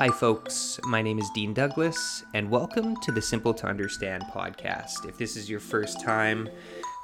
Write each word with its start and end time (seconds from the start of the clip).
Hi, 0.00 0.08
folks. 0.08 0.80
My 0.84 1.02
name 1.02 1.18
is 1.18 1.28
Dean 1.34 1.52
Douglas, 1.52 2.24
and 2.32 2.48
welcome 2.48 2.96
to 3.02 3.12
the 3.12 3.20
Simple 3.20 3.52
to 3.52 3.66
Understand 3.66 4.22
podcast. 4.32 5.06
If 5.06 5.18
this 5.18 5.36
is 5.36 5.50
your 5.50 5.60
first 5.60 6.00
time, 6.00 6.48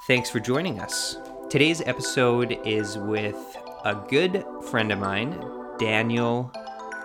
thanks 0.06 0.30
for 0.30 0.40
joining 0.40 0.80
us. 0.80 1.19
Today's 1.51 1.82
episode 1.82 2.59
is 2.64 2.96
with 2.96 3.37
a 3.85 4.03
good 4.09 4.43
friend 4.71 4.90
of 4.92 4.99
mine, 4.99 5.38
Daniel, 5.78 6.51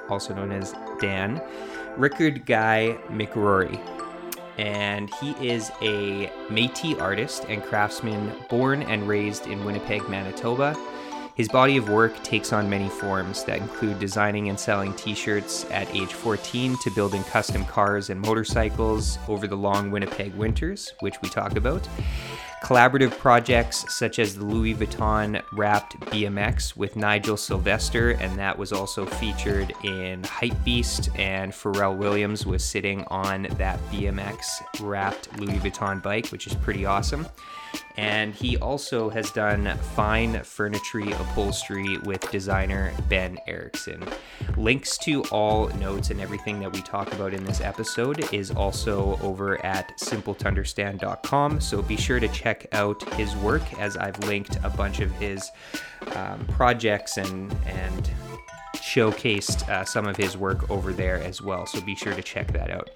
also 0.07 0.33
known 0.33 0.53
as 0.53 0.73
Dan, 1.01 1.41
Rickard 1.97 2.45
Guy 2.45 2.97
McRorie. 3.09 3.77
And 4.57 5.13
he 5.15 5.31
is 5.45 5.73
a 5.81 6.31
Metis 6.49 6.99
artist 6.99 7.47
and 7.49 7.61
craftsman 7.61 8.31
born 8.49 8.83
and 8.83 9.09
raised 9.09 9.47
in 9.47 9.65
Winnipeg, 9.65 10.07
Manitoba. 10.07 10.73
His 11.41 11.47
body 11.47 11.75
of 11.75 11.89
work 11.89 12.23
takes 12.23 12.53
on 12.53 12.69
many 12.69 12.87
forms 12.87 13.43
that 13.45 13.57
include 13.57 13.97
designing 13.97 14.49
and 14.49 14.59
selling 14.59 14.93
t 14.93 15.15
shirts 15.15 15.65
at 15.71 15.89
age 15.95 16.13
14 16.13 16.77
to 16.83 16.91
building 16.91 17.23
custom 17.23 17.65
cars 17.65 18.11
and 18.11 18.21
motorcycles 18.21 19.17
over 19.27 19.47
the 19.47 19.55
long 19.55 19.89
Winnipeg 19.89 20.35
winters, 20.35 20.93
which 20.99 21.19
we 21.23 21.29
talk 21.29 21.55
about. 21.55 21.89
Collaborative 22.61 23.17
projects 23.17 23.91
such 23.91 24.19
as 24.19 24.35
the 24.35 24.45
Louis 24.45 24.75
Vuitton 24.75 25.41
wrapped 25.51 25.99
BMX 26.11 26.77
with 26.77 26.95
Nigel 26.95 27.37
Sylvester, 27.37 28.11
and 28.11 28.37
that 28.37 28.55
was 28.55 28.71
also 28.71 29.07
featured 29.07 29.73
in 29.83 30.21
Hypebeast, 30.21 31.17
and 31.17 31.51
Pharrell 31.51 31.97
Williams 31.97 32.45
was 32.45 32.63
sitting 32.63 33.03
on 33.05 33.47
that 33.57 33.79
BMX 33.89 34.61
wrapped 34.79 35.39
Louis 35.39 35.57
Vuitton 35.57 36.03
bike, 36.03 36.27
which 36.27 36.45
is 36.45 36.53
pretty 36.53 36.85
awesome. 36.85 37.25
And 37.97 38.33
he 38.33 38.57
also 38.57 39.09
has 39.09 39.31
done 39.31 39.77
fine 39.95 40.41
furniture 40.43 40.99
upholstery 40.99 41.97
with 41.99 42.29
designer 42.31 42.93
Ben 43.09 43.37
Erickson. 43.47 44.03
Links 44.57 44.97
to 44.99 45.23
all 45.25 45.67
notes 45.75 46.09
and 46.09 46.19
everything 46.19 46.59
that 46.59 46.71
we 46.73 46.81
talk 46.81 47.13
about 47.13 47.33
in 47.33 47.43
this 47.43 47.61
episode 47.61 48.33
is 48.33 48.51
also 48.51 49.19
over 49.21 49.63
at 49.65 49.97
simpletounderstand.com. 49.99 51.61
So 51.61 51.81
be 51.81 51.97
sure 51.97 52.19
to 52.19 52.27
check 52.29 52.67
out 52.71 53.01
his 53.13 53.35
work 53.37 53.61
as 53.79 53.97
I've 53.97 54.19
linked 54.25 54.57
a 54.63 54.69
bunch 54.69 54.99
of 54.99 55.11
his 55.13 55.49
um, 56.15 56.45
projects 56.47 57.17
and 57.17 57.51
and 57.65 58.09
showcased 58.75 59.69
uh, 59.69 59.85
some 59.85 60.07
of 60.07 60.17
his 60.17 60.35
work 60.35 60.69
over 60.69 60.91
there 60.91 61.21
as 61.21 61.41
well. 61.41 61.65
So 61.65 61.81
be 61.81 61.95
sure 61.95 62.13
to 62.13 62.21
check 62.21 62.51
that 62.53 62.71
out. 62.71 62.89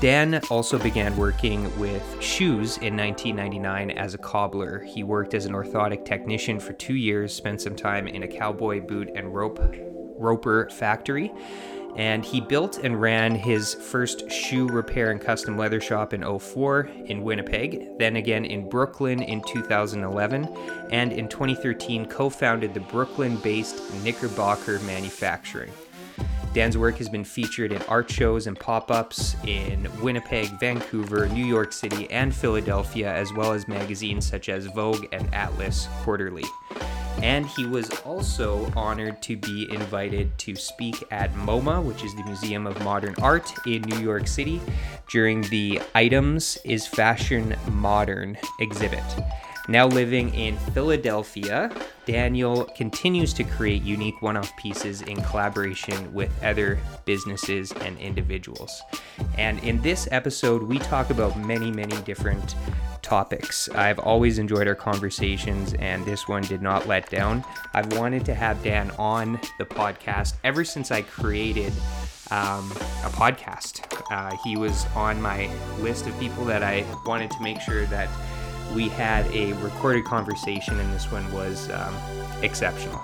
Dan 0.00 0.40
also 0.48 0.78
began 0.78 1.14
working 1.18 1.78
with 1.78 2.22
shoes 2.22 2.78
in 2.78 2.96
1999 2.96 3.90
as 3.90 4.14
a 4.14 4.18
cobbler. 4.18 4.78
He 4.82 5.02
worked 5.02 5.34
as 5.34 5.44
an 5.44 5.52
orthotic 5.52 6.06
technician 6.06 6.58
for 6.58 6.72
two 6.72 6.94
years, 6.94 7.34
spent 7.34 7.60
some 7.60 7.76
time 7.76 8.08
in 8.08 8.22
a 8.22 8.28
cowboy 8.28 8.80
boot 8.80 9.10
and 9.14 9.34
rope 9.34 9.60
roper 10.18 10.70
factory, 10.70 11.30
and 11.96 12.24
he 12.24 12.40
built 12.40 12.78
and 12.78 12.98
ran 12.98 13.34
his 13.34 13.74
first 13.74 14.30
shoe 14.30 14.66
repair 14.68 15.10
and 15.10 15.20
custom 15.20 15.58
leather 15.58 15.82
shop 15.82 16.14
in 16.14 16.22
04 16.38 16.88
in 17.04 17.22
Winnipeg, 17.22 17.98
then 17.98 18.16
again 18.16 18.46
in 18.46 18.70
Brooklyn 18.70 19.22
in 19.22 19.42
2011, 19.42 20.46
and 20.90 21.12
in 21.12 21.28
2013 21.28 22.06
co-founded 22.06 22.72
the 22.72 22.80
Brooklyn-based 22.80 24.02
Knickerbocker 24.02 24.78
Manufacturing. 24.80 25.70
Dan's 26.52 26.76
work 26.76 26.96
has 26.96 27.08
been 27.08 27.22
featured 27.24 27.70
in 27.70 27.80
art 27.82 28.10
shows 28.10 28.48
and 28.48 28.58
pop 28.58 28.90
ups 28.90 29.36
in 29.46 29.88
Winnipeg, 30.02 30.48
Vancouver, 30.58 31.28
New 31.28 31.44
York 31.44 31.72
City, 31.72 32.10
and 32.10 32.34
Philadelphia, 32.34 33.12
as 33.12 33.32
well 33.32 33.52
as 33.52 33.68
magazines 33.68 34.26
such 34.26 34.48
as 34.48 34.66
Vogue 34.66 35.06
and 35.12 35.32
Atlas 35.32 35.86
Quarterly. 36.02 36.44
And 37.22 37.46
he 37.46 37.66
was 37.66 37.90
also 38.00 38.72
honored 38.74 39.22
to 39.22 39.36
be 39.36 39.70
invited 39.70 40.36
to 40.38 40.56
speak 40.56 41.04
at 41.12 41.32
MoMA, 41.34 41.84
which 41.84 42.02
is 42.02 42.14
the 42.16 42.24
Museum 42.24 42.66
of 42.66 42.82
Modern 42.82 43.14
Art 43.22 43.52
in 43.66 43.82
New 43.82 43.98
York 43.98 44.26
City, 44.26 44.60
during 45.08 45.42
the 45.42 45.80
Items 45.94 46.58
is 46.64 46.84
Fashion 46.86 47.54
Modern 47.68 48.36
exhibit. 48.58 49.04
Now 49.68 49.86
living 49.86 50.34
in 50.34 50.56
Philadelphia, 50.72 51.70
Daniel 52.06 52.64
continues 52.64 53.32
to 53.34 53.44
create 53.44 53.82
unique 53.82 54.20
one 54.20 54.36
off 54.36 54.56
pieces 54.56 55.02
in 55.02 55.22
collaboration 55.22 56.12
with 56.12 56.30
other 56.42 56.78
businesses 57.04 57.72
and 57.72 57.98
individuals. 57.98 58.82
And 59.38 59.62
in 59.62 59.80
this 59.82 60.08
episode, 60.10 60.62
we 60.62 60.78
talk 60.78 61.10
about 61.10 61.38
many, 61.38 61.70
many 61.70 61.96
different 62.02 62.56
topics. 63.02 63.68
I've 63.70 63.98
always 63.98 64.38
enjoyed 64.38 64.66
our 64.66 64.74
conversations, 64.74 65.74
and 65.74 66.04
this 66.04 66.26
one 66.26 66.42
did 66.42 66.62
not 66.62 66.86
let 66.88 67.08
down. 67.10 67.44
I've 67.74 67.92
wanted 67.96 68.24
to 68.26 68.34
have 68.34 68.62
Dan 68.62 68.90
on 68.92 69.40
the 69.58 69.64
podcast 69.64 70.34
ever 70.42 70.64
since 70.64 70.90
I 70.90 71.02
created 71.02 71.72
um, 72.30 72.70
a 73.04 73.10
podcast. 73.10 73.82
Uh, 74.10 74.36
he 74.44 74.56
was 74.56 74.86
on 74.94 75.20
my 75.20 75.50
list 75.78 76.06
of 76.06 76.18
people 76.18 76.44
that 76.44 76.62
I 76.62 76.84
wanted 77.04 77.30
to 77.32 77.42
make 77.42 77.60
sure 77.60 77.86
that 77.86 78.08
we 78.74 78.88
had 78.88 79.26
a 79.34 79.52
recorded 79.54 80.04
conversation, 80.04 80.78
and 80.78 80.92
this 80.92 81.10
one 81.10 81.30
was 81.32 81.70
um, 81.70 81.94
exceptional. 82.42 83.00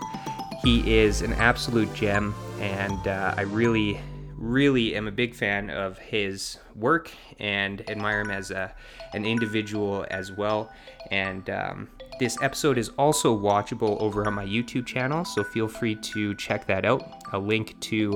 He 0.63 0.97
is 0.97 1.23
an 1.23 1.33
absolute 1.35 1.93
gem, 1.95 2.35
and 2.61 3.07
uh, 3.07 3.35
I 3.37 3.43
really, 3.43 4.01
really 4.37 4.95
am 4.95 5.09
a 5.09 5.13
big 5.13 5.35
fan 5.35 5.71
of 5.71 5.99
his 5.99 6.59
work 6.75 7.11
and 7.39 7.89
admire 7.91 8.21
him 8.21 8.31
as 8.31 8.51
a, 8.51 8.75
an 9.13 9.25
individual 9.25 10.07
as 10.11 10.33
well. 10.33 10.73
And 11.11 11.49
um, 11.51 11.89
this 12.19 12.41
episode 12.43 12.79
is 12.79 12.91
also 12.99 13.37
watchable 13.37 14.01
over 14.01 14.27
on 14.27 14.35
my 14.35 14.45
YouTube 14.45 14.87
channel, 14.87 15.25
so 15.25 15.45
feel 15.45 15.69
free 15.69 15.95
to 15.97 16.35
check 16.35 16.67
that 16.67 16.85
out. 16.85 17.23
A 17.33 17.39
link 17.39 17.79
to 17.81 18.13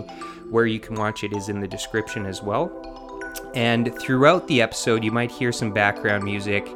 where 0.50 0.66
you 0.66 0.80
can 0.80 0.94
watch 0.94 1.24
it 1.24 1.32
is 1.32 1.48
in 1.48 1.60
the 1.60 1.68
description 1.68 2.26
as 2.26 2.42
well. 2.42 2.70
And 3.54 3.94
throughout 3.98 4.46
the 4.48 4.62
episode, 4.62 5.04
you 5.04 5.12
might 5.12 5.30
hear 5.30 5.52
some 5.52 5.72
background 5.72 6.24
music 6.24 6.66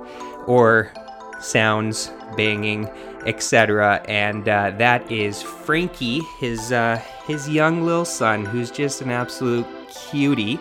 or 0.46 0.92
sounds, 1.40 2.10
banging, 2.36 2.88
etc. 3.26 4.02
And 4.08 4.48
uh, 4.48 4.70
that 4.78 5.10
is 5.10 5.42
Frankie, 5.42 6.20
his 6.38 6.72
uh, 6.72 7.00
his 7.26 7.48
young 7.48 7.82
little 7.84 8.04
son, 8.04 8.44
who's 8.44 8.70
just 8.70 9.00
an 9.02 9.10
absolute 9.10 9.66
cutie. 9.88 10.58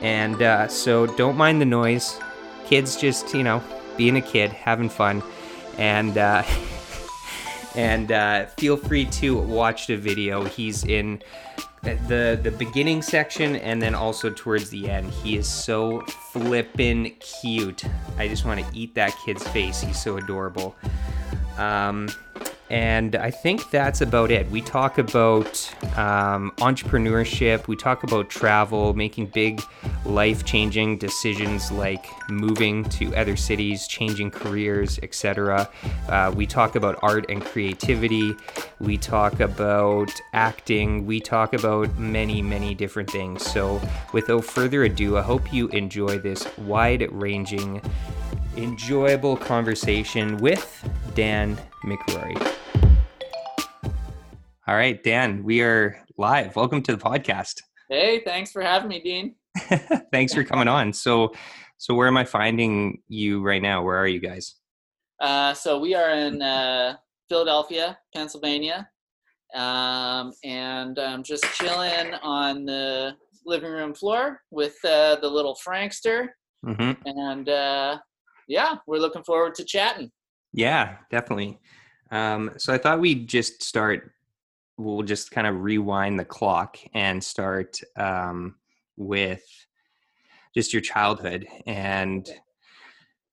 And 0.00 0.42
uh, 0.42 0.68
so 0.68 1.06
don't 1.06 1.36
mind 1.36 1.60
the 1.60 1.66
noise. 1.66 2.18
Kids 2.66 2.96
just 2.96 3.34
you 3.34 3.42
know 3.42 3.62
being 3.96 4.16
a 4.16 4.22
kid, 4.22 4.50
having 4.52 4.88
fun, 4.88 5.22
and. 5.78 6.16
And 7.74 8.12
uh, 8.12 8.46
feel 8.46 8.76
free 8.76 9.06
to 9.06 9.36
watch 9.38 9.86
the 9.86 9.96
video. 9.96 10.44
He's 10.44 10.84
in 10.84 11.22
the 11.82 12.38
the 12.40 12.52
beginning 12.52 13.02
section 13.02 13.56
and 13.56 13.82
then 13.82 13.94
also 13.94 14.30
towards 14.30 14.70
the 14.70 14.88
end. 14.88 15.10
He 15.10 15.36
is 15.36 15.48
so 15.48 16.02
flippin' 16.32 17.10
cute. 17.18 17.84
I 18.18 18.28
just 18.28 18.44
want 18.44 18.60
to 18.60 18.66
eat 18.78 18.94
that 18.94 19.16
kid's 19.24 19.46
face. 19.48 19.80
He's 19.80 20.00
so 20.00 20.16
adorable. 20.16 20.76
Um, 21.58 22.08
and 22.72 23.16
I 23.16 23.30
think 23.30 23.70
that's 23.70 24.00
about 24.00 24.30
it. 24.30 24.50
We 24.50 24.62
talk 24.62 24.96
about 24.96 25.46
um, 25.98 26.52
entrepreneurship, 26.56 27.68
we 27.68 27.76
talk 27.76 28.02
about 28.02 28.30
travel, 28.30 28.94
making 28.94 29.26
big 29.26 29.62
life 30.06 30.46
changing 30.46 30.96
decisions 30.96 31.70
like 31.70 32.06
moving 32.30 32.84
to 32.84 33.14
other 33.14 33.36
cities, 33.36 33.86
changing 33.86 34.30
careers, 34.30 34.98
etc. 35.02 35.68
Uh, 36.08 36.32
we 36.34 36.46
talk 36.46 36.74
about 36.74 36.98
art 37.02 37.26
and 37.28 37.44
creativity, 37.44 38.34
we 38.80 38.96
talk 38.96 39.40
about 39.40 40.10
acting, 40.32 41.04
we 41.04 41.20
talk 41.20 41.52
about 41.52 41.98
many, 41.98 42.40
many 42.40 42.74
different 42.74 43.10
things. 43.10 43.44
So, 43.44 43.82
without 44.14 44.46
further 44.46 44.84
ado, 44.84 45.18
I 45.18 45.22
hope 45.22 45.52
you 45.52 45.68
enjoy 45.68 46.20
this 46.20 46.48
wide 46.56 47.06
ranging, 47.12 47.82
enjoyable 48.56 49.36
conversation 49.36 50.38
with 50.38 50.88
Dan 51.14 51.58
McRorie. 51.84 52.61
All 54.68 54.76
right, 54.76 55.02
Dan, 55.02 55.42
we 55.42 55.60
are 55.60 56.00
live. 56.16 56.54
Welcome 56.54 56.82
to 56.82 56.94
the 56.94 57.02
podcast. 57.02 57.62
Hey, 57.90 58.22
thanks 58.24 58.52
for 58.52 58.62
having 58.62 58.90
me, 58.90 59.00
Dean. 59.00 59.34
thanks 60.12 60.32
for 60.32 60.44
coming 60.44 60.68
on. 60.68 60.92
So, 60.92 61.32
so 61.78 61.94
where 61.94 62.06
am 62.06 62.16
I 62.16 62.24
finding 62.24 63.02
you 63.08 63.42
right 63.42 63.60
now? 63.60 63.82
Where 63.82 63.96
are 63.96 64.06
you 64.06 64.20
guys? 64.20 64.54
Uh, 65.20 65.52
so 65.52 65.80
we 65.80 65.96
are 65.96 66.10
in 66.10 66.40
uh, 66.40 66.94
Philadelphia, 67.28 67.98
Pennsylvania, 68.14 68.88
um, 69.52 70.32
and 70.44 70.96
I'm 70.96 71.24
just 71.24 71.44
chilling 71.54 72.14
on 72.22 72.64
the 72.64 73.16
living 73.44 73.72
room 73.72 73.94
floor 73.94 74.42
with 74.52 74.76
uh, 74.84 75.16
the 75.16 75.28
little 75.28 75.56
Frankster, 75.66 76.28
mm-hmm. 76.64 76.92
and 77.04 77.48
uh, 77.48 77.98
yeah, 78.46 78.76
we're 78.86 78.98
looking 78.98 79.24
forward 79.24 79.56
to 79.56 79.64
chatting. 79.64 80.12
Yeah, 80.52 80.98
definitely. 81.10 81.58
Um, 82.12 82.52
so 82.58 82.72
I 82.72 82.78
thought 82.78 83.00
we'd 83.00 83.26
just 83.26 83.64
start 83.64 84.12
we'll 84.82 85.02
just 85.02 85.30
kind 85.30 85.46
of 85.46 85.62
rewind 85.62 86.18
the 86.18 86.24
clock 86.24 86.76
and 86.94 87.22
start 87.22 87.80
um, 87.96 88.56
with 88.96 89.42
just 90.54 90.72
your 90.72 90.82
childhood. 90.82 91.46
And 91.66 92.28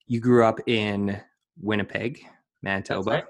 you 0.07 0.19
grew 0.19 0.45
up 0.45 0.59
in 0.67 1.19
Winnipeg, 1.61 2.23
Manitoba. 2.63 3.11
Right. 3.11 3.23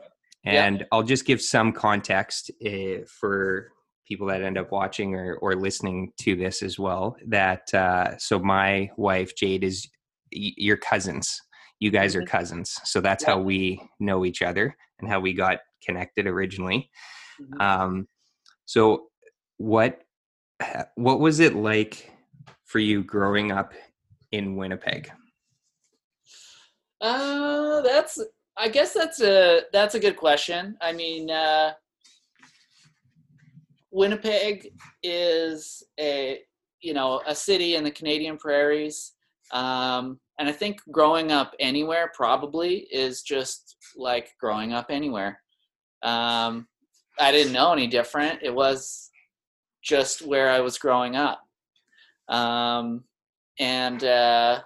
And 0.45 0.79
yeah. 0.79 0.85
I'll 0.91 1.03
just 1.03 1.25
give 1.25 1.41
some 1.41 1.73
context 1.73 2.51
uh, 2.65 3.03
for 3.19 3.71
people 4.07 4.27
that 4.27 4.41
end 4.41 4.57
up 4.57 4.71
watching 4.71 5.13
or, 5.15 5.35
or 5.35 5.55
listening 5.55 6.11
to 6.21 6.35
this 6.35 6.63
as 6.63 6.79
well 6.79 7.15
that 7.27 7.71
uh, 7.73 8.17
so 8.17 8.39
my 8.39 8.89
wife 8.97 9.35
Jade 9.35 9.63
is 9.63 9.87
y- 10.33 10.53
your 10.57 10.77
cousins. 10.77 11.39
You 11.79 11.91
guys 11.91 12.15
are 12.15 12.21
Mhm. 12.23 12.27
cousins, 12.27 12.75
so 12.83 13.01
that's 13.01 13.23
Yeah. 13.23 13.35
how 13.35 13.39
we 13.41 13.81
know 13.99 14.25
each 14.25 14.41
other 14.41 14.75
and 14.99 15.09
how 15.09 15.19
we 15.19 15.33
got 15.33 15.59
connected 15.85 16.25
originally. 16.27 16.89
Mhm. 17.39 17.61
Um, 17.61 18.07
so 18.65 19.07
what 19.57 20.01
what 20.95 21.19
was 21.19 21.39
it 21.39 21.55
like 21.55 22.11
for 22.65 22.79
you 22.79 23.03
growing 23.03 23.51
up 23.51 23.73
in 24.31 24.55
Winnipeg? 24.55 25.11
Uh, 27.01 27.81
that's. 27.81 28.21
I 28.57 28.67
guess 28.67 28.93
that's 28.93 29.21
a 29.21 29.61
that's 29.71 29.95
a 29.95 29.99
good 29.99 30.17
question. 30.17 30.75
I 30.81 30.91
mean, 30.91 31.31
uh, 31.31 31.71
Winnipeg 33.91 34.73
is 35.01 35.81
a 35.97 36.41
you 36.81 36.93
know 36.93 37.21
a 37.25 37.33
city 37.33 37.75
in 37.75 37.85
the 37.85 37.91
Canadian 37.91 38.37
prairies, 38.37 39.13
um, 39.51 40.19
and 40.39 40.49
I 40.49 40.51
think 40.51 40.81
growing 40.91 41.31
up 41.31 41.53
anywhere 41.59 42.11
probably 42.13 42.79
is 42.91 43.21
just 43.21 43.77
like 43.95 44.35
growing 44.39 44.73
up 44.73 44.87
anywhere. 44.89 45.41
Um, 46.03 46.67
I 47.19 47.31
didn't 47.31 47.53
know 47.53 47.73
any 47.73 47.87
different. 47.87 48.39
It 48.41 48.53
was 48.53 49.09
just 49.83 50.21
where 50.21 50.49
I 50.49 50.59
was 50.59 50.77
growing 50.77 51.15
up, 51.15 51.41
um, 52.27 53.03
and 53.59 54.03
uh, 54.03 54.61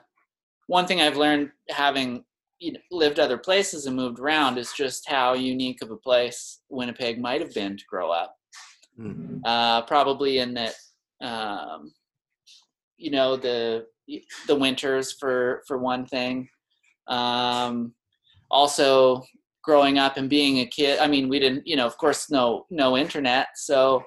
one 0.67 0.85
thing 0.85 1.01
I've 1.01 1.17
learned 1.17 1.51
having 1.69 2.23
you 2.63 2.71
know, 2.71 2.79
lived 2.91 3.19
other 3.19 3.37
places 3.37 3.85
and 3.85 3.95
moved 3.95 4.19
around 4.19 4.57
is 4.57 4.71
just 4.71 5.09
how 5.09 5.33
unique 5.33 5.81
of 5.81 5.91
a 5.91 5.97
place 5.97 6.61
Winnipeg 6.69 7.19
might 7.19 7.41
have 7.41 7.53
been 7.53 7.75
to 7.75 7.83
grow 7.89 8.09
up. 8.09 8.35
Mm. 8.97 9.41
Uh, 9.43 9.81
probably 9.81 10.37
in 10.39 10.53
that, 10.53 10.75
um, 11.21 11.91
you 12.97 13.11
know, 13.11 13.35
the 13.35 13.85
the 14.47 14.55
winters 14.55 15.11
for 15.11 15.63
for 15.67 15.77
one 15.77 16.05
thing. 16.05 16.47
Um, 17.07 17.93
also, 18.49 19.23
growing 19.63 19.97
up 19.97 20.17
and 20.17 20.29
being 20.29 20.59
a 20.59 20.65
kid. 20.65 20.99
I 20.99 21.07
mean, 21.07 21.29
we 21.29 21.39
didn't, 21.39 21.65
you 21.65 21.75
know, 21.75 21.85
of 21.85 21.97
course, 21.97 22.29
no 22.29 22.65
no 22.69 22.97
internet, 22.97 23.47
so 23.55 24.03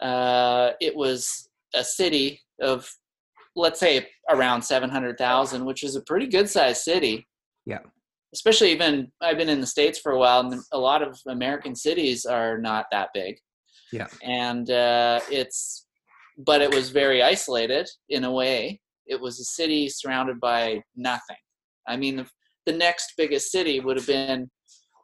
uh, 0.00 0.70
it 0.80 0.94
was 0.94 1.48
a 1.74 1.84
city 1.84 2.40
of 2.60 2.90
let's 3.58 3.80
say 3.80 4.08
around 4.30 4.62
700,000, 4.62 5.64
which 5.64 5.82
is 5.82 5.96
a 5.96 6.02
pretty 6.02 6.26
good 6.26 6.48
sized 6.48 6.82
city. 6.82 7.26
Yeah. 7.66 7.80
Especially 8.32 8.70
even 8.70 9.10
I've 9.20 9.36
been 9.36 9.48
in 9.48 9.60
the 9.60 9.66
states 9.66 9.98
for 9.98 10.12
a 10.12 10.18
while 10.18 10.40
and 10.40 10.62
a 10.72 10.78
lot 10.78 11.02
of 11.02 11.18
American 11.26 11.74
cities 11.74 12.24
are 12.24 12.58
not 12.58 12.86
that 12.92 13.08
big. 13.12 13.36
Yeah. 13.92 14.06
And 14.22 14.70
uh, 14.70 15.20
it's 15.30 15.86
but 16.38 16.60
it 16.60 16.72
was 16.72 16.90
very 16.90 17.20
isolated 17.20 17.88
in 18.10 18.22
a 18.22 18.30
way. 18.32 18.80
It 19.06 19.20
was 19.20 19.40
a 19.40 19.44
city 19.44 19.88
surrounded 19.88 20.38
by 20.38 20.82
nothing. 20.94 21.36
I 21.86 21.96
mean 21.96 22.16
the, 22.16 22.26
the 22.66 22.72
next 22.72 23.14
biggest 23.16 23.50
city 23.50 23.80
would 23.80 23.96
have 23.96 24.06
been 24.06 24.48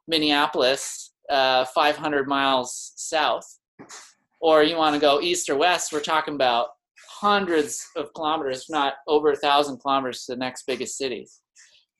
Minneapolis, 0.06 1.12
uh, 1.30 1.64
500 1.66 2.28
miles 2.28 2.92
south. 2.96 3.46
Or 4.40 4.62
you 4.62 4.76
want 4.76 4.94
to 4.94 5.00
go 5.00 5.20
east 5.20 5.48
or 5.48 5.56
west, 5.56 5.92
we're 5.92 6.00
talking 6.00 6.34
about 6.34 6.68
hundreds 7.08 7.86
of 7.96 8.12
kilometers, 8.14 8.62
if 8.62 8.70
not 8.70 8.94
over 9.06 9.32
a 9.32 9.36
thousand 9.36 9.78
kilometers 9.78 10.24
to 10.24 10.32
the 10.32 10.38
next 10.38 10.66
biggest 10.66 10.98
city. 10.98 11.26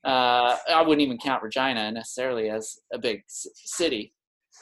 Uh, 0.05 0.57
I 0.69 0.83
wouldn't 0.83 1.01
even 1.01 1.17
count 1.17 1.43
Regina 1.43 1.91
necessarily 1.91 2.51
as 2.51 2.79
a 2.93 2.99
big 2.99 3.23
c- 3.27 3.49
city. 3.55 4.13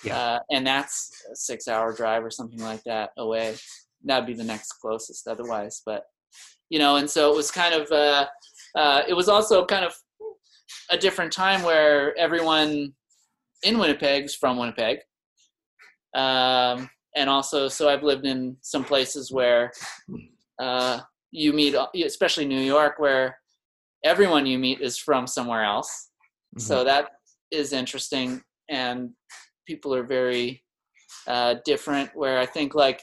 Yeah. 0.04 0.16
Uh, 0.16 0.38
and 0.52 0.66
that's 0.66 1.10
a 1.32 1.36
six 1.36 1.66
hour 1.66 1.92
drive 1.92 2.24
or 2.24 2.30
something 2.30 2.60
like 2.60 2.84
that 2.84 3.10
away. 3.18 3.56
That'd 4.04 4.26
be 4.26 4.34
the 4.34 4.44
next 4.44 4.74
closest 4.74 5.26
otherwise. 5.26 5.82
But, 5.84 6.04
you 6.70 6.78
know, 6.78 6.96
and 6.96 7.10
so 7.10 7.32
it 7.32 7.36
was 7.36 7.50
kind 7.50 7.74
of, 7.74 7.90
uh, 7.90 8.26
uh, 8.76 9.02
it 9.08 9.14
was 9.14 9.28
also 9.28 9.64
kind 9.64 9.84
of 9.84 9.94
a 10.90 10.96
different 10.96 11.32
time 11.32 11.62
where 11.62 12.16
everyone 12.16 12.94
in 13.62 13.78
Winnipeg's 13.78 14.34
from 14.34 14.58
Winnipeg. 14.58 14.98
Um, 16.14 16.90
and 17.16 17.28
also, 17.28 17.68
so 17.68 17.88
I've 17.88 18.02
lived 18.02 18.26
in 18.26 18.56
some 18.60 18.84
places 18.84 19.30
where 19.30 19.72
uh, 20.58 21.00
you 21.30 21.52
meet, 21.52 21.74
especially 22.04 22.46
New 22.46 22.60
York, 22.60 22.98
where 22.98 23.38
everyone 24.04 24.46
you 24.46 24.58
meet 24.58 24.80
is 24.80 24.98
from 24.98 25.26
somewhere 25.26 25.64
else. 25.64 26.10
So 26.58 26.84
that 26.84 27.12
is 27.50 27.72
interesting, 27.72 28.42
and 28.68 29.10
people 29.66 29.94
are 29.94 30.02
very 30.02 30.62
uh, 31.26 31.56
different. 31.64 32.10
Where 32.14 32.38
I 32.38 32.46
think, 32.46 32.74
like 32.74 33.02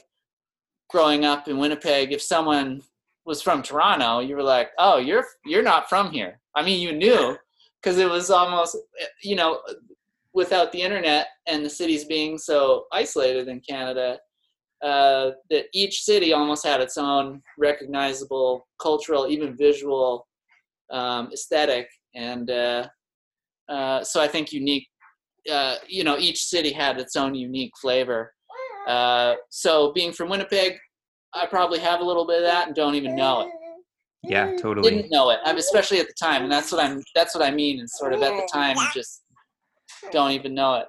growing 0.88 1.24
up 1.24 1.48
in 1.48 1.58
Winnipeg, 1.58 2.12
if 2.12 2.22
someone 2.22 2.82
was 3.26 3.42
from 3.42 3.62
Toronto, 3.62 4.20
you 4.20 4.36
were 4.36 4.42
like, 4.42 4.70
"Oh, 4.78 4.98
you're 4.98 5.26
you're 5.44 5.64
not 5.64 5.88
from 5.88 6.12
here." 6.12 6.40
I 6.54 6.62
mean, 6.62 6.80
you 6.80 6.92
knew 6.92 7.36
because 7.82 7.98
it 7.98 8.08
was 8.08 8.30
almost, 8.30 8.76
you 9.22 9.34
know, 9.34 9.60
without 10.32 10.72
the 10.72 10.80
internet 10.80 11.28
and 11.46 11.64
the 11.64 11.70
cities 11.70 12.04
being 12.04 12.38
so 12.38 12.84
isolated 12.92 13.48
in 13.48 13.60
Canada, 13.60 14.18
uh, 14.82 15.32
that 15.50 15.66
each 15.74 16.02
city 16.02 16.32
almost 16.32 16.64
had 16.64 16.80
its 16.80 16.96
own 16.96 17.42
recognizable 17.58 18.66
cultural, 18.80 19.28
even 19.28 19.56
visual 19.56 20.26
um, 20.90 21.30
aesthetic, 21.32 21.88
and 22.14 22.50
uh, 22.50 22.86
uh, 23.68 24.02
so 24.02 24.20
I 24.20 24.28
think 24.28 24.52
unique. 24.52 24.86
Uh, 25.50 25.76
you 25.88 26.04
know, 26.04 26.18
each 26.18 26.44
city 26.44 26.70
had 26.70 26.98
its 26.98 27.16
own 27.16 27.34
unique 27.34 27.72
flavor. 27.80 28.32
Uh, 28.86 29.34
so 29.48 29.92
being 29.92 30.12
from 30.12 30.28
Winnipeg, 30.28 30.76
I 31.34 31.46
probably 31.46 31.78
have 31.78 32.00
a 32.00 32.04
little 32.04 32.26
bit 32.26 32.38
of 32.38 32.44
that 32.44 32.66
and 32.66 32.76
don't 32.76 32.94
even 32.94 33.16
know 33.16 33.42
it. 33.42 33.48
yeah, 34.24 34.56
totally. 34.56 34.90
Didn't 34.90 35.10
know 35.10 35.30
it, 35.30 35.38
especially 35.44 35.98
at 35.98 36.06
the 36.06 36.14
time, 36.20 36.42
and 36.42 36.52
that's 36.52 36.72
what 36.72 36.84
I'm. 36.84 37.02
That's 37.14 37.34
what 37.34 37.44
I 37.44 37.50
mean. 37.50 37.80
And 37.80 37.88
sort 37.88 38.12
of 38.12 38.22
at 38.22 38.32
the 38.32 38.48
time 38.52 38.76
just 38.94 39.22
don't 40.12 40.32
even 40.32 40.54
know 40.54 40.76
it. 40.76 40.86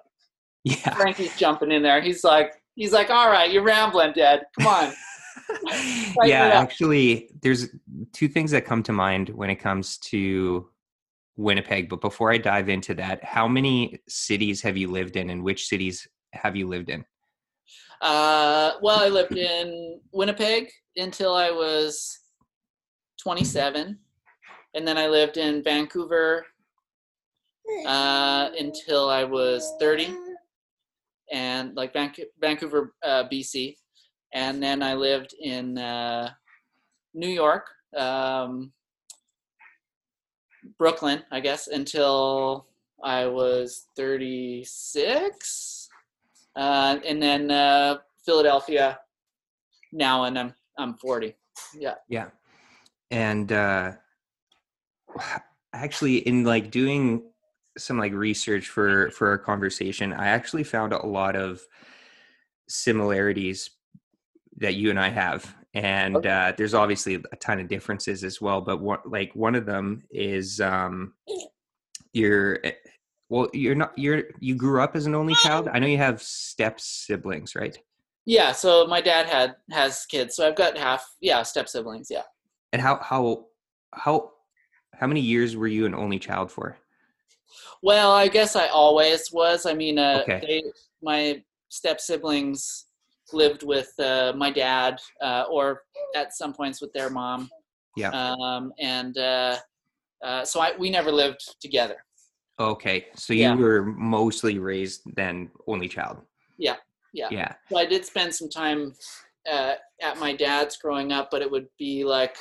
Yeah. 0.63 0.93
Frankie's 0.95 1.35
jumping 1.37 1.71
in 1.71 1.81
there. 1.81 2.01
He's 2.01 2.23
like, 2.23 2.53
he's 2.75 2.93
like, 2.93 3.09
all 3.09 3.29
right, 3.29 3.51
you're 3.51 3.63
rambling, 3.63 4.13
Dad. 4.13 4.43
Come 4.59 4.67
on. 4.67 4.93
yeah, 6.23 6.45
actually, 6.53 7.29
there's 7.41 7.69
two 8.13 8.27
things 8.27 8.51
that 8.51 8.65
come 8.65 8.83
to 8.83 8.93
mind 8.93 9.29
when 9.29 9.49
it 9.49 9.55
comes 9.55 9.97
to 9.97 10.69
Winnipeg. 11.35 11.89
But 11.89 12.01
before 12.01 12.31
I 12.31 12.37
dive 12.37 12.69
into 12.69 12.93
that, 12.95 13.23
how 13.23 13.47
many 13.47 13.99
cities 14.07 14.61
have 14.61 14.77
you 14.77 14.89
lived 14.89 15.15
in, 15.15 15.29
and 15.29 15.43
which 15.43 15.67
cities 15.67 16.07
have 16.33 16.55
you 16.55 16.67
lived 16.67 16.89
in? 16.89 17.03
Uh, 18.01 18.73
well, 18.81 18.99
I 18.99 19.09
lived 19.09 19.37
in 19.37 19.99
Winnipeg 20.11 20.69
until 20.95 21.35
I 21.35 21.51
was 21.51 22.19
27, 23.21 23.97
and 24.73 24.87
then 24.87 24.97
I 24.97 25.07
lived 25.07 25.37
in 25.37 25.63
Vancouver 25.63 26.45
uh, 27.85 28.49
until 28.57 29.09
I 29.09 29.23
was 29.23 29.73
30, 29.79 30.15
and 31.31 31.75
like 31.75 31.93
Vanc- 31.93 32.25
Vancouver, 32.39 32.93
uh, 33.03 33.23
BC, 33.31 33.75
and 34.33 34.61
then 34.61 34.83
I 34.83 34.93
lived 34.93 35.33
in 35.39 35.77
uh, 35.77 36.31
New 37.13 37.29
York, 37.29 37.67
um, 37.97 38.71
Brooklyn, 40.77 41.23
I 41.31 41.39
guess, 41.39 41.67
until 41.67 42.67
I 43.03 43.25
was 43.25 43.87
36, 43.95 45.89
uh, 46.55 46.97
and 47.05 47.21
then 47.21 47.51
uh, 47.51 47.97
Philadelphia. 48.25 48.99
Now, 49.93 50.23
and 50.23 50.39
I'm 50.39 50.53
I'm 50.77 50.95
40. 50.95 51.35
Yeah. 51.77 51.95
Yeah. 52.07 52.27
And 53.09 53.51
actually 55.73 56.17
in 56.17 56.43
like 56.43 56.71
doing 56.71 57.23
some 57.77 57.97
like 57.97 58.13
research 58.13 58.67
for 58.67 59.09
for 59.11 59.29
our 59.29 59.37
conversation, 59.37 60.13
I 60.13 60.27
actually 60.27 60.63
found 60.63 60.93
a 60.93 61.05
lot 61.05 61.35
of 61.35 61.61
similarities 62.67 63.69
that 64.57 64.75
you 64.75 64.89
and 64.89 64.99
I 64.99 65.09
have. 65.09 65.55
And 65.73 66.25
uh 66.25 66.53
there's 66.57 66.73
obviously 66.73 67.15
a 67.15 67.35
ton 67.37 67.59
of 67.59 67.67
differences 67.67 68.23
as 68.23 68.41
well, 68.41 68.61
but 68.61 68.81
what 68.81 69.09
like 69.09 69.33
one 69.35 69.55
of 69.55 69.65
them 69.65 70.03
is 70.11 70.59
um 70.59 71.13
you're 72.13 72.59
eh, 72.63 72.73
well 73.29 73.47
you're 73.53 73.75
not 73.75 73.97
you're 73.97 74.23
you 74.39 74.55
grew 74.55 74.81
up 74.81 74.95
as 74.95 75.05
an 75.05 75.15
only 75.15 75.35
child. 75.35 75.69
I 75.71 75.79
know 75.79 75.87
you 75.87 75.97
have 75.97 76.21
step 76.21 76.79
siblings, 76.79 77.55
right? 77.55 77.77
Yeah. 78.25 78.51
So 78.51 78.85
my 78.87 79.01
dad 79.01 79.27
had 79.27 79.55
has 79.71 80.05
kids, 80.05 80.35
so 80.35 80.47
I've 80.47 80.55
got 80.55 80.77
half. 80.77 81.15
Yeah, 81.21 81.41
step 81.43 81.67
siblings. 81.67 82.07
Yeah. 82.09 82.23
And 82.73 82.81
how 82.81 82.99
how 83.01 83.45
how 83.93 84.31
how 84.93 85.07
many 85.07 85.21
years 85.21 85.55
were 85.55 85.67
you 85.67 85.85
an 85.85 85.95
only 85.95 86.19
child 86.19 86.51
for? 86.51 86.77
Well, 87.81 88.11
I 88.11 88.27
guess 88.27 88.55
I 88.55 88.67
always 88.67 89.31
was. 89.31 89.65
I 89.65 89.73
mean, 89.73 89.97
uh, 89.99 90.21
Okay. 90.23 90.39
they, 90.41 90.63
my 91.01 91.43
step 91.69 91.99
siblings 91.99 92.85
lived 93.33 93.63
with 93.63 93.91
uh, 93.99 94.33
my 94.35 94.51
dad, 94.51 94.99
uh, 95.21 95.45
or 95.49 95.83
at 96.15 96.33
some 96.35 96.53
points 96.53 96.81
with 96.81 96.91
their 96.93 97.09
mom. 97.09 97.49
Yeah. 97.95 98.09
Um, 98.11 98.73
and 98.79 99.17
uh, 99.17 99.57
uh, 100.23 100.45
so 100.45 100.59
I 100.59 100.71
we 100.77 100.89
never 100.89 101.11
lived 101.11 101.41
together. 101.61 102.03
Okay, 102.59 103.07
so 103.15 103.33
you 103.33 103.41
Yeah. 103.41 103.55
were 103.55 103.83
mostly 103.83 104.59
raised 104.59 105.01
then 105.15 105.49
only 105.67 105.87
child. 105.87 106.17
Yeah. 106.57 106.75
yeah. 107.13 107.27
Yeah. 107.31 107.53
So 107.71 107.77
I 107.77 107.85
did 107.85 108.05
spend 108.05 108.35
some 108.35 108.49
time 108.49 108.93
uh, 109.51 109.75
at 110.01 110.19
my 110.19 110.35
dad's 110.35 110.77
growing 110.77 111.11
up, 111.11 111.29
but 111.31 111.41
it 111.41 111.49
would 111.49 111.67
be 111.79 112.03
like 112.03 112.37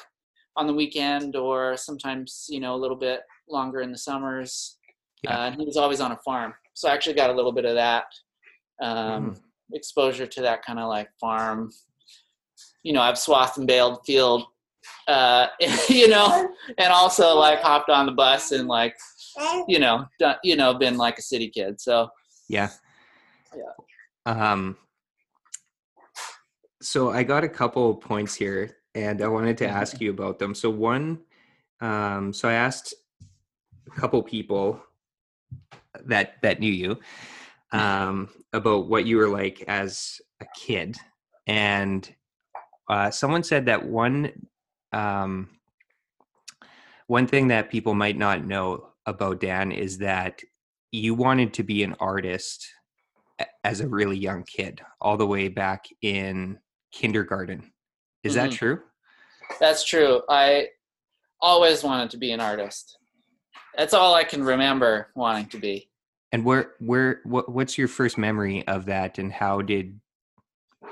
on 0.57 0.67
the 0.67 0.75
weekend 0.75 1.37
or 1.37 1.77
sometimes 1.77 2.47
you 2.51 2.61
know 2.61 2.75
a 2.75 2.81
little 2.83 2.97
bit 2.97 3.21
longer 3.49 3.81
in 3.81 3.93
the 3.93 3.99
summers. 3.99 4.79
Yeah. 5.23 5.39
Uh, 5.39 5.47
and 5.47 5.55
he 5.57 5.65
was 5.67 5.77
always 5.77 6.01
on 6.01 6.13
a 6.13 6.17
farm, 6.25 6.55
so 6.75 6.89
I 6.89 6.95
actually 6.95 7.15
got 7.15 7.31
a 7.31 7.33
little 7.35 7.53
bit 7.53 7.65
of 7.65 7.75
that 7.75 8.05
um, 8.83 9.31
Mm. 9.31 9.41
exposure 9.75 10.27
to 10.27 10.41
that 10.43 10.65
kind 10.65 10.79
of 10.79 10.89
like 10.89 11.09
farm. 11.21 11.71
You 12.83 12.93
know, 12.95 13.03
I've 13.03 13.19
swathed 13.19 13.59
and 13.59 13.67
baled 13.67 14.01
field, 14.07 14.45
uh, 15.07 15.49
you 15.89 16.09
know, 16.09 16.49
and 16.79 16.93
also 16.93 17.35
like 17.37 17.61
hopped 17.61 17.91
on 17.91 18.07
the 18.07 18.13
bus 18.13 18.53
and 18.53 18.67
like 18.69 18.97
you 19.69 19.79
know, 19.79 20.05
done, 20.19 20.37
you 20.43 20.57
know, 20.57 20.75
been 20.75 20.97
like 20.97 21.19
a 21.19 21.23
city 21.23 21.49
kid. 21.49 21.81
So 21.81 22.09
Yeah. 22.49 22.71
Yeah. 23.57 23.73
Um 24.27 24.77
so 26.83 27.11
I 27.11 27.23
got 27.23 27.45
a 27.45 27.49
couple 27.49 27.91
of 27.91 28.01
points 28.01 28.35
here 28.35 28.77
and 28.95 29.23
I 29.23 29.29
wanted 29.29 29.59
to 29.59 29.69
ask 29.69 30.01
you 30.01 30.11
about 30.11 30.39
them. 30.39 30.55
So 30.55 30.71
one 30.71 31.21
um 31.81 32.33
so 32.33 32.49
I 32.49 32.55
asked 32.55 32.95
a 33.87 34.01
couple 34.01 34.23
people 34.23 34.83
that 36.07 36.35
that 36.43 36.61
knew 36.61 36.73
you 36.73 36.99
um 37.73 38.29
about 38.53 38.87
what 38.89 39.07
you 39.07 39.17
were 39.17 39.29
like 39.29 39.63
as 39.69 40.21
a 40.41 40.47
kid 40.57 40.97
and 41.47 42.15
uh 42.89 43.11
someone 43.11 43.43
said 43.43 43.67
that 43.67 43.85
one 43.85 44.33
um 44.93 45.49
one 47.07 47.27
thing 47.27 47.49
that 47.49 47.71
people 47.71 47.93
might 47.95 48.17
not 48.17 48.45
know 48.47 48.87
about 49.05 49.41
Dan 49.41 49.73
is 49.73 49.99
that 49.99 50.41
you 50.93 51.13
wanted 51.13 51.53
to 51.55 51.65
be 51.65 51.83
an 51.83 51.97
artist 51.99 52.65
as 53.65 53.81
a 53.81 53.89
really 53.89 54.17
young 54.17 54.45
kid, 54.45 54.81
all 55.01 55.17
the 55.17 55.27
way 55.27 55.49
back 55.49 55.87
in 56.03 56.61
kindergarten. 56.93 57.73
Is 58.23 58.35
that 58.35 58.51
Mhm. 58.51 58.55
true? 58.55 58.83
that's 59.59 59.83
true. 59.83 60.23
I 60.29 60.69
always 61.41 61.83
wanted 61.83 62.11
to 62.11 62.17
be 62.17 62.31
an 62.31 62.39
artist. 62.41 63.00
That's 63.77 63.95
all 63.95 64.15
I 64.15 64.25
can 64.25 64.43
remember 64.43 65.09
wanting 65.15 65.47
to 65.47 65.59
be. 65.59 65.89
And 66.33 66.45
where 66.45 66.73
where 66.79 67.21
what 67.25 67.51
what's 67.51 67.77
your 67.77 67.89
first 67.89 68.17
memory 68.19 68.67
of 68.69 68.87
that 68.87 69.19
and 69.19 69.33
how 69.33 69.63
did 69.63 69.99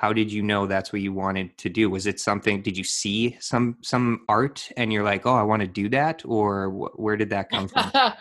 how 0.00 0.12
did 0.12 0.32
you 0.32 0.42
know 0.42 0.66
that's 0.66 0.92
what 0.92 1.02
you 1.02 1.12
wanted 1.12 1.56
to 1.58 1.68
do? 1.68 1.90
Was 1.90 2.06
it 2.06 2.20
something 2.20 2.62
did 2.62 2.76
you 2.76 2.84
see 2.84 3.36
some 3.40 3.76
some 3.82 4.24
art 4.28 4.68
and 4.76 4.92
you're 4.92 5.04
like, 5.04 5.26
"Oh, 5.26 5.34
I 5.34 5.42
want 5.42 5.62
to 5.62 5.68
do 5.68 5.88
that?" 5.90 6.22
or 6.24 6.70
wh- 6.70 6.98
where 6.98 7.16
did 7.16 7.30
that 7.30 7.50
come 7.50 7.68
from? 7.68 7.90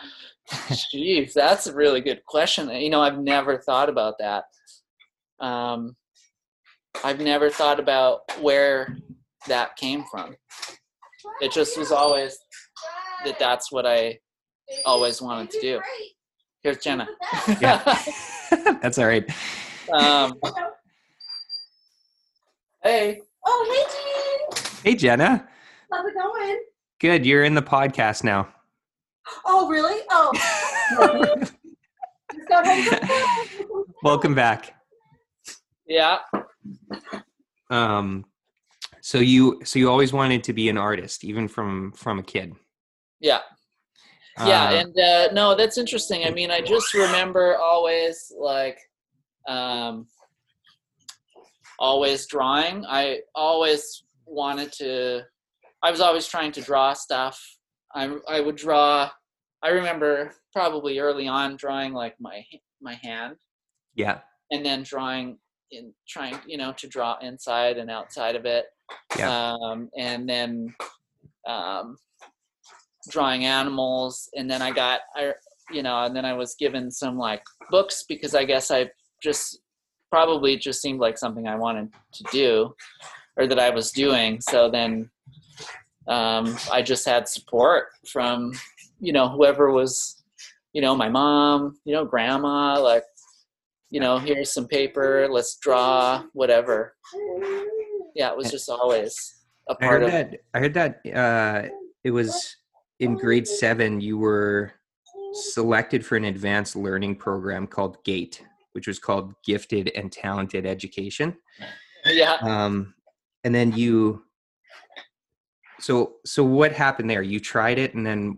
Jeez, 0.50 1.34
that's 1.34 1.66
a 1.66 1.74
really 1.74 2.00
good 2.00 2.24
question. 2.24 2.70
You 2.70 2.90
know, 2.90 3.02
I've 3.02 3.18
never 3.18 3.58
thought 3.58 3.88
about 3.88 4.18
that. 4.18 4.44
Um, 5.40 5.96
I've 7.04 7.20
never 7.20 7.50
thought 7.50 7.78
about 7.78 8.20
where 8.40 8.96
that 9.46 9.76
came 9.76 10.04
from. 10.10 10.36
It 11.40 11.52
just 11.52 11.78
was 11.78 11.92
always 11.92 12.38
that 13.24 13.38
that's 13.38 13.70
what 13.70 13.86
I 13.86 14.18
always 14.84 15.20
wanted 15.20 15.50
to 15.50 15.60
do. 15.60 15.80
Here's 16.62 16.78
Jenna. 16.78 17.08
Yeah. 17.60 17.82
that's 18.82 18.98
all 18.98 19.06
right. 19.06 19.24
um, 19.92 20.34
hey. 22.82 23.20
Oh, 23.46 24.46
hey, 24.52 24.54
Gene. 24.54 24.64
Hey 24.84 24.94
Jenna. 24.94 25.48
How's 25.92 26.06
it 26.06 26.14
going? 26.14 26.60
Good, 27.00 27.24
you're 27.24 27.44
in 27.44 27.54
the 27.54 27.62
podcast 27.62 28.24
now. 28.24 28.48
Oh, 29.46 29.68
really? 29.68 30.02
Oh. 30.10 30.32
Just 31.38 32.48
got 32.48 32.66
home 32.66 32.84
from 32.84 33.46
school. 33.46 33.84
Welcome 34.02 34.34
back. 34.34 34.74
Yeah. 35.86 36.18
Um, 37.70 38.24
so 39.00 39.18
you 39.18 39.60
so 39.64 39.78
you 39.78 39.90
always 39.90 40.12
wanted 40.12 40.44
to 40.44 40.52
be 40.52 40.68
an 40.68 40.76
artist, 40.76 41.24
even 41.24 41.48
from 41.48 41.92
from 41.92 42.18
a 42.18 42.22
kid. 42.22 42.54
Yeah. 43.20 43.40
Yeah. 44.46 44.64
Uh, 44.64 44.72
and 44.72 44.98
uh, 44.98 45.32
no, 45.32 45.54
that's 45.54 45.78
interesting. 45.78 46.24
I 46.24 46.30
mean, 46.30 46.50
I 46.50 46.60
just 46.60 46.94
remember 46.94 47.56
always 47.56 48.32
like, 48.38 48.78
um, 49.48 50.06
always 51.78 52.26
drawing. 52.26 52.84
I 52.86 53.20
always 53.34 54.04
wanted 54.26 54.72
to. 54.72 55.22
I 55.82 55.90
was 55.90 56.00
always 56.00 56.26
trying 56.26 56.52
to 56.52 56.60
draw 56.60 56.92
stuff. 56.92 57.40
I 57.94 58.16
I 58.28 58.40
would 58.40 58.56
draw. 58.56 59.10
I 59.62 59.70
remember 59.70 60.32
probably 60.52 60.98
early 60.98 61.28
on 61.28 61.56
drawing 61.56 61.92
like 61.92 62.14
my 62.20 62.44
my 62.80 62.94
hand, 63.02 63.36
yeah, 63.94 64.20
and 64.50 64.64
then 64.64 64.82
drawing 64.82 65.38
in 65.70 65.92
trying 66.08 66.38
you 66.46 66.58
know 66.58 66.72
to 66.72 66.88
draw 66.88 67.16
inside 67.20 67.78
and 67.78 67.90
outside 67.90 68.36
of 68.36 68.44
it. 68.44 68.66
Yeah. 69.18 69.52
Um, 69.52 69.90
and 69.96 70.28
then 70.28 70.74
um, 71.46 71.96
drawing 73.10 73.44
animals, 73.44 74.28
and 74.34 74.50
then 74.50 74.62
I 74.62 74.70
got 74.70 75.00
I 75.14 75.32
you 75.70 75.82
know, 75.82 76.04
and 76.04 76.16
then 76.16 76.24
I 76.24 76.32
was 76.32 76.54
given 76.54 76.90
some 76.90 77.18
like 77.18 77.42
books 77.70 78.04
because 78.08 78.34
I 78.34 78.44
guess 78.44 78.70
I 78.70 78.90
just 79.22 79.60
probably 80.10 80.56
just 80.56 80.80
seemed 80.80 81.00
like 81.00 81.18
something 81.18 81.46
I 81.46 81.56
wanted 81.56 81.92
to 82.14 82.24
do 82.32 82.74
or 83.36 83.46
that 83.46 83.58
I 83.58 83.70
was 83.70 83.92
doing. 83.92 84.40
So 84.40 84.70
then 84.70 85.10
um, 86.06 86.56
I 86.72 86.82
just 86.82 87.06
had 87.06 87.28
support 87.28 87.88
from, 88.06 88.52
you 89.00 89.12
know, 89.12 89.28
whoever 89.28 89.70
was, 89.70 90.22
you 90.72 90.80
know, 90.80 90.96
my 90.96 91.08
mom, 91.08 91.78
you 91.84 91.92
know, 91.92 92.04
grandma, 92.04 92.80
like, 92.80 93.04
you 93.90 94.00
know, 94.00 94.18
here's 94.18 94.52
some 94.52 94.66
paper, 94.66 95.28
let's 95.30 95.56
draw, 95.56 96.22
whatever. 96.32 96.94
Yeah, 98.14 98.30
it 98.30 98.36
was 98.36 98.50
just 98.50 98.68
always 98.68 99.34
a 99.68 99.74
part 99.74 99.82
I 99.82 99.86
heard 99.86 100.02
of 100.02 100.10
that. 100.10 100.40
I 100.54 100.58
heard 100.58 100.74
that 100.74 101.00
uh, 101.14 101.68
it 102.04 102.10
was 102.10 102.56
in 103.00 103.16
grade 103.16 103.46
seven. 103.46 104.00
You 104.00 104.18
were 104.18 104.72
selected 105.32 106.04
for 106.04 106.16
an 106.16 106.24
advanced 106.24 106.76
learning 106.76 107.16
program 107.16 107.66
called 107.66 108.02
GATE, 108.04 108.42
which 108.72 108.86
was 108.86 108.98
called 108.98 109.34
Gifted 109.44 109.90
and 109.94 110.10
Talented 110.10 110.66
Education. 110.66 111.36
yeah. 112.04 112.36
Um, 112.40 112.94
and 113.44 113.54
then 113.54 113.72
you. 113.72 114.22
So 115.80 116.16
so 116.26 116.42
what 116.42 116.72
happened 116.72 117.08
there? 117.08 117.22
You 117.22 117.38
tried 117.38 117.78
it, 117.78 117.94
and 117.94 118.04
then 118.04 118.36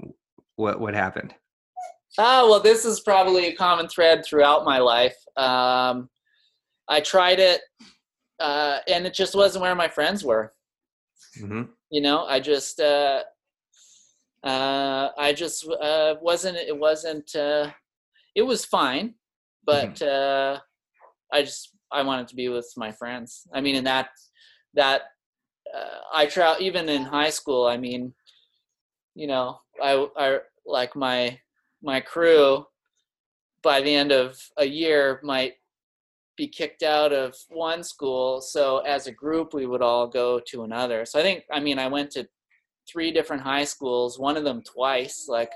what 0.56 0.78
what 0.78 0.94
happened? 0.94 1.34
Ah, 2.18 2.46
well, 2.48 2.60
this 2.60 2.84
is 2.84 3.00
probably 3.00 3.46
a 3.46 3.54
common 3.54 3.88
thread 3.88 4.24
throughout 4.24 4.64
my 4.64 4.78
life. 4.78 5.16
Um, 5.36 6.10
I 6.88 7.00
tried 7.00 7.38
it, 7.38 7.60
uh, 8.40 8.78
and 8.88 9.06
it 9.06 9.14
just 9.14 9.34
wasn't 9.34 9.62
where 9.62 9.74
my 9.76 9.88
friends 9.88 10.24
were. 10.24 10.52
Mm-hmm. 11.40 11.62
You 11.90 12.00
know, 12.00 12.26
I 12.26 12.40
just, 12.40 12.80
uh, 12.80 13.22
uh, 14.42 15.10
I 15.18 15.32
just 15.32 15.68
uh, 15.68 16.14
wasn't. 16.20 16.56
It 16.56 16.78
wasn't. 16.78 17.34
Uh, 17.34 17.70
it 18.34 18.42
was 18.42 18.64
fine, 18.64 19.14
but 19.64 20.00
uh, 20.00 20.58
I 21.32 21.42
just 21.42 21.76
I 21.92 22.02
wanted 22.02 22.28
to 22.28 22.36
be 22.36 22.48
with 22.48 22.72
my 22.76 22.92
friends. 22.92 23.46
I 23.52 23.60
mean, 23.60 23.74
in 23.76 23.84
that 23.84 24.08
that 24.74 25.02
uh, 25.74 25.98
I 26.12 26.26
try 26.26 26.56
even 26.60 26.88
in 26.88 27.02
high 27.02 27.30
school. 27.30 27.66
I 27.66 27.76
mean, 27.76 28.14
you 29.14 29.26
know, 29.26 29.58
I 29.82 30.06
I 30.16 30.38
like 30.64 30.96
my 30.96 31.38
my 31.82 32.00
crew 32.00 32.64
by 33.62 33.80
the 33.80 33.94
end 33.94 34.12
of 34.12 34.38
a 34.56 34.64
year 34.64 35.20
might 35.22 35.54
be 36.36 36.48
kicked 36.48 36.82
out 36.82 37.12
of 37.12 37.34
one 37.50 37.82
school 37.82 38.40
so 38.40 38.78
as 38.78 39.06
a 39.06 39.12
group 39.12 39.52
we 39.52 39.66
would 39.66 39.82
all 39.82 40.06
go 40.06 40.40
to 40.40 40.62
another 40.62 41.04
so 41.04 41.18
i 41.18 41.22
think 41.22 41.44
i 41.52 41.60
mean 41.60 41.78
i 41.78 41.86
went 41.86 42.10
to 42.10 42.26
three 42.90 43.10
different 43.10 43.42
high 43.42 43.64
schools 43.64 44.18
one 44.18 44.36
of 44.36 44.44
them 44.44 44.62
twice 44.62 45.26
like 45.28 45.50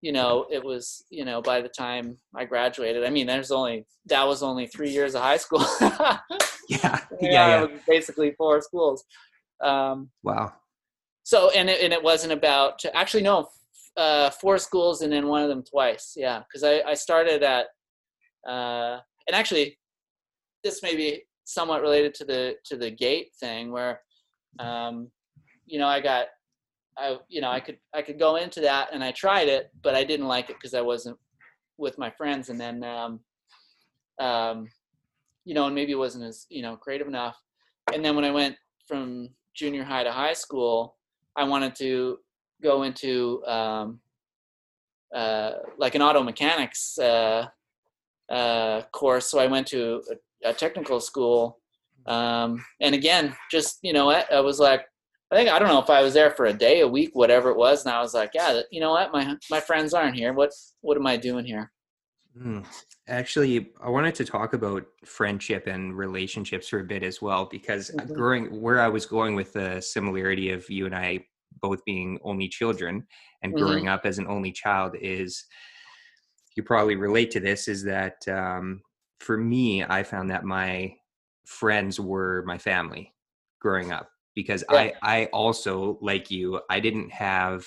you 0.00 0.12
know 0.12 0.46
it 0.50 0.62
was 0.64 1.04
you 1.10 1.24
know 1.24 1.42
by 1.42 1.60
the 1.60 1.68
time 1.68 2.16
i 2.34 2.44
graduated 2.44 3.04
i 3.04 3.10
mean 3.10 3.26
there's 3.26 3.50
only 3.50 3.84
that 4.06 4.26
was 4.26 4.42
only 4.42 4.66
three 4.66 4.90
years 4.90 5.14
of 5.14 5.22
high 5.22 5.36
school 5.36 5.64
Yeah, 6.68 6.78
yeah, 6.78 7.00
yeah, 7.20 7.30
yeah. 7.48 7.62
it 7.62 7.72
was 7.72 7.80
basically 7.88 8.32
four 8.38 8.60
schools 8.62 9.04
um 9.62 10.08
Wow. 10.22 10.52
so 11.24 11.50
and 11.50 11.68
it, 11.68 11.82
and 11.82 11.92
it 11.92 12.02
wasn't 12.02 12.32
about 12.32 12.80
actually 12.94 13.22
no 13.24 13.48
uh 13.96 14.30
four 14.30 14.56
schools 14.58 15.02
and 15.02 15.12
then 15.12 15.26
one 15.26 15.42
of 15.42 15.48
them 15.48 15.62
twice 15.64 16.14
yeah 16.16 16.40
because 16.46 16.62
i 16.64 16.80
i 16.90 16.94
started 16.94 17.42
at 17.42 17.66
uh 18.48 18.98
and 19.26 19.34
actually 19.34 19.76
this 20.64 20.82
may 20.82 20.94
be 20.96 21.22
somewhat 21.44 21.82
related 21.82 22.14
to 22.14 22.24
the 22.24 22.54
to 22.64 22.76
the 22.76 22.90
gate 22.90 23.28
thing 23.40 23.72
where 23.72 24.00
um 24.60 25.10
you 25.66 25.78
know 25.78 25.88
i 25.88 26.00
got 26.00 26.26
i 27.00 27.16
you 27.28 27.40
know 27.40 27.50
i 27.50 27.60
could 27.60 27.78
i 27.94 28.02
could 28.02 28.18
go 28.18 28.36
into 28.36 28.60
that 28.60 28.88
and 28.92 29.02
i 29.02 29.10
tried 29.10 29.48
it 29.48 29.70
but 29.82 29.94
i 29.94 30.04
didn't 30.04 30.28
like 30.28 30.50
it 30.50 30.56
because 30.56 30.74
i 30.74 30.80
wasn't 30.80 31.16
with 31.80 31.98
my 31.98 32.10
friends. 32.10 32.50
And 32.50 32.60
then 32.60 32.84
um 32.84 33.20
um 34.20 34.68
you 35.44 35.54
know 35.54 35.66
and 35.66 35.74
maybe 35.74 35.92
it 35.92 35.96
wasn't 35.96 36.24
as 36.24 36.46
you 36.50 36.62
know 36.62 36.76
creative 36.76 37.08
enough. 37.08 37.36
And 37.92 38.04
then 38.04 38.14
when 38.14 38.24
i 38.24 38.30
went 38.30 38.56
from 38.86 39.30
junior 39.54 39.82
high 39.82 40.04
to 40.04 40.12
high 40.12 40.32
school 40.32 40.96
i 41.36 41.42
wanted 41.42 41.74
to 41.74 42.18
go 42.62 42.84
into 42.84 43.44
um 43.46 44.00
uh 45.14 45.52
like 45.78 45.94
an 45.94 46.02
auto 46.02 46.22
mechanics 46.22 46.98
uh 46.98 47.46
uh, 48.30 48.82
course. 48.92 49.26
So 49.26 49.40
I 49.40 49.48
went 49.48 49.66
to 49.68 50.00
a, 50.44 50.50
a 50.50 50.54
technical 50.54 51.00
school, 51.00 51.58
um, 52.06 52.64
and 52.80 52.94
again, 52.94 53.34
just 53.50 53.80
you 53.82 53.92
know 53.92 54.06
what, 54.06 54.32
I 54.32 54.38
was 54.38 54.60
like, 54.60 54.86
I 55.30 55.36
think 55.36 55.48
I 55.50 55.58
don't 55.58 55.68
know 55.68 55.80
if 55.80 55.90
I 55.90 56.02
was 56.02 56.14
there 56.14 56.30
for 56.32 56.46
a 56.46 56.52
day, 56.52 56.80
a 56.80 56.88
week, 56.88 57.10
whatever 57.14 57.50
it 57.50 57.56
was, 57.56 57.84
and 57.84 57.94
I 57.94 58.00
was 58.00 58.14
like, 58.14 58.32
yeah, 58.34 58.62
you 58.70 58.80
know 58.80 58.90
what, 58.90 59.12
my 59.12 59.36
my 59.50 59.60
friends 59.60 59.94
aren't 59.94 60.16
here. 60.16 60.32
What 60.32 60.52
what 60.80 60.96
am 60.96 61.06
I 61.06 61.16
doing 61.16 61.44
here? 61.44 61.70
Mm. 62.36 62.64
Actually, 63.08 63.72
I 63.82 63.88
wanted 63.90 64.14
to 64.16 64.24
talk 64.24 64.54
about 64.54 64.86
friendship 65.04 65.66
and 65.66 65.96
relationships 65.96 66.68
for 66.68 66.80
a 66.80 66.84
bit 66.84 67.02
as 67.02 67.20
well, 67.20 67.46
because 67.46 67.90
Mhm. 67.90 68.14
growing 68.14 68.60
where 68.60 68.80
I 68.80 68.88
was 68.88 69.06
going 69.06 69.34
with 69.34 69.52
the 69.52 69.80
similarity 69.80 70.50
of 70.50 70.68
you 70.70 70.86
and 70.86 70.94
I 70.94 71.26
both 71.60 71.84
being 71.84 72.18
only 72.22 72.48
children 72.48 73.06
and 73.42 73.54
growing 73.54 73.88
up 73.88 74.06
as 74.06 74.18
an 74.18 74.26
only 74.28 74.52
child 74.52 74.94
is 75.00 75.44
you 76.56 76.62
probably 76.62 76.96
relate 76.96 77.30
to 77.32 77.40
this 77.40 77.68
is 77.68 77.82
that 77.84 78.26
um, 78.28 78.82
for 79.20 79.36
me, 79.36 79.84
I 79.84 80.02
found 80.02 80.30
that 80.30 80.44
my 80.44 80.96
friends 81.46 81.98
were 82.00 82.42
my 82.46 82.58
family 82.58 83.14
growing 83.60 83.92
up 83.92 84.09
because 84.34 84.64
Yeah. 84.70 84.78
I 84.78 84.92
I 85.02 85.24
also 85.26 85.98
like 86.00 86.30
you 86.30 86.60
I 86.70 86.80
didn't 86.80 87.10
have 87.12 87.66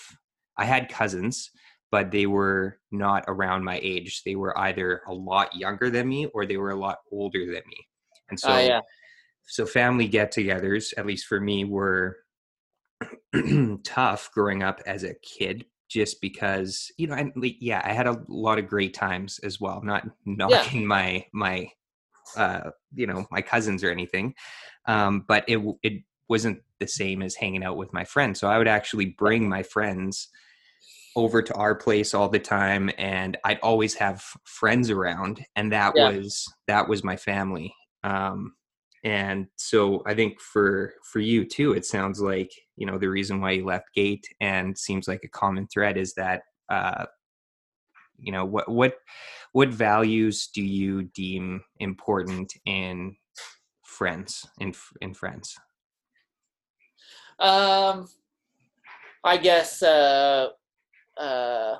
I 0.58 0.66
had 0.66 0.90
cousins 0.90 1.52
but 1.92 2.10
they 2.10 2.26
were 2.26 2.80
not 2.92 3.24
around 3.28 3.64
my 3.64 3.80
age. 3.84 4.24
They 4.24 4.36
were 4.36 4.58
either 4.58 5.04
a 5.08 5.14
lot 5.14 5.56
younger 5.56 5.92
than 5.92 6.10
me 6.10 6.26
or 6.34 6.44
they 6.44 6.58
were 6.58 6.72
a 6.72 6.76
lot 6.76 6.98
older 7.12 7.46
than 7.46 7.62
me. 7.68 7.88
And 8.32 8.40
so 8.40 8.52
oh 8.52 8.58
yeah, 8.58 8.82
so 9.46 9.66
family 9.66 10.08
get-togethers 10.08 10.94
at 10.98 11.06
least 11.06 11.28
for 11.28 11.40
me 11.40 11.66
were 11.66 12.18
tough 13.84 14.32
growing 14.34 14.64
up 14.64 14.82
as 14.86 15.04
a 15.04 15.16
kid 15.16 15.66
just 15.90 16.22
because 16.22 16.92
you 16.98 17.08
know 17.08 17.14
and 17.14 17.32
like, 17.36 17.58
yeah 17.60 17.82
i 17.84 17.94
had 17.94 18.08
a 18.08 18.24
lot 18.28 18.58
of 18.58 18.68
great 18.68 18.94
times 18.94 19.40
as 19.44 19.60
well 19.60 19.82
not 19.84 20.08
knocking 20.26 20.86
my 20.96 21.26
my 21.34 21.68
uh 22.38 22.70
you 22.94 23.06
know 23.06 23.26
my 23.32 23.42
cousins 23.42 23.84
or 23.84 23.92
anything 23.92 24.34
um 24.88 25.26
but 25.28 25.44
it 25.48 25.60
it 25.84 26.04
wasn't 26.30 26.60
the 26.80 26.88
same 26.88 27.22
as 27.22 27.36
hanging 27.36 27.64
out 27.64 27.78
with 27.78 27.94
my 27.94 28.04
friends 28.04 28.40
so 28.40 28.48
i 28.48 28.58
would 28.58 28.68
actually 28.68 29.06
bring 29.06 29.48
my 29.48 29.64
friends 29.64 30.30
over 31.16 31.42
to 31.42 31.54
our 31.54 31.76
place 31.76 32.14
all 32.14 32.30
the 32.30 32.40
time 32.40 32.90
and 32.98 33.38
i'd 33.46 33.60
always 33.60 33.94
have 33.94 34.24
friends 34.46 34.90
around 34.90 35.46
and 35.56 35.72
that 35.72 35.94
Yeah. 35.96 36.10
was 36.10 36.52
that 36.68 36.88
was 36.88 37.04
my 37.04 37.16
family 37.16 37.74
um 38.04 38.54
and 39.04 39.48
so 39.58 40.02
i 40.08 40.14
think 40.14 40.40
for 40.40 40.94
for 41.12 41.20
you 41.20 41.46
too 41.46 41.74
it 41.74 41.86
sounds 41.86 42.20
like 42.20 42.52
you 42.78 42.88
know 42.88 42.98
the 42.98 43.10
reason 43.10 43.42
why 43.42 43.52
you 43.52 43.66
left 43.66 43.94
gate 43.94 44.26
and 44.42 44.78
seems 44.78 45.08
like 45.08 45.22
a 45.24 45.28
common 45.28 45.68
thread 45.68 45.98
is 45.98 46.14
that 46.16 46.42
uh 46.70 47.06
you 48.18 48.32
know 48.32 48.46
what 48.46 48.70
what 48.70 48.96
what 49.52 49.70
values 49.70 50.50
do 50.54 50.64
you 50.64 51.04
deem 51.04 51.64
important 51.80 52.54
in 52.66 53.16
friends 53.84 54.48
in 54.60 54.74
in 55.02 55.14
friends 55.14 55.56
Um, 57.40 58.08
I 59.24 59.38
guess 59.38 59.82
uh, 59.82 60.50
uh, 61.18 61.78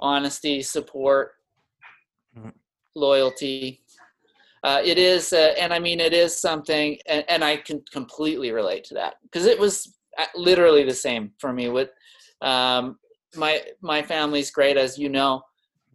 honesty, 0.00 0.62
support, 0.62 1.32
Mhm. 2.36 2.52
loyalty. 2.94 3.82
Uh, 4.64 4.80
it 4.84 4.96
is, 4.96 5.32
uh, 5.32 5.54
and 5.58 5.72
I 5.72 5.78
mean, 5.78 6.00
it 6.00 6.12
is 6.12 6.36
something, 6.36 6.98
and, 7.06 7.24
and 7.28 7.44
I 7.44 7.56
can 7.56 7.82
completely 7.92 8.52
relate 8.52 8.84
to 8.84 8.94
that 8.94 9.16
because 9.22 9.44
it 9.46 9.58
was 9.58 9.96
uh, 10.18 10.26
literally 10.34 10.84
the 10.84 10.94
same 10.94 11.32
for 11.38 11.52
me. 11.52 11.68
With 11.68 11.90
um, 12.40 12.98
my 13.34 13.62
my 13.80 14.02
family's 14.02 14.50
great, 14.50 14.76
as 14.76 14.98
you 14.98 15.08
know, 15.08 15.42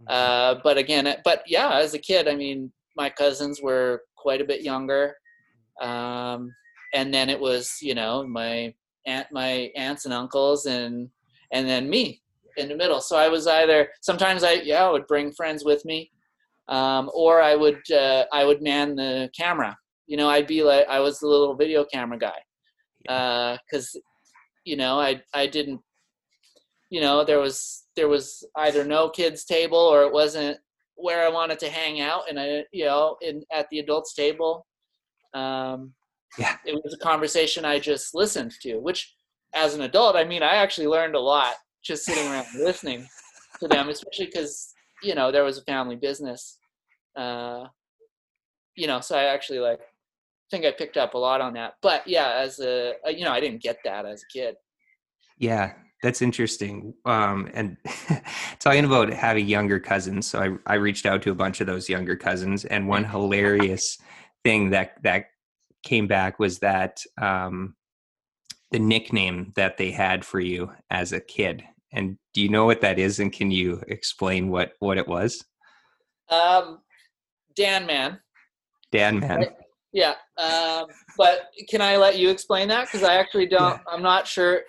uh, 0.08 0.56
but 0.63 0.77
again, 0.77 1.08
uh, 1.08 1.18
but 1.24 1.44
yeah, 1.48 1.77
as 1.80 1.94
a 1.94 2.00
kid, 2.00 2.27
I 2.27 2.36
mean, 2.36 2.72
my 2.96 3.10
cousins 3.10 3.62
were 3.62 4.04
quite 4.16 4.42
a 4.42 4.46
bit 4.46 4.62
younger, 4.62 5.16
um, 5.82 6.54
and 6.93 7.13
then 7.13 7.30
it 7.30 7.39
was, 7.39 7.78
you 7.82 7.95
know, 7.95 8.26
my 8.26 8.73
aunt, 9.06 9.28
my 9.32 9.71
aunts 9.76 10.06
and 10.06 10.13
uncles, 10.13 10.65
and 10.65 11.10
and 11.52 11.67
then 11.67 11.89
me 11.89 12.21
in 12.58 12.69
the 12.69 12.76
middle. 12.76 13.02
So 13.02 13.15
I 13.15 13.30
was 13.30 13.47
either 13.47 13.89
sometimes 14.02 14.43
I 14.43 14.54
yeah 14.54 14.86
I 14.86 14.91
would 14.91 15.08
bring 15.08 15.32
friends 15.32 15.63
with 15.63 15.84
me, 15.86 16.12
um, 16.67 17.10
or 17.13 17.41
I 17.41 17.56
would 17.56 17.89
uh, 17.91 18.26
I 18.32 18.43
would 18.43 18.62
man 18.62 18.95
the 18.95 19.30
camera. 19.38 19.78
You 20.08 20.17
know, 20.17 20.30
I'd 20.30 20.47
be 20.47 20.63
like 20.63 20.88
I 20.88 21.00
was 21.00 21.19
the 21.19 21.28
little 21.28 21.56
video 21.56 21.86
camera 21.86 22.17
guy, 22.17 23.60
because 23.65 23.95
you 24.65 24.76
know 24.76 25.00
I 25.00 25.21
I 25.34 25.47
didn't 25.47 25.82
you 26.89 27.02
know 27.02 27.23
there 27.23 27.39
was 27.39 27.86
there 27.95 28.08
was 28.08 28.45
either 28.58 28.84
no 28.84 29.10
kids 29.10 29.43
table 29.43 29.78
or 29.78 30.04
it 30.04 30.12
wasn't 30.12 30.58
where 30.95 31.26
I 31.26 31.30
wanted 31.30 31.60
to 31.60 31.69
hang 31.69 32.00
out 32.00 32.30
and 32.30 32.39
I 32.39 32.63
you 32.71 32.86
know 32.86 33.17
in 33.21 33.43
at 33.52 33.67
the 33.69 33.80
adults 33.80 34.13
table 34.13 34.65
um 35.34 35.93
Yeah. 36.38 36.58
it 36.66 36.80
was 36.84 36.94
a 36.94 36.98
conversation 37.04 37.66
I 37.66 37.80
just 37.80 38.13
listened 38.13 38.54
to 38.62 38.78
which 38.78 39.16
as 39.54 39.74
an 39.74 39.82
adult 39.82 40.16
I 40.16 40.24
mean 40.24 40.44
I 40.44 40.56
actually 40.56 40.88
learned 40.88 41.16
a 41.16 41.20
lot 41.20 41.56
just 41.84 42.06
sitting 42.06 42.28
around 42.28 42.48
listening 42.56 43.08
to 43.60 43.68
them 43.68 43.90
especially 43.90 44.28
cuz 44.28 44.74
you 45.04 45.16
know 45.16 45.32
there 45.32 45.44
was 45.44 45.58
a 45.58 45.63
family 45.63 45.96
business 45.96 46.60
uh 47.16 47.66
you 48.76 48.88
know 48.88 49.00
so 49.00 49.18
I 49.18 49.24
actually 49.24 49.60
like 49.60 49.80
think 50.52 50.66
I 50.66 50.72
picked 50.72 50.98
up 50.98 51.13
a 51.13 51.18
lot 51.18 51.42
on 51.42 51.54
that 51.54 51.76
but 51.82 52.08
yeah 52.08 52.34
as 52.36 52.60
a 52.60 52.94
uh, 53.06 53.10
you 53.10 53.26
know 53.26 53.32
I 53.32 53.40
didn't 53.40 53.62
get 53.62 53.78
that 53.84 54.06
as 54.06 54.22
a 54.24 54.28
kid 54.32 54.56
Yeah, 55.40 55.74
that's 56.04 56.22
interesting. 56.22 56.94
Um, 57.06 57.50
and 57.54 57.78
talking 58.60 58.86
about 58.86 59.12
having 59.12 59.48
younger 59.48 59.80
cousins, 59.80 60.28
so 60.28 60.60
I, 60.66 60.74
I 60.74 60.76
reached 60.76 61.06
out 61.06 61.22
to 61.24 61.32
a 61.32 61.36
bunch 61.36 61.62
of 61.62 61.68
those 61.68 61.90
younger 61.90 62.16
cousins, 62.16 62.66
and 62.66 62.88
one 62.88 63.04
hilarious 63.16 63.98
thing 64.44 64.70
that 64.72 65.02
that 65.04 65.26
came 65.84 66.08
back 66.08 66.40
was 66.40 66.60
that 66.60 67.02
um, 67.22 67.76
the 68.72 68.80
nickname 68.80 69.54
that 69.56 69.78
they 69.78 69.92
had 69.92 70.26
for 70.26 70.40
you 70.40 70.72
as 70.90 71.13
a 71.13 71.20
kid. 71.20 71.63
And 71.94 72.18
do 72.34 72.42
you 72.42 72.50
know 72.50 72.66
what 72.66 72.82
that 72.82 73.00
is? 73.00 73.20
And 73.20 73.32
can 73.32 73.50
you 73.50 73.82
explain 73.88 74.50
what 74.50 74.74
what 74.80 74.98
it 74.98 75.08
was? 75.08 75.44
um 76.30 76.80
Dan 77.56 77.86
man 77.86 78.20
Dan 78.92 79.20
Man. 79.20 79.40
Right. 79.40 79.52
Yeah, 79.94 80.13
um, 80.38 80.86
but 81.18 81.50
can 81.70 81.82
I 81.82 81.98
let 81.98 82.18
you 82.18 82.30
explain 82.30 82.68
that? 82.68 82.86
Because 82.86 83.04
I 83.04 83.16
actually 83.16 83.48
don't. 83.48 83.82
I'm 83.92 84.02
not 84.02 84.28
sure. 84.28 84.62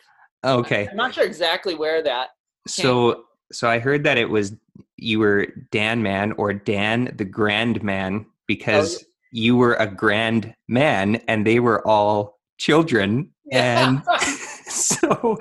Okay. 0.45 0.89
I'm 0.89 0.97
not 0.97 1.15
sure 1.15 1.25
exactly 1.25 1.75
where 1.75 2.03
that. 2.03 2.29
So 2.67 3.25
so 3.53 3.69
I 3.69 3.79
heard 3.79 4.05
that 4.05 4.17
it 4.17 4.29
was 4.29 4.55
you 4.97 5.19
were 5.19 5.49
Dan 5.71 6.03
Man 6.03 6.33
or 6.33 6.53
Dan 6.53 7.13
the 7.17 7.25
Grand 7.25 7.83
Man 7.83 8.27
because 8.47 9.05
you 9.33 9.57
were 9.57 9.75
a 9.75 9.87
grand 9.87 10.55
man 10.69 11.17
and 11.29 11.47
they 11.47 11.61
were 11.61 11.87
all 11.87 12.39
children 12.59 13.31
and 13.53 14.03
so 14.67 15.39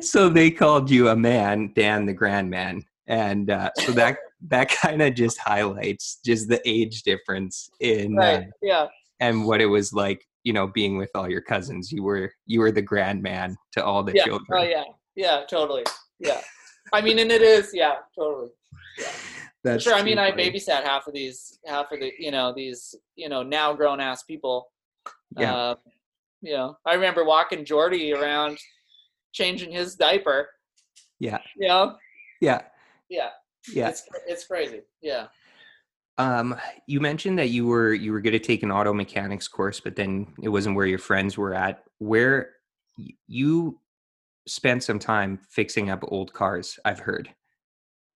so 0.00 0.28
they 0.28 0.50
called 0.50 0.90
you 0.90 1.08
a 1.08 1.16
man 1.16 1.72
Dan 1.74 2.06
the 2.06 2.12
Grand 2.12 2.50
Man 2.50 2.82
and 3.06 3.50
uh, 3.50 3.70
so 3.78 3.92
that 3.92 4.18
that 4.48 4.68
kind 4.68 5.00
of 5.02 5.14
just 5.14 5.38
highlights 5.38 6.18
just 6.24 6.48
the 6.48 6.60
age 6.68 7.02
difference 7.02 7.70
in 7.80 8.18
uh. 8.18 8.42
Yeah. 8.62 8.86
and 9.20 9.46
what 9.46 9.60
it 9.60 9.66
was 9.66 9.92
like 9.92 10.26
you 10.44 10.52
know 10.52 10.66
being 10.66 10.96
with 10.96 11.10
all 11.14 11.30
your 11.30 11.40
cousins 11.40 11.90
you 11.90 12.02
were 12.02 12.30
you 12.46 12.60
were 12.60 12.72
the 12.72 12.82
grand 12.82 13.22
man 13.22 13.56
to 13.72 13.84
all 13.84 14.02
the 14.02 14.14
Yeah. 14.14 14.24
children 14.24 14.60
Oh 14.60 14.62
yeah. 14.62 14.84
Yeah. 15.16 15.42
Totally. 15.48 15.84
Yeah. 16.18 16.40
I 16.92 17.00
mean, 17.00 17.18
and 17.18 17.32
it 17.32 17.42
is. 17.42 17.70
Yeah. 17.72 17.94
Totally. 18.14 18.50
That's 19.66 19.82
Sure. 19.82 19.94
I 19.94 20.02
mean, 20.02 20.16
too 20.16 20.22
I 20.22 20.30
babysat 20.30 20.84
half 20.84 21.08
of 21.08 21.14
these, 21.14 21.58
half 21.66 21.90
of 21.90 21.98
the, 21.98 22.12
you 22.18 22.30
know, 22.30 22.52
these, 22.54 22.94
you 23.16 23.28
know, 23.28 23.42
now 23.42 23.72
grown 23.74 24.00
ass 24.00 24.22
people. 24.22 24.70
Yeah. 25.36 25.54
Uh, 25.54 25.74
you 26.40 26.52
know, 26.52 26.78
I 26.86 26.94
remember 26.94 27.24
walking 27.24 27.64
Jordy 27.64 28.12
around, 28.12 28.58
changing 29.32 29.72
his 29.72 29.96
diaper. 29.96 30.48
Yeah. 31.18 31.38
You 31.56 31.68
know. 31.68 31.96
yeah 32.40 32.62
Yeah. 33.08 33.30
yeah 33.72 33.88
It's 33.88 34.04
it's 34.28 34.46
crazy. 34.46 34.82
Yeah. 35.02 35.26
Um, 36.18 36.54
you 36.86 37.00
mentioned 37.00 37.38
that 37.40 37.48
you 37.48 37.66
were 37.66 37.92
you 37.92 38.12
were 38.12 38.20
going 38.20 38.32
to 38.32 38.38
take 38.38 38.62
an 38.62 38.70
auto 38.70 38.92
mechanics 38.92 39.48
course, 39.48 39.80
but 39.80 39.96
then 39.96 40.28
it 40.42 40.48
wasn't 40.48 40.76
where 40.76 40.86
your 40.86 40.98
friends 40.98 41.36
were 41.36 41.54
at. 41.54 41.82
Where 41.98 42.50
you 43.26 43.80
spent 44.46 44.84
some 44.84 45.00
time 45.00 45.40
fixing 45.50 45.90
up 45.90 46.04
old 46.06 46.32
cars, 46.32 46.78
I've 46.84 47.00
heard. 47.00 47.30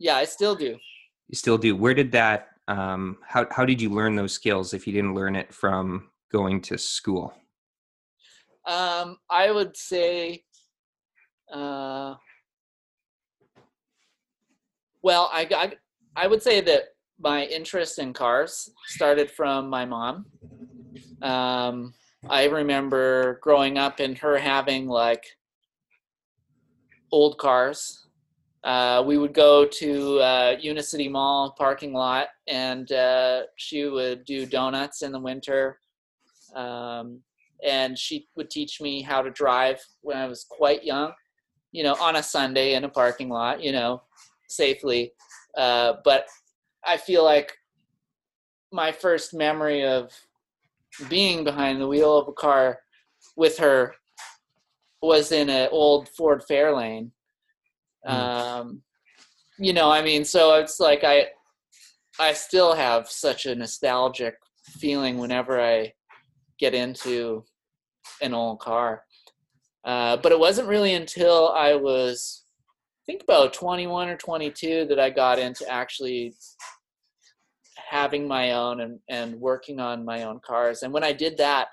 Yeah. 0.00 0.16
I 0.16 0.24
still 0.24 0.56
do. 0.56 0.76
You 1.28 1.36
still 1.36 1.58
do. 1.58 1.74
Where 1.76 1.94
did 1.94 2.12
that? 2.12 2.48
Um, 2.68 3.18
how 3.26 3.46
how 3.50 3.64
did 3.64 3.80
you 3.80 3.90
learn 3.90 4.16
those 4.16 4.32
skills 4.32 4.74
if 4.74 4.86
you 4.86 4.92
didn't 4.92 5.14
learn 5.14 5.36
it 5.36 5.52
from 5.52 6.10
going 6.32 6.60
to 6.62 6.78
school? 6.78 7.32
Um, 8.66 9.18
I 9.30 9.52
would 9.52 9.76
say, 9.76 10.42
uh, 11.52 12.14
well, 15.02 15.30
I, 15.32 15.46
I, 15.54 15.72
I 16.16 16.26
would 16.26 16.42
say 16.42 16.60
that 16.62 16.82
my 17.20 17.44
interest 17.44 18.00
in 18.00 18.12
cars 18.12 18.68
started 18.86 19.30
from 19.30 19.70
my 19.70 19.84
mom. 19.84 20.26
Um, 21.22 21.94
I 22.28 22.46
remember 22.46 23.38
growing 23.40 23.78
up 23.78 24.00
and 24.00 24.18
her 24.18 24.36
having 24.36 24.88
like 24.88 25.24
old 27.12 27.38
cars. 27.38 28.05
Uh, 28.66 29.00
we 29.06 29.16
would 29.16 29.32
go 29.32 29.64
to 29.64 30.18
uh, 30.18 30.56
Unicity 30.60 31.08
Mall 31.08 31.54
parking 31.56 31.92
lot, 31.92 32.26
and 32.48 32.90
uh, 32.90 33.42
she 33.54 33.84
would 33.84 34.24
do 34.24 34.44
donuts 34.44 35.02
in 35.02 35.12
the 35.12 35.20
winter. 35.20 35.78
Um, 36.56 37.20
and 37.64 37.96
she 37.96 38.26
would 38.34 38.50
teach 38.50 38.80
me 38.80 39.02
how 39.02 39.22
to 39.22 39.30
drive 39.30 39.80
when 40.00 40.16
I 40.16 40.26
was 40.26 40.44
quite 40.44 40.82
young, 40.84 41.12
you 41.70 41.84
know, 41.84 41.94
on 42.00 42.16
a 42.16 42.22
Sunday 42.22 42.74
in 42.74 42.82
a 42.82 42.88
parking 42.88 43.28
lot, 43.28 43.62
you 43.62 43.70
know, 43.70 44.02
safely. 44.48 45.12
Uh, 45.56 45.94
but 46.04 46.26
I 46.84 46.96
feel 46.96 47.22
like 47.22 47.56
my 48.72 48.90
first 48.90 49.32
memory 49.32 49.84
of 49.84 50.12
being 51.08 51.44
behind 51.44 51.80
the 51.80 51.86
wheel 51.86 52.18
of 52.18 52.26
a 52.26 52.32
car 52.32 52.80
with 53.36 53.58
her 53.58 53.94
was 55.02 55.30
in 55.30 55.48
an 55.50 55.68
old 55.70 56.08
Ford 56.08 56.42
Fairlane. 56.50 57.12
Mm. 58.06 58.12
Um, 58.12 58.82
you 59.58 59.72
know, 59.72 59.90
I 59.90 60.02
mean, 60.02 60.24
so 60.24 60.54
it's 60.54 60.80
like 60.80 61.02
I, 61.04 61.26
I 62.18 62.32
still 62.32 62.74
have 62.74 63.10
such 63.10 63.46
a 63.46 63.54
nostalgic 63.54 64.36
feeling 64.78 65.18
whenever 65.18 65.60
I 65.60 65.92
get 66.58 66.74
into 66.74 67.44
an 68.20 68.34
old 68.34 68.60
car. 68.60 69.02
Uh, 69.84 70.16
but 70.16 70.32
it 70.32 70.38
wasn't 70.38 70.68
really 70.68 70.94
until 70.94 71.50
I 71.50 71.74
was, 71.74 72.44
I 73.02 73.12
think 73.12 73.22
about 73.22 73.52
21 73.52 74.08
or 74.08 74.16
22 74.16 74.86
that 74.86 74.98
I 74.98 75.10
got 75.10 75.38
into 75.38 75.68
actually 75.70 76.34
having 77.88 78.26
my 78.26 78.52
own 78.52 78.80
and, 78.80 78.98
and 79.08 79.36
working 79.36 79.78
on 79.78 80.04
my 80.04 80.24
own 80.24 80.40
cars. 80.44 80.82
And 80.82 80.92
when 80.92 81.04
I 81.04 81.12
did 81.12 81.36
that, 81.38 81.68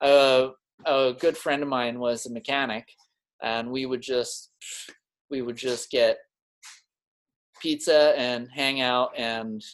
uh, 0.00 0.48
a 0.84 1.14
good 1.18 1.36
friend 1.36 1.62
of 1.62 1.68
mine 1.68 2.00
was 2.00 2.26
a 2.26 2.32
mechanic 2.32 2.88
and 3.42 3.70
we 3.70 3.86
would 3.86 4.02
just, 4.02 4.50
we 5.32 5.42
would 5.42 5.56
just 5.56 5.90
get 5.90 6.18
pizza 7.60 8.14
and 8.16 8.48
hang 8.54 8.82
out 8.82 9.10
and 9.16 9.64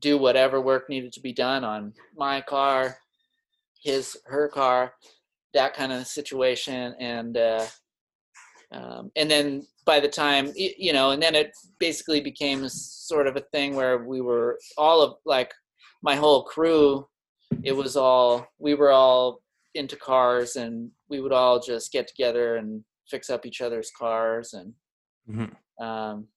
do 0.00 0.18
whatever 0.18 0.60
work 0.60 0.88
needed 0.88 1.12
to 1.14 1.20
be 1.20 1.32
done 1.32 1.64
on 1.64 1.92
my 2.16 2.40
car, 2.42 2.98
his, 3.82 4.18
her 4.26 4.48
car, 4.48 4.92
that 5.54 5.74
kind 5.74 5.92
of 5.92 6.06
situation. 6.06 6.94
And, 7.00 7.36
uh, 7.36 7.66
um, 8.70 9.10
and 9.16 9.30
then 9.30 9.66
by 9.86 9.98
the 9.98 10.08
time, 10.08 10.52
you 10.54 10.92
know, 10.92 11.12
and 11.12 11.22
then 11.22 11.34
it 11.34 11.52
basically 11.78 12.20
became 12.20 12.68
sort 12.68 13.26
of 13.26 13.36
a 13.36 13.44
thing 13.52 13.74
where 13.74 14.04
we 14.04 14.20
were 14.20 14.58
all 14.76 15.02
of 15.02 15.14
like 15.24 15.52
my 16.02 16.16
whole 16.16 16.44
crew, 16.44 17.06
it 17.62 17.72
was 17.72 17.96
all, 17.96 18.46
we 18.58 18.74
were 18.74 18.90
all 18.90 19.40
into 19.74 19.96
cars 19.96 20.56
and 20.56 20.90
we 21.08 21.20
would 21.20 21.32
all 21.32 21.60
just 21.60 21.92
get 21.92 22.06
together 22.06 22.56
and 22.56 22.84
fix 23.10 23.28
up 23.30 23.44
each 23.44 23.60
other's 23.60 23.90
cars 23.90 24.54
and 24.54 24.74
Mhm. 25.28 25.54
um, 25.84 26.28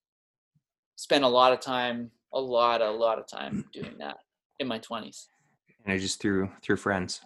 spent 0.95 1.23
a 1.23 1.27
lot 1.27 1.53
of 1.53 1.59
time, 1.59 2.12
a 2.33 2.39
lot, 2.39 2.81
a 2.81 2.89
lot 2.91 3.19
of 3.19 3.27
time 3.27 3.65
doing 3.73 3.97
that 3.99 4.17
in 4.59 4.67
my 4.67 4.79
twenties. 4.79 5.29
And 5.83 5.93
I 5.93 5.97
just 5.97 6.19
through 6.21 6.49
through 6.62 6.77
friends 6.77 7.21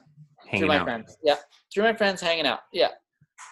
Through 0.58 0.68
my 0.68 0.78
out. 0.78 0.86
friends, 0.86 1.18
yeah, 1.24 1.36
through 1.74 1.84
my 1.84 1.94
friends 1.96 2.22
hanging 2.22 2.46
out, 2.48 2.62
yeah, 2.72 2.90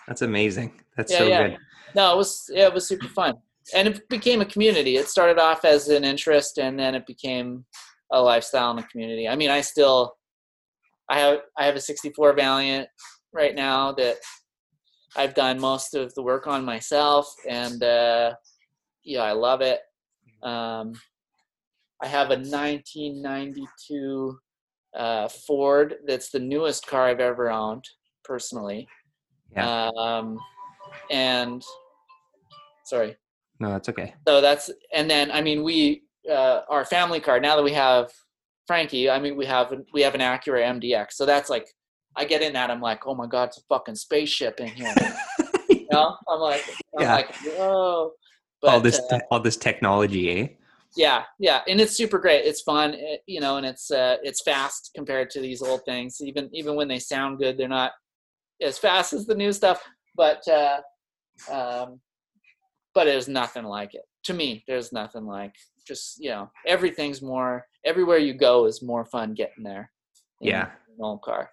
That's 0.07 0.21
amazing. 0.21 0.81
That's 0.95 1.11
Yeah, 1.11 1.17
so 1.19 1.27
yeah. 1.27 1.47
good. 1.47 1.57
no, 1.95 2.13
it 2.13 2.17
was, 2.17 2.49
yeah, 2.53 2.67
it 2.67 2.73
was 2.73 2.87
super 2.87 3.07
fun, 3.09 3.35
and 3.75 3.87
it 3.87 4.07
became 4.09 4.41
a 4.41 4.45
community. 4.45 4.97
It 4.97 5.07
started 5.09 5.37
off 5.39 5.65
as 5.65 5.89
an 5.89 6.03
interest, 6.03 6.57
and 6.57 6.79
then 6.79 6.95
it 6.95 7.05
became 7.05 7.65
a 8.11 8.21
lifestyle 8.21 8.71
in 8.71 8.77
the 8.77 8.83
community. 8.83 9.27
I 9.27 9.35
mean, 9.35 9.49
I 9.49 9.61
still, 9.61 10.15
I 11.09 11.19
have, 11.19 11.39
I 11.57 11.65
have 11.65 11.75
a 11.75 11.81
'64 11.81 12.33
Valiant 12.33 12.87
right 13.33 13.53
now 13.55 13.91
that 13.93 14.17
I've 15.15 15.33
done 15.33 15.59
most 15.59 15.95
of 15.95 16.13
the 16.13 16.21
work 16.21 16.47
on 16.47 16.65
myself, 16.65 17.33
and 17.47 17.81
uh, 17.83 18.33
yeah, 19.03 19.21
I 19.21 19.31
love 19.31 19.61
it. 19.61 19.79
Um, 20.43 20.93
I 22.01 22.07
have 22.07 22.27
a 22.27 22.35
1992 22.35 24.37
uh, 24.95 25.27
Ford 25.27 25.95
that's 26.05 26.29
the 26.29 26.39
newest 26.39 26.87
car 26.87 27.07
I've 27.07 27.19
ever 27.19 27.51
owned 27.51 27.83
personally. 28.23 28.87
Yeah. 29.53 29.89
Um, 29.95 30.39
and 31.11 31.63
sorry. 32.85 33.15
No, 33.59 33.69
that's 33.69 33.89
okay. 33.89 34.15
So 34.27 34.41
that's 34.41 34.69
and 34.93 35.09
then 35.09 35.31
I 35.31 35.41
mean 35.41 35.63
we 35.63 36.03
uh, 36.29 36.61
our 36.69 36.85
family 36.85 37.19
car 37.19 37.39
now 37.39 37.55
that 37.55 37.63
we 37.63 37.73
have 37.73 38.11
Frankie. 38.67 39.09
I 39.09 39.19
mean 39.19 39.37
we 39.37 39.45
have 39.45 39.73
we 39.93 40.01
have 40.01 40.15
an 40.15 40.21
Acura 40.21 40.79
MDX. 40.79 41.13
So 41.13 41.25
that's 41.25 41.49
like 41.49 41.67
I 42.15 42.25
get 42.25 42.41
in 42.41 42.53
that 42.53 42.71
I'm 42.71 42.81
like 42.81 43.05
oh 43.07 43.15
my 43.15 43.27
god 43.27 43.49
it's 43.49 43.57
a 43.57 43.61
fucking 43.69 43.95
spaceship 43.95 44.59
in 44.59 44.67
here. 44.69 44.93
you 45.69 45.87
know 45.91 46.15
I'm 46.27 46.39
like 46.39 46.63
I'm 46.97 47.01
Yeah. 47.03 47.15
like 47.15 47.35
whoa. 47.43 48.11
But, 48.61 48.71
all 48.71 48.79
this 48.81 48.99
uh, 49.11 49.19
all 49.31 49.39
this 49.39 49.57
technology, 49.57 50.29
eh? 50.41 50.47
yeah 50.95 51.23
yeah 51.39 51.61
and 51.67 51.81
it's 51.81 51.91
super 51.95 52.17
great 52.17 52.45
it's 52.45 52.61
fun 52.61 52.93
it, 52.93 53.21
you 53.27 53.41
know 53.41 53.57
and 53.57 53.65
it's 53.65 53.91
uh 53.91 54.15
it's 54.23 54.41
fast 54.43 54.91
compared 54.95 55.29
to 55.29 55.41
these 55.41 55.61
old 55.61 55.81
things 55.85 56.21
even 56.21 56.49
even 56.53 56.75
when 56.75 56.87
they 56.87 56.99
sound 56.99 57.37
good 57.37 57.57
they're 57.57 57.67
not 57.67 57.91
as 58.61 58.77
fast 58.77 59.11
as 59.11 59.25
the 59.25 59.35
new 59.35 59.51
stuff 59.51 59.83
but 60.15 60.41
uh 60.47 60.79
um 61.51 61.99
but 62.93 63.03
there's 63.03 63.27
nothing 63.27 63.65
like 63.65 63.93
it 63.93 64.03
to 64.23 64.33
me 64.33 64.63
there's 64.67 64.93
nothing 64.93 65.25
like 65.25 65.53
just 65.85 66.17
you 66.23 66.29
know 66.29 66.49
everything's 66.65 67.21
more 67.21 67.67
everywhere 67.83 68.17
you 68.17 68.33
go 68.33 68.65
is 68.65 68.81
more 68.81 69.03
fun 69.05 69.33
getting 69.33 69.63
there 69.65 69.91
in 70.41 70.47
Yeah. 70.49 70.67
an 70.87 71.03
old 71.03 71.21
car 71.21 71.51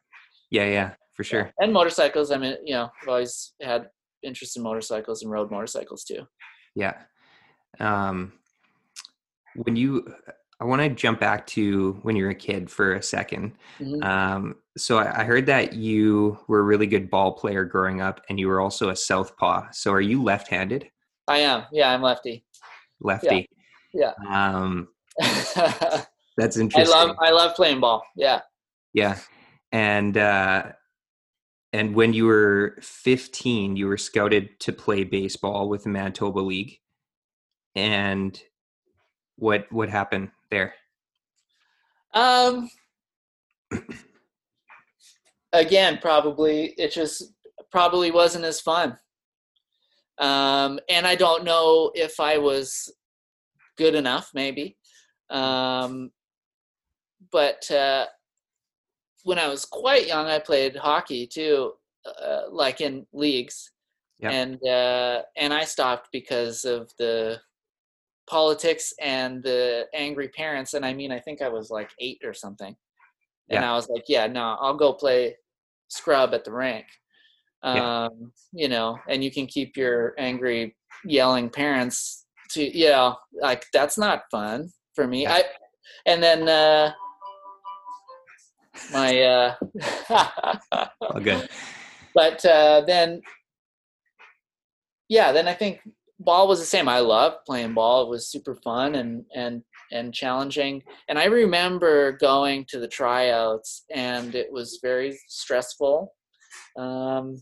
Yeah, 0.52 0.66
yeah, 0.66 0.90
for 1.14 1.24
sure. 1.24 1.50
and 1.58 1.72
motorcycles 1.72 2.30
i 2.30 2.36
mean 2.36 2.56
you 2.64 2.74
know 2.74 2.90
i've 3.02 3.08
always 3.08 3.54
had 3.60 3.88
interest 4.22 4.56
in 4.56 4.62
motorcycles 4.62 5.22
and 5.22 5.30
road 5.32 5.50
motorcycles 5.50 6.04
too 6.04 6.26
Yeah. 6.74 6.94
Um, 7.80 8.32
when 9.56 9.76
you, 9.76 10.06
I 10.60 10.64
want 10.64 10.80
to 10.82 10.88
jump 10.90 11.20
back 11.20 11.46
to 11.48 11.94
when 12.02 12.16
you 12.16 12.24
were 12.24 12.30
a 12.30 12.34
kid 12.34 12.70
for 12.70 12.94
a 12.94 13.00
2nd 13.00 13.52
Mhm. 13.80 14.04
Um, 14.04 14.56
so 14.76 14.98
I, 14.98 15.22
I 15.22 15.24
heard 15.24 15.46
that 15.46 15.72
you 15.74 16.38
were 16.48 16.60
a 16.60 16.62
really 16.62 16.86
good 16.86 17.10
ball 17.10 17.32
player 17.32 17.64
growing 17.64 18.00
up, 18.00 18.20
and 18.28 18.38
you 18.38 18.48
were 18.48 18.60
also 18.60 18.90
a 18.90 18.96
southpaw. 18.96 19.68
So 19.72 19.92
are 19.92 20.00
you 20.00 20.22
left-handed, 20.22 20.88
i 21.28 21.38
am 21.38 21.64
yeah 21.72 21.92
i'm 21.92 22.02
lefty 22.02 22.44
lefty? 23.00 23.48
yeah. 23.92 24.12
Um, 24.28 24.88
that's 26.36 26.56
interesting. 26.56 26.94
I 26.94 27.04
love 27.04 27.16
I 27.20 27.30
love 27.30 27.54
playing 27.54 27.80
ball. 27.80 28.02
Yeah. 28.16 28.40
Yeah. 28.94 29.18
And 29.72 30.16
uh 30.16 30.72
and 31.72 31.94
when 31.94 32.12
you 32.12 32.26
were 32.26 32.76
15, 32.82 33.76
you 33.76 33.86
were 33.86 33.96
scouted 33.96 34.60
to 34.60 34.72
play 34.74 35.04
baseball 35.04 35.70
with 35.70 35.84
the 35.84 35.88
Manitoba 35.88 36.40
League. 36.40 36.78
And 37.74 38.38
what 39.36 39.66
what 39.72 39.88
happened 39.88 40.30
there? 40.50 40.74
Um 42.12 42.68
again, 45.52 45.98
probably 46.02 46.74
it 46.76 46.92
just 46.92 47.32
probably 47.70 48.10
wasn't 48.10 48.44
as 48.44 48.60
fun. 48.60 48.98
Um 50.18 50.78
and 50.90 51.06
I 51.06 51.14
don't 51.14 51.44
know 51.44 51.90
if 51.94 52.20
I 52.20 52.36
was 52.36 52.92
good 53.78 53.94
enough 53.94 54.30
maybe. 54.34 54.76
Um 55.30 56.10
but 57.30 57.70
uh 57.70 58.04
when 59.24 59.38
I 59.38 59.48
was 59.48 59.64
quite 59.64 60.06
young 60.06 60.26
I 60.26 60.38
played 60.38 60.76
hockey 60.76 61.26
too 61.26 61.72
uh, 62.06 62.42
like 62.50 62.80
in 62.80 63.06
leagues. 63.12 63.70
Yep. 64.20 64.32
And 64.32 64.68
uh 64.68 65.22
and 65.36 65.52
I 65.52 65.64
stopped 65.64 66.08
because 66.12 66.64
of 66.64 66.90
the 66.98 67.40
politics 68.28 68.92
and 69.00 69.42
the 69.42 69.84
angry 69.94 70.28
parents 70.28 70.74
and 70.74 70.86
i 70.86 70.94
mean 70.94 71.10
i 71.10 71.18
think 71.18 71.42
i 71.42 71.48
was 71.48 71.70
like 71.70 71.90
eight 71.98 72.20
or 72.24 72.32
something 72.32 72.74
and 73.50 73.60
Yeah. 73.62 73.72
i 73.72 73.74
was 73.74 73.88
like 73.88 74.04
yeah 74.08 74.26
no 74.28 74.56
i'll 74.60 74.76
go 74.76 74.92
play 74.92 75.36
scrub 75.88 76.32
at 76.32 76.44
the 76.44 76.52
rink 76.52 76.86
Yeah. 77.64 78.04
um 78.04 78.32
you 78.52 78.68
know 78.68 78.96
and 79.08 79.24
you 79.24 79.30
can 79.32 79.46
keep 79.46 79.76
your 79.76 80.14
angry 80.18 80.76
yelling 81.04 81.50
parents 81.50 82.26
to 82.50 82.62
you 82.78 82.90
know 82.90 83.16
like 83.40 83.66
that's 83.72 83.98
not 83.98 84.22
fun 84.30 84.70
for 84.94 85.06
me 85.06 85.22
Yeah. 85.24 85.34
i 85.34 85.42
and 86.06 86.22
then 86.22 86.48
uh 86.48 86.92
my 88.92 89.22
uh 89.22 89.54
All 91.00 91.20
good. 91.20 91.48
but 92.14 92.44
uh, 92.44 92.82
then 92.86 93.22
yeah 95.08 95.32
then 95.32 95.48
i 95.48 95.54
think 95.54 95.80
ball 96.24 96.48
was 96.48 96.60
the 96.60 96.66
same. 96.66 96.88
I 96.88 97.00
loved 97.00 97.44
playing 97.46 97.74
ball. 97.74 98.02
It 98.02 98.08
was 98.08 98.28
super 98.30 98.54
fun 98.54 98.94
and 98.94 99.24
and 99.34 99.62
and 99.90 100.14
challenging. 100.14 100.82
And 101.08 101.18
i 101.18 101.24
remember 101.24 102.12
going 102.12 102.64
to 102.68 102.78
the 102.78 102.88
tryouts 102.88 103.84
and 103.90 104.34
it 104.34 104.50
was 104.50 104.78
very 104.82 105.18
stressful. 105.28 106.12
Um, 106.78 107.40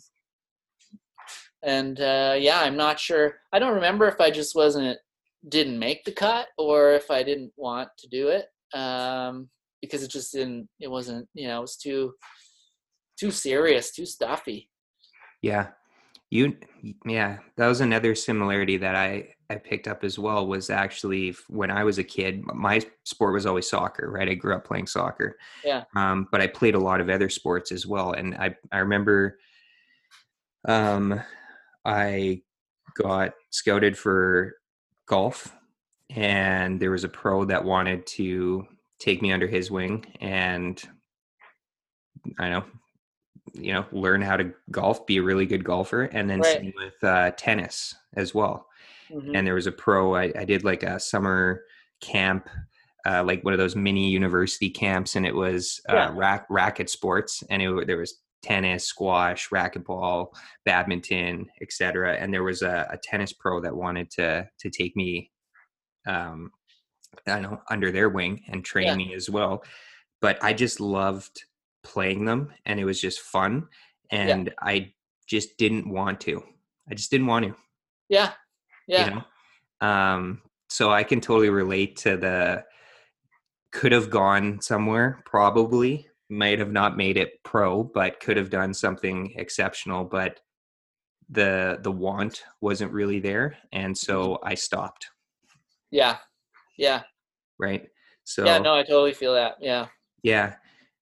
and 1.63 2.01
uh, 2.01 2.35
yeah 2.39 2.61
i'm 2.61 2.77
not 2.77 2.99
sure. 2.99 3.37
I 3.53 3.59
don't 3.59 3.75
remember 3.75 4.09
if 4.09 4.21
i 4.21 4.31
just 4.31 4.55
wasn't 4.57 4.99
didn't 5.49 5.79
make 5.79 6.05
the 6.05 6.13
cut 6.13 6.49
or 6.59 6.93
if 6.93 7.11
i 7.11 7.23
didn't 7.23 7.53
want 7.57 7.89
to 7.99 8.09
do 8.09 8.29
it. 8.29 8.47
Um, 8.77 9.49
because 9.81 10.03
it 10.03 10.11
just 10.11 10.33
didn't 10.33 10.69
it 10.81 10.91
wasn't 10.91 11.27
you 11.35 11.49
know 11.49 11.59
it 11.59 11.63
was 11.63 11.77
too 11.77 12.13
too 13.19 13.31
serious 13.31 13.93
too 13.93 14.07
stuffy 14.07 14.69
Yeah. 15.43 15.69
You, 16.33 16.57
yeah, 17.05 17.39
that 17.57 17.67
was 17.67 17.81
another 17.81 18.15
similarity 18.15 18.77
that 18.77 18.95
I 18.95 19.35
I 19.51 19.57
picked 19.57 19.89
up 19.89 20.05
as 20.05 20.17
well. 20.17 20.47
Was 20.47 20.71
actually 20.71 21.35
when 21.49 21.73
I 21.73 21.83
was 21.83 21.99
a 21.99 22.05
kid, 22.05 22.45
my 22.45 22.81
sport 23.05 23.35
was 23.35 23.47
always 23.47 23.69
soccer. 23.69 24.09
Right, 24.09 24.29
I 24.29 24.35
grew 24.35 24.55
up 24.55 24.65
playing 24.65 24.87
soccer. 24.87 25.37
Yeah. 25.65 25.83
Um, 25.97 26.29
but 26.31 26.41
I 26.41 26.47
played 26.47 26.77
a 26.77 26.79
lot 26.79 27.01
of 27.01 27.11
other 27.11 27.29
sports 27.29 27.73
as 27.73 27.85
well, 27.85 28.13
and 28.13 28.37
I 28.37 28.55
I 28.71 28.79
remember, 28.79 29.41
um, 30.69 31.21
I 31.85 32.43
got 32.95 33.33
scouted 33.51 33.99
for 33.99 34.55
golf, 35.07 35.53
and 36.11 36.79
there 36.79 36.93
was 36.93 37.03
a 37.03 37.09
pro 37.09 37.45
that 37.47 37.65
wanted 37.65 38.07
to 38.07 38.69
take 39.01 39.23
me 39.23 39.33
under 39.33 39.49
his 39.49 39.71
wing, 39.71 40.05
and 40.21 40.83
I 42.39 42.51
know 42.51 42.65
you 43.55 43.73
know 43.73 43.87
learn 43.93 44.23
how 44.23 44.37
to 44.37 44.53
golf 44.71 45.07
be 45.07 45.17
a 45.17 45.23
really 45.23 45.47
good 45.47 45.65
golfer 45.65 46.05
and 46.05 46.29
then 46.29 46.41
Right. 46.41 46.57
same 46.57 46.73
with 46.77 47.03
uh, 47.03 47.31
tennis 47.33 47.95
as 48.15 48.35
well 48.35 48.67
Mhm. 49.11 49.35
and 49.35 49.47
there 49.47 49.55
was 49.55 49.67
a 49.67 49.73
pro 49.73 50.15
I, 50.15 50.33
I 50.39 50.45
did 50.45 50.63
like 50.63 50.83
a 50.83 51.01
summer 51.01 51.65
camp 52.01 52.49
uh, 53.07 53.25
like 53.25 53.43
one 53.43 53.55
of 53.55 53.59
those 53.59 53.75
mini 53.75 54.11
university 54.11 54.69
camps 54.71 55.17
and 55.17 55.27
it 55.27 55.35
was 55.35 55.81
uh, 55.89 55.95
Yeah. 55.95 56.13
rack, 56.15 56.47
racket 56.51 56.91
sports 56.91 57.43
and 57.51 57.63
it, 57.63 57.87
there 57.87 57.97
was 57.97 58.21
tennis 58.43 58.85
squash 58.85 59.49
racquetball 59.49 60.29
badminton 60.65 61.47
etc 61.63 62.17
and 62.17 62.33
there 62.33 62.45
was 62.45 62.63
a, 62.63 62.87
a 62.91 62.99
tennis 63.03 63.33
pro 63.33 63.61
that 63.61 63.75
wanted 63.75 64.11
to 64.11 64.49
to 64.59 64.71
take 64.71 64.95
me 64.97 65.31
um 66.07 66.51
i 67.27 67.41
know 67.41 67.61
under 67.71 67.91
their 67.93 68.09
wing 68.09 68.43
and 68.49 68.65
train 68.65 68.87
Yeah. 68.87 68.95
me 68.97 69.15
as 69.15 69.29
well 69.31 69.63
but 70.21 70.43
i 70.43 70.53
just 70.53 70.81
loved 70.81 71.45
playing 71.83 72.25
them 72.25 72.53
and 72.67 72.79
it 72.81 72.85
was 72.85 73.01
just 73.01 73.21
fun 73.21 73.67
and 74.11 74.53
i 74.61 74.93
just 75.27 75.57
didn't 75.59 75.89
want 75.89 76.21
to. 76.23 76.43
I 76.91 76.95
just 76.95 77.09
didn't 77.13 77.29
want 77.29 77.45
to. 77.47 77.55
Yeah. 78.09 78.33
Yeah. 78.89 79.05
you 79.05 79.11
know? 79.81 79.87
Um 79.89 80.43
so 80.69 80.91
i 80.91 81.05
can 81.05 81.21
totally 81.21 81.51
relate 81.51 81.97
to 81.99 82.17
the 82.17 82.65
could 83.73 83.93
have 83.93 84.11
gone 84.11 84.61
somewhere 84.61 85.23
probably. 85.25 86.09
Might 86.29 86.59
have 86.59 86.73
not 86.73 86.97
made 86.97 87.17
it 87.17 87.43
pro 87.45 87.85
but 87.85 88.19
could 88.21 88.37
have 88.37 88.51
done 88.51 88.75
something 88.75 89.33
exceptional 89.37 90.05
but 90.05 90.41
the 91.29 91.79
the 91.83 91.93
want 91.93 92.43
wasn't 92.61 92.93
really 92.93 93.21
there 93.21 93.57
and 93.73 93.97
so 93.97 94.35
Mm-hmm. 94.35 94.49
i 94.49 94.55
stopped. 94.55 95.07
Yeah 95.93 96.17
yeah. 96.81 97.03
Right? 97.59 97.87
So 98.25 98.45
yeah 98.45 98.59
no 98.59 98.75
i 98.75 98.83
totally 98.83 99.13
feel 99.13 99.35
that 99.35 99.57
yeah. 99.61 99.87
Yeah 100.23 100.55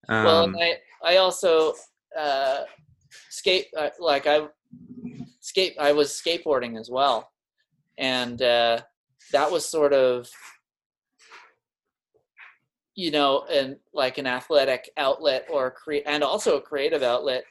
well 0.08 0.44
um, 0.44 0.54
and 0.54 0.62
i 0.62 0.76
i 1.04 1.16
also 1.16 1.74
uh 2.18 2.64
skate 3.30 3.66
uh, 3.76 3.90
like 4.00 4.26
i 4.26 4.46
skate 5.40 5.74
i 5.78 5.92
was 5.92 6.10
skateboarding 6.10 6.78
as 6.78 6.90
well 6.90 7.30
and 7.98 8.40
uh 8.42 8.80
that 9.32 9.50
was 9.50 9.66
sort 9.66 9.92
of 9.92 10.28
you 12.94 13.10
know 13.10 13.44
and 13.50 13.76
like 13.92 14.18
an 14.18 14.26
athletic 14.26 14.90
outlet 14.96 15.46
or 15.50 15.70
create 15.70 16.04
and 16.06 16.24
also 16.24 16.56
a 16.56 16.60
creative 16.60 17.02
outlet 17.02 17.44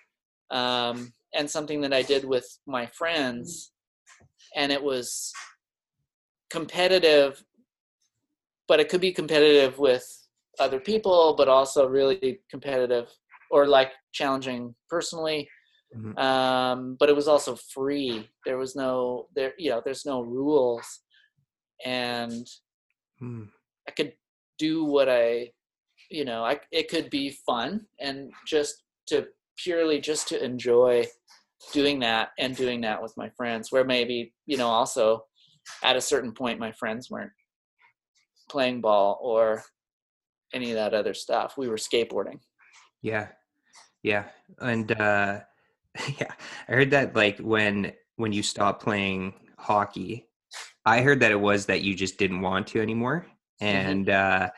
um 0.52 1.13
and 1.34 1.50
something 1.50 1.82
that 1.82 1.94
i 1.94 2.02
did 2.02 2.26
with 2.26 2.48
my 2.66 2.86
friends 2.88 3.72
and 4.56 4.72
it 4.72 4.82
was 4.82 5.32
competitive 6.50 7.44
but 8.67 8.80
it 8.80 8.89
could 8.89 9.01
be 9.01 9.12
competitive 9.12 9.77
with 9.80 10.06
other 10.60 10.80
people 10.80 11.36
but 11.38 11.47
also 11.47 11.88
really 11.88 12.39
competitive 12.49 13.08
or 13.51 13.67
like 13.67 13.91
challenging 14.13 14.75
personally. 14.89 15.47
Mhm. 15.95 16.19
um 16.19 16.97
but 16.99 17.10
it 17.10 17.15
was 17.15 17.27
also 17.30 17.56
free. 17.56 18.30
There 18.45 18.58
was 18.58 18.75
no 18.75 19.27
there 19.36 19.53
you 19.58 19.69
know 19.69 19.82
there's 19.84 20.06
no 20.06 20.21
rules. 20.21 20.86
And 21.86 22.45
hmm, 23.19 23.43
i 23.88 23.91
could 23.91 24.13
do 24.58 24.84
what 24.84 25.08
i 25.10 25.51
you 26.10 26.25
know 26.25 26.43
i 26.43 26.60
it 26.71 26.89
could 26.89 27.10
be 27.10 27.38
fun 27.45 27.86
and 27.99 28.32
just 28.45 28.84
to 29.08 29.27
purely 29.58 29.99
just 29.99 30.27
to 30.30 30.43
enjoy 30.43 31.06
doing 31.73 31.99
that 31.99 32.30
and 32.39 32.56
doing 32.56 32.82
that 32.82 33.01
with 33.01 33.13
my 33.17 33.30
friends 33.38 33.71
where 33.71 33.84
maybe 33.84 34.34
you 34.45 34.58
know 34.58 34.67
also 34.67 35.23
at 35.84 35.95
a 35.95 36.01
certain 36.01 36.32
point 36.32 36.60
my 36.60 36.71
friends 36.71 37.10
weren't 37.10 37.32
playing 38.49 38.81
ball 38.81 39.19
or 39.21 39.63
any 40.53 40.71
of 40.71 40.75
that 40.75 40.93
other 40.93 41.13
stuff. 41.13 41.57
We 41.57 41.67
were 41.67 41.77
skateboarding. 41.77 42.39
Yeah. 43.01 43.27
Yeah. 44.03 44.25
And 44.60 44.91
uh 44.91 45.41
yeah 46.19 46.31
i 46.67 46.71
heard 46.71 46.91
that 46.91 47.15
like 47.15 47.39
when 47.39 47.91
when 48.17 48.31
you 48.31 48.43
stop 48.43 48.81
playing 48.81 49.33
hockey 49.57 50.27
i 50.86 51.01
heard 51.01 51.19
that 51.19 51.31
it 51.31 51.39
was 51.39 51.65
that 51.65 51.81
you 51.81 51.95
just 51.95 52.17
didn't 52.17 52.41
want 52.41 52.67
to 52.67 52.81
anymore. 52.81 53.25
And 53.60 54.10
uh 54.10 54.49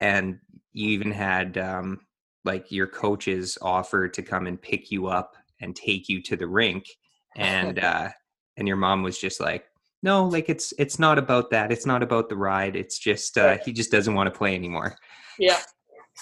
and 0.00 0.38
you 0.72 0.90
even 0.90 1.10
had 1.10 1.56
um 1.58 2.00
like 2.44 2.70
your 2.70 2.86
coaches 2.86 3.56
offer 3.62 4.08
to 4.08 4.22
come 4.22 4.46
and 4.46 4.60
pick 4.60 4.90
you 4.90 5.06
up 5.06 5.36
and 5.60 5.74
take 5.74 6.08
you 6.08 6.22
to 6.22 6.36
the 6.36 6.46
rink. 6.46 6.84
And 7.34 7.78
uh 7.78 8.10
and 8.58 8.68
your 8.68 8.76
mom 8.76 9.02
was 9.02 9.18
just 9.18 9.40
like 9.40 9.64
no 10.02 10.24
like 10.24 10.48
it's 10.48 10.72
it's 10.78 10.98
not 10.98 11.18
about 11.18 11.50
that 11.50 11.70
it's 11.72 11.86
not 11.86 12.02
about 12.02 12.28
the 12.28 12.36
ride 12.36 12.76
it's 12.76 12.98
just 12.98 13.38
uh 13.38 13.56
he 13.64 13.72
just 13.72 13.90
doesn't 13.90 14.14
want 14.14 14.32
to 14.32 14.36
play 14.36 14.54
anymore 14.54 14.96
yeah 15.38 15.60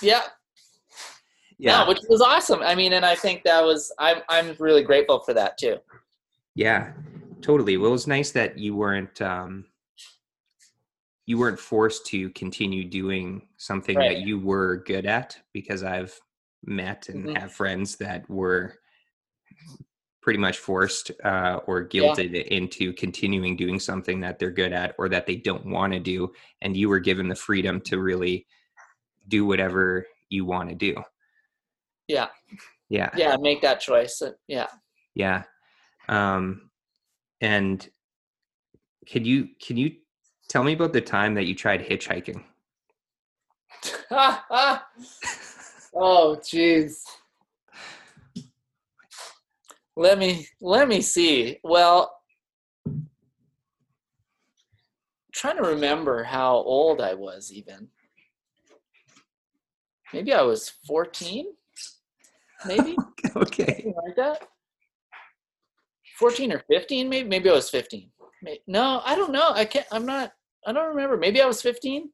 yeah 0.02 0.22
yeah 1.58 1.82
No, 1.82 1.88
which 1.88 1.98
was 2.08 2.22
awesome. 2.22 2.62
I 2.62 2.74
mean, 2.74 2.94
and 2.94 3.04
I 3.04 3.14
think 3.14 3.42
that 3.44 3.62
was 3.62 3.92
I'm 3.98 4.18
I'm 4.30 4.56
really 4.58 4.82
grateful 4.82 5.20
for 5.20 5.34
that 5.34 5.58
too. 5.58 5.76
Yeah, 6.54 6.92
totally. 7.42 7.76
Well, 7.76 7.90
it 7.90 7.92
was 7.92 8.06
nice 8.06 8.30
that 8.32 8.58
you 8.58 8.74
weren't 8.74 9.20
um, 9.20 9.66
you 11.26 11.36
weren't 11.38 11.60
forced 11.60 12.06
to 12.06 12.30
continue 12.30 12.84
doing 12.84 13.46
something 13.58 13.96
Right. 13.98 14.16
that 14.16 14.26
you 14.26 14.38
were 14.40 14.82
good 14.86 15.04
at 15.04 15.36
because 15.52 15.82
I've 15.84 16.18
met 16.64 17.08
and 17.10 17.26
Mhm. 17.28 17.38
have 17.38 17.52
friends 17.52 17.96
that 17.96 18.28
were 18.30 18.79
pretty 20.20 20.38
much 20.38 20.58
forced 20.58 21.10
uh, 21.24 21.60
or 21.66 21.86
guilted 21.86 22.34
into 22.48 22.92
continuing 22.92 23.56
doing 23.56 23.80
something 23.80 24.20
that 24.20 24.38
they're 24.38 24.50
good 24.50 24.72
at 24.72 24.94
or 24.98 25.08
that 25.08 25.26
they 25.26 25.36
don't 25.36 25.64
want 25.66 25.92
to 25.92 25.98
do 25.98 26.30
and 26.60 26.76
you 26.76 26.88
were 26.88 26.98
given 27.00 27.28
the 27.28 27.34
freedom 27.34 27.80
to 27.80 27.98
really 28.00 28.46
do 29.28 29.46
whatever 29.46 30.06
you 30.28 30.44
want 30.44 30.68
to 30.68 30.74
do 30.74 30.94
Yeah, 32.06 32.28
yeah 32.88 33.10
yeah, 33.16 33.36
make 33.40 33.62
that 33.62 33.80
choice. 33.80 34.20
Uh, 34.22 34.32
Yeah. 34.46 34.66
Yeah. 35.14 35.44
Um 36.08 36.70
and 37.40 37.88
can 39.06 39.24
you 39.24 39.48
can 39.60 39.76
you 39.76 39.92
tell 40.48 40.62
me 40.62 40.74
about 40.74 40.92
the 40.92 41.00
time 41.00 41.34
that 41.34 41.46
you 41.46 41.54
tried 41.54 41.80
hitchhiking? 41.80 42.44
Oh, 45.92 46.38
jeez. 46.40 47.02
Let 50.00 50.18
me 50.18 50.46
let 50.62 50.88
me 50.88 51.02
see. 51.02 51.58
Well, 51.62 52.10
trying 55.30 55.58
to 55.58 55.62
remember 55.62 56.24
how 56.24 56.54
old 56.54 57.02
I 57.02 57.12
was 57.12 57.52
even. 57.52 57.88
Maybe 60.14 60.32
I 60.32 60.40
was 60.40 60.72
14? 60.86 61.48
Maybe? 62.64 62.96
okay. 63.36 63.66
something 63.66 63.94
like 64.06 64.16
that. 64.16 64.48
14 66.18 66.52
or 66.52 66.62
15 66.70 67.08
maybe 67.08 67.26
maybe 67.26 67.48
i 67.48 67.54
was 67.54 67.70
15 67.70 68.10
no 68.66 69.00
i 69.06 69.14
don't 69.16 69.32
know 69.32 69.52
i 69.54 69.64
can't 69.64 69.86
i'm 69.90 70.04
not 70.04 70.32
i 70.66 70.72
don't 70.72 70.88
remember 70.88 71.16
maybe 71.16 71.40
i 71.40 71.46
was 71.46 71.62
15 71.62 72.10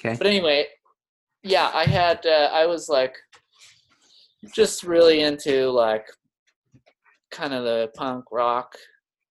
Okay. 0.00 0.16
but 0.18 0.26
anyway 0.26 0.66
yeah 1.44 1.70
i 1.72 1.84
had 1.84 2.26
uh, 2.26 2.50
i 2.52 2.66
was 2.66 2.88
like 2.88 3.14
just 4.52 4.82
really 4.82 5.20
into 5.20 5.70
like 5.70 6.04
kind 7.34 7.52
of 7.52 7.64
the 7.64 7.90
punk 7.94 8.24
rock 8.32 8.74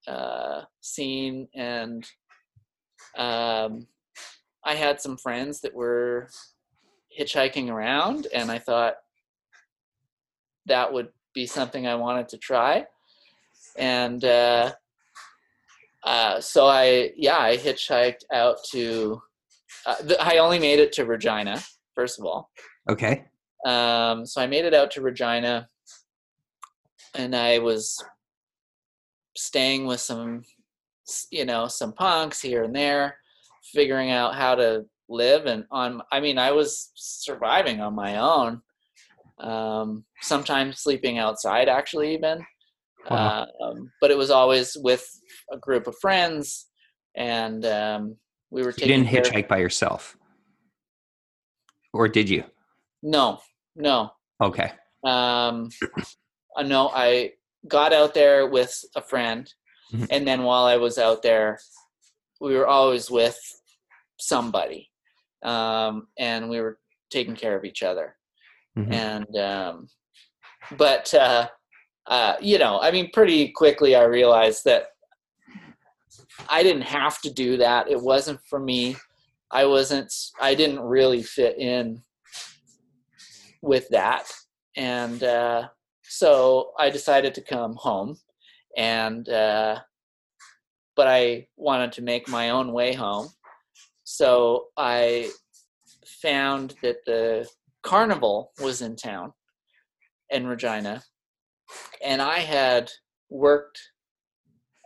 uh 0.06 0.62
scene 0.80 1.48
and 1.54 2.04
um 3.16 3.86
i 4.64 4.74
had 4.74 5.00
some 5.00 5.16
friends 5.16 5.60
that 5.60 5.74
were 5.74 6.28
hitchhiking 7.18 7.70
around 7.70 8.26
and 8.34 8.50
i 8.50 8.58
thought 8.58 8.94
that 10.66 10.92
would 10.92 11.08
be 11.34 11.46
something 11.46 11.86
i 11.86 11.94
wanted 11.94 12.28
to 12.28 12.38
try 12.38 12.84
and 13.76 14.24
uh, 14.24 14.72
uh, 16.04 16.40
so 16.40 16.66
I 16.66 17.12
yeah 17.16 17.38
I 17.38 17.56
hitchhiked 17.56 18.24
out 18.32 18.56
to 18.70 19.20
uh, 19.86 19.96
th- 19.96 20.20
I 20.20 20.38
only 20.38 20.58
made 20.58 20.78
it 20.78 20.92
to 20.92 21.04
Regina 21.04 21.62
first 21.94 22.18
of 22.18 22.26
all. 22.26 22.50
Okay. 22.90 23.24
Um, 23.66 24.26
so 24.26 24.40
I 24.42 24.46
made 24.46 24.64
it 24.64 24.74
out 24.74 24.90
to 24.92 25.00
Regina, 25.00 25.68
and 27.14 27.34
I 27.34 27.58
was 27.58 28.02
staying 29.36 29.86
with 29.86 30.00
some 30.00 30.42
you 31.30 31.44
know 31.44 31.68
some 31.68 31.92
punks 31.92 32.40
here 32.40 32.64
and 32.64 32.74
there, 32.74 33.18
figuring 33.72 34.10
out 34.10 34.34
how 34.34 34.54
to 34.54 34.84
live 35.08 35.46
and 35.46 35.64
on. 35.70 36.02
I 36.12 36.20
mean 36.20 36.38
I 36.38 36.52
was 36.52 36.92
surviving 36.94 37.80
on 37.80 37.94
my 37.94 38.16
own. 38.16 38.60
Um, 39.38 40.04
sometimes 40.20 40.80
sleeping 40.80 41.18
outside 41.18 41.68
actually 41.68 42.14
even 42.14 42.44
Wow. 43.10 43.46
um, 43.62 43.90
but 44.00 44.10
it 44.10 44.16
was 44.16 44.30
always 44.30 44.76
with 44.80 45.06
a 45.52 45.58
group 45.58 45.86
of 45.86 45.96
friends, 46.00 46.66
and 47.14 47.64
um, 47.66 48.16
we 48.50 48.62
were 48.62 48.72
You 48.76 48.86
didn't 48.86 49.08
hitchhike 49.08 49.48
by 49.48 49.58
yourself, 49.58 50.16
or 51.92 52.08
did 52.08 52.28
you? 52.28 52.44
No, 53.02 53.40
no. 53.76 54.10
Okay. 54.40 54.72
Um, 55.04 55.68
I 56.56 56.62
know 56.62 56.90
I 56.94 57.32
got 57.68 57.92
out 57.92 58.14
there 58.14 58.46
with 58.46 58.72
a 58.96 59.02
friend, 59.02 59.52
Mhm. 59.92 60.06
and 60.10 60.26
then 60.28 60.42
while 60.44 60.64
I 60.64 60.76
was 60.76 60.98
out 60.98 61.22
there, 61.22 61.58
we 62.40 62.54
were 62.56 62.66
always 62.66 63.10
with 63.10 63.38
somebody, 64.18 64.90
um, 65.42 66.08
and 66.18 66.48
we 66.48 66.60
were 66.60 66.78
taking 67.10 67.36
care 67.36 67.56
of 67.56 67.64
each 67.64 67.82
other. 67.82 68.16
Mhm. 68.76 68.92
And 68.92 69.36
um, 69.38 69.88
but 70.76 71.12
uh, 71.14 71.48
uh, 72.06 72.36
you 72.40 72.58
know, 72.58 72.80
I 72.80 72.90
mean, 72.90 73.10
pretty 73.12 73.50
quickly 73.50 73.94
I 73.96 74.04
realized 74.04 74.64
that 74.64 74.88
I 76.48 76.62
didn't 76.62 76.82
have 76.82 77.20
to 77.22 77.30
do 77.30 77.56
that. 77.58 77.88
It 77.90 78.00
wasn't 78.00 78.40
for 78.48 78.58
me. 78.58 78.96
I 79.50 79.64
wasn't. 79.66 80.12
I 80.40 80.54
didn't 80.54 80.80
really 80.80 81.22
fit 81.22 81.58
in 81.58 82.02
with 83.62 83.88
that, 83.90 84.30
and 84.76 85.22
uh, 85.22 85.68
so 86.18 86.70
I 86.78 86.90
decided 86.90 87.34
to 87.34 87.40
come 87.40 87.74
home. 87.74 88.18
And 88.76 89.28
uh, 89.28 89.80
but 90.96 91.08
I 91.08 91.48
wanted 91.56 91.92
to 91.92 92.02
make 92.02 92.28
my 92.28 92.50
own 92.50 92.72
way 92.72 92.92
home, 92.92 93.28
so 94.04 94.66
I 94.76 95.30
found 96.22 96.74
that 96.82 97.04
the 97.06 97.48
carnival 97.82 98.52
was 98.60 98.82
in 98.82 98.96
town 98.96 99.32
in 100.30 100.46
Regina, 100.46 101.02
and 102.04 102.20
I 102.22 102.38
had 102.38 102.90
worked. 103.30 103.80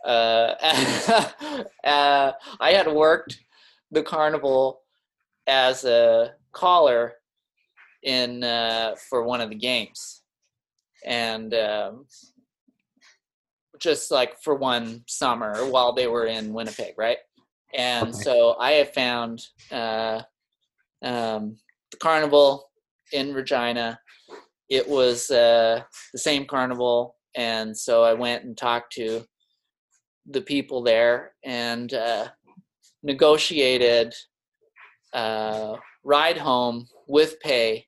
Uh, 0.05 0.55
uh, 1.83 2.31
I 2.59 2.71
had 2.71 2.87
worked 2.87 3.39
the 3.91 4.03
carnival 4.03 4.81
as 5.47 5.83
a 5.83 6.33
caller 6.53 7.13
in 8.03 8.43
uh, 8.43 8.95
for 9.09 9.23
one 9.23 9.41
of 9.41 9.49
the 9.49 9.55
games, 9.55 10.21
and 11.05 11.53
um, 11.53 12.05
just 13.79 14.11
like 14.11 14.41
for 14.41 14.55
one 14.55 15.03
summer 15.07 15.65
while 15.69 15.93
they 15.93 16.07
were 16.07 16.25
in 16.25 16.53
Winnipeg, 16.53 16.93
right? 16.97 17.17
And 17.75 18.15
so 18.15 18.55
I 18.59 18.71
have 18.73 18.93
found 18.93 19.41
uh, 19.71 20.21
um, 21.03 21.57
the 21.91 21.97
carnival 21.97 22.69
in 23.13 23.33
Regina. 23.33 23.99
It 24.69 24.87
was 24.87 25.29
uh, 25.31 25.81
the 26.13 26.19
same 26.19 26.45
carnival, 26.45 27.15
and 27.35 27.77
so 27.77 28.03
I 28.03 28.13
went 28.13 28.43
and 28.43 28.57
talked 28.57 28.93
to 28.93 29.23
the 30.29 30.41
people 30.41 30.83
there 30.83 31.33
and 31.43 31.93
uh, 31.93 32.27
negotiated 33.03 34.13
uh, 35.13 35.75
ride 36.03 36.37
home 36.37 36.87
with 37.07 37.39
pay 37.39 37.85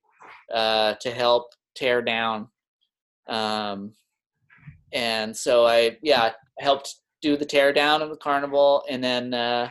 uh, 0.54 0.96
to 1.02 1.12
help 1.12 1.48
tear 1.76 2.02
down. 2.02 2.48
Um, 3.28 3.94
and 4.94 5.36
so 5.36 5.66
I, 5.66 5.98
yeah, 6.02 6.32
helped 6.60 6.96
do 7.22 7.38
the 7.38 7.46
teardown 7.46 8.02
of 8.02 8.10
the 8.10 8.18
carnival, 8.18 8.84
and 8.90 9.04
then 9.04 9.34
uh, 9.34 9.70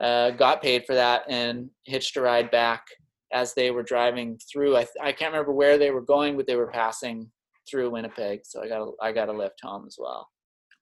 uh, 0.00 0.30
got 0.30 0.62
paid 0.62 0.84
for 0.86 0.94
that 0.94 1.24
and 1.28 1.70
hitched 1.84 2.16
a 2.16 2.20
ride 2.20 2.50
back 2.50 2.84
as 3.32 3.54
they 3.54 3.70
were 3.70 3.82
driving 3.82 4.38
through. 4.50 4.76
I, 4.76 4.86
I 5.02 5.12
can't 5.12 5.32
remember 5.32 5.52
where 5.52 5.78
they 5.78 5.90
were 5.90 6.02
going, 6.02 6.36
but 6.36 6.46
they 6.46 6.56
were 6.56 6.70
passing 6.70 7.30
through 7.68 7.90
Winnipeg, 7.90 8.40
so 8.44 8.62
I 8.62 8.68
got 8.68 8.82
a, 8.82 8.90
I 9.00 9.12
got 9.12 9.28
a 9.28 9.32
lift 9.32 9.60
home 9.62 9.84
as 9.86 9.96
well. 9.98 10.28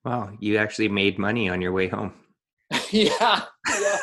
Wow, 0.05 0.31
you 0.40 0.57
actually 0.57 0.88
made 0.88 1.18
money 1.18 1.49
on 1.49 1.61
your 1.61 1.73
way 1.73 1.88
home. 1.88 2.12
yeah. 2.90 3.44
yeah. 3.68 3.99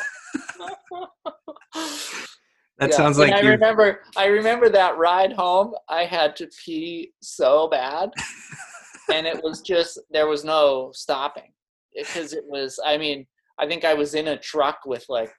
That 2.78 2.90
Yeah, 2.90 2.96
sounds 2.96 3.18
and 3.18 3.30
like 3.30 3.42
I 3.42 3.46
you. 3.46 3.50
remember. 3.50 4.02
I 4.16 4.26
remember 4.26 4.68
that 4.68 4.96
ride 4.98 5.32
home. 5.32 5.74
I 5.88 6.04
had 6.04 6.36
to 6.36 6.48
pee 6.64 7.12
so 7.20 7.68
bad, 7.68 8.10
and 9.12 9.26
it 9.26 9.42
was 9.42 9.60
just 9.62 9.98
there 10.10 10.28
was 10.28 10.44
no 10.44 10.92
stopping 10.94 11.52
because 11.96 12.32
it 12.32 12.44
was. 12.46 12.78
I 12.84 12.96
mean, 12.96 13.26
I 13.58 13.66
think 13.66 13.84
I 13.84 13.94
was 13.94 14.14
in 14.14 14.28
a 14.28 14.38
truck 14.38 14.78
with 14.86 15.04
like 15.08 15.32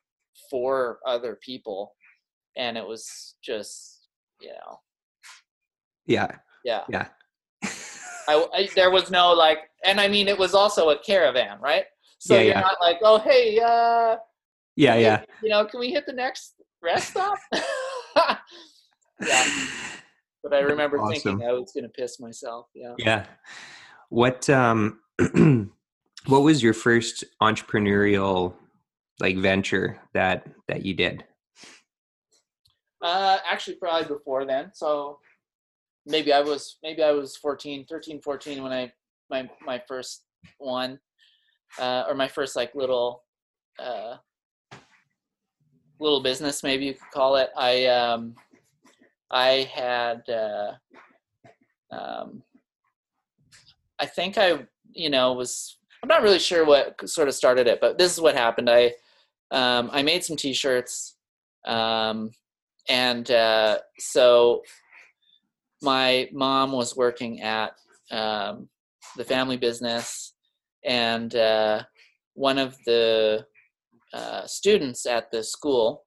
four 0.50 1.00
other 1.06 1.40
people, 1.42 1.94
and 2.58 2.78
it 2.78 2.86
was 2.86 3.36
just 3.42 4.08
you 4.42 4.50
know 4.50 4.80
Yeah, 6.06 6.28
yeah. 6.66 6.84
yeah, 6.90 7.08
I, 8.28 8.48
I 8.54 8.70
there 8.76 8.92
was 8.92 9.10
no 9.12 9.32
like, 9.32 9.60
and 9.86 10.00
I 10.02 10.10
mean 10.10 10.28
it 10.28 10.38
was 10.38 10.54
also 10.54 10.90
a 10.90 11.00
caravan, 11.00 11.58
right? 11.62 11.86
So 12.20 12.36
Yeah, 12.36 12.42
you're 12.42 12.54
yeah. 12.56 12.62
not 12.62 12.76
like, 12.82 12.98
oh 13.02 13.20
hey, 13.20 13.60
uh, 13.60 14.18
yeah, 14.76 14.96
yeah. 14.96 15.22
You 15.42 15.50
know, 15.50 15.66
can 15.66 15.80
we 15.80 15.92
hit 15.92 16.06
the 16.06 16.14
next 16.14 16.56
rest 16.82 17.10
stop? 17.10 17.38
yeah. 19.22 19.46
But 20.44 20.54
I 20.54 20.60
remember 20.60 21.00
Awesome. 21.00 21.14
thinking 21.14 21.48
I 21.48 21.54
was 21.54 21.72
gonna 21.76 21.90
piss 21.90 22.20
myself. 22.20 22.68
Yeah. 22.74 22.96
Yeah. 22.98 23.26
What 24.10 24.50
um 24.50 25.00
what 26.28 26.42
was 26.42 26.64
your 26.64 26.74
first 26.74 27.24
entrepreneurial 27.42 28.54
like 29.20 29.38
venture 29.38 30.00
that 30.14 30.48
that 30.68 30.86
you 30.86 30.94
did? 30.94 31.26
Uh, 33.02 33.38
actually, 33.50 33.76
probably 33.76 34.08
before 34.08 34.46
then. 34.46 34.72
So 34.74 35.20
maybe 36.06 36.34
I 36.34 36.42
was 36.42 36.78
maybe 36.84 37.04
I 37.04 37.12
was 37.12 37.38
14, 37.38 37.86
13, 37.86 38.22
14 38.22 38.64
when 38.64 38.72
I 38.72 38.92
my 39.30 39.50
my 39.66 39.82
first 39.88 40.24
one, 40.58 41.00
uh, 41.80 42.06
or 42.08 42.16
my 42.16 42.28
first 42.28 42.56
like 42.56 42.76
little 42.76 43.24
uh, 43.78 44.18
little 46.00 46.22
business, 46.22 46.64
maybe 46.64 46.86
you 46.86 46.94
could 46.94 47.12
call 47.14 47.36
it. 47.36 47.50
I 47.58 47.86
um, 47.88 48.36
I 49.32 49.70
had 49.74 50.28
uh, 50.30 50.72
um, 51.92 52.44
I 54.00 54.06
think 54.06 54.38
I 54.38 54.66
you 54.92 55.10
know 55.10 55.34
was 55.34 55.78
I'm 56.02 56.08
not 56.08 56.22
really 56.22 56.40
sure 56.40 56.66
what 56.66 57.10
sort 57.10 57.28
of 57.28 57.36
started 57.36 57.68
it, 57.68 57.82
but 57.82 57.98
this 57.98 58.14
is 58.14 58.22
what 58.22 58.36
happened. 58.36 58.70
I 58.70 58.94
um, 59.52 59.90
I 59.92 60.04
made 60.04 60.24
some 60.24 60.38
T-shirts. 60.38 61.16
Um, 61.66 62.32
and 62.88 63.30
uh, 63.30 63.80
so 63.98 64.64
my 65.82 66.30
mom 66.34 66.72
was 66.72 66.96
working 66.96 67.42
at 67.42 67.74
um, 68.12 68.70
the 69.18 69.24
family 69.24 69.58
business 69.58 70.34
and 70.84 71.36
uh, 71.36 71.84
one 72.34 72.58
of 72.58 72.76
the 72.86 73.46
uh, 74.14 74.46
students 74.46 75.06
at 75.06 75.32
the 75.32 75.44
school 75.44 76.06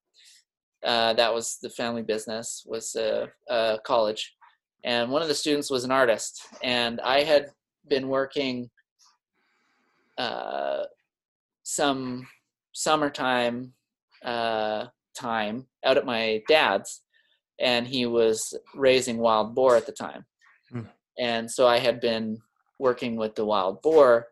uh, 0.85 1.13
that 1.15 1.33
was 1.33 1.59
the 1.63 1.71
family 1.71 2.03
business 2.03 2.65
was 2.67 2.97
a, 2.97 3.29
a 3.49 3.79
college. 3.85 4.35
And 4.85 5.11
one 5.11 5.23
of 5.23 5.29
the 5.29 5.35
students 5.35 5.71
was 5.71 5.85
an 5.85 5.93
artist 5.93 6.43
and 6.63 7.01
i 7.03 7.23
had 7.23 7.51
been 7.89 8.09
working 8.09 8.69
uh, 10.19 10.85
some 11.63 12.27
summertime 12.73 13.73
uh, 14.25 14.87
time 15.17 15.67
out 15.85 15.97
at 15.97 16.07
my 16.07 16.43
dad's 16.49 17.03
and 17.61 17.87
he 17.87 18.07
was 18.07 18.55
raising 18.75 19.19
wild 19.19 19.55
boar 19.55 19.77
at 19.77 19.87
the 19.87 19.93
time. 19.93 20.25
Hmm. 20.71 20.87
and 21.19 21.51
so 21.51 21.67
i 21.67 21.79
had 21.79 22.01
been 22.01 22.39
working 22.79 23.17
with 23.17 23.35
the 23.37 23.45
wild 23.45 23.83
boar 23.83 24.29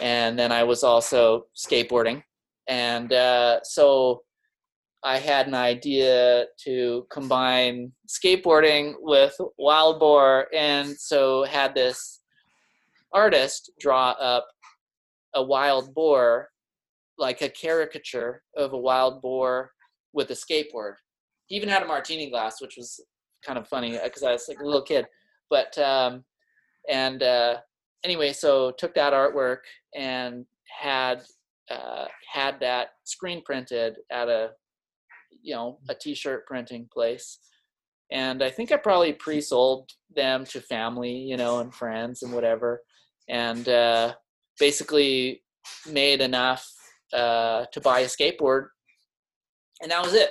and 0.00 0.38
then 0.38 0.52
i 0.52 0.62
was 0.62 0.82
also 0.82 1.46
skateboarding 1.56 2.22
and 2.68 3.12
uh, 3.12 3.58
so 3.62 4.22
i 5.04 5.18
had 5.18 5.46
an 5.46 5.54
idea 5.54 6.46
to 6.62 7.06
combine 7.10 7.92
skateboarding 8.08 8.94
with 9.00 9.36
wild 9.58 9.98
boar 9.98 10.46
and 10.54 10.88
so 10.96 11.44
had 11.44 11.74
this 11.74 12.20
artist 13.12 13.70
draw 13.80 14.10
up 14.12 14.46
a 15.34 15.42
wild 15.42 15.94
boar 15.94 16.48
like 17.18 17.42
a 17.42 17.48
caricature 17.48 18.42
of 18.56 18.72
a 18.72 18.78
wild 18.78 19.22
boar 19.22 19.70
with 20.12 20.30
a 20.30 20.34
skateboard. 20.34 20.94
He 21.46 21.56
even 21.56 21.68
had 21.68 21.82
a 21.82 21.86
martini 21.86 22.30
glass, 22.30 22.60
which 22.60 22.74
was 22.76 23.00
kind 23.46 23.58
of 23.58 23.68
funny 23.68 23.98
because 24.02 24.22
I 24.22 24.32
was 24.32 24.46
like 24.48 24.60
a 24.60 24.64
little 24.64 24.82
kid. 24.82 25.06
But 25.50 25.76
um, 25.78 26.24
and 26.90 27.22
uh, 27.22 27.58
anyway, 28.04 28.32
so 28.32 28.72
took 28.72 28.94
that 28.94 29.12
artwork 29.12 29.58
and 29.94 30.46
had 30.68 31.22
uh, 31.72 32.06
had 32.30 32.60
that 32.60 32.88
screen 33.04 33.42
printed 33.44 33.94
at 34.10 34.28
a 34.28 34.50
you 35.42 35.54
know 35.54 35.78
a 35.88 35.94
t-shirt 35.94 36.46
printing 36.46 36.88
place. 36.92 37.38
And 38.10 38.42
I 38.42 38.50
think 38.50 38.70
I 38.70 38.76
probably 38.76 39.14
pre-sold 39.14 39.90
them 40.14 40.44
to 40.46 40.60
family, 40.60 41.12
you 41.12 41.38
know, 41.38 41.60
and 41.60 41.74
friends 41.74 42.22
and 42.22 42.30
whatever. 42.30 42.82
And 43.26 43.66
uh, 43.66 44.14
basically 44.60 45.42
made 45.90 46.20
enough 46.20 46.70
uh, 47.14 47.64
to 47.72 47.80
buy 47.80 48.00
a 48.00 48.06
skateboard 48.06 48.66
and 49.82 49.90
that 49.90 50.02
was 50.02 50.14
it. 50.14 50.30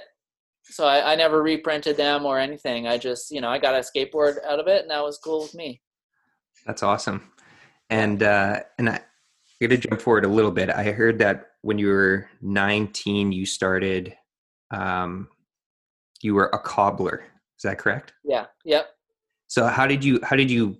So 0.64 0.86
I, 0.86 1.12
I 1.12 1.16
never 1.16 1.44
reprinted 1.44 1.98
them 1.98 2.26
or 2.26 2.40
anything. 2.40 2.88
I 2.88 2.98
just, 2.98 3.30
you 3.30 3.42
know, 3.42 3.50
I 3.50 3.60
got 3.60 3.76
a 3.76 3.80
skateboard 3.80 4.38
out 4.50 4.60
of 4.60 4.68
it, 4.68 4.84
and 4.84 4.92
that 4.92 5.04
was 5.04 5.18
cool 5.18 5.42
with 5.42 5.54
me. 5.54 5.82
That's 6.66 6.82
awesome. 6.82 7.32
And 7.90 8.24
uh, 8.24 8.62
and 8.78 8.90
I, 8.90 9.02
I'm 9.62 9.70
going 9.70 9.80
to 9.80 9.88
jump 9.90 10.02
forward 10.02 10.26
a 10.26 10.30
little 10.30 10.52
bit. 10.52 10.72
I 10.72 10.92
heard 10.92 11.20
that 11.20 11.52
when 11.62 11.78
you 11.78 11.88
were 11.88 12.28
19, 12.42 13.32
you 13.32 13.46
started, 13.46 14.16
um, 14.72 15.28
you 16.22 16.34
were 16.34 16.48
a 16.48 16.58
cobbler. 16.58 17.26
Is 17.58 17.64
that 17.64 17.78
correct? 17.78 18.14
Yeah. 18.24 18.48
Yep. 18.66 18.88
So 19.48 19.68
how 19.68 19.86
did 19.86 20.04
you 20.04 20.20
how 20.24 20.36
did 20.36 20.50
you 20.50 20.78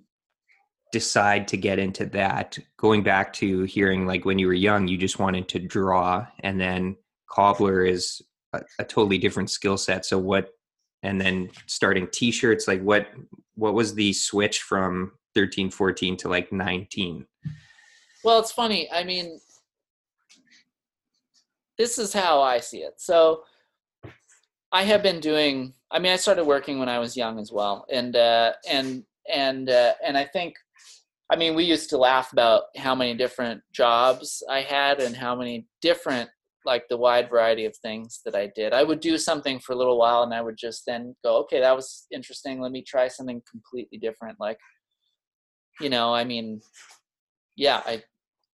decide 0.90 1.46
to 1.48 1.56
get 1.56 1.78
into 1.78 2.06
that? 2.06 2.58
Going 2.76 3.04
back 3.04 3.32
to 3.34 3.62
hearing 3.64 4.04
like 4.06 4.24
when 4.24 4.40
you 4.40 4.48
were 4.48 4.52
young, 4.52 4.88
you 4.88 4.98
just 4.98 5.18
wanted 5.18 5.48
to 5.50 5.60
draw, 5.60 6.26
and 6.40 6.60
then 6.60 6.96
cobbler 7.30 7.84
is 7.84 8.20
a, 8.52 8.62
a 8.80 8.84
totally 8.84 9.18
different 9.18 9.50
skill 9.50 9.76
set. 9.76 10.04
So 10.04 10.18
what? 10.18 10.48
And 11.04 11.20
then 11.20 11.50
starting 11.66 12.08
t-shirts, 12.10 12.66
like 12.66 12.82
what? 12.82 13.08
What 13.54 13.74
was 13.74 13.94
the 13.94 14.12
switch 14.12 14.62
from 14.62 15.12
13, 15.34 15.70
14 15.70 16.16
to 16.16 16.28
like 16.28 16.50
19? 16.50 17.26
Well, 18.24 18.38
it's 18.38 18.52
funny. 18.52 18.88
I 18.92 19.02
mean, 19.04 19.40
this 21.78 21.98
is 21.98 22.12
how 22.12 22.40
I 22.40 22.60
see 22.60 22.78
it. 22.78 22.94
So 23.00 23.42
I 24.70 24.84
have 24.84 25.02
been 25.02 25.20
doing. 25.20 25.74
I 25.90 25.98
mean, 25.98 26.12
I 26.12 26.16
started 26.16 26.44
working 26.44 26.78
when 26.78 26.88
I 26.88 26.98
was 26.98 27.16
young 27.16 27.38
as 27.38 27.52
well, 27.52 27.84
and 27.92 28.14
uh, 28.16 28.52
and 28.68 29.04
and 29.32 29.68
uh, 29.68 29.94
and 30.04 30.16
I 30.16 30.24
think, 30.24 30.54
I 31.30 31.36
mean, 31.36 31.54
we 31.54 31.64
used 31.64 31.90
to 31.90 31.98
laugh 31.98 32.32
about 32.32 32.64
how 32.76 32.94
many 32.94 33.14
different 33.14 33.60
jobs 33.72 34.42
I 34.48 34.62
had 34.62 35.00
and 35.00 35.16
how 35.16 35.34
many 35.34 35.66
different, 35.82 36.30
like 36.64 36.84
the 36.88 36.96
wide 36.96 37.28
variety 37.28 37.64
of 37.66 37.76
things 37.76 38.20
that 38.24 38.34
I 38.34 38.50
did. 38.54 38.72
I 38.72 38.84
would 38.84 39.00
do 39.00 39.18
something 39.18 39.58
for 39.58 39.72
a 39.72 39.76
little 39.76 39.98
while, 39.98 40.22
and 40.22 40.32
I 40.32 40.40
would 40.40 40.56
just 40.56 40.84
then 40.86 41.14
go, 41.24 41.36
okay, 41.40 41.60
that 41.60 41.76
was 41.76 42.06
interesting. 42.12 42.60
Let 42.60 42.72
me 42.72 42.82
try 42.82 43.08
something 43.08 43.42
completely 43.50 43.98
different. 43.98 44.38
Like, 44.40 44.58
you 45.80 45.90
know, 45.90 46.14
I 46.14 46.24
mean, 46.24 46.62
yeah, 47.56 47.82
I 47.84 48.02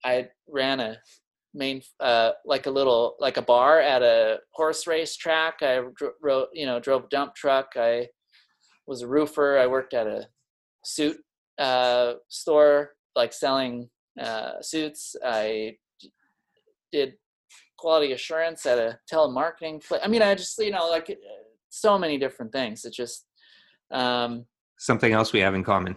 I 0.04 0.28
ran 0.48 0.80
a 0.80 0.96
main 1.54 1.82
uh, 2.00 2.32
like 2.44 2.66
a 2.66 2.70
little 2.70 3.16
like 3.18 3.36
a 3.36 3.42
bar 3.42 3.80
at 3.80 4.02
a 4.02 4.38
horse 4.52 4.86
race 4.86 5.16
track. 5.16 5.58
I 5.62 5.80
wrote 6.22 6.48
you 6.52 6.66
know 6.66 6.80
drove 6.80 7.04
a 7.04 7.08
dump 7.08 7.34
truck. 7.34 7.72
I 7.76 8.08
was 8.86 9.02
a 9.02 9.08
roofer. 9.08 9.58
I 9.58 9.66
worked 9.66 9.94
at 9.94 10.06
a 10.06 10.26
suit 10.84 11.18
uh, 11.58 12.14
store 12.28 12.90
like 13.16 13.32
selling 13.32 13.88
uh, 14.20 14.60
suits. 14.60 15.16
I 15.24 15.76
did 16.92 17.14
quality 17.78 18.12
assurance 18.12 18.66
at 18.66 18.78
a 18.78 18.98
telemarketing. 19.12 19.86
Pla- 19.86 20.00
I 20.02 20.08
mean, 20.08 20.22
I 20.22 20.34
just 20.34 20.58
you 20.58 20.70
know 20.70 20.88
like 20.88 21.16
so 21.70 21.98
many 21.98 22.18
different 22.18 22.52
things. 22.52 22.84
It 22.84 22.92
just 22.92 23.26
um, 23.90 24.44
Something 24.78 25.12
else 25.12 25.32
we 25.32 25.40
have 25.40 25.54
in 25.54 25.64
common. 25.64 25.96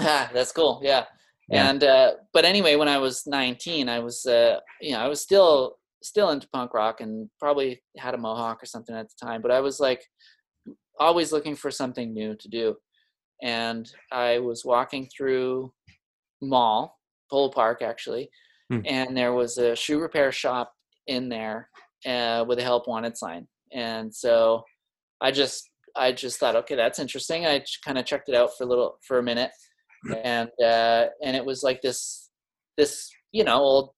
ah, 0.00 0.30
that's 0.32 0.52
cool. 0.52 0.80
Yeah. 0.82 1.06
Yeah. 1.50 1.68
And 1.70 1.82
uh, 1.84 2.12
but 2.32 2.44
anyway, 2.44 2.76
when 2.76 2.88
I 2.88 2.98
was 2.98 3.26
19, 3.26 3.88
I 3.88 3.98
was 3.98 4.24
uh, 4.26 4.60
you 4.80 4.92
know 4.92 5.00
I 5.00 5.08
was 5.08 5.20
still 5.20 5.76
still 6.02 6.30
into 6.30 6.48
punk 6.48 6.72
rock 6.72 7.00
and 7.00 7.28
probably 7.38 7.82
had 7.98 8.14
a 8.14 8.18
mohawk 8.18 8.62
or 8.62 8.66
something 8.66 8.94
at 8.96 9.08
the 9.08 9.26
time. 9.26 9.42
But 9.42 9.50
I 9.50 9.60
was 9.60 9.80
like 9.80 10.02
always 10.98 11.32
looking 11.32 11.56
for 11.56 11.70
something 11.70 12.12
new 12.14 12.34
to 12.36 12.48
do. 12.48 12.76
And 13.42 13.90
I 14.12 14.38
was 14.38 14.64
walking 14.64 15.08
through 15.14 15.72
mall, 16.42 16.98
Polo 17.30 17.50
Park 17.50 17.82
actually, 17.82 18.30
Hmm. 18.70 18.80
and 18.84 19.16
there 19.16 19.32
was 19.32 19.58
a 19.58 19.74
shoe 19.74 19.98
repair 19.98 20.30
shop 20.30 20.72
in 21.08 21.28
there 21.28 21.68
uh, 22.06 22.44
with 22.46 22.60
a 22.60 22.62
help 22.62 22.86
wanted 22.86 23.16
sign. 23.16 23.48
And 23.72 24.14
so 24.14 24.62
I 25.20 25.32
just 25.32 25.68
I 25.96 26.12
just 26.12 26.38
thought, 26.38 26.54
okay, 26.54 26.76
that's 26.76 27.00
interesting. 27.00 27.46
I 27.46 27.64
kind 27.84 27.98
of 27.98 28.06
checked 28.06 28.28
it 28.28 28.34
out 28.36 28.50
for 28.56 28.62
a 28.64 28.66
little 28.68 28.98
for 29.06 29.18
a 29.18 29.22
minute, 29.22 29.50
and 30.24 30.50
uh, 30.62 31.06
and 31.22 31.36
it 31.36 31.44
was 31.44 31.62
like 31.62 31.82
this 31.82 32.30
this 32.76 33.10
you 33.32 33.44
know 33.44 33.58
old 33.58 33.90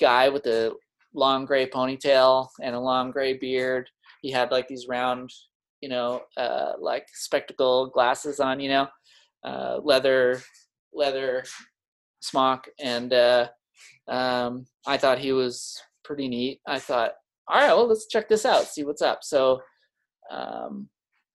guy 0.00 0.28
with 0.28 0.46
a 0.46 0.72
long 1.14 1.44
gray 1.44 1.66
ponytail 1.68 2.48
and 2.62 2.74
a 2.74 2.80
long 2.80 3.10
gray 3.10 3.36
beard. 3.36 3.88
He 4.22 4.30
had 4.30 4.50
like 4.50 4.68
these 4.68 4.86
round, 4.88 5.30
you 5.80 5.88
know, 5.88 6.22
uh, 6.36 6.72
like 6.80 7.06
spectacle 7.12 7.88
glasses 7.88 8.40
on, 8.40 8.60
you 8.60 8.68
know, 8.68 8.88
uh, 9.44 9.78
leather 9.82 10.40
leather 10.92 11.44
smock, 12.20 12.66
and 12.80 13.12
uh, 13.12 13.48
um, 14.08 14.66
I 14.86 14.96
thought 14.96 15.18
he 15.18 15.32
was 15.32 15.80
pretty 16.04 16.28
neat. 16.28 16.60
I 16.66 16.78
thought, 16.78 17.12
all 17.46 17.60
right, 17.60 17.74
well, 17.74 17.86
let's 17.86 18.08
check 18.08 18.28
this 18.28 18.44
out, 18.44 18.64
see 18.64 18.84
what's 18.84 19.02
up. 19.02 19.20
So 19.22 19.60
um, 20.30 20.88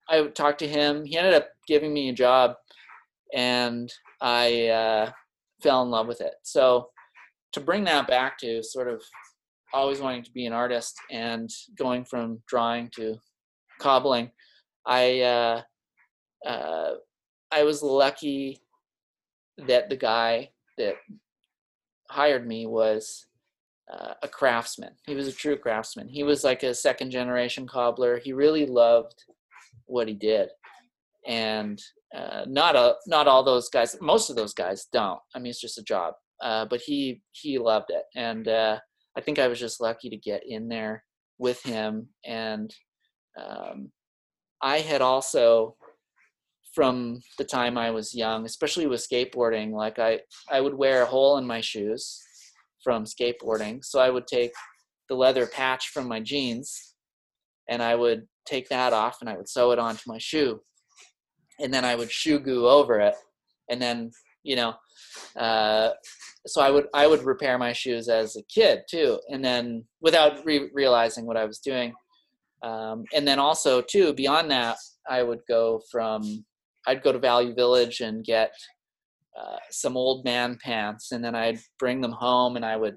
I 0.08 0.26
talked 0.28 0.58
to 0.60 0.68
him. 0.68 1.04
He 1.04 1.16
ended 1.16 1.34
up 1.34 1.48
giving 1.66 1.92
me 1.92 2.08
a 2.10 2.14
job, 2.14 2.54
and 3.34 3.90
I 4.20 4.68
uh, 4.68 5.10
fell 5.62 5.82
in 5.82 5.90
love 5.90 6.06
with 6.06 6.20
it. 6.20 6.34
So 6.42 6.88
to 7.52 7.60
bring 7.60 7.84
that 7.84 8.06
back 8.06 8.38
to 8.38 8.62
sort 8.62 8.88
of 8.88 9.02
always 9.72 10.00
wanting 10.00 10.22
to 10.24 10.32
be 10.32 10.46
an 10.46 10.52
artist 10.52 10.94
and 11.10 11.50
going 11.78 12.04
from 12.04 12.40
drawing 12.48 12.90
to 12.96 13.16
cobbling, 13.80 14.30
I 14.86 15.20
uh, 15.20 15.62
uh, 16.46 16.94
I 17.50 17.62
was 17.62 17.82
lucky 17.82 18.60
that 19.58 19.88
the 19.88 19.96
guy 19.96 20.50
that 20.78 20.96
hired 22.10 22.46
me 22.46 22.66
was 22.66 23.26
uh, 23.92 24.14
a 24.22 24.28
craftsman. 24.28 24.92
He 25.06 25.14
was 25.14 25.28
a 25.28 25.32
true 25.32 25.56
craftsman. 25.56 26.08
He 26.08 26.22
was 26.22 26.44
like 26.44 26.62
a 26.62 26.74
second 26.74 27.10
generation 27.10 27.66
cobbler. 27.66 28.18
He 28.18 28.32
really 28.32 28.66
loved 28.66 29.24
what 29.86 30.08
he 30.08 30.14
did, 30.14 30.48
and 31.26 31.80
uh, 32.14 32.44
not 32.46 32.76
a 32.76 32.94
not 33.06 33.26
all 33.26 33.42
those 33.42 33.68
guys. 33.68 33.96
Most 34.00 34.30
of 34.30 34.36
those 34.36 34.54
guys 34.54 34.86
don't. 34.92 35.20
I 35.34 35.38
mean, 35.38 35.50
it's 35.50 35.60
just 35.60 35.78
a 35.78 35.82
job. 35.82 36.14
Uh, 36.42 36.66
but 36.68 36.80
he 36.80 37.22
he 37.32 37.58
loved 37.58 37.90
it, 37.90 38.04
and 38.16 38.48
uh, 38.48 38.78
I 39.16 39.20
think 39.20 39.38
I 39.38 39.48
was 39.48 39.58
just 39.58 39.80
lucky 39.80 40.10
to 40.10 40.16
get 40.16 40.42
in 40.46 40.68
there 40.68 41.04
with 41.38 41.62
him. 41.62 42.08
And 42.24 42.74
um, 43.40 43.90
I 44.60 44.78
had 44.78 45.00
also, 45.00 45.76
from 46.74 47.20
the 47.38 47.44
time 47.44 47.78
I 47.78 47.90
was 47.90 48.14
young, 48.14 48.44
especially 48.44 48.86
with 48.86 49.06
skateboarding, 49.06 49.72
like 49.72 49.98
I 49.98 50.20
I 50.50 50.60
would 50.60 50.74
wear 50.74 51.02
a 51.02 51.06
hole 51.06 51.38
in 51.38 51.46
my 51.46 51.60
shoes 51.60 52.20
from 52.82 53.04
skateboarding, 53.04 53.84
so 53.84 54.00
I 54.00 54.10
would 54.10 54.26
take 54.26 54.52
the 55.08 55.14
leather 55.14 55.46
patch 55.46 55.88
from 55.88 56.08
my 56.08 56.20
jeans, 56.20 56.94
and 57.68 57.82
I 57.82 57.94
would 57.94 58.26
take 58.46 58.68
that 58.68 58.92
off 58.92 59.18
and 59.20 59.30
I 59.30 59.36
would 59.36 59.48
sew 59.48 59.70
it 59.70 59.78
onto 59.78 60.02
my 60.06 60.18
shoe, 60.18 60.60
and 61.60 61.72
then 61.72 61.84
I 61.84 61.94
would 61.94 62.10
shoe 62.10 62.38
goo 62.38 62.66
over 62.66 63.00
it, 63.00 63.14
and 63.70 63.80
then 63.80 64.10
you 64.42 64.56
know 64.56 64.74
uh, 65.36 65.90
so 66.46 66.60
I 66.60 66.70
would 66.70 66.86
I 66.94 67.06
would 67.06 67.22
repair 67.22 67.58
my 67.58 67.72
shoes 67.72 68.08
as 68.08 68.36
a 68.36 68.42
kid 68.44 68.82
too, 68.88 69.18
and 69.30 69.44
then 69.44 69.84
without 70.00 70.44
re- 70.44 70.70
realizing 70.72 71.26
what 71.26 71.36
I 71.36 71.44
was 71.44 71.58
doing, 71.58 71.94
um, 72.62 73.04
and 73.14 73.26
then 73.26 73.38
also 73.38 73.80
too 73.80 74.12
beyond 74.12 74.50
that, 74.50 74.76
I 75.08 75.22
would 75.22 75.40
go 75.48 75.80
from 75.90 76.44
I'd 76.86 77.02
go 77.02 77.12
to 77.12 77.18
Value 77.18 77.54
Village 77.54 78.00
and 78.00 78.24
get 78.24 78.52
uh, 79.38 79.56
some 79.70 79.96
old 79.96 80.24
man 80.24 80.58
pants, 80.62 81.12
and 81.12 81.24
then 81.24 81.34
I'd 81.34 81.60
bring 81.78 82.00
them 82.00 82.12
home 82.12 82.56
and 82.56 82.64
I 82.64 82.76
would 82.76 82.96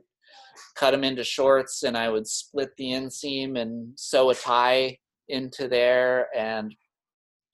cut 0.75 0.91
them 0.91 1.03
into 1.03 1.23
shorts, 1.23 1.83
and 1.83 1.97
I 1.97 2.09
would 2.09 2.27
split 2.27 2.69
the 2.77 2.91
inseam 2.91 3.57
and 3.57 3.97
sew 3.97 4.29
a 4.29 4.35
tie 4.35 4.97
into 5.29 5.67
there 5.67 6.27
and 6.35 6.73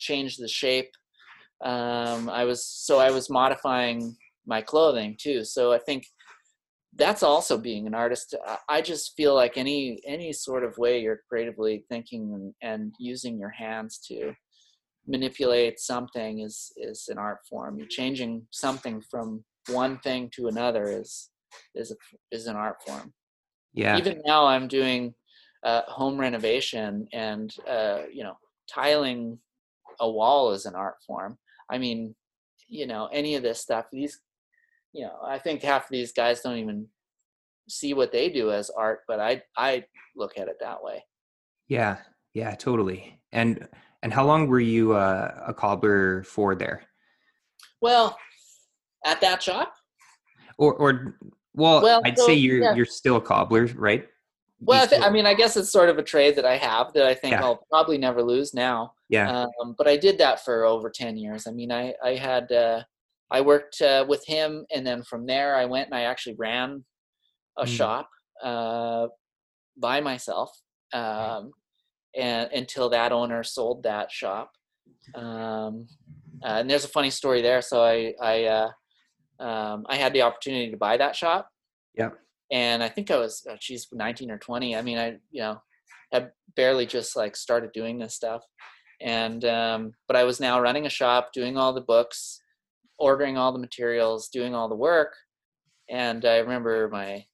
change 0.04 0.38
the 0.38 0.47
shape. 0.47 0.91
Um, 1.64 2.30
I 2.30 2.43
was 2.43 2.66
so 2.66 2.99
I 2.99 3.12
was 3.12 3.30
modifying 3.30 4.16
my 4.45 4.62
clothing 4.62 5.16
too. 5.20 5.43
So 5.43 5.72
I 5.72 5.80
think 5.80 6.06
that's 6.95 7.24
also 7.24 7.58
being 7.58 7.88
an 7.88 7.95
artist. 7.95 8.36
I- 8.70 8.82
just 8.82 9.16
feel 9.16 9.34
like 9.34 9.58
any 9.58 9.99
any 10.06 10.32
sort 10.34 10.64
of 10.64 10.78
way 10.78 11.01
you're 11.01 11.22
creatively 11.30 11.86
thinking 11.89 12.24
and, 12.34 12.54
and 12.72 12.93
using 12.99 13.39
your 13.39 13.54
hands 13.66 13.97
to 14.10 14.34
manipulate 15.08 15.80
something 15.80 16.39
is 16.39 16.72
is 16.78 17.08
an 17.10 17.18
art 17.18 17.39
form. 17.49 17.78
You're 17.78 17.97
changing 17.99 18.47
something 18.51 19.01
from 19.12 19.43
one 19.70 19.97
thing 19.99 20.30
to 20.36 20.47
another 20.47 20.86
is 21.01 21.30
is 21.76 21.91
a, 21.91 21.95
is 22.36 22.47
an 22.47 22.56
art 22.56 22.78
form. 22.86 23.14
Yeah. 23.74 23.97
Even 23.97 24.22
now, 24.26 24.45
I'm 24.45 24.68
doing 24.68 25.14
uh, 25.64 25.84
home 25.88 26.20
renovation 26.20 27.08
and 27.14 27.54
uh, 27.68 28.01
you 28.12 28.24
know 28.24 28.38
tiling 28.70 29.39
a 30.00 30.10
wall 30.10 30.52
is 30.52 30.66
an 30.66 30.76
art 30.76 30.96
form. 31.06 31.38
I 31.72 31.78
mean, 31.78 32.16
you 32.68 32.88
know, 32.88 33.08
any 33.12 33.36
of 33.36 33.44
this 33.44 33.60
stuff. 33.60 33.86
These, 33.91 34.20
you 34.94 35.04
know, 35.06 35.18
I 35.26 35.39
think 35.39 35.62
half 35.62 35.84
of 35.84 35.89
these 35.91 36.12
guys 36.12 36.41
don't 36.41 36.58
even 36.58 36.88
see 37.70 37.94
what 37.94 38.12
they 38.12 38.30
do 38.30 38.52
as 38.52 38.70
art, 38.70 39.02
but 39.08 39.20
I 39.20 39.41
I 39.58 39.86
look 40.16 40.38
at 40.38 40.48
it 40.48 40.58
that 40.60 40.84
way. 40.84 41.04
Yeah. 41.68 41.98
Yeah. 42.34 42.56
Totally. 42.56 43.20
And 43.32 43.68
and 44.02 44.12
how 44.14 44.26
long 44.26 44.48
were 44.48 44.60
you 44.60 44.94
uh, 44.94 45.44
a 45.48 45.54
cobbler 45.54 46.24
for 46.24 46.56
there? 46.56 46.84
Well, 47.82 48.18
at 49.06 49.22
that 49.22 49.41
shop, 49.41 49.74
Or 50.58 50.74
or 50.74 51.18
well, 51.54 51.82
Well, 51.82 52.02
I'd 52.06 52.18
so, 52.18 52.28
say 52.28 52.34
you're 52.34 52.62
yeah. 52.62 52.76
you're 52.76 52.86
still 52.86 53.18
a 53.18 53.22
cobbler, 53.22 53.68
right? 53.76 54.08
Well, 54.66 54.84
I, 54.84 54.88
thi- 54.88 54.97
I 54.97 55.09
mean, 55.09 55.26
I 55.26 55.34
guess 55.34 55.57
it's 55.57 55.72
sort 55.72 55.89
of 55.89 55.97
a 55.97 56.03
trade 56.03 56.36
that 56.36 56.45
I 56.45 56.57
have 56.57 56.93
that 56.93 57.05
I 57.05 57.14
think 57.14 57.34
Yeah. 57.34 57.43
I'll 57.43 57.66
probably 57.70 57.97
never 57.97 58.22
lose 58.24 58.53
now. 58.53 58.93
yeah. 59.09 59.30
Um, 59.32 59.76
but 59.78 59.88
I 59.88 59.97
did 59.97 60.18
that 60.20 60.43
for 60.43 60.64
over 60.66 60.89
ten 60.89 61.18
years. 61.18 61.47
I 61.47 61.51
mean, 61.51 61.72
I 61.72 61.93
I 62.03 62.16
had 62.16 62.51
uh, 62.51 62.84
I 63.32 63.41
worked 63.41 63.82
uh, 63.82 64.05
with 64.07 64.26
him, 64.26 64.66
and 64.74 64.86
then 64.86 65.03
from 65.03 65.26
there 65.26 65.55
I 65.55 65.66
went 65.66 65.88
and 65.88 65.95
I 65.95 66.01
actually 66.03 66.36
ran 66.36 66.84
a 67.57 67.66
Mm. 67.66 67.68
shop 67.68 68.09
uh, 68.43 69.07
by 69.78 70.01
myself, 70.01 70.49
um, 70.93 71.51
and 72.16 72.51
until 72.51 72.89
that 72.89 73.11
owner 73.11 73.43
sold 73.43 73.84
that 73.84 74.11
shop. 74.11 74.51
Um, 75.16 75.88
uh, 76.43 76.59
and 76.59 76.70
there's 76.70 76.86
a 76.86 76.89
funny 76.89 77.09
story 77.09 77.41
there. 77.41 77.61
So 77.61 77.84
I 77.84 78.14
I 78.22 78.43
uh, 78.45 78.70
um, 79.39 79.86
I 79.88 79.95
had 79.95 80.14
the 80.14 80.22
opportunity 80.22 80.72
to 80.72 80.78
buy 80.78 80.97
that 80.97 81.16
shop. 81.16 81.49
Yeah. 81.95 82.09
And 82.52 82.84
I 82.84 82.89
think 82.89 83.10
I 83.10 83.18
was, 83.18 83.46
oh, 83.50 83.56
geez, 83.60 83.88
19 83.91 84.30
or 84.32 84.38
20. 84.38 84.76
I 84.76 84.82
mean, 84.82 84.98
I 84.98 85.18
you 85.32 85.41
know 85.41 85.62
I 86.14 86.28
barely 86.56 86.86
just 86.86 87.16
like 87.16 87.36
started 87.36 87.72
doing 87.74 87.98
this 87.98 88.14
stuff, 88.14 88.44
and 89.02 89.44
um, 89.46 89.94
but 90.08 90.16
I 90.16 90.24
was 90.24 90.39
now 90.39 90.62
running 90.62 90.86
a 90.86 90.89
shop, 90.89 91.34
doing 91.34 91.58
all 91.58 91.74
the 91.74 91.82
books, 91.82 92.39
ordering 92.98 93.38
all 93.38 93.52
the 93.52 93.60
materials, 93.60 94.30
doing 94.30 94.54
all 94.54 94.70
the 94.70 94.76
work. 94.76 95.14
And 95.89 96.24
I 96.26 96.38
remember 96.38 96.88
my 96.89 97.26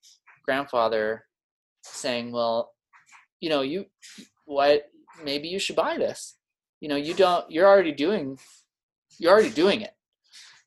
grandfather 0.46 1.26
saying, 1.84 2.32
"Well, 2.32 2.72
you 3.42 3.50
know, 3.50 3.62
you 3.62 3.86
why 4.46 4.82
maybe 5.24 5.50
you 5.50 5.60
should 5.60 5.76
buy 5.76 5.98
this. 5.98 6.38
You 6.80 6.90
know, 6.90 6.96
you 6.96 7.14
don't 7.14 7.50
you're 7.52 7.68
already 7.68 7.92
doing 7.92 8.40
you're 9.18 9.32
already 9.34 9.52
doing 9.52 9.82
it." 9.82 9.94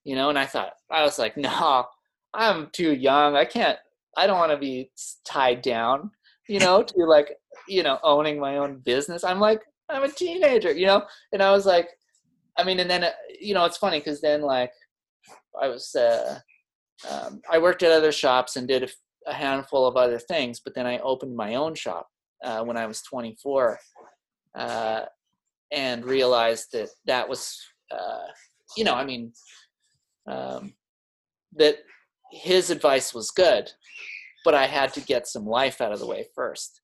You 0.05 0.17
know, 0.17 0.29
and 0.29 0.39
I 0.39 0.47
thought 0.47 0.75
I 0.91 1.03
was 1.03 1.19
like, 1.19 1.37
"No, 1.37 1.87
I'm 2.35 2.69
too 2.73 2.93
young. 2.93 3.37
I 3.37 3.45
can't 3.45 3.79
I 4.17 4.27
don't 4.27 4.39
want 4.39 4.53
to 4.53 4.59
be 4.59 4.91
tied 5.25 5.63
down, 5.63 6.11
you 6.49 6.59
know, 6.59 6.83
to 6.83 7.05
like, 7.05 7.37
you 7.69 7.83
know, 7.83 7.99
owning 8.03 8.39
my 8.39 8.59
own 8.59 8.79
business. 8.81 9.25
I'm 9.25 9.41
like 9.41 9.61
I'm 9.89 10.05
a 10.05 10.09
teenager, 10.09 10.73
you 10.73 10.87
know?" 10.87 11.05
And 11.33 11.43
I 11.43 11.51
was 11.51 11.67
like 11.67 11.89
I 12.57 12.65
mean, 12.65 12.81
and 12.81 12.91
then 12.91 13.05
uh, 13.05 13.11
you 13.41 13.55
know, 13.55 13.65
it's 13.65 13.79
funny 13.79 14.01
cuz 14.01 14.21
then 14.21 14.43
like 14.43 14.73
I 15.61 15.69
was 15.69 15.95
uh 15.95 16.41
um, 17.11 17.41
I 17.51 17.59
worked 17.59 17.83
at 17.83 17.93
other 17.93 18.13
shops 18.13 18.57
and 18.57 18.69
did 18.69 18.91
a 19.27 19.33
handful 19.33 19.87
of 19.87 19.97
other 19.97 20.19
things, 20.19 20.61
but 20.61 20.75
then 20.75 20.87
I 20.87 20.99
opened 20.99 21.35
my 21.35 21.55
own 21.55 21.75
shop 21.75 22.09
uh, 22.45 22.63
when 22.65 22.77
I 22.77 22.87
was 22.87 23.03
24, 23.03 23.79
uh, 24.55 25.01
and 25.71 26.05
realized 26.05 26.69
that 26.73 26.91
that 27.07 27.29
was, 27.29 27.61
uh, 27.91 28.27
you 28.77 28.85
know, 28.85 28.95
I 28.95 29.05
mean, 29.05 29.33
um, 30.27 30.75
that 31.57 31.79
his 32.33 32.71
advice 32.71 33.13
was 33.15 33.31
good, 33.31 33.71
but 34.45 34.55
I 34.55 34.67
had 34.67 34.93
to 34.95 35.01
get 35.01 35.27
some 35.29 35.47
life 35.47 35.81
out 35.81 35.93
of 35.93 36.01
the 36.01 36.07
way 36.07 36.27
first, 36.35 36.81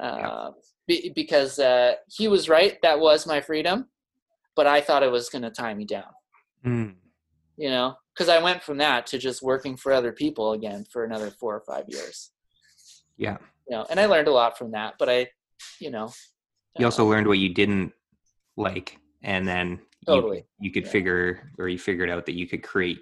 uh, 0.00 0.50
be, 0.86 1.10
because 1.14 1.58
uh, 1.58 1.94
he 2.08 2.28
was 2.28 2.48
right. 2.48 2.78
That 2.82 3.00
was 3.00 3.26
my 3.26 3.40
freedom, 3.40 3.88
but 4.54 4.66
I 4.66 4.80
thought 4.82 5.02
it 5.02 5.10
was 5.10 5.28
going 5.30 5.42
to 5.42 5.50
tie 5.50 5.74
me 5.74 5.84
down 5.84 6.12
Mm. 6.62 6.94
you 7.56 7.70
know 7.70 7.96
because 8.12 8.28
i 8.28 8.38
went 8.38 8.62
from 8.62 8.76
that 8.76 9.06
to 9.06 9.16
just 9.16 9.40
working 9.42 9.78
for 9.78 9.92
other 9.94 10.12
people 10.12 10.52
again 10.52 10.84
for 10.92 11.04
another 11.04 11.30
four 11.30 11.56
or 11.56 11.62
five 11.62 11.86
years 11.88 12.32
Yeah. 13.16 13.38
you 13.66 13.74
know 13.74 13.86
and 13.88 13.98
i 13.98 14.04
learned 14.04 14.28
a 14.28 14.32
lot 14.32 14.58
from 14.58 14.72
that 14.72 14.96
but 14.98 15.08
i 15.08 15.28
you 15.80 15.90
know 15.90 16.12
You 16.78 16.84
also 16.84 17.06
uh, 17.06 17.08
learned 17.08 17.28
what 17.28 17.38
you 17.38 17.48
didn't 17.54 17.94
like, 18.58 18.98
and 19.22 19.48
then 19.48 19.80
Totally. 20.06 20.44
you, 20.60 20.66
you 20.66 20.70
could 20.70 20.84
Yeah. 20.84 20.90
figure, 20.90 21.50
or 21.58 21.68
you 21.70 21.78
figured 21.78 22.10
out 22.10 22.26
that 22.26 22.34
you 22.34 22.46
could 22.46 22.62
create 22.62 22.98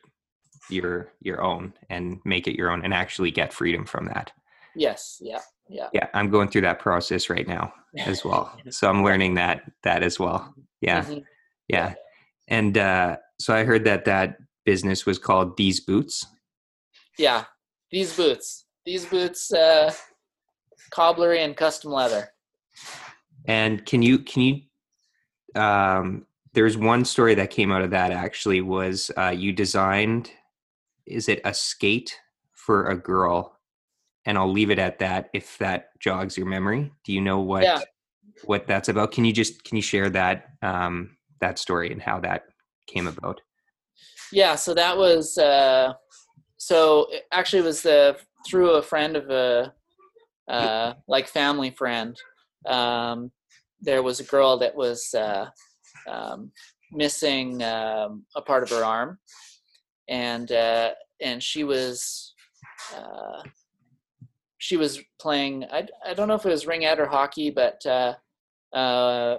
your 0.71 1.09
your 1.21 1.43
own 1.43 1.73
and 1.91 2.21
make 2.25 2.47
it 2.49 2.57
your 2.57 2.71
own, 2.71 2.85
and 2.85 2.93
actually 2.95 3.31
get 3.31 3.53
freedom 3.53 3.85
from 3.87 4.07
that. 4.07 4.33
yes 4.77 5.19
yeah 5.21 5.41
yeah 5.69 5.89
Yeah, 5.93 6.07
I'm 6.14 6.31
going 6.31 6.49
through 6.49 6.62
that 6.62 6.79
process 6.79 7.29
right 7.31 7.47
now 7.47 7.73
as 8.07 8.25
well, 8.25 8.45
so 8.71 8.89
I'm 8.89 9.03
learning 9.05 9.35
that 9.35 9.62
that 9.83 10.03
as 10.03 10.19
well. 10.19 10.55
Yeah, 10.81 11.05
Mhm. 11.05 11.25
yeah, 11.69 11.95
and 12.49 12.77
uh, 12.79 13.16
so 13.41 13.55
I 13.55 13.64
heard 13.64 13.85
that 13.85 14.05
that 14.05 14.39
business 14.64 15.07
was 15.07 15.19
called 15.19 15.57
These 15.57 15.81
Boots. 15.81 16.27
yeah 17.19 17.45
these 17.91 18.14
boots 18.16 18.66
these 18.85 19.05
boots 19.07 19.51
uh 19.53 19.91
cobblery 20.93 21.41
and 21.45 21.57
custom 21.57 21.91
leather 21.93 22.29
And 23.47 23.85
can 23.87 24.03
you 24.03 24.19
can 24.19 24.43
you 24.43 24.55
um 25.61 26.27
there's 26.55 26.77
one 26.77 27.05
story 27.05 27.35
that 27.35 27.51
came 27.51 27.73
out 27.73 27.83
of 27.83 27.91
that 27.91 28.11
actually 28.12 28.61
was 28.61 29.11
uh 29.16 29.35
you 29.37 29.53
designed 29.53 30.31
is 31.09 31.29
it 31.29 31.41
a 31.45 31.55
skate 31.55 32.19
for 32.53 32.87
a 32.87 32.97
girl 32.97 33.59
and 34.27 34.37
I'll 34.37 34.51
leave 34.53 34.71
it 34.71 34.79
at 34.79 34.99
that 34.99 35.31
if 35.33 35.57
that 35.59 35.99
jogs 36.01 36.37
your 36.37 36.47
memory. 36.47 36.93
Do 37.05 37.13
you 37.13 37.21
know 37.21 37.41
what 37.41 37.65
Yeah. 37.65 37.81
what 38.45 38.67
that's 38.67 38.89
about? 38.89 39.13
Can 39.13 39.25
you 39.25 39.33
just 39.33 39.65
can 39.65 39.77
you 39.77 39.83
share 39.83 40.11
that 40.11 40.51
um 40.63 41.17
that 41.41 41.59
story 41.59 41.91
and 41.93 42.03
how 42.03 42.21
that 42.21 42.45
came 42.87 43.07
about? 43.07 43.41
yeah 44.33 44.55
so 44.55 44.75
that 44.75 44.97
was 44.97 45.39
uh 45.39 45.93
so 46.57 47.07
it 47.11 47.25
actually 47.33 47.63
was 47.63 47.83
the 47.83 48.17
through 48.47 48.71
a 48.71 48.83
friend 48.83 49.17
of 49.17 49.31
a 49.31 49.73
uh 50.49 50.95
like 51.07 51.29
family 51.29 51.71
friend 51.71 52.17
um 52.67 53.31
there 53.81 54.03
was 54.03 54.21
a 54.21 54.25
girl 54.25 54.59
that 54.59 54.75
was 54.75 55.15
uh 55.15 55.47
um 56.09 56.51
missing 56.93 57.63
um 57.63 58.25
a 58.37 58.43
part 58.43 58.63
of 58.63 58.71
her 58.71 58.85
arm 58.85 59.19
and 60.09 60.53
uh 60.53 60.91
and 61.21 61.43
she 61.43 61.65
was 61.65 62.35
uh 62.97 63.43
she 64.59 64.77
was 64.77 65.01
playing 65.21 65.65
i, 65.73 65.87
I 66.07 66.15
don't 66.15 66.29
know 66.29 66.35
if 66.35 66.47
it 66.47 66.51
was 66.51 66.65
ringette 66.65 66.99
or 66.99 67.07
hockey 67.07 67.51
but 67.51 67.85
uh 67.87 68.15
uh 68.75 69.39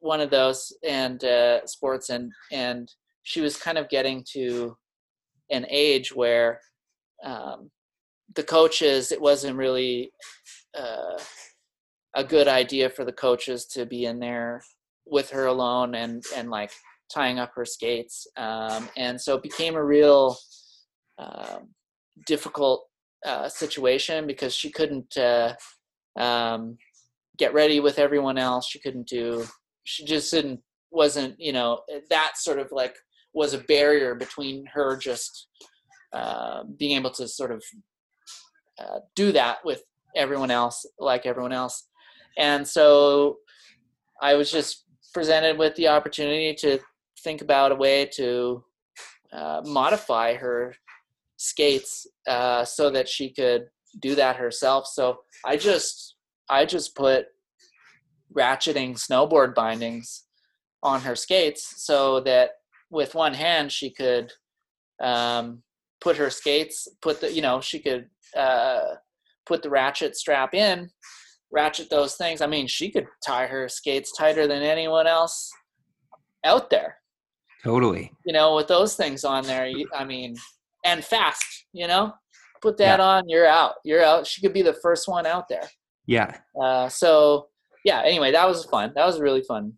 one 0.00 0.20
of 0.20 0.30
those 0.30 0.72
and 0.86 1.22
uh 1.24 1.66
sports 1.66 2.10
and 2.10 2.32
and 2.50 2.92
she 3.22 3.40
was 3.40 3.56
kind 3.56 3.78
of 3.78 3.88
getting 3.88 4.24
to 4.32 4.76
an 5.50 5.66
age 5.68 6.14
where 6.14 6.60
um, 7.24 7.70
the 8.34 8.42
coaches 8.42 9.12
it 9.12 9.20
wasn't 9.20 9.56
really 9.56 10.12
a 12.14 12.24
good 12.24 12.48
idea 12.48 12.88
for 12.88 13.04
the 13.04 13.12
coaches 13.12 13.66
to 13.66 13.86
be 13.86 14.04
in 14.04 14.18
there 14.18 14.62
with 15.06 15.30
her 15.30 15.46
alone 15.46 15.94
and 15.94 16.24
and 16.36 16.50
like 16.50 16.72
tying 17.12 17.38
up 17.38 17.52
her 17.54 17.64
skates 17.64 18.26
um, 18.36 18.88
and 18.96 19.20
so 19.20 19.36
it 19.36 19.42
became 19.42 19.74
a 19.74 19.84
real 19.84 20.36
um, 21.18 21.68
difficult 22.26 22.86
uh, 23.26 23.48
situation 23.48 24.26
because 24.26 24.54
she 24.54 24.70
couldn't 24.70 25.16
uh, 25.16 25.52
um, 26.16 26.76
get 27.38 27.52
ready 27.54 27.80
with 27.80 27.98
everyone 27.98 28.38
else 28.38 28.68
she 28.68 28.78
couldn't 28.78 29.08
do 29.08 29.44
she 29.84 30.04
just 30.04 30.30
didn't 30.30 30.60
wasn't 30.90 31.34
you 31.38 31.52
know 31.52 31.80
that 32.10 32.32
sort 32.36 32.58
of 32.58 32.70
like 32.72 32.96
was 33.32 33.54
a 33.54 33.58
barrier 33.58 34.14
between 34.14 34.66
her 34.66 34.96
just 34.96 35.46
uh, 36.12 36.64
being 36.78 36.96
able 36.96 37.10
to 37.10 37.28
sort 37.28 37.52
of 37.52 37.62
uh, 38.80 39.00
do 39.14 39.30
that 39.32 39.58
with 39.64 39.82
everyone 40.16 40.50
else, 40.50 40.86
like 40.98 41.26
everyone 41.26 41.52
else. 41.52 41.86
And 42.38 42.66
so 42.66 43.38
I 44.20 44.34
was 44.34 44.50
just 44.50 44.84
presented 45.14 45.58
with 45.58 45.74
the 45.76 45.88
opportunity 45.88 46.54
to 46.60 46.78
think 47.22 47.42
about 47.42 47.72
a 47.72 47.76
way 47.76 48.06
to 48.14 48.64
uh, 49.32 49.62
modify 49.64 50.34
her 50.34 50.74
skates 51.36 52.06
uh, 52.26 52.64
so 52.64 52.90
that 52.90 53.08
she 53.08 53.30
could 53.30 53.66
do 54.00 54.14
that 54.14 54.36
herself. 54.36 54.86
So 54.86 55.20
I 55.44 55.56
just 55.56 56.16
I 56.48 56.64
just 56.64 56.94
put 56.94 57.26
ratcheting 58.34 58.94
snowboard 58.94 59.54
bindings 59.54 60.24
on 60.82 61.00
her 61.00 61.16
skates 61.16 61.84
so 61.84 62.20
that 62.20 62.50
with 62.90 63.14
one 63.14 63.34
hand 63.34 63.70
she 63.70 63.90
could 63.90 64.32
um, 65.00 65.62
put 66.00 66.16
her 66.16 66.30
skates 66.30 66.88
put 67.02 67.20
the 67.20 67.32
you 67.32 67.42
know 67.42 67.60
she 67.60 67.78
could 67.78 68.08
uh, 68.36 68.94
put 69.46 69.62
the 69.62 69.70
ratchet 69.70 70.16
strap 70.16 70.54
in 70.54 70.88
ratchet 71.52 71.90
those 71.90 72.14
things 72.14 72.40
i 72.40 72.46
mean 72.46 72.66
she 72.66 72.90
could 72.90 73.06
tie 73.26 73.46
her 73.46 73.68
skates 73.68 74.12
tighter 74.16 74.46
than 74.46 74.62
anyone 74.62 75.06
else 75.06 75.50
out 76.44 76.70
there 76.70 76.99
Totally. 77.64 78.12
you 78.24 78.32
know 78.32 78.54
with 78.56 78.68
those 78.68 78.94
things 78.96 79.24
on 79.24 79.44
there 79.44 79.66
you, 79.66 79.88
i 79.94 80.04
mean 80.04 80.34
and 80.84 81.04
fast 81.04 81.44
you 81.72 81.86
know 81.86 82.12
put 82.62 82.76
that 82.78 83.00
on 83.00 83.28
you're 83.28 83.46
out 83.46 83.74
you're 83.84 84.02
out 84.04 84.26
she 84.26 84.40
could 84.40 84.52
be 84.52 84.62
the 84.62 84.74
first 84.82 85.08
one 85.08 85.26
out 85.26 85.48
there 85.48 85.68
Yeah. 86.06 86.36
uh, 86.60 86.88
so 86.88 87.48
yeah 87.84 88.02
anyway 88.04 88.32
that 88.32 88.46
was 88.48 88.64
fun 88.64 88.92
that 88.94 89.06
was 89.06 89.20
really 89.20 89.42
fun 89.42 89.74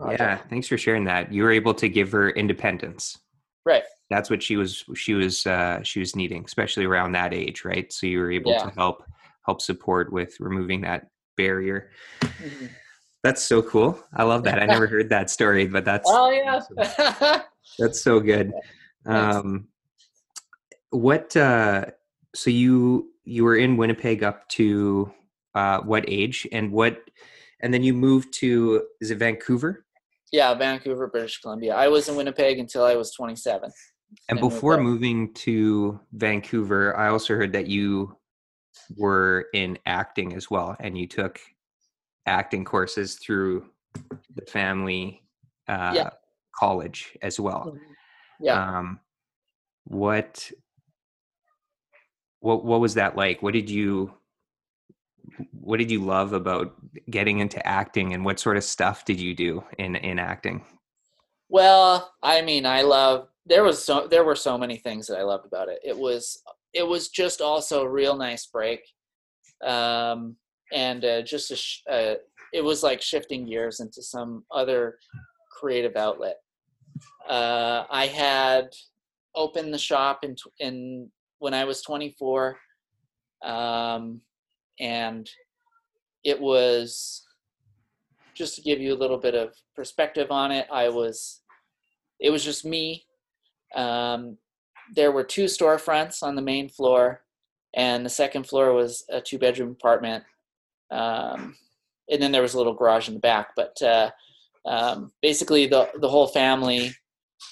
project. 0.00 0.20
Yeah. 0.20 0.38
Thanks 0.50 0.66
for 0.68 0.76
sharing 0.76 1.04
that. 1.04 1.32
You 1.32 1.44
were 1.44 1.52
able 1.52 1.72
to 1.74 1.88
give 1.88 2.10
her 2.12 2.30
independence. 2.30 3.16
right 3.64 3.84
That's 4.10 4.28
what 4.28 4.42
she 4.42 4.56
was 4.56 4.84
she 4.96 5.14
was 5.14 5.46
uh 5.46 5.82
she 5.84 6.00
was 6.00 6.14
needing, 6.16 6.44
especially 6.44 6.84
around 6.84 7.12
that 7.12 7.32
age, 7.32 7.64
right? 7.64 7.90
So 7.92 8.06
you 8.06 8.18
were 8.18 8.30
able 8.32 8.52
Yeah. 8.52 8.64
to 8.64 8.70
help 8.70 9.04
help 9.46 9.60
support 9.62 10.12
with 10.12 10.34
removing 10.40 10.80
that 10.82 11.06
barrier. 11.36 11.90
Mhm. 12.22 12.70
That's 13.24 13.42
so 13.42 13.62
cool. 13.62 13.98
I 14.12 14.22
love 14.22 14.44
that. 14.44 14.62
I 14.62 14.66
never 14.66 14.86
heard 14.94 15.08
that 15.08 15.30
story, 15.30 15.66
but 15.66 15.84
that's 15.84 16.08
oh 16.12 16.30
yeah 16.30 17.40
that's 17.78 18.02
so 18.02 18.20
good. 18.20 18.52
Um 19.06 19.68
what 20.90 21.34
uh 21.34 21.86
so 22.34 22.50
you 22.50 23.10
you 23.24 23.42
were 23.44 23.56
in 23.56 23.78
Winnipeg 23.78 24.22
up 24.22 24.46
to 24.50 25.10
uh 25.54 25.80
what 25.80 26.04
age 26.06 26.46
and 26.52 26.70
what 26.70 27.00
and 27.60 27.72
then 27.72 27.82
you 27.82 27.94
moved 27.94 28.34
to 28.40 28.82
is 29.00 29.10
it 29.10 29.16
Vancouver? 29.16 29.86
Yeah, 30.30 30.52
Vancouver, 30.52 31.06
British 31.06 31.40
Columbia. 31.40 31.74
I 31.74 31.88
was 31.88 32.08
in 32.10 32.16
Winnipeg 32.16 32.58
until 32.58 32.84
I 32.84 32.94
was 32.94 33.14
27. 33.14 33.70
And 34.28 34.38
And 34.38 34.40
before 34.40 34.78
moving 34.78 35.32
to 35.34 35.98
Vancouver, 36.12 36.94
I 36.96 37.08
also 37.08 37.34
heard 37.34 37.52
that 37.52 37.68
you 37.68 38.16
were 38.96 39.46
in 39.54 39.78
acting 39.86 40.34
as 40.34 40.50
well, 40.50 40.76
and 40.80 40.98
you 40.98 41.06
took 41.06 41.40
acting 42.26 42.64
courses 42.64 43.16
through 43.16 43.66
the 44.34 44.46
family 44.48 45.22
uh, 45.68 46.10
college 46.58 47.16
as 47.22 47.38
well. 47.38 47.72
Mhm. 47.74 47.80
Yeah. 48.40 48.78
Um, 48.78 49.00
what 49.84 50.50
what 52.40 52.64
what 52.64 52.80
was 52.80 52.94
that 52.94 53.16
like? 53.16 53.42
What 53.42 53.54
did 53.54 53.70
you 53.70 54.12
what 55.52 55.78
did 55.78 55.90
you 55.90 56.04
love 56.04 56.32
about 56.32 56.74
getting 57.10 57.38
into 57.38 57.64
acting, 57.66 58.12
and 58.12 58.24
what 58.24 58.38
sort 58.38 58.56
of 58.56 58.64
stuff 58.64 59.04
did 59.04 59.20
you 59.20 59.34
do 59.34 59.64
in 59.78 59.96
in 59.96 60.18
acting? 60.18 60.64
Well, 61.48 62.12
I 62.22 62.42
mean, 62.42 62.66
I 62.66 62.82
love 62.82 63.28
there 63.46 63.62
was 63.62 63.82
so 63.84 64.06
there 64.08 64.24
were 64.24 64.36
so 64.36 64.58
many 64.58 64.76
things 64.76 65.06
that 65.06 65.18
I 65.18 65.22
loved 65.22 65.46
about 65.46 65.68
it. 65.68 65.78
It 65.84 65.96
was 65.96 66.42
it 66.72 66.86
was 66.86 67.08
just 67.08 67.40
also 67.40 67.82
a 67.82 67.88
real 67.88 68.16
nice 68.16 68.46
break, 68.46 68.80
um, 69.62 70.36
and 70.74 71.04
uh, 71.04 71.22
just 71.22 71.50
a 71.50 71.56
sh- 71.56 71.82
uh, 71.90 72.14
it 72.52 72.62
was 72.62 72.82
like 72.82 73.00
shifting 73.00 73.46
gears 73.46 73.80
into 73.80 74.02
some 74.02 74.44
other 74.50 74.98
creative 75.50 75.96
outlet. 75.96 76.36
Uh, 77.28 77.84
I 77.88 78.06
had 78.06 78.66
opened 79.34 79.72
the 79.72 79.78
shop 79.78 80.20
in 80.24 80.34
tw- 80.34 80.52
in 80.58 81.10
when 81.38 81.54
I 81.54 81.64
was 81.64 81.82
24, 81.82 82.56
um, 83.44 84.20
and 84.80 85.28
it 86.24 86.40
was 86.40 87.24
just 88.34 88.56
to 88.56 88.62
give 88.62 88.80
you 88.80 88.92
a 88.92 88.96
little 88.98 89.18
bit 89.18 89.34
of 89.34 89.54
perspective 89.76 90.30
on 90.30 90.50
it, 90.50 90.66
I 90.72 90.88
was, 90.88 91.42
it 92.18 92.30
was 92.30 92.44
just 92.44 92.64
me. 92.64 93.04
Um, 93.74 94.38
there 94.94 95.12
were 95.12 95.24
two 95.24 95.44
storefronts 95.44 96.22
on 96.22 96.34
the 96.34 96.42
main 96.42 96.68
floor, 96.68 97.22
and 97.74 98.04
the 98.04 98.10
second 98.10 98.46
floor 98.48 98.72
was 98.72 99.04
a 99.10 99.20
two 99.20 99.38
bedroom 99.38 99.70
apartment. 99.70 100.24
Um, 100.90 101.56
and 102.10 102.20
then 102.20 102.32
there 102.32 102.42
was 102.42 102.54
a 102.54 102.58
little 102.58 102.74
garage 102.74 103.08
in 103.08 103.14
the 103.14 103.20
back. 103.20 103.48
But 103.56 103.80
uh, 103.82 104.10
um, 104.66 105.12
basically, 105.22 105.66
the, 105.66 105.90
the 106.00 106.08
whole 106.08 106.26
family 106.26 106.94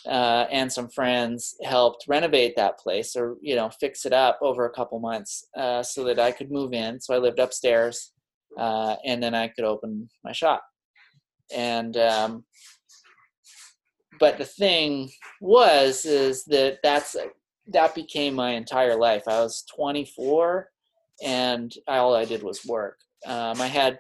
uh, 0.07 0.47
and 0.51 0.73
some 0.73 0.89
friends 0.89 1.55
helped 1.65 2.05
renovate 2.09 2.57
that 2.57 2.79
place 2.79 3.17
or, 3.17 3.37
you 3.41 3.57
know, 3.57 3.71
fix 3.81 4.07
it 4.07 4.13
up 4.13 4.39
over 4.43 4.67
a 4.67 4.73
couple 4.73 4.99
months 5.01 5.47
uh, 5.57 5.83
so 5.83 6.05
that 6.05 6.19
I 6.19 6.33
could 6.33 6.51
move 6.51 6.73
in. 6.73 7.01
So 7.01 7.15
I 7.15 7.19
lived 7.19 7.39
upstairs 7.39 8.13
uh, 8.59 8.97
and 9.05 9.23
then 9.23 9.35
I 9.35 9.49
could 9.49 9.65
open 9.65 10.09
my 10.25 10.33
shop 10.33 10.63
and 11.55 11.97
um, 11.97 12.45
but 14.19 14.39
the 14.39 14.45
thing 14.45 15.11
was 15.41 16.05
is 16.05 16.45
that 16.45 16.79
that's 16.83 17.17
that 17.69 17.95
became 17.95 18.35
my 18.35 18.53
entire 18.53 18.97
life 18.97 19.23
i 19.29 19.41
was 19.41 19.65
24 19.75 20.69
and 21.23 21.75
all 21.89 22.15
i 22.15 22.25
did 22.25 22.43
was 22.43 22.65
work 22.67 22.99
um, 23.27 23.61
i 23.61 23.67
had 23.67 23.99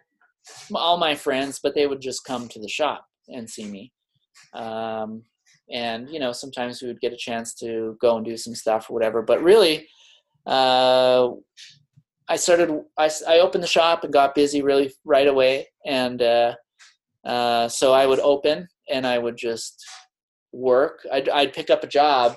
all 0.74 0.96
my 0.96 1.14
friends 1.14 1.60
but 1.62 1.74
they 1.74 1.86
would 1.86 2.00
just 2.00 2.24
come 2.24 2.48
to 2.48 2.60
the 2.60 2.68
shop 2.68 3.06
and 3.28 3.48
see 3.48 3.64
me 3.64 3.92
um, 4.54 5.22
and 5.70 6.08
you 6.10 6.18
know 6.18 6.32
sometimes 6.32 6.82
we 6.82 6.88
would 6.88 7.00
get 7.00 7.12
a 7.12 7.16
chance 7.16 7.54
to 7.54 7.96
go 8.00 8.16
and 8.16 8.24
do 8.24 8.36
some 8.36 8.54
stuff 8.54 8.90
or 8.90 8.94
whatever 8.94 9.22
but 9.22 9.42
really 9.42 9.86
uh, 10.46 11.28
i 12.28 12.36
started 12.36 12.82
I, 12.98 13.10
I 13.28 13.38
opened 13.38 13.62
the 13.62 13.68
shop 13.68 14.04
and 14.04 14.12
got 14.12 14.34
busy 14.34 14.62
really 14.62 14.92
right 15.04 15.28
away 15.28 15.68
and 15.86 16.20
uh, 16.20 16.54
uh, 17.24 17.68
so 17.68 17.92
I 17.92 18.06
would 18.06 18.20
open 18.20 18.68
and 18.90 19.06
I 19.06 19.18
would 19.18 19.36
just 19.36 19.84
work. 20.52 21.00
I'd, 21.12 21.28
I'd 21.28 21.52
pick 21.52 21.70
up 21.70 21.84
a 21.84 21.88
job, 21.88 22.36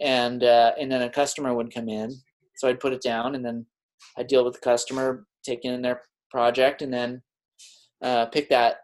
and 0.00 0.42
uh, 0.42 0.72
and 0.80 0.90
then 0.90 1.02
a 1.02 1.10
customer 1.10 1.54
would 1.54 1.74
come 1.74 1.88
in. 1.88 2.10
So 2.56 2.68
I'd 2.68 2.80
put 2.80 2.92
it 2.92 3.02
down, 3.02 3.34
and 3.34 3.44
then 3.44 3.66
I'd 4.16 4.28
deal 4.28 4.44
with 4.44 4.54
the 4.54 4.60
customer, 4.60 5.26
take 5.44 5.64
in 5.64 5.82
their 5.82 6.02
project, 6.30 6.82
and 6.82 6.92
then 6.92 7.22
uh, 8.02 8.26
pick 8.26 8.48
that 8.50 8.78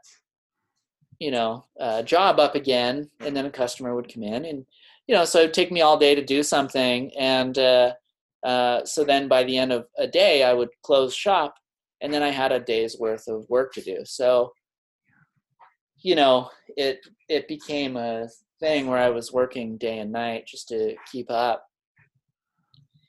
you 1.19 1.31
know 1.31 1.65
uh, 1.81 2.03
job 2.03 2.39
up 2.39 2.55
again. 2.55 3.11
And 3.21 3.37
then 3.37 3.47
a 3.47 3.51
customer 3.51 3.95
would 3.95 4.13
come 4.13 4.23
in, 4.23 4.45
and 4.45 4.67
you 5.07 5.15
know, 5.15 5.25
so 5.25 5.41
it'd 5.41 5.55
take 5.55 5.73
me 5.73 5.83
all 5.83 5.99
day 5.99 6.15
to 6.15 6.25
do 6.25 6.43
something, 6.43 7.13
and 7.19 7.59
uh, 7.59 7.93
uh, 8.45 8.85
so 8.85 9.05
then 9.05 9.29
by 9.29 9.45
the 9.45 9.59
end 9.59 9.73
of 9.73 9.87
a 9.99 10.07
day, 10.07 10.43
I 10.43 10.53
would 10.53 10.71
close 10.83 11.15
shop, 11.15 11.57
and 12.01 12.13
then 12.13 12.23
I 12.23 12.31
had 12.31 12.53
a 12.53 12.61
day's 12.61 12.99
worth 12.99 13.29
of 13.29 13.49
work 13.49 13.73
to 13.75 13.81
do. 13.81 13.99
So 14.05 14.53
you 16.05 16.15
know, 16.15 16.51
it 16.77 17.01
it 17.29 17.49
became 17.49 17.97
a 17.97 18.29
thing 18.61 18.87
where 18.87 18.99
I 18.99 19.11
was 19.11 19.33
working 19.33 19.79
day 19.79 19.99
and 19.99 20.13
night 20.13 20.47
just 20.47 20.69
to 20.69 20.95
keep 21.11 21.31
up. 21.31 21.67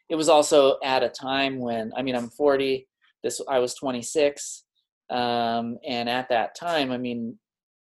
It 0.10 0.16
was 0.16 0.30
also 0.30 0.78
at 0.84 1.04
a 1.04 1.10
time 1.10 1.60
when 1.60 1.92
I 1.96 2.02
mean 2.02 2.16
I'm 2.16 2.30
40. 2.30 2.88
This 3.26 3.42
I 3.50 3.58
was 3.58 3.74
26, 3.74 4.66
um, 5.10 5.80
and 5.84 6.08
at 6.08 6.30
that 6.30 6.54
time, 6.56 6.92
I 6.92 7.00
mean, 7.00 7.40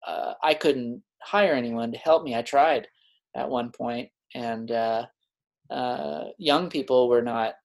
uh, 0.08 0.34
I 0.44 0.54
couldn't 0.54 1.02
hire 1.24 1.54
anyone 1.54 1.92
to 1.92 1.98
help 1.98 2.24
me. 2.24 2.36
I 2.36 2.44
tried 2.44 2.88
at 3.36 3.50
one 3.50 3.72
point, 3.72 4.10
and 4.36 4.70
uh, 4.70 5.08
uh, 5.72 6.26
young 6.38 6.70
people 6.70 7.10
were 7.10 7.24
not 7.24 7.56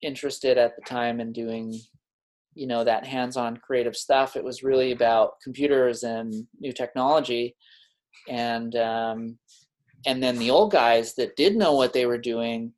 interested 0.00 0.56
at 0.56 0.74
the 0.76 0.82
time 0.86 1.20
in 1.20 1.30
doing 1.30 1.78
you 2.54 2.66
know 2.66 2.82
that 2.82 3.06
hands-on 3.06 3.56
creative 3.58 3.94
stuff 3.94 4.34
it 4.34 4.42
was 4.42 4.62
really 4.62 4.92
about 4.92 5.34
computers 5.44 6.02
and 6.04 6.32
new 6.58 6.72
technology 6.72 7.54
and 8.28 8.74
um, 8.76 9.38
and 10.06 10.22
then 10.22 10.38
the 10.38 10.50
old 10.50 10.72
guys 10.72 11.14
that 11.14 11.36
did 11.36 11.54
know 11.54 11.74
what 11.74 11.92
they 11.92 12.06
were 12.06 12.18
doing 12.18 12.72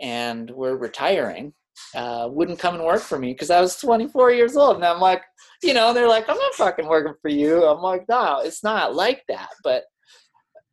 and 0.00 0.50
were 0.50 0.76
retiring 0.76 1.54
uh, 1.94 2.28
wouldn't 2.30 2.58
come 2.58 2.74
and 2.76 2.84
work 2.84 3.02
for 3.02 3.18
me 3.18 3.32
because 3.32 3.50
I 3.50 3.60
was 3.60 3.76
24 3.76 4.32
years 4.32 4.56
old 4.56 4.76
and 4.76 4.84
I'm 4.84 5.00
like 5.00 5.22
you 5.62 5.74
know 5.74 5.92
they're 5.92 6.08
like 6.08 6.28
I'm 6.28 6.38
not 6.38 6.54
fucking 6.54 6.86
working 6.86 7.14
for 7.20 7.28
you. 7.28 7.64
I'm 7.64 7.82
like 7.82 8.04
no 8.08 8.40
it's 8.44 8.62
not 8.62 8.94
like 8.94 9.22
that. 9.28 9.48
But 9.62 9.84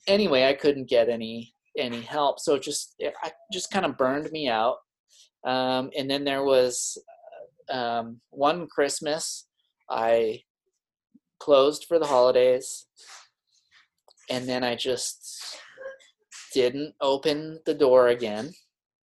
anyway 0.08 0.46
I 0.46 0.54
couldn't 0.54 0.90
get 0.90 1.10
any 1.10 1.54
any 1.78 2.02
help 2.02 2.40
so 2.40 2.56
it 2.56 2.62
just 2.62 2.96
it 3.00 3.14
I 3.24 3.32
just 3.52 3.72
kind 3.72 3.86
of 3.86 3.98
burned 3.98 4.32
me 4.32 4.48
out. 4.50 4.78
Um, 5.46 5.92
and 5.98 6.10
then 6.10 6.24
there 6.24 6.44
was 6.44 6.98
um, 7.70 8.20
one 8.30 8.68
Christmas, 8.68 9.48
I 9.90 10.42
closed 11.40 11.86
for 11.88 12.00
the 12.00 12.06
holidays, 12.06 12.86
and 14.30 14.48
then 14.48 14.64
I 14.64 14.76
just 14.76 15.58
didn't 16.54 16.94
open 17.02 17.60
the 17.66 17.74
door 17.74 18.10
again, 18.10 18.52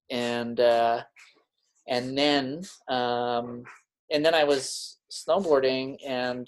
and 0.09 0.59
uh, 0.59 1.01
and 1.89 2.17
then 2.17 2.61
um, 2.87 3.63
and 4.11 4.23
then 4.23 4.33
I 4.33 4.45
was 4.45 4.97
snowboarding 5.11 5.97
and 6.07 6.47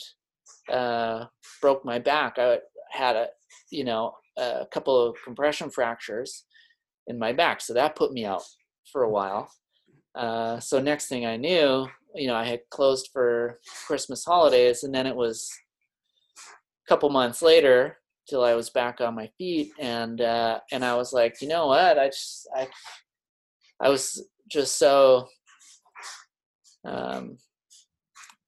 uh, 0.71 1.25
broke 1.61 1.83
my 1.83 1.99
back. 1.99 2.37
I 2.37 2.59
had 2.91 3.15
a 3.15 3.27
you 3.71 3.83
know 3.83 4.13
a 4.37 4.65
couple 4.71 4.97
of 4.99 5.17
compression 5.25 5.69
fractures 5.69 6.45
in 7.07 7.19
my 7.19 7.33
back, 7.33 7.59
so 7.59 7.73
that 7.73 7.95
put 7.95 8.13
me 8.13 8.23
out 8.23 8.43
for 8.91 9.03
a 9.03 9.09
while. 9.09 9.51
Uh, 10.15 10.59
so 10.59 10.79
next 10.79 11.07
thing 11.07 11.25
I 11.25 11.37
knew, 11.37 11.87
you 12.15 12.27
know, 12.27 12.35
I 12.35 12.45
had 12.45 12.61
closed 12.69 13.09
for 13.11 13.59
Christmas 13.87 14.23
holidays, 14.23 14.83
and 14.83 14.93
then 14.93 15.07
it 15.07 15.15
was 15.15 15.49
a 16.85 16.89
couple 16.89 17.09
months 17.09 17.41
later 17.41 17.97
till 18.29 18.43
I 18.43 18.53
was 18.53 18.69
back 18.69 19.01
on 19.01 19.15
my 19.15 19.29
feet, 19.37 19.71
and 19.79 20.21
uh, 20.21 20.59
and 20.71 20.85
I 20.85 20.95
was 20.95 21.13
like, 21.13 21.41
you 21.41 21.47
know 21.47 21.67
what, 21.67 21.97
I 21.97 22.07
just 22.07 22.47
I 22.55 22.67
I 23.81 23.89
was 23.89 24.23
just 24.51 24.77
so 24.77 25.27
um, 26.85 27.37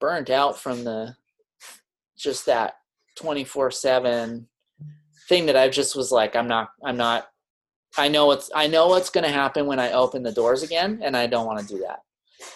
burnt 0.00 0.30
out 0.30 0.58
from 0.58 0.84
the 0.84 1.14
just 2.18 2.46
that 2.46 2.74
twenty 3.16 3.44
four 3.44 3.70
seven 3.70 4.48
thing 5.28 5.46
that 5.46 5.56
I 5.56 5.68
just 5.68 5.96
was 5.96 6.12
like, 6.12 6.36
I'm 6.36 6.48
not, 6.48 6.68
I'm 6.84 6.96
not. 6.96 7.26
I 7.96 8.08
know 8.08 8.26
what's 8.26 8.50
I 8.54 8.66
know 8.66 8.88
what's 8.88 9.10
going 9.10 9.24
to 9.24 9.30
happen 9.30 9.66
when 9.66 9.78
I 9.78 9.92
open 9.92 10.22
the 10.22 10.32
doors 10.32 10.62
again, 10.62 11.00
and 11.02 11.16
I 11.16 11.26
don't 11.26 11.46
want 11.46 11.60
to 11.60 11.74
do 11.74 11.80
that. 11.80 12.00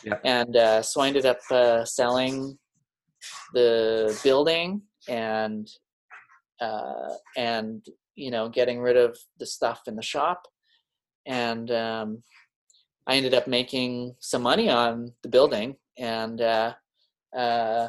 Yeah. 0.05 0.19
And 0.25 0.57
uh, 0.57 0.83
so 0.83 1.01
I 1.01 1.09
ended 1.09 1.27
up 1.27 1.39
uh, 1.51 1.85
selling 1.85 2.59
the 3.55 4.19
building 4.25 4.83
and 5.09 5.69
uh, 6.61 7.15
and 7.37 7.87
you 8.17 8.31
know 8.31 8.49
getting 8.49 8.81
rid 8.81 8.97
of 8.97 9.17
the 9.39 9.47
stuff 9.47 9.83
in 9.87 9.95
the 9.95 10.03
shop, 10.03 10.43
and 11.27 11.71
um, 11.71 12.23
I 13.09 13.17
ended 13.17 13.33
up 13.33 13.47
making 13.47 14.15
some 14.21 14.43
money 14.43 14.69
on 14.69 15.13
the 15.23 15.31
building 15.31 15.77
and 15.97 16.41
uh, 16.43 16.75
uh, 17.37 17.89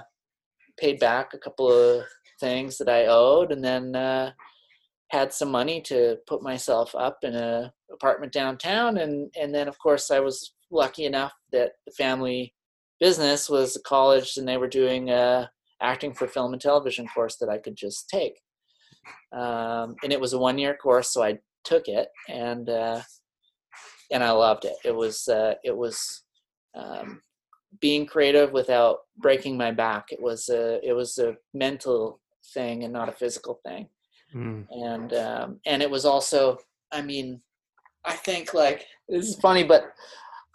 paid 0.78 1.00
back 1.00 1.34
a 1.34 1.38
couple 1.38 1.70
of 1.70 2.06
things 2.40 2.78
that 2.78 2.88
I 2.88 3.06
owed, 3.08 3.52
and 3.52 3.64
then 3.64 3.96
uh, 3.96 4.32
had 5.10 5.34
some 5.34 5.52
money 5.52 5.82
to 5.82 6.18
put 6.26 6.42
myself 6.42 6.96
up 6.96 7.20
in 7.24 7.36
a 7.36 7.74
apartment 7.92 8.32
downtown, 8.32 8.98
and 8.98 9.30
and 9.40 9.54
then 9.54 9.68
of 9.68 9.78
course 9.78 10.10
I 10.10 10.22
was 10.22 10.54
lucky 10.72 11.06
enough 11.06 11.34
that 11.52 11.74
the 11.86 11.92
family 11.92 12.54
business 13.00 13.50
was 13.50 13.76
a 13.76 13.82
college, 13.82 14.38
and 14.38 14.48
they 14.48 14.58
were 14.58 14.70
doing 14.70 15.10
a 15.10 15.52
acting 15.82 16.14
for 16.14 16.28
film 16.28 16.54
and 16.54 16.62
television 16.62 17.08
course 17.08 17.36
that 17.38 17.50
I 17.50 17.58
could 17.58 17.76
just 17.76 18.10
take, 18.10 18.40
um, 19.34 19.96
and 20.02 20.14
it 20.14 20.22
was 20.22 20.32
a 20.32 20.40
one 20.40 20.58
year 20.58 20.76
course, 20.76 21.12
so 21.12 21.24
I 21.24 21.40
took 21.66 21.90
it 21.90 22.08
and 22.30 22.70
uh, 22.70 23.02
and 24.12 24.24
I 24.24 24.32
loved 24.32 24.66
it. 24.66 24.76
It 24.84 24.95
was 24.95 25.28
uh, 25.28 25.55
it 25.64 25.76
was 25.76 26.24
um, 26.76 27.22
being 27.80 28.05
creative 28.05 28.51
without 28.51 28.99
breaking 29.18 29.57
my 29.57 29.72
back. 29.72 30.12
It 30.12 30.22
was 30.22 30.49
a 30.49 30.80
it 30.88 30.93
was 30.93 31.18
a 31.18 31.36
mental 31.53 32.20
thing 32.53 32.84
and 32.84 32.93
not 32.93 33.10
a 33.10 33.14
physical 33.14 33.60
thing. 33.66 33.88
Mm. 34.36 34.66
And 34.72 35.14
um, 35.14 35.60
and 35.66 35.82
it 35.82 35.89
was 35.89 36.05
also, 36.05 36.57
I 36.91 37.01
mean, 37.01 37.41
I 38.05 38.14
think 38.14 38.53
like 38.53 38.86
this 39.07 39.28
is 39.28 39.39
funny, 39.39 39.64
but 39.64 39.93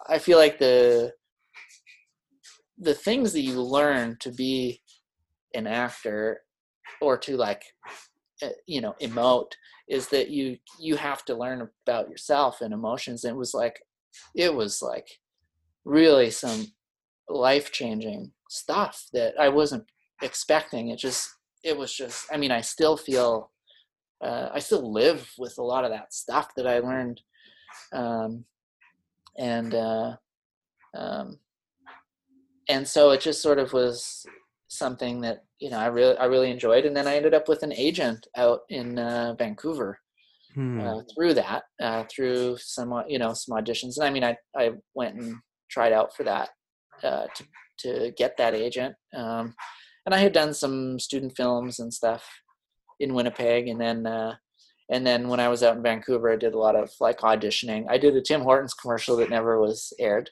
I 0.09 0.18
feel 0.18 0.38
like 0.38 0.59
the 0.59 1.12
the 2.78 2.94
things 2.94 3.32
that 3.32 3.42
you 3.42 3.61
learn 3.61 4.16
to 4.20 4.32
be 4.32 4.80
an 5.55 5.66
actor 5.66 6.40
or 7.00 7.16
to 7.18 7.36
like 7.36 7.62
you 8.66 8.80
know 8.80 8.95
emote 9.01 9.53
is 9.88 10.09
that 10.09 10.30
you 10.30 10.57
you 10.78 10.97
have 10.97 11.24
to 11.26 11.36
learn 11.36 11.68
about 11.86 12.09
yourself 12.09 12.61
and 12.61 12.72
emotions. 12.72 13.24
And 13.24 13.34
it 13.34 13.38
was 13.38 13.55
like 13.55 13.80
it 14.34 14.55
was 14.55 14.82
like 14.82 15.09
really 15.84 16.30
some 16.30 16.72
life 17.28 17.72
changing 17.72 18.32
stuff 18.49 19.07
that 19.12 19.34
I 19.38 19.49
wasn't 19.49 19.84
expecting. 20.22 20.88
It 20.88 20.99
just 20.99 21.28
it 21.62 21.76
was 21.76 21.92
just 21.95 22.26
I 22.32 22.36
mean 22.36 22.51
I 22.51 22.61
still 22.61 22.97
feel 22.97 23.51
uh, 24.22 24.49
I 24.53 24.59
still 24.59 24.92
live 24.92 25.30
with 25.38 25.59
a 25.59 25.62
lot 25.62 25.84
of 25.84 25.90
that 25.90 26.14
stuff 26.14 26.49
that 26.57 26.66
I 26.66 26.78
learned 26.78 27.20
um, 27.92 28.45
and 29.38 29.74
uh, 29.74 30.16
um, 30.97 31.38
and 32.68 32.86
so 32.86 33.11
it 33.11 33.20
just 33.20 33.42
sort 33.42 33.59
of 33.59 33.72
was 33.72 34.24
something 34.77 35.20
that 35.22 35.45
you 35.59 35.70
know 35.70 35.79
I 35.79 35.87
really 35.87 36.16
I 36.18 36.25
really 36.27 36.51
enjoyed, 36.51 36.85
and 36.85 36.97
then 36.97 37.07
I 37.07 37.16
ended 37.16 37.35
up 37.35 37.49
with 37.49 37.62
an 37.62 37.72
agent 37.72 38.27
out 38.37 38.61
in 38.68 38.99
uh, 38.99 39.35
Vancouver 39.39 39.99
Hmm. 40.55 40.81
uh, 40.81 41.01
through 41.12 41.35
that, 41.35 41.64
uh, 41.83 42.05
through 42.09 42.59
some 42.59 42.93
you 43.09 43.18
know 43.18 43.33
some 43.35 43.57
auditions. 43.59 43.97
And 43.97 44.05
I 44.07 44.11
mean, 44.11 44.22
I 44.22 44.37
I 44.57 44.70
went 44.95 45.16
and 45.16 45.37
tried 45.68 45.93
out 45.93 46.14
for 46.16 46.22
that 46.25 46.51
uh, 47.03 47.27
to 47.35 47.45
to 47.79 48.12
get 48.16 48.37
that 48.37 48.55
agent, 48.55 48.95
um, 49.16 49.55
and 50.07 50.14
I 50.14 50.18
had 50.18 50.33
done 50.33 50.55
some 50.55 51.01
student 51.01 51.37
films 51.37 51.81
and 51.81 51.93
stuff 51.93 52.25
in 53.01 53.14
Winnipeg, 53.14 53.68
and 53.68 53.81
then. 53.81 54.07
Uh, 54.07 54.35
and 54.91 55.07
then 55.07 55.29
when 55.29 55.41
I 55.41 55.49
was 55.49 55.62
out 55.62 55.77
in 55.79 55.83
Vancouver, 55.83 56.31
I 56.31 56.37
did 56.37 56.53
a 56.53 56.59
lot 56.59 56.77
of 56.77 56.91
like 57.01 57.20
auditioning. 57.20 57.87
I 57.89 57.97
did 57.97 58.14
a 58.16 58.20
Tim 58.20 58.43
Hortons 58.43 58.75
commercial 58.75 59.16
that 59.16 59.31
never 59.31 59.59
was 59.59 59.95
aired. 59.99 60.29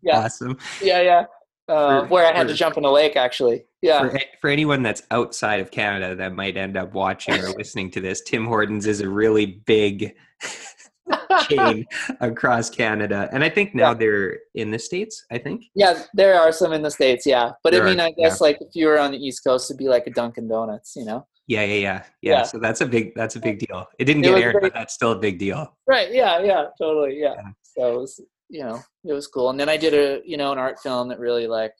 Yeah, 0.00 0.20
Awesome. 0.26 0.56
yeah, 0.80 1.00
yeah. 1.00 1.24
Uh, 1.68 2.02
For- 2.02 2.06
where 2.08 2.26
I 2.26 2.36
had 2.36 2.48
to 2.48 2.54
jump 2.54 2.76
in 2.76 2.84
a 2.84 2.90
lake, 2.90 3.16
actually. 3.16 3.64
Yeah, 3.82 4.08
For, 4.08 4.20
for 4.40 4.50
anyone 4.50 4.82
that's 4.82 5.02
outside 5.10 5.60
of 5.60 5.70
Canada 5.70 6.14
that 6.16 6.34
might 6.34 6.56
end 6.56 6.76
up 6.76 6.92
watching 6.92 7.34
or 7.34 7.50
listening 7.50 7.90
to 7.92 8.00
this, 8.00 8.20
Tim 8.22 8.46
Hortons 8.46 8.86
is 8.86 9.00
a 9.00 9.08
really 9.08 9.46
big 9.66 10.14
chain 11.48 11.86
across 12.20 12.70
Canada, 12.70 13.28
and 13.32 13.42
I 13.44 13.48
think 13.48 13.74
now 13.74 13.88
Yeah. 13.90 13.94
they're 13.94 14.38
in 14.54 14.70
the 14.70 14.78
states. 14.78 15.24
I 15.30 15.38
think. 15.38 15.64
yeah. 15.74 16.02
There 16.14 16.38
are 16.38 16.52
some 16.52 16.72
in 16.72 16.82
the 16.82 16.90
states, 16.90 17.26
yeah. 17.26 17.52
But 17.62 17.72
There 17.72 17.82
I 17.86 17.90
mean, 17.90 18.00
are, 18.00 18.06
I 18.08 18.10
guess 18.12 18.40
like 18.40 18.58
if 18.60 18.74
you 18.74 18.86
were 18.86 18.98
on 18.98 19.12
the 19.12 19.18
East 19.18 19.42
Coast, 19.44 19.70
it'd 19.70 19.78
be 19.78 19.88
like 19.88 20.06
a 20.06 20.10
Dunkin' 20.10 20.48
Donuts, 20.48 20.94
you 20.96 21.04
know? 21.04 21.26
Yeah, 21.48 21.64
yeah, 21.64 21.74
yeah, 21.74 21.80
yeah. 22.22 22.32
Yeah. 22.32 22.42
So 22.44 22.58
that's 22.58 22.80
a 22.82 22.86
big 22.86 23.14
that's 23.16 23.34
a 23.36 23.40
big 23.40 23.58
deal. 23.58 23.86
It 23.98 24.04
didn't 24.04 24.24
It 24.24 24.28
get 24.28 24.38
aired, 24.38 24.52
very- 24.54 24.62
but 24.70 24.74
that's 24.74 24.94
still 24.94 25.12
a 25.12 25.18
big 25.18 25.38
deal. 25.38 25.76
Right. 25.88 26.12
Yeah. 26.12 26.40
Yeah. 26.42 26.66
Totally. 26.80 27.18
Yeah. 27.18 27.34
Yeah. 27.36 27.50
So 27.62 27.94
it 27.94 27.98
was, 28.00 28.20
you 28.52 28.62
know, 28.62 28.78
it 29.04 29.14
was 29.14 29.26
cool. 29.26 29.48
And 29.48 29.58
then 29.58 29.70
I 29.70 29.78
did 29.78 29.94
a, 29.94 30.20
you 30.26 30.36
know, 30.36 30.52
an 30.52 30.58
art 30.58 30.78
film 30.78 31.08
that 31.08 31.18
really 31.18 31.46
like 31.46 31.72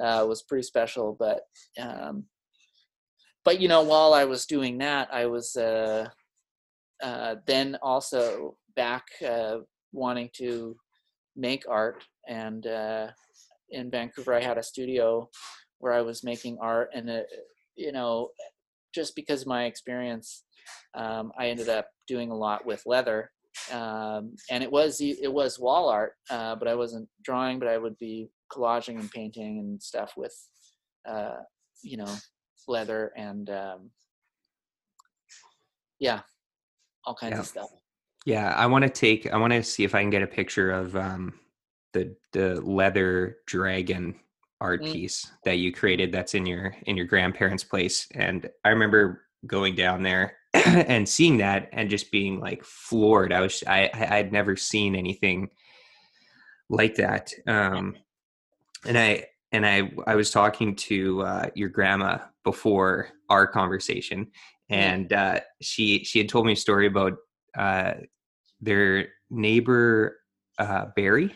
uh, 0.00 0.24
was 0.28 0.40
pretty 0.42 0.62
special. 0.62 1.16
But, 1.18 1.40
um, 1.80 2.26
but 3.44 3.60
you 3.60 3.66
know, 3.66 3.82
while 3.82 4.14
I 4.14 4.24
was 4.24 4.46
doing 4.46 4.78
that, 4.78 5.12
I 5.12 5.26
was 5.26 5.56
uh, 5.56 6.08
uh, 7.02 7.34
then 7.48 7.76
also 7.82 8.56
back 8.76 9.02
uh, 9.28 9.58
wanting 9.92 10.30
to 10.36 10.76
make 11.34 11.64
art. 11.68 12.04
And 12.28 12.64
uh, 12.68 13.08
in 13.70 13.90
Vancouver, 13.90 14.32
I 14.32 14.42
had 14.42 14.58
a 14.58 14.62
studio 14.62 15.28
where 15.78 15.92
I 15.92 16.02
was 16.02 16.22
making 16.22 16.58
art, 16.60 16.90
and 16.94 17.10
it, 17.10 17.26
you 17.74 17.90
know, 17.90 18.30
just 18.94 19.16
because 19.16 19.42
of 19.42 19.48
my 19.48 19.64
experience, 19.64 20.44
um, 20.94 21.32
I 21.38 21.48
ended 21.48 21.68
up 21.68 21.88
doing 22.06 22.30
a 22.30 22.36
lot 22.36 22.64
with 22.64 22.86
leather, 22.86 23.32
um, 23.72 24.36
and 24.50 24.62
it 24.62 24.70
was 24.70 25.00
it 25.00 25.32
was 25.32 25.58
wall 25.58 25.88
art, 25.88 26.12
uh, 26.30 26.54
but 26.56 26.68
I 26.68 26.74
wasn't 26.74 27.08
drawing, 27.22 27.58
but 27.58 27.68
I 27.68 27.78
would 27.78 27.96
be 27.98 28.28
collaging 28.52 29.00
and 29.00 29.10
painting 29.10 29.58
and 29.58 29.82
stuff 29.82 30.12
with, 30.16 30.34
uh, 31.08 31.36
you 31.82 31.96
know, 31.96 32.14
leather 32.68 33.12
and 33.16 33.50
um, 33.50 33.90
yeah, 35.98 36.20
all 37.04 37.14
kinds 37.14 37.32
Yeah. 37.34 37.40
of 37.40 37.46
stuff. 37.46 37.70
Yeah, 38.24 38.52
I 38.56 38.66
want 38.66 38.82
to 38.82 38.90
take. 38.90 39.32
I 39.32 39.36
want 39.36 39.52
to 39.52 39.62
see 39.62 39.84
if 39.84 39.94
I 39.94 40.00
can 40.00 40.10
get 40.10 40.22
a 40.22 40.26
picture 40.26 40.72
of 40.72 40.96
um, 40.96 41.38
the 41.92 42.16
the 42.32 42.60
leather 42.60 43.38
dragon 43.46 44.16
art 44.60 44.84
Mm. 44.84 44.92
piece 44.92 45.30
that 45.44 45.58
you 45.58 45.72
created. 45.72 46.10
That's 46.12 46.34
in 46.34 46.44
your 46.44 46.74
in 46.86 46.96
your 46.96 47.06
grandparents' 47.06 47.64
place, 47.64 48.08
and 48.14 48.50
I 48.64 48.70
remember 48.70 49.22
going 49.46 49.76
down 49.76 50.02
there 50.02 50.36
and 50.66 51.08
seeing 51.08 51.38
that 51.38 51.68
and 51.72 51.90
just 51.90 52.10
being 52.10 52.40
like 52.40 52.64
floored. 52.64 53.32
I 53.32 53.40
was 53.40 53.62
I 53.66 53.90
I- 53.92 54.16
I'd 54.18 54.32
never 54.32 54.56
seen 54.56 54.94
anything 54.94 55.50
like 56.68 56.96
that. 56.96 57.32
Um, 57.46 57.96
and 58.84 58.98
I 58.98 59.24
and 59.52 59.66
I 59.66 59.90
I 60.06 60.14
was 60.14 60.30
talking 60.30 60.74
to 60.76 61.22
uh, 61.22 61.46
your 61.54 61.68
grandma 61.68 62.18
before 62.44 63.08
our 63.28 63.46
conversation, 63.46 64.28
and 64.68 65.12
uh, 65.12 65.40
she 65.60 66.04
she 66.04 66.18
had 66.18 66.28
told 66.28 66.46
me 66.46 66.52
a 66.52 66.56
story 66.56 66.86
about 66.86 67.14
uh, 67.56 67.94
their 68.60 69.08
neighbor 69.30 70.18
uh, 70.58 70.86
Barry, 70.96 71.34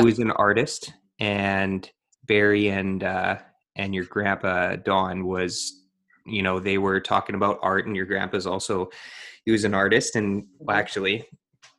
who 0.00 0.06
is 0.08 0.18
an 0.18 0.30
artist, 0.32 0.92
and 1.18 1.88
Barry 2.26 2.68
and 2.68 3.02
uh, 3.02 3.38
and 3.76 3.94
your 3.94 4.04
grandpa 4.04 4.76
Don 4.76 5.26
was, 5.26 5.81
you 6.26 6.42
know, 6.42 6.58
they 6.60 6.78
were 6.78 7.00
talking 7.00 7.34
about 7.34 7.58
art, 7.62 7.86
and 7.86 7.96
your 7.96 8.06
grandpa's 8.06 8.46
also 8.46 8.90
he 9.44 9.50
was 9.50 9.64
an 9.64 9.74
artist, 9.74 10.14
and 10.16 10.46
well, 10.58 10.76
Mhm. 10.76 10.80
actually, 10.80 11.28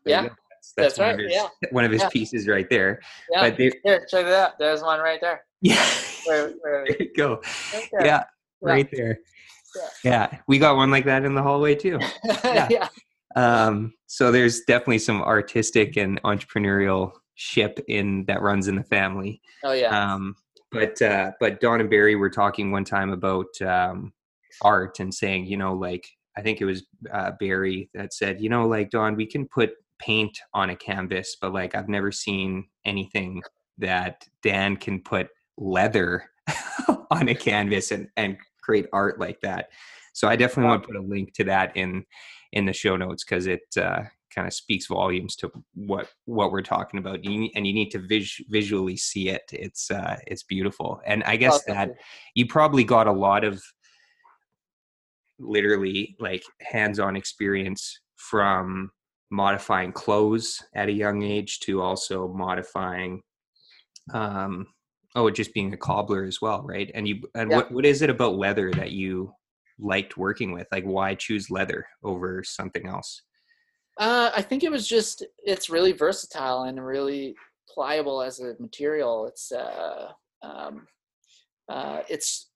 Yeah, 0.05 0.23
go. 0.23 0.29
that's, 0.49 0.73
that's 0.75 0.97
one 0.99 1.07
right, 1.07 1.19
Of 1.19 1.25
his, 1.25 1.33
yeah. 1.33 1.47
one 1.71 1.85
of 1.85 1.91
his 1.91 2.01
Yeah. 2.01 2.09
pieces 2.09 2.47
right 2.47 2.69
there. 2.69 2.99
Yeah. 3.31 3.41
But 3.41 3.57
they, 3.57 3.71
Here, 3.83 4.05
check 4.09 4.25
it 4.25 4.33
out. 4.33 4.59
There's 4.59 4.81
one 4.81 4.99
right 4.99 5.21
there. 5.21 5.45
yeah, 5.61 5.85
Where, 6.25 6.49
where, 6.61 6.85
there 6.87 6.97
you 6.99 7.13
go. 7.15 7.41
right 7.73 7.89
there. 7.91 8.05
Yeah, 8.05 8.23
right 8.61 8.89
there. 8.91 9.19
Yeah. 9.75 9.89
Yeah, 10.03 10.39
we 10.47 10.59
got 10.59 10.75
one 10.75 10.91
like 10.91 11.05
that 11.05 11.23
in 11.25 11.35
the 11.35 11.41
hallway 11.41 11.75
too. 11.75 11.99
Yeah. 12.43 12.67
yeah. 12.69 12.87
Um, 13.35 13.93
so 14.07 14.31
there's 14.31 14.61
definitely 14.67 14.99
some 14.99 15.21
artistic 15.21 15.95
and 15.97 16.21
entrepreneurial 16.23 17.13
ship 17.35 17.79
in 17.87 18.25
that 18.25 18.41
runs 18.43 18.67
in 18.67 18.75
the 18.75 18.83
family. 18.83 19.41
Oh 19.63 19.71
yeah. 19.71 19.87
Um, 20.13 20.35
but 20.71 21.01
uh, 21.01 21.31
but 21.39 21.59
Don 21.61 21.79
and 21.81 21.89
Barry 21.89 22.15
were 22.15 22.29
talking 22.29 22.71
one 22.71 22.83
time 22.83 23.11
about 23.11 23.59
um, 23.61 24.13
art 24.61 24.99
and 24.99 25.13
saying, 25.13 25.45
you 25.45 25.57
know, 25.57 25.73
like 25.73 26.07
I 26.37 26.41
think 26.41 26.61
it 26.61 26.65
was 26.65 26.83
uh, 27.11 27.31
Barry 27.39 27.89
that 27.93 28.13
said, 28.13 28.41
you 28.41 28.49
know, 28.49 28.67
like 28.67 28.89
Don, 28.89 29.15
we 29.15 29.25
can 29.25 29.47
put 29.47 29.73
paint 29.99 30.37
on 30.53 30.69
a 30.69 30.75
canvas, 30.75 31.37
but 31.39 31.53
like 31.53 31.75
I've 31.75 31.89
never 31.89 32.11
seen 32.11 32.65
anything 32.85 33.41
that 33.77 34.27
Dan 34.41 34.77
can 34.77 35.01
put 35.01 35.29
leather 35.57 36.25
on 37.11 37.29
a 37.29 37.35
canvas 37.35 37.91
and 37.91 38.07
and 38.17 38.37
create 38.61 38.87
art 38.93 39.19
like 39.19 39.39
that. 39.41 39.69
So 40.13 40.27
I 40.27 40.35
definitely 40.35 40.69
want 40.69 40.83
to 40.83 40.87
put 40.87 40.95
a 40.95 41.01
link 41.01 41.33
to 41.35 41.43
that 41.45 41.75
in 41.75 42.05
in 42.51 42.65
the 42.65 42.73
show 42.73 42.95
notes 42.95 43.23
because 43.23 43.47
it 43.47 43.61
uh, 43.77 44.03
kind 44.33 44.47
of 44.47 44.53
speaks 44.53 44.87
volumes 44.87 45.35
to 45.37 45.51
what 45.73 46.09
what 46.25 46.51
we're 46.51 46.61
talking 46.61 46.99
about. 46.99 47.23
You, 47.23 47.49
and 47.55 47.65
you 47.65 47.73
need 47.73 47.89
to 47.91 47.99
vis- 47.99 48.41
visually 48.49 48.97
see 48.97 49.29
it. 49.29 49.43
It's 49.51 49.91
uh, 49.91 50.17
it's 50.27 50.43
beautiful, 50.43 51.01
and 51.05 51.23
I 51.23 51.35
guess 51.35 51.63
thank 51.63 51.77
that 51.77 51.95
you 52.35 52.47
probably 52.47 52.83
got 52.83 53.07
a 53.07 53.11
lot 53.11 53.43
of 53.43 53.61
literally 55.43 56.15
like 56.19 56.43
hands-on 56.61 57.15
experience 57.15 57.99
from 58.15 58.91
modifying 59.31 59.91
clothes 59.91 60.61
at 60.75 60.89
a 60.89 60.93
young 60.93 61.23
age 61.23 61.59
to 61.59 61.81
also 61.81 62.27
modifying 62.27 63.21
um 64.13 64.67
oh 65.15 65.29
just 65.29 65.53
being 65.53 65.73
a 65.73 65.77
cobbler 65.77 66.23
as 66.23 66.39
well 66.41 66.61
right 66.63 66.91
and 66.93 67.07
you 67.07 67.21
and 67.35 67.49
Yeah. 67.49 67.57
what 67.57 67.71
what 67.71 67.85
is 67.85 68.01
it 68.01 68.09
about 68.09 68.35
leather 68.35 68.71
that 68.71 68.91
you 68.91 69.33
liked 69.79 70.17
working 70.17 70.51
with 70.51 70.67
like 70.71 70.83
why 70.83 71.15
choose 71.15 71.49
leather 71.49 71.85
over 72.03 72.43
something 72.43 72.87
else 72.87 73.23
Uh, 73.99 74.31
I 74.35 74.41
think 74.41 74.63
it 74.63 74.71
was 74.71 74.87
just 74.87 75.25
it's 75.43 75.69
really 75.69 75.91
versatile 75.91 76.63
and 76.63 76.83
really 76.83 77.35
pliable 77.71 78.21
as 78.21 78.39
a 78.39 78.55
material. 78.59 79.27
It's 79.27 79.51
uh, 79.51 80.11
um, 80.41 80.87
uh, 81.69 82.01
it's 82.09 82.49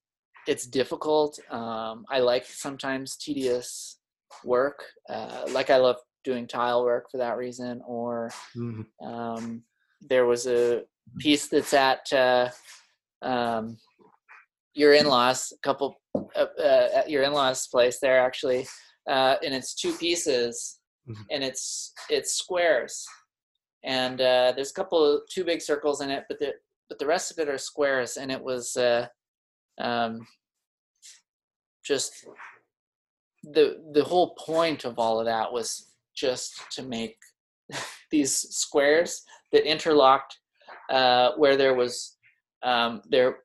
it's 0.47 0.65
difficult. 0.65 1.39
Um, 1.51 2.05
I 2.09 2.19
like 2.19 2.45
sometimes 2.45 3.17
tedious 3.17 3.99
work. 4.43 4.83
Uh, 5.09 5.45
like 5.49 5.69
I 5.69 5.77
love 5.77 5.97
doing 6.23 6.47
tile 6.47 6.83
work 6.83 7.09
for 7.11 7.17
that 7.17 7.37
reason. 7.37 7.81
Or 7.85 8.31
Mhm. 8.55 8.85
um, 9.01 9.63
there 10.01 10.25
was 10.25 10.47
a 10.47 10.83
piece 11.19 11.47
that's 11.47 11.73
at 11.73 12.11
uh, 12.13 12.49
um, 13.21 13.77
your 14.73 14.93
in-laws, 14.93 15.51
a 15.51 15.57
couple 15.59 15.99
uh, 16.15 16.45
uh, 16.59 16.89
at 16.93 17.09
your 17.09 17.23
in-laws' 17.23 17.67
place 17.67 17.99
there 17.99 18.19
actually. 18.19 18.67
uh, 19.07 19.37
and 19.41 19.53
it's 19.53 19.73
two 19.73 19.93
pieces, 19.97 20.79
Mhm. 21.07 21.25
and 21.31 21.41
it's 21.43 21.93
it's 22.09 22.33
squares, 22.33 23.05
and 23.83 24.19
uh, 24.19 24.51
there's 24.53 24.71
a 24.71 24.73
couple 24.73 25.01
of 25.01 25.21
two 25.29 25.45
big 25.45 25.61
circles 25.61 26.01
in 26.01 26.09
it, 26.09 26.25
but 26.27 26.37
the 26.39 26.53
but 26.89 26.99
the 26.99 27.05
rest 27.05 27.31
of 27.31 27.39
it 27.39 27.47
are 27.47 27.57
squares, 27.57 28.17
and 28.17 28.29
it 28.29 28.41
was 28.43 28.75
uh, 28.75 29.07
um, 29.79 30.27
just 31.87 32.25
the 33.43 33.81
the 33.93 34.03
whole 34.03 34.35
point 34.35 34.83
of 34.83 34.99
all 34.99 35.19
of 35.19 35.25
that 35.25 35.51
was 35.51 35.91
just 36.15 36.61
to 36.71 36.83
make 36.83 37.17
these 38.11 38.35
squares 38.35 39.23
that 39.51 39.69
interlocked 39.69 40.37
uh, 40.89 41.31
where 41.37 41.55
there 41.55 41.73
was 41.73 42.17
um, 42.63 43.01
there 43.09 43.39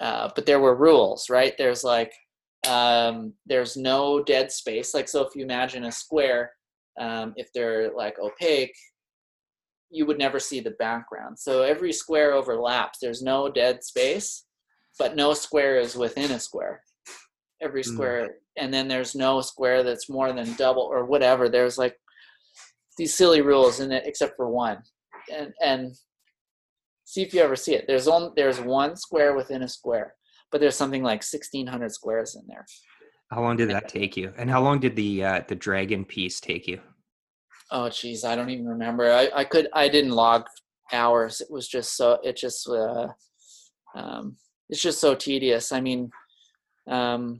uh, 0.00 0.30
but 0.34 0.46
there 0.46 0.60
were 0.60 0.76
rules 0.76 1.28
right? 1.28 1.54
There's 1.58 1.84
like 1.84 2.12
um, 2.68 3.32
there's 3.46 3.76
no 3.76 4.22
dead 4.22 4.52
space. 4.52 4.94
Like 4.94 5.08
so 5.08 5.26
if 5.26 5.34
you 5.34 5.42
imagine 5.42 5.84
a 5.84 5.92
square 5.92 6.52
um, 7.00 7.32
if 7.36 7.52
they're 7.52 7.92
like 7.92 8.18
opaque 8.18 8.76
you 9.92 10.06
would 10.06 10.18
never 10.18 10.38
see 10.38 10.60
the 10.60 10.76
background. 10.78 11.36
So 11.36 11.62
every 11.62 11.92
square 11.92 12.32
overlaps. 12.34 13.00
There's 13.00 13.22
no 13.22 13.48
dead 13.50 13.82
space 13.82 14.44
but 14.98 15.16
no 15.16 15.34
square 15.34 15.78
is 15.78 15.96
within 15.96 16.30
a 16.32 16.38
square 16.38 16.82
every 17.62 17.82
Mm. 17.82 17.86
square 17.92 18.30
and 18.56 18.72
then 18.72 18.88
there's 18.88 19.14
no 19.14 19.40
square 19.40 19.82
that's 19.82 20.08
more 20.08 20.32
than 20.32 20.54
double 20.54 20.82
or 20.82 21.04
whatever 21.04 21.48
there's 21.48 21.78
like 21.78 21.96
these 22.98 23.14
silly 23.14 23.40
rules 23.40 23.80
in 23.80 23.92
it 23.92 24.04
except 24.06 24.34
for 24.36 24.48
one 24.48 24.78
and 25.32 25.52
and 25.62 25.94
see 27.04 27.22
if 27.22 27.32
you 27.34 27.40
ever 27.40 27.56
see 27.56 27.74
it 27.74 27.84
there's 27.86 28.08
only 28.08 28.30
there's 28.36 28.60
one 28.60 28.96
square 28.96 29.34
within 29.34 29.62
a 29.62 29.68
square 29.68 30.14
but 30.50 30.60
there's 30.60 30.76
something 30.76 31.02
like 31.02 31.22
1600 31.22 31.92
squares 31.92 32.34
in 32.34 32.42
there 32.48 32.64
How 33.30 33.42
long 33.42 33.56
did 33.56 33.70
that 33.70 33.88
take 33.88 34.16
you? 34.16 34.32
And 34.36 34.50
how 34.50 34.60
long 34.60 34.80
did 34.80 34.96
the 34.96 35.12
uh, 35.24 35.40
the 35.46 35.54
dragon 35.54 36.04
piece 36.04 36.40
take 36.40 36.66
you? 36.66 36.80
oh 37.72 37.88
geez 37.88 38.24
i 38.24 38.34
don't 38.34 38.50
even 38.50 38.66
remember 38.66 39.04
i, 39.12 39.30
I 39.34 39.44
could 39.44 39.68
i 39.74 39.88
didn't 39.88 40.10
log 40.10 40.42
hours 40.92 41.40
it 41.40 41.50
was 41.50 41.68
just 41.68 41.96
so 41.96 42.18
it 42.24 42.36
just 42.36 42.68
uh 42.68 43.06
um 43.94 44.36
it's 44.68 44.82
just 44.82 45.00
so 45.00 45.14
tedious 45.14 45.70
i 45.70 45.80
mean 45.80 46.10
um 46.88 47.38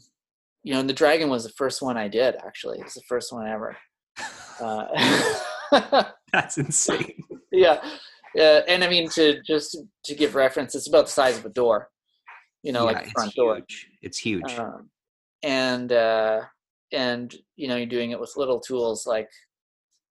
you 0.62 0.72
know 0.72 0.80
and 0.80 0.88
the 0.88 0.94
dragon 0.94 1.28
was 1.28 1.44
the 1.44 1.52
first 1.56 1.82
one 1.82 1.96
i 1.96 2.08
did 2.08 2.36
actually 2.44 2.78
it 2.78 2.84
was 2.84 2.94
the 2.94 3.02
first 3.08 3.32
one 3.32 3.46
ever 3.46 3.76
uh, 4.60 4.84
That's 6.32 6.58
insane. 6.58 7.22
yeah 7.52 7.80
uh, 8.38 8.60
and 8.68 8.84
i 8.84 8.88
mean 8.88 9.08
to 9.10 9.40
just 9.42 9.76
to 10.04 10.14
give 10.14 10.34
reference 10.34 10.74
it's 10.74 10.88
about 10.88 11.06
the 11.06 11.12
size 11.12 11.38
of 11.38 11.44
a 11.44 11.50
door 11.50 11.88
you 12.62 12.72
know 12.72 12.86
yeah, 12.86 12.98
like 12.98 13.10
front 13.10 13.34
door 13.34 13.56
huge. 13.56 13.88
It's 14.02 14.18
huge. 14.18 14.58
um, 14.58 14.90
and 15.42 15.92
uh, 15.92 16.42
and 16.92 17.34
you 17.56 17.68
know 17.68 17.76
you're 17.76 17.86
doing 17.86 18.10
it 18.10 18.20
with 18.20 18.36
little 18.36 18.60
tools 18.60 19.06
like 19.06 19.28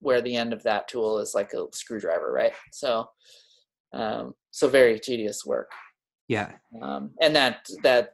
where 0.00 0.20
the 0.20 0.34
end 0.34 0.52
of 0.52 0.62
that 0.62 0.88
tool 0.88 1.18
is 1.18 1.34
like 1.34 1.52
a 1.52 1.66
screwdriver 1.72 2.32
right 2.32 2.52
so 2.72 3.06
um, 3.92 4.34
so 4.50 4.68
very 4.68 4.98
tedious 4.98 5.44
work 5.44 5.70
yeah. 6.28 6.52
um, 6.80 7.10
and 7.20 7.34
that 7.34 7.66
that 7.82 8.12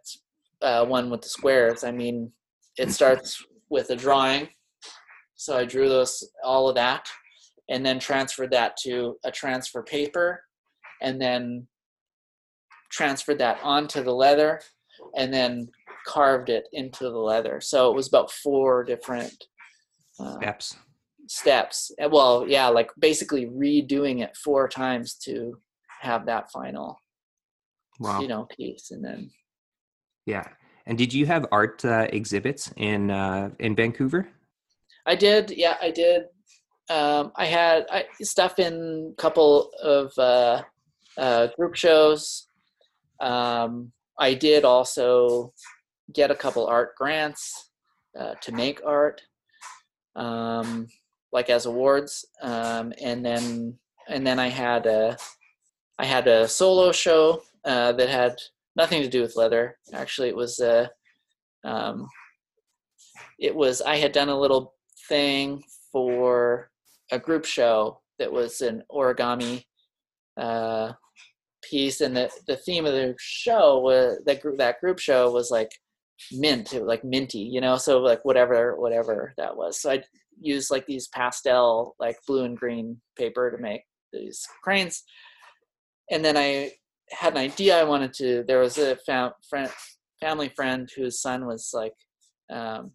uh, 0.62 0.84
one 0.84 1.10
with 1.10 1.20
the 1.22 1.28
squares 1.28 1.84
i 1.84 1.90
mean 1.90 2.30
it 2.76 2.90
starts 2.90 3.44
with 3.70 3.90
a 3.90 3.96
drawing 3.96 4.48
so 5.34 5.56
i 5.56 5.64
drew 5.64 5.88
those 5.88 6.22
all 6.44 6.68
of 6.68 6.74
that 6.74 7.08
and 7.68 7.84
then 7.84 7.98
transferred 7.98 8.50
that 8.50 8.76
to 8.76 9.16
a 9.24 9.30
transfer 9.30 9.82
paper 9.82 10.42
and 11.02 11.20
then 11.20 11.66
transferred 12.90 13.38
that 13.38 13.58
onto 13.62 14.02
the 14.02 14.12
leather 14.12 14.60
and 15.16 15.32
then 15.32 15.68
carved 16.06 16.48
it 16.48 16.64
into 16.72 17.04
the 17.04 17.18
leather 17.18 17.60
so 17.60 17.90
it 17.90 17.96
was 17.96 18.08
about 18.08 18.30
four 18.30 18.84
different 18.84 19.44
uh, 20.20 20.36
Steps. 20.36 20.76
steps 21.28 21.90
well 22.10 22.46
yeah 22.48 22.68
like 22.68 22.90
basically 22.98 23.46
redoing 23.46 24.22
it 24.22 24.36
four 24.42 24.68
times 24.68 25.14
to 25.14 25.58
have 26.00 26.24
that 26.26 26.50
final 26.52 26.98
Wow. 27.98 28.20
you 28.20 28.28
know 28.28 28.46
piece 28.56 28.90
and 28.90 29.04
then 29.04 29.30
Yeah. 30.26 30.46
And 30.86 30.98
did 30.98 31.12
you 31.12 31.26
have 31.26 31.46
art 31.50 31.84
uh, 31.84 32.06
exhibits 32.12 32.72
in 32.76 33.10
uh, 33.10 33.50
in 33.58 33.74
Vancouver? 33.74 34.28
I 35.06 35.14
did, 35.14 35.52
yeah, 35.52 35.76
I 35.80 35.90
did. 35.90 36.24
Um, 36.90 37.32
I 37.36 37.46
had 37.46 37.86
I, 37.90 38.04
stuff 38.20 38.58
in 38.58 39.12
a 39.12 39.20
couple 39.20 39.70
of 39.82 40.12
uh, 40.18 40.62
uh, 41.16 41.48
group 41.56 41.74
shows. 41.74 42.48
Um, 43.20 43.92
I 44.18 44.34
did 44.34 44.64
also 44.64 45.52
get 46.12 46.30
a 46.30 46.34
couple 46.34 46.66
art 46.66 46.94
grants 46.96 47.70
uh, 48.18 48.34
to 48.42 48.52
make 48.52 48.80
art, 48.84 49.22
um, 50.14 50.86
like 51.32 51.50
as 51.50 51.66
awards, 51.66 52.24
um, 52.42 52.92
and 53.02 53.24
then 53.24 53.78
and 54.08 54.26
then 54.26 54.38
I 54.38 54.48
had 54.48 54.86
a 54.86 55.16
I 55.98 56.04
had 56.04 56.28
a 56.28 56.46
solo 56.46 56.92
show 56.92 57.42
uh, 57.64 57.92
that 57.92 58.08
had 58.08 58.36
nothing 58.76 59.02
to 59.02 59.08
do 59.08 59.22
with 59.22 59.36
leather. 59.36 59.78
Actually, 59.92 60.28
it 60.28 60.36
was 60.36 60.60
a 60.60 60.90
um, 61.64 62.06
it 63.38 63.54
was 63.54 63.82
I 63.82 63.96
had 63.96 64.12
done 64.12 64.28
a 64.28 64.38
little 64.38 64.74
thing 65.08 65.62
for 65.92 66.70
a 67.10 67.18
group 67.18 67.44
show 67.44 68.00
that 68.18 68.32
was 68.32 68.60
an 68.60 68.82
origami 68.90 69.64
uh, 70.36 70.92
piece, 71.62 72.00
and 72.00 72.16
the 72.16 72.30
the 72.46 72.56
theme 72.56 72.86
of 72.86 72.92
the 72.92 73.14
show 73.18 73.78
was 73.80 74.18
that 74.26 74.40
group 74.40 74.58
that 74.58 74.80
group 74.80 74.98
show 74.98 75.30
was 75.30 75.50
like 75.50 75.70
mint, 76.32 76.72
it 76.72 76.80
was 76.80 76.88
like 76.88 77.04
minty, 77.04 77.38
you 77.38 77.60
know, 77.60 77.76
so 77.76 77.98
like 77.98 78.24
whatever 78.24 78.76
whatever 78.78 79.34
that 79.36 79.56
was. 79.56 79.80
So 79.80 79.90
I 79.90 80.02
used 80.40 80.70
like 80.70 80.86
these 80.86 81.08
pastel 81.08 81.94
like 81.98 82.18
blue 82.26 82.44
and 82.44 82.56
green 82.56 83.00
paper 83.18 83.50
to 83.50 83.58
make 83.58 83.82
these 84.12 84.46
cranes, 84.62 85.02
and 86.10 86.24
then 86.24 86.36
I 86.36 86.72
had 87.10 87.32
an 87.34 87.38
idea 87.38 87.78
I 87.78 87.84
wanted 87.84 88.12
to. 88.14 88.44
There 88.46 88.60
was 88.60 88.78
a 88.78 88.96
fam- 88.96 89.32
friend, 89.48 89.70
family 90.20 90.48
friend 90.48 90.90
whose 90.94 91.20
son 91.20 91.46
was 91.46 91.70
like 91.72 91.94
um, 92.50 92.92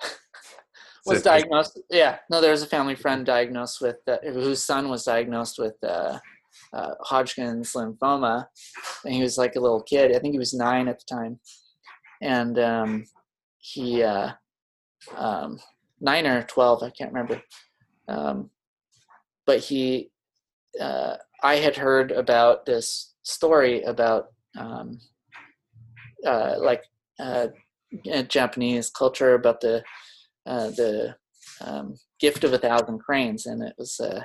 was 1.06 1.22
diagnosed. 1.22 1.80
Yeah, 1.90 2.18
no, 2.30 2.40
there 2.40 2.50
was 2.50 2.62
a 2.62 2.66
family 2.66 2.94
friend 2.94 3.26
diagnosed 3.26 3.80
with 3.80 3.98
uh, 4.06 4.18
whose 4.22 4.62
son 4.62 4.88
was 4.88 5.04
diagnosed 5.04 5.58
with 5.58 5.74
uh, 5.82 6.18
uh, 6.72 6.94
Hodgkin's 7.00 7.72
lymphoma, 7.72 8.46
and 9.04 9.14
he 9.14 9.22
was 9.22 9.36
like 9.38 9.56
a 9.56 9.60
little 9.60 9.82
kid. 9.82 10.14
I 10.14 10.18
think 10.18 10.32
he 10.32 10.38
was 10.38 10.54
nine 10.54 10.88
at 10.88 10.98
the 10.98 11.04
time, 11.14 11.38
and 12.20 12.58
um, 12.58 13.04
he 13.58 14.02
uh, 14.02 14.32
um, 15.16 15.58
nine 16.00 16.26
or 16.26 16.42
twelve, 16.44 16.82
I 16.82 16.90
can't 16.90 17.12
remember. 17.12 17.42
Um, 18.08 18.50
but 19.46 19.60
he, 19.60 20.10
uh, 20.80 21.16
I 21.42 21.56
had 21.56 21.76
heard 21.76 22.12
about 22.12 22.66
this 22.66 23.14
story 23.22 23.82
about 23.82 24.26
um, 24.56 24.98
uh, 26.26 26.54
like 26.58 26.84
uh, 27.18 27.48
Japanese 28.28 28.90
culture 28.90 29.34
about 29.34 29.60
the 29.60 29.82
uh, 30.46 30.70
the 30.70 31.14
um, 31.60 31.94
gift 32.20 32.44
of 32.44 32.52
a 32.52 32.58
thousand 32.58 32.98
cranes, 32.98 33.46
and 33.46 33.62
it 33.62 33.74
was 33.78 34.00
uh, 34.00 34.22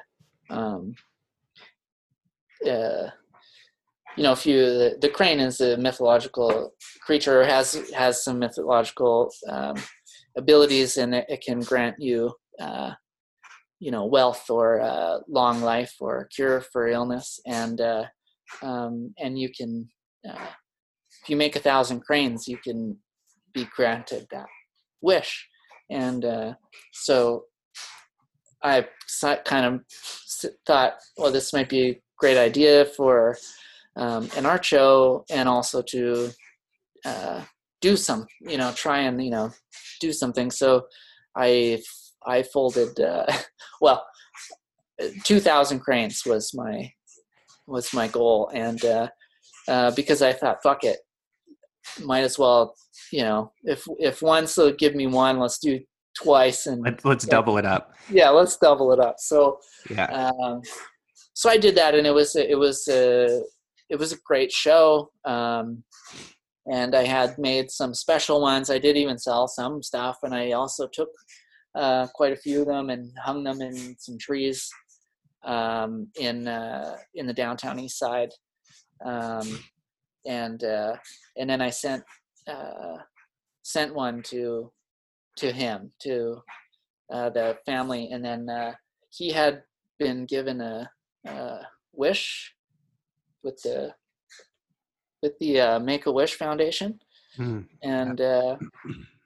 um, 0.50 0.96
uh, 2.68 3.10
you 4.16 4.24
know, 4.24 4.32
if 4.32 4.46
you 4.46 4.58
the, 4.58 4.98
the 5.00 5.10
crane 5.10 5.40
is 5.40 5.62
a 5.62 5.78
mythological 5.78 6.74
creature, 7.02 7.46
has 7.46 7.92
has 7.92 8.24
some 8.24 8.40
mythological 8.40 9.32
um, 9.50 9.76
abilities, 10.36 10.98
and 10.98 11.14
it, 11.14 11.26
it 11.30 11.42
can 11.42 11.60
grant 11.60 11.96
you. 12.00 12.34
Uh, 12.60 12.92
you 13.80 13.92
know, 13.92 14.06
wealth 14.06 14.50
or 14.50 14.82
uh, 14.82 15.20
long 15.28 15.62
life 15.62 15.96
or 16.00 16.28
cure 16.36 16.62
for 16.62 16.88
illness, 16.88 17.40
and 17.46 17.80
uh, 17.82 18.06
um, 18.62 19.14
and 19.20 19.38
you 19.38 19.50
can, 19.50 19.88
uh, 20.28 20.48
if 21.24 21.30
you 21.30 21.36
make 21.36 21.56
a 21.56 21.60
thousand 21.60 22.02
cranes, 22.02 22.48
you 22.48 22.58
can 22.58 22.98
be 23.54 23.68
granted 23.76 24.28
that 24.32 24.48
wish 25.02 25.48
and 25.90 26.26
uh, 26.26 26.54
so 26.92 27.46
I 28.64 28.88
kind 29.46 29.66
of 29.66 29.82
thought, 30.66 30.96
well, 31.18 31.32
this 31.32 31.54
might 31.54 31.70
be 31.70 31.90
a 31.90 32.02
great 32.18 32.38
idea 32.38 32.86
for 32.86 33.38
um, 33.96 34.30
an 34.36 34.46
art 34.46 34.66
show, 34.66 35.26
and 35.30 35.48
also 35.48 35.82
to 35.82 36.32
uh, 37.06 37.42
do 37.82 37.96
some, 37.96 38.28
you 38.42 38.58
know, 38.58 38.72
try 38.74 39.00
and 39.00 39.24
you 39.24 39.32
know 39.32 39.52
do 40.02 40.12
something. 40.12 40.52
So 40.52 40.88
I 41.36 41.82
I 42.26 42.44
folded, 42.44 43.00
uh, 43.00 43.26
well, 43.82 44.06
two 45.24 45.40
thousand 45.40 45.80
cranes 45.80 46.24
was 46.26 46.54
my 46.54 46.92
was 47.68 47.94
my 47.94 48.08
goal, 48.08 48.50
and 48.54 48.84
uh, 48.86 49.08
uh, 49.68 49.92
because 49.92 50.22
I 50.22 50.34
thought, 50.34 50.64
fuck 50.64 50.84
it, 50.84 51.00
might 52.04 52.22
as 52.24 52.40
well 52.40 52.76
you 53.12 53.22
know, 53.24 53.52
if 53.64 53.86
if 54.00 54.22
once 54.22 54.56
they'll 54.56 54.74
give 54.74 54.96
me 54.96 55.08
one, 55.08 55.40
let's 55.40 55.60
do 55.60 55.80
twice, 56.22 56.66
and 56.66 56.84
Let, 56.84 57.06
let's 57.06 57.26
Yeah. 57.26 57.32
double 57.32 57.58
it 57.58 57.66
up. 57.66 57.94
yeah, 58.10 58.30
let's 58.30 58.58
double 58.58 58.92
it 58.92 59.00
up. 59.00 59.16
So, 59.20 59.60
Yeah. 59.90 60.06
um, 60.06 60.62
so 61.34 61.50
I 61.50 61.58
did 61.58 61.76
that, 61.76 61.96
and 61.96 62.08
it 62.08 62.14
was 62.14 62.36
it 62.36 62.58
was 62.58 62.88
a 62.88 63.42
it 63.90 63.98
was 63.98 64.12
a 64.14 64.18
great 64.26 64.52
show. 64.52 65.12
Um, 65.26 65.84
and 66.70 66.96
I 66.96 67.06
had 67.06 67.38
made 67.38 67.72
some 67.72 67.94
special 67.94 68.42
ones. 68.42 68.70
I 68.70 68.78
did 68.78 68.98
even 68.98 69.18
sell 69.18 69.48
some 69.48 69.82
stuff, 69.82 70.18
and 70.24 70.34
I 70.34 70.52
also 70.52 70.88
took 70.88 71.10
uh, 71.78 72.08
quite 72.14 72.34
a 72.34 72.42
few 72.46 72.62
of 72.62 72.68
them 72.68 72.90
and 72.90 73.12
hung 73.24 73.44
them 73.44 73.62
in 73.62 73.96
some 74.00 74.18
trees 74.18 74.70
um, 75.46 76.08
in 76.20 76.48
uh, 76.48 76.98
in 77.16 77.28
the 77.28 77.34
downtown 77.34 77.80
east 77.80 78.00
side. 78.00 78.32
Um, 79.06 79.60
and 80.26 80.64
uh, 80.64 80.96
and 81.38 81.50
then 81.50 81.62
I 81.62 81.70
sent 81.70 82.04
uh, 82.48 82.98
sent 83.64 83.94
one 83.94 84.22
to 84.24 84.72
to 85.38 85.52
him 85.52 85.92
to 86.02 86.42
uh, 87.14 87.30
the 87.30 87.58
family, 87.66 88.10
and 88.12 88.24
then 88.26 88.50
uh, 88.50 88.74
he 89.10 89.32
had 89.32 89.62
been 90.00 90.26
given 90.26 90.62
a, 90.62 90.90
a 91.28 91.60
wish 91.94 92.54
with 93.44 93.62
the 93.64 93.94
with 95.22 95.38
the 95.40 95.62
uh, 95.62 95.80
Make 95.80 96.06
a 96.08 96.12
Wish 96.12 96.36
Foundation, 96.36 97.00
Mm. 97.40 97.68
and 97.84 98.20
uh, 98.20 98.58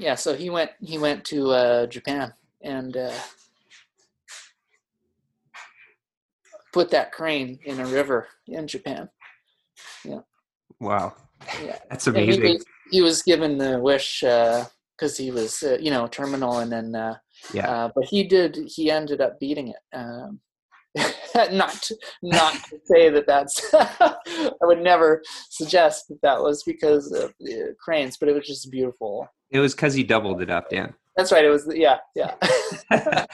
yeah, 0.00 0.14
so 0.14 0.34
he 0.34 0.48
went 0.48 0.70
he 0.80 0.96
went 0.98 1.24
to 1.26 1.50
uh, 1.50 1.86
Japan 1.86 2.32
and 2.62 2.96
uh, 2.96 3.12
put 6.72 6.90
that 6.90 7.12
crane 7.12 7.58
in 7.64 7.80
a 7.80 7.86
river 7.86 8.26
in 8.46 8.66
Japan. 8.66 9.10
Yeah. 10.04 10.20
Wow. 10.80 11.14
Yeah. 11.62 11.78
That's 11.90 12.06
he 12.06 12.10
amazing. 12.10 12.42
was, 12.44 12.64
he 12.90 13.02
was 13.02 13.22
given 13.22 13.58
the 13.58 13.78
wish 13.78 14.20
because 14.20 15.16
he 15.16 15.30
was 15.30 15.62
uh, 15.62 15.76
you 15.80 15.90
know 15.90 16.06
terminal, 16.06 16.58
and 16.58 16.72
then 16.72 16.94
uh, 16.94 17.16
Yeah. 17.52 17.70
uh, 17.70 17.90
but 17.94 18.04
he 18.04 18.24
did 18.24 18.56
he 18.66 18.90
ended 18.90 19.20
up 19.20 19.38
beating 19.38 19.68
it. 19.68 19.82
Um, 19.92 20.40
not 21.52 21.72
to, 21.82 21.96
not 22.22 22.54
to 22.54 22.78
say 22.84 23.10
that 23.10 23.26
that's 23.26 23.62
I 23.74 24.54
would 24.62 24.82
never 24.82 25.22
suggest 25.48 26.08
that 26.08 26.20
that 26.22 26.42
was 26.42 26.62
because 26.64 27.12
of 27.12 27.32
the 27.38 27.74
cranes, 27.82 28.16
but 28.16 28.28
it 28.28 28.34
was 28.34 28.46
just 28.46 28.70
beautiful. 28.70 29.28
It 29.50 29.60
was 29.60 29.74
because 29.74 29.94
he 29.94 30.02
doubled 30.02 30.42
it 30.42 30.50
up, 30.50 30.68
Dan. 30.70 30.94
That's 31.16 31.32
right. 31.32 31.44
It 31.44 31.50
was 31.50 31.68
yeah 31.72 31.98
yeah. 32.14 32.34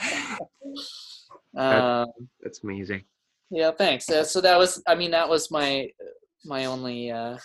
um, 1.57 2.07
That's 2.41 2.63
amazing. 2.63 3.03
yeah, 3.49 3.71
thanks. 3.71 4.09
Uh, 4.09 4.23
so 4.23 4.41
that 4.41 4.57
was 4.57 4.81
I 4.87 4.95
mean 4.95 5.11
that 5.11 5.29
was 5.29 5.49
my 5.49 5.89
my 6.45 6.65
only 6.65 7.11
uh, 7.11 7.37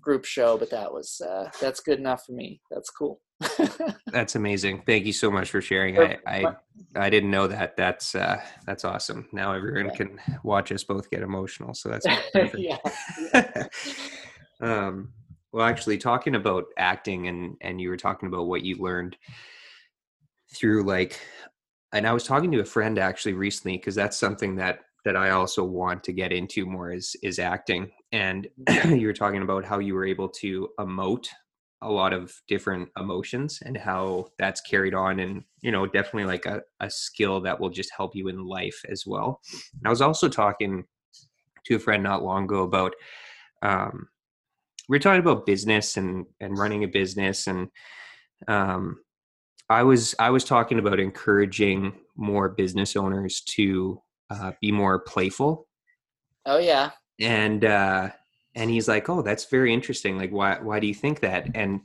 group 0.00 0.24
show, 0.24 0.56
but 0.56 0.70
that 0.70 0.92
was 0.92 1.20
uh, 1.20 1.50
that's 1.60 1.80
good 1.80 1.98
enough 1.98 2.24
for 2.24 2.32
me. 2.32 2.60
That's 2.70 2.90
cool. 2.90 3.20
That's 4.12 4.34
amazing. 4.34 4.82
Thank 4.86 5.04
you 5.06 5.12
so 5.12 5.30
much 5.30 5.50
for 5.50 5.60
sharing. 5.60 5.98
I, 5.98 6.18
I 6.26 6.56
I 6.94 7.10
didn't 7.10 7.30
know 7.30 7.46
that. 7.46 7.76
That's 7.76 8.14
uh 8.14 8.40
that's 8.66 8.84
awesome. 8.84 9.28
Now 9.32 9.52
everyone 9.52 9.86
Yeah. 9.86 9.94
can 9.96 10.20
watch 10.42 10.72
us 10.72 10.84
both 10.84 11.10
get 11.10 11.22
emotional. 11.22 11.74
So 11.74 11.90
that's 11.90 12.06
perfect. 12.32 12.58
yeah. 12.58 13.68
um 14.60 15.12
well 15.52 15.66
actually 15.66 15.98
talking 15.98 16.34
about 16.34 16.64
acting 16.78 17.28
and 17.28 17.56
and 17.60 17.80
you 17.80 17.90
were 17.90 17.96
talking 17.96 18.26
about 18.28 18.46
what 18.46 18.62
you 18.62 18.76
learned 18.76 19.16
through 20.54 20.82
like 20.84 21.20
and 21.92 22.06
I 22.06 22.12
was 22.12 22.24
talking 22.24 22.50
to 22.52 22.60
a 22.60 22.64
friend 22.64 22.98
actually 22.98 23.34
recently 23.34 23.76
because 23.76 23.94
that's 23.94 24.16
something 24.16 24.56
that 24.56 24.80
that 25.04 25.16
I 25.16 25.30
also 25.30 25.62
want 25.62 26.02
to 26.04 26.12
get 26.12 26.32
into 26.32 26.64
more 26.66 26.90
is 26.92 27.14
is 27.22 27.38
acting 27.38 27.90
and 28.12 28.48
you 28.86 29.06
were 29.06 29.12
talking 29.12 29.42
about 29.42 29.64
how 29.64 29.78
you 29.78 29.94
were 29.94 30.06
able 30.06 30.28
to 30.30 30.68
emote 30.80 31.28
a 31.86 31.90
lot 31.90 32.12
of 32.12 32.32
different 32.48 32.88
emotions 32.98 33.60
and 33.64 33.76
how 33.76 34.26
that's 34.38 34.60
carried 34.60 34.94
on 34.94 35.20
and 35.20 35.44
you 35.60 35.70
know 35.70 35.86
definitely 35.86 36.24
like 36.24 36.44
a, 36.44 36.60
a 36.80 36.90
skill 36.90 37.40
that 37.40 37.58
will 37.58 37.70
just 37.70 37.90
help 37.96 38.14
you 38.14 38.28
in 38.28 38.44
life 38.44 38.80
as 38.88 39.04
well 39.06 39.40
and 39.52 39.86
i 39.86 39.90
was 39.90 40.02
also 40.02 40.28
talking 40.28 40.84
to 41.64 41.76
a 41.76 41.78
friend 41.78 42.02
not 42.02 42.24
long 42.24 42.44
ago 42.44 42.62
about 42.62 42.92
um, 43.62 44.08
we 44.88 44.96
are 44.96 45.00
talking 45.00 45.20
about 45.20 45.46
business 45.46 45.96
and 45.96 46.26
and 46.40 46.58
running 46.58 46.82
a 46.84 46.88
business 46.88 47.46
and 47.46 47.68
um, 48.48 48.98
i 49.70 49.82
was 49.82 50.14
i 50.18 50.28
was 50.28 50.44
talking 50.44 50.78
about 50.80 50.98
encouraging 50.98 51.92
more 52.16 52.48
business 52.48 52.96
owners 52.96 53.42
to 53.42 54.00
uh, 54.30 54.50
be 54.60 54.72
more 54.72 54.98
playful 54.98 55.68
Oh 56.44 56.58
yeah. 56.58 56.90
and 57.20 57.64
uh 57.64 58.10
and 58.56 58.68
he's 58.70 58.88
like 58.88 59.08
oh 59.08 59.22
that's 59.22 59.44
very 59.44 59.72
interesting. 59.72 60.18
Like 60.18 60.30
why 60.30 60.58
why 60.60 60.80
do 60.80 60.88
you 60.88 60.94
think 60.94 61.20
that? 61.20 61.48
And 61.54 61.80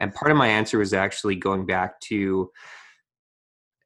and 0.00 0.14
part 0.14 0.30
of 0.30 0.36
my 0.36 0.48
answer 0.48 0.78
was 0.78 0.94
actually 0.94 1.36
going 1.36 1.66
back 1.66 2.00
to 2.00 2.50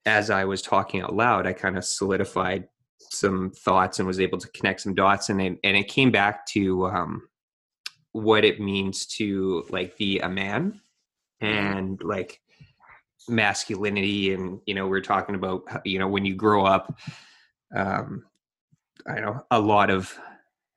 as 0.06 0.30
i 0.30 0.44
was 0.44 0.62
talking 0.62 1.02
out 1.02 1.14
loud 1.14 1.46
i 1.46 1.52
kind 1.52 1.76
of 1.76 1.84
solidified 1.84 2.68
some 3.10 3.50
thoughts 3.50 3.98
and 3.98 4.06
was 4.06 4.20
able 4.20 4.38
to 4.38 4.48
connect 4.48 4.80
some 4.80 4.94
dots 4.94 5.28
and 5.28 5.40
it, 5.40 5.58
and 5.64 5.76
it 5.76 5.88
came 5.88 6.10
back 6.10 6.46
to 6.46 6.86
um 6.86 7.28
what 8.12 8.44
it 8.44 8.60
means 8.60 9.06
to 9.06 9.64
like 9.70 9.96
be 9.98 10.20
a 10.20 10.28
man 10.28 10.80
and 11.40 12.00
like 12.02 12.40
masculinity 13.28 14.32
and 14.32 14.60
you 14.66 14.74
know 14.74 14.86
we're 14.86 15.00
talking 15.00 15.34
about 15.34 15.62
you 15.84 15.98
know 15.98 16.08
when 16.08 16.24
you 16.24 16.34
grow 16.34 16.64
up 16.64 16.96
um 17.74 18.24
i 19.06 19.18
know 19.18 19.44
a 19.50 19.58
lot 19.58 19.90
of 19.90 20.16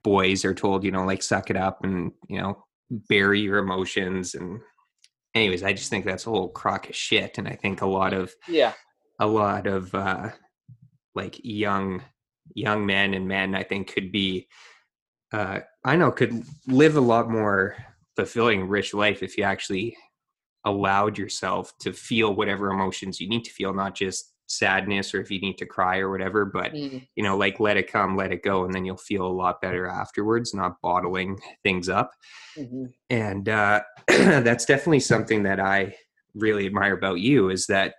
boys 0.03 0.45
are 0.45 0.53
told 0.53 0.83
you 0.83 0.91
know 0.91 1.05
like 1.05 1.21
suck 1.21 1.49
it 1.49 1.57
up 1.57 1.83
and 1.83 2.11
you 2.29 2.39
know 2.41 2.63
bury 3.09 3.41
your 3.41 3.57
emotions 3.57 4.35
and 4.35 4.59
anyways 5.35 5.63
i 5.63 5.73
just 5.73 5.89
think 5.89 6.05
that's 6.05 6.25
a 6.25 6.29
whole 6.29 6.49
crock 6.49 6.89
of 6.89 6.95
shit 6.95 7.37
and 7.37 7.47
i 7.47 7.55
think 7.55 7.81
a 7.81 7.85
lot 7.85 8.13
of 8.13 8.33
Yeah. 8.47 8.73
a 9.19 9.27
lot 9.27 9.67
of 9.67 9.93
uh 9.93 10.29
like 11.15 11.39
young 11.43 12.01
young 12.53 12.85
men 12.85 13.13
and 13.13 13.27
men 13.27 13.55
i 13.55 13.63
think 13.63 13.91
could 13.93 14.11
be 14.11 14.47
uh 15.33 15.59
i 15.83 15.95
know 15.95 16.11
could 16.11 16.43
live 16.67 16.95
a 16.95 17.01
lot 17.01 17.29
more 17.29 17.75
fulfilling 18.15 18.67
rich 18.67 18.93
life 18.93 19.21
if 19.21 19.37
you 19.37 19.43
actually 19.43 19.97
allowed 20.65 21.17
yourself 21.17 21.73
to 21.79 21.91
feel 21.93 22.33
whatever 22.33 22.71
emotions 22.71 23.19
you 23.19 23.27
need 23.29 23.43
to 23.43 23.51
feel 23.51 23.73
not 23.73 23.93
just 23.95 24.33
sadness 24.47 25.13
or 25.13 25.19
if 25.21 25.29
you 25.29 25.39
need 25.41 25.57
to 25.57 25.65
cry 25.65 25.97
or 25.99 26.09
whatever 26.09 26.45
but 26.45 26.71
Mm, 26.73 27.05
you 27.15 27.23
know 27.23 27.37
like 27.37 27.59
let 27.59 27.75
it 27.77 27.91
come 27.91 28.15
let 28.15 28.31
it 28.31 28.43
go 28.43 28.63
and 28.65 28.73
then 28.73 28.85
you'll 28.85 28.95
feel 28.97 29.25
a 29.25 29.27
lot 29.27 29.61
better 29.61 29.87
afterwards 29.87 30.53
not 30.53 30.81
bottling 30.81 31.37
things 31.63 31.89
up 31.89 32.11
mhm. 32.57 32.85
and 33.09 33.49
uh, 33.49 33.81
that's 34.07 34.65
definitely 34.65 35.01
something 35.01 35.43
that 35.43 35.59
I 35.59 35.95
really 36.35 36.65
admire 36.65 36.93
about 36.93 37.19
you 37.19 37.49
is 37.49 37.65
that 37.67 37.95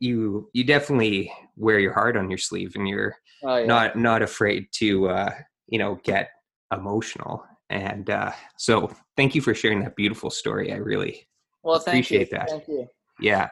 you 0.00 0.48
you 0.54 0.64
definitely 0.64 1.32
wear 1.56 1.78
your 1.78 1.92
heart 1.92 2.16
on 2.16 2.30
your 2.30 2.38
sleeve 2.38 2.72
and 2.76 2.88
you're 2.88 3.14
Oh 3.42 3.56
yeah. 3.58 3.66
not 3.66 3.96
not 3.96 4.22
afraid 4.22 4.66
to 4.74 5.08
uh, 5.08 5.30
you 5.68 5.78
know 5.78 5.98
get 6.02 6.30
emotional 6.72 7.44
and 7.70 8.08
uh, 8.10 8.32
so 8.56 8.90
thank 9.16 9.34
you 9.34 9.40
for 9.42 9.54
sharing 9.54 9.80
that 9.80 9.96
beautiful 9.96 10.30
story 10.30 10.72
I 10.72 10.76
really 10.76 11.28
well, 11.62 11.78
thank 11.78 12.06
appreciate 12.06 12.30
you. 12.32 12.38
that. 12.38 12.48
Thank 12.50 12.68
you. 12.68 12.86
yeah 13.20 13.48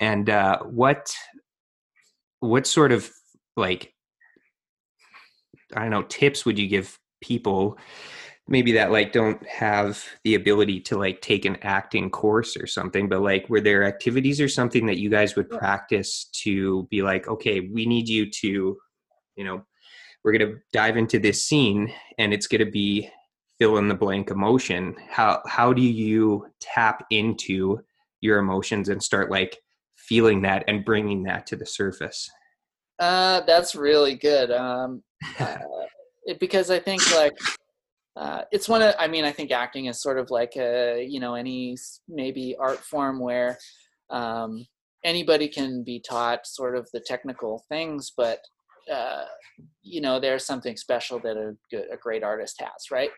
and 0.00 0.28
uh, 0.28 0.58
what 0.64 1.06
what 2.40 2.66
sort 2.66 2.92
of 2.92 3.10
like 3.56 3.92
I 5.74 5.82
don't 5.82 5.90
know 5.90 6.02
tips 6.02 6.44
would 6.44 6.58
you 6.58 6.68
give 6.68 6.98
people 7.20 7.78
maybe 8.48 8.72
that 8.72 8.92
like 8.92 9.12
don't 9.12 9.44
have 9.46 10.04
the 10.22 10.36
ability 10.36 10.80
to 10.80 10.96
like 10.96 11.20
take 11.20 11.44
an 11.44 11.56
acting 11.62 12.10
course 12.10 12.56
or 12.56 12.66
something 12.66 13.08
but 13.08 13.22
like 13.22 13.48
were 13.48 13.60
there 13.60 13.84
activities 13.84 14.40
or 14.40 14.48
something 14.48 14.86
that 14.86 14.98
you 14.98 15.10
guys 15.10 15.34
would 15.34 15.50
practice 15.50 16.26
to 16.32 16.84
be 16.90 17.02
like 17.02 17.26
okay 17.26 17.60
we 17.60 17.86
need 17.86 18.08
you 18.08 18.30
to 18.30 18.76
you 19.36 19.44
know 19.44 19.64
we're 20.22 20.36
going 20.36 20.50
to 20.50 20.58
dive 20.72 20.96
into 20.96 21.20
this 21.20 21.40
scene 21.40 21.92
and 22.18 22.34
it's 22.34 22.48
going 22.48 22.64
to 22.64 22.70
be 22.70 23.08
fill 23.58 23.78
in 23.78 23.88
the 23.88 23.94
blank 23.94 24.30
emotion. 24.30 24.96
How 25.08 25.42
how 25.46 25.72
do 25.72 25.82
you 25.82 26.46
tap 26.60 27.04
into 27.10 27.80
your 28.20 28.38
emotions 28.38 28.88
and 28.88 29.02
start 29.02 29.30
like 29.30 29.56
feeling 30.08 30.42
that 30.42 30.64
and 30.68 30.84
bringing 30.84 31.22
that 31.24 31.46
to 31.46 31.56
the 31.56 31.66
surface 31.66 32.30
Uh, 32.98 33.40
that's 33.46 33.74
really 33.74 34.14
good. 34.14 34.50
Um, 34.50 35.02
uh, 35.38 35.58
it, 36.24 36.40
because 36.40 36.70
I 36.70 36.78
think 36.78 37.02
like 37.14 37.36
uh, 38.16 38.42
it's 38.50 38.68
one 38.68 38.82
of. 38.82 38.94
I 38.98 39.06
mean, 39.06 39.24
I 39.24 39.32
think 39.32 39.50
acting 39.50 39.86
is 39.86 40.00
sort 40.00 40.18
of 40.18 40.30
like 40.30 40.56
a 40.56 41.04
you 41.06 41.20
know 41.20 41.34
any 41.34 41.76
maybe 42.08 42.56
art 42.58 42.78
form 42.78 43.20
where 43.20 43.58
um, 44.10 44.66
anybody 45.04 45.48
can 45.48 45.84
be 45.84 46.00
taught 46.00 46.46
sort 46.46 46.76
of 46.76 46.88
the 46.92 47.00
technical 47.00 47.64
things, 47.68 48.12
but 48.16 48.40
uh, 48.92 49.24
you 49.82 50.00
know 50.00 50.18
there's 50.18 50.46
something 50.46 50.76
special 50.76 51.18
that 51.20 51.36
a 51.36 51.54
good, 51.70 51.86
a 51.92 51.96
great 51.96 52.24
artist 52.24 52.60
has, 52.60 52.90
right? 52.90 53.10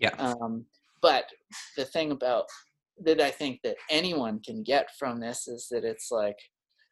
Yeah. 0.00 0.14
Um, 0.18 0.64
but 1.02 1.24
the 1.76 1.84
thing 1.84 2.10
about 2.10 2.46
that 3.04 3.20
I 3.20 3.30
think 3.30 3.60
that 3.62 3.76
anyone 3.90 4.40
can 4.44 4.62
get 4.62 4.88
from 4.98 5.20
this 5.20 5.48
is 5.48 5.68
that 5.70 5.84
it's 5.84 6.10
like 6.10 6.38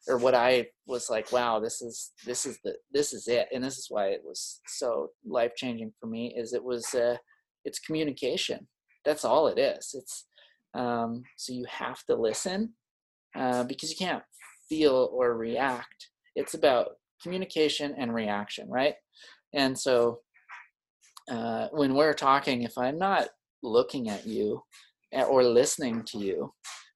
or 0.06 0.18
what 0.18 0.34
I 0.34 0.66
was 0.86 1.08
like, 1.08 1.32
wow, 1.32 1.60
this 1.60 1.80
is 1.80 2.12
this 2.26 2.44
is 2.44 2.58
the 2.62 2.74
this 2.92 3.12
is 3.12 3.26
it, 3.28 3.48
and 3.52 3.64
this 3.64 3.78
is 3.78 3.86
why 3.88 4.08
it 4.08 4.20
was 4.24 4.60
so 4.66 5.10
life 5.24 5.52
changing 5.56 5.92
for 5.98 6.06
me. 6.06 6.34
Is 6.36 6.52
it 6.52 6.62
was 6.62 6.92
uh, 6.94 7.16
it's 7.64 7.78
communication. 7.78 8.66
That's 9.04 9.24
all 9.24 9.48
it 9.48 9.58
is. 9.58 9.94
It's 9.94 10.26
um, 10.74 11.22
so 11.36 11.52
you 11.52 11.64
have 11.68 12.04
to 12.04 12.16
listen 12.16 12.74
uh, 13.34 13.64
because 13.64 13.90
you 13.90 13.96
can't 13.96 14.22
feel 14.68 15.10
or 15.12 15.36
react. 15.36 16.10
It's 16.36 16.54
about 16.54 16.88
communication 17.22 17.94
and 17.96 18.14
reaction, 18.14 18.68
right? 18.68 18.94
And 19.54 19.78
so 19.78 20.20
uh, 21.30 21.68
when 21.72 21.94
we're 21.94 22.14
talking, 22.14 22.62
if 22.62 22.76
I'm 22.76 22.98
not 22.98 23.28
looking 23.62 24.10
at 24.10 24.26
you 24.26 24.62
or 25.22 25.44
listening 25.44 26.02
to 26.06 26.18
you, 26.18 26.52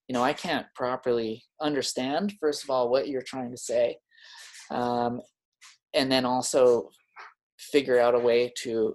you 0.09 0.15
know, 0.15 0.23
I 0.23 0.33
can't 0.33 0.67
properly 0.75 1.43
understand, 1.61 2.33
first 2.41 2.65
of 2.65 2.71
all, 2.71 2.91
what 2.91 3.09
you're 3.09 3.23
trying 3.23 3.51
to 3.51 3.57
say. 3.57 3.99
Um, 4.71 5.21
and 5.95 6.11
then 6.11 6.25
also 6.25 6.91
figure 7.59 7.99
out 7.99 8.15
a 8.15 8.19
way 8.19 8.53
to 8.63 8.95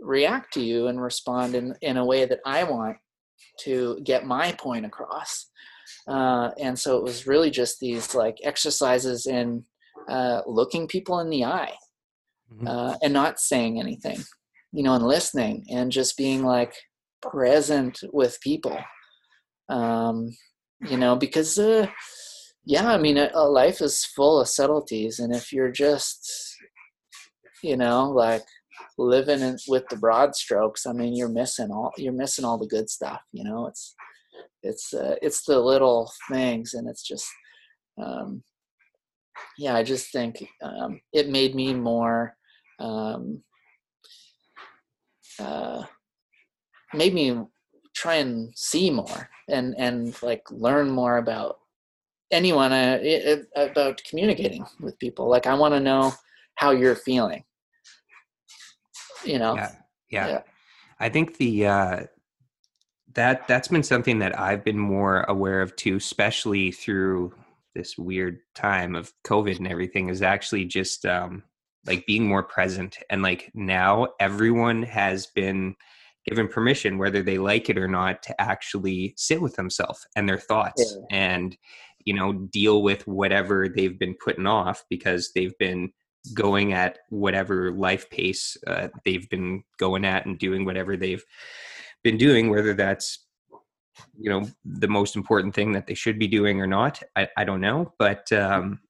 react 0.00 0.52
to 0.54 0.60
you 0.62 0.88
and 0.88 1.00
respond 1.00 1.54
in, 1.54 1.74
in 1.82 1.96
a 1.96 2.04
way 2.04 2.24
that 2.24 2.40
I 2.44 2.64
want 2.64 2.96
to 3.60 4.00
get 4.04 4.26
my 4.26 4.52
point 4.52 4.86
across. 4.86 5.50
Uh, 6.08 6.50
and 6.60 6.78
so 6.78 6.96
it 6.96 7.02
was 7.02 7.26
really 7.26 7.50
just 7.50 7.78
these 7.80 8.14
like 8.14 8.36
exercises 8.42 9.26
in 9.26 9.64
uh, 10.08 10.42
looking 10.46 10.86
people 10.88 11.20
in 11.20 11.30
the 11.30 11.44
eye 11.44 11.74
Mhm. 12.52 12.68
uh, 12.68 12.98
and 13.02 13.12
not 13.12 13.40
saying 13.40 13.80
anything, 13.80 14.18
you 14.72 14.82
know, 14.82 14.94
and 14.94 15.06
listening 15.06 15.64
and 15.70 15.90
just 15.92 16.16
being 16.16 16.44
like 16.44 16.74
present 17.22 18.00
with 18.12 18.40
people. 18.40 18.78
Um, 19.68 20.30
you 20.88 20.96
know, 20.96 21.16
because 21.16 21.58
uh, 21.58 21.86
yeah, 22.64 22.90
I 22.92 22.98
mean, 22.98 23.16
a, 23.16 23.30
a 23.34 23.48
life 23.48 23.80
is 23.80 24.04
full 24.04 24.40
of 24.40 24.48
subtleties, 24.48 25.18
and 25.18 25.34
if 25.34 25.52
you're 25.52 25.70
just, 25.70 26.30
you 27.62 27.76
know, 27.76 28.10
like 28.10 28.44
living 28.98 29.40
in, 29.40 29.56
with 29.68 29.88
the 29.88 29.96
broad 29.96 30.34
strokes, 30.34 30.86
I 30.86 30.92
mean, 30.92 31.16
you're 31.16 31.28
missing 31.28 31.70
all 31.70 31.92
you're 31.96 32.12
missing 32.12 32.44
all 32.44 32.58
the 32.58 32.66
good 32.66 32.90
stuff. 32.90 33.20
You 33.32 33.44
know, 33.44 33.66
it's 33.66 33.94
it's 34.62 34.92
uh, 34.92 35.16
it's 35.22 35.44
the 35.44 35.58
little 35.58 36.10
things, 36.30 36.74
and 36.74 36.88
it's 36.88 37.02
just. 37.02 37.26
Um, 38.02 38.42
yeah, 39.58 39.74
I 39.74 39.82
just 39.82 40.12
think 40.12 40.44
um, 40.62 41.00
it 41.12 41.28
made 41.28 41.54
me 41.54 41.74
more 41.74 42.36
um, 42.78 43.42
uh, 45.38 45.84
made 46.94 47.14
me 47.14 47.38
try 47.94 48.16
and 48.16 48.52
see 48.56 48.90
more 48.90 49.28
and 49.48 49.74
and 49.78 50.20
like 50.22 50.42
learn 50.50 50.90
more 50.90 51.18
about 51.18 51.58
anyone 52.30 52.72
uh, 52.72 52.98
it, 53.02 53.46
about 53.54 54.00
communicating 54.08 54.64
with 54.80 54.98
people. 54.98 55.28
Like 55.28 55.46
i 55.46 55.54
want 55.54 55.74
to 55.74 55.80
know 55.80 56.12
how 56.54 56.70
you're 56.70 56.94
feeling. 56.94 57.44
You 59.24 59.38
know? 59.38 59.54
Yeah, 59.54 59.72
yeah. 60.10 60.28
Yeah. 60.28 60.40
i 60.98 61.08
think 61.08 61.36
the 61.36 61.66
uh 61.66 62.00
that 63.14 63.46
that's 63.46 63.68
been 63.68 63.82
something 63.82 64.18
that 64.18 64.38
i've 64.38 64.64
been 64.64 64.78
more 64.78 65.22
aware 65.28 65.60
of 65.62 65.76
too 65.76 65.96
especially 65.96 66.72
through 66.72 67.32
this 67.74 67.96
weird 67.96 68.40
time 68.54 68.96
of 68.96 69.12
covid 69.24 69.58
and 69.58 69.68
everything 69.68 70.08
is 70.08 70.22
actually 70.22 70.64
just 70.64 71.06
um 71.06 71.44
like 71.86 72.06
being 72.06 72.26
more 72.26 72.42
present. 72.42 72.98
And 73.10 73.22
like 73.22 73.50
now 73.54 74.08
everyone 74.20 74.82
has 74.84 75.26
been 75.26 75.74
given 76.26 76.48
permission 76.48 76.98
whether 76.98 77.22
they 77.22 77.38
like 77.38 77.68
it 77.68 77.78
or 77.78 77.88
not 77.88 78.22
to 78.22 78.40
actually 78.40 79.14
sit 79.16 79.40
with 79.40 79.54
themselves 79.56 80.06
and 80.16 80.28
their 80.28 80.38
thoughts 80.38 80.96
and 81.10 81.56
you 82.04 82.14
know 82.14 82.32
deal 82.32 82.82
with 82.82 83.06
whatever 83.06 83.68
they've 83.68 83.98
been 83.98 84.14
putting 84.22 84.46
off 84.46 84.84
because 84.88 85.32
they've 85.34 85.56
been 85.58 85.92
going 86.34 86.72
at 86.72 87.00
whatever 87.08 87.72
life 87.72 88.08
pace 88.10 88.56
uh, 88.66 88.88
they've 89.04 89.28
been 89.28 89.62
going 89.78 90.04
at 90.04 90.24
and 90.26 90.38
doing 90.38 90.64
whatever 90.64 90.96
they've 90.96 91.24
been 92.04 92.16
doing 92.16 92.50
whether 92.50 92.74
that's 92.74 93.26
you 94.18 94.30
know 94.30 94.46
the 94.64 94.88
most 94.88 95.16
important 95.16 95.54
thing 95.54 95.72
that 95.72 95.86
they 95.86 95.94
should 95.94 96.18
be 96.18 96.28
doing 96.28 96.60
or 96.60 96.66
not 96.66 97.02
i, 97.16 97.28
I 97.36 97.44
don't 97.44 97.60
know 97.60 97.92
but 97.98 98.30
um 98.32 98.80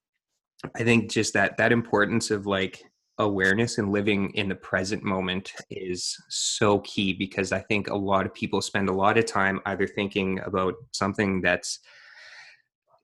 i 0.77 0.85
think 0.85 1.11
just 1.11 1.35
that 1.35 1.57
that 1.57 1.73
importance 1.73 2.31
of 2.31 2.47
like 2.47 2.83
awareness 3.19 3.79
and 3.79 3.93
living 3.93 4.31
in 4.35 4.49
the 4.49 4.55
present 4.55 5.03
moment 5.03 5.53
is 5.71 6.17
so 6.29 6.79
key 6.81 7.13
because 7.13 7.53
i 7.53 7.61
think 7.61 7.89
a 7.91 7.95
lot 7.95 8.25
of 8.25 8.33
people 8.33 8.63
spend 8.63 8.89
a 8.89 8.93
lot 8.93 9.19
of 9.19 9.27
time 9.27 9.61
either 9.67 9.87
thinking 9.87 10.41
about 10.47 10.75
something 10.93 11.41
that's 11.43 11.81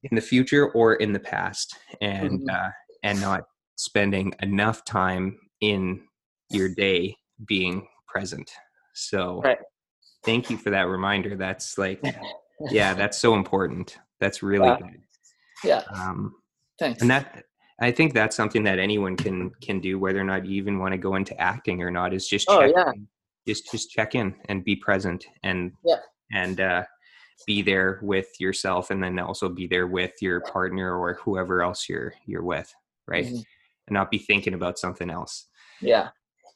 in 0.05 0.15
the 0.15 0.21
future 0.21 0.71
or 0.73 0.95
in 0.95 1.13
the 1.13 1.21
past 1.21 1.77
and 2.01 2.41
Mhm. 2.41 2.51
uh 2.51 2.71
and 3.03 3.21
not 3.21 3.45
spending 3.77 4.33
enough 4.43 4.85
time 4.85 5.39
in 5.61 6.03
your 6.51 6.69
day 6.71 7.15
being 7.47 7.87
present 8.07 8.51
so 8.95 9.43
Right. 9.45 9.59
thank 10.25 10.49
you 10.49 10.57
for 10.57 10.71
that 10.71 10.89
reminder 10.89 11.37
that's 11.37 11.77
like 11.77 12.03
yeah 12.71 12.95
that's 13.01 13.19
so 13.19 13.35
important 13.35 13.99
that's 14.21 14.43
really 14.43 14.69
Yeah. 14.69 14.77
good 14.79 15.03
yeah 15.65 15.83
um 15.95 16.35
thanks 16.79 17.03
and 17.03 17.11
that 17.11 17.45
i 17.81 17.91
think 17.91 18.13
that's 18.15 18.37
something 18.37 18.65
that 18.65 18.79
anyone 18.79 19.17
can 19.17 19.51
can 19.63 19.81
do 19.81 19.99
whether 19.99 20.21
or 20.21 20.25
not 20.25 20.45
you 20.47 20.57
even 20.57 20.79
want 20.79 20.93
to 20.93 20.99
go 20.99 21.15
into 21.17 21.39
acting 21.41 21.83
or 21.83 21.91
not 21.91 22.13
is 22.13 22.27
just 22.29 22.49
Oh, 22.51 22.61
check 22.61 22.73
yeah. 22.75 22.91
in. 22.93 23.07
just 23.47 23.71
just 23.71 23.91
check 23.91 24.15
in 24.15 24.35
and 24.49 24.65
be 24.65 24.77
present 24.77 25.27
and 25.43 25.73
Yeah. 25.85 26.01
and 26.33 26.61
uh 26.61 26.85
be 27.47 27.63
there 27.63 28.01
with 28.03 28.29
yourself 28.41 28.91
and 28.91 29.03
then 29.03 29.19
also 29.21 29.49
be 29.49 29.67
there 29.69 29.87
with 29.87 30.13
your 30.21 30.41
partner 30.41 30.97
or 30.99 31.15
whoever 31.15 31.63
else 31.63 31.89
you're 31.89 32.13
you're 32.27 32.43
with 32.43 32.75
right 33.07 33.27
Mhm. 33.27 33.45
and 33.87 33.95
not 33.95 34.11
be 34.11 34.19
thinking 34.19 34.55
about 34.55 34.79
something 34.79 35.09
else 35.11 35.47
yeah 35.81 36.09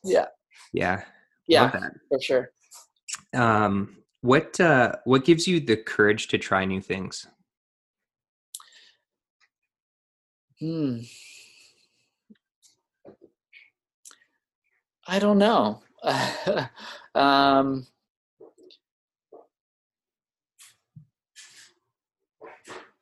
yeah 0.05 0.27
yeah 0.73 1.05
yeah 1.47 1.71
that 1.71 1.93
for 2.09 2.21
sure 2.21 2.51
um 3.35 3.97
what 4.23 4.59
uh 4.61 4.93
what 5.05 5.25
gives 5.25 5.47
you 5.47 5.61
the 5.61 5.77
courage 5.77 6.27
to 6.29 6.39
try 6.39 6.65
new 6.65 6.81
things 6.81 7.27
Hmm. 10.63 11.01
I 15.09 15.19
don't 15.19 15.39
know. 15.39 15.83
um, 17.17 17.85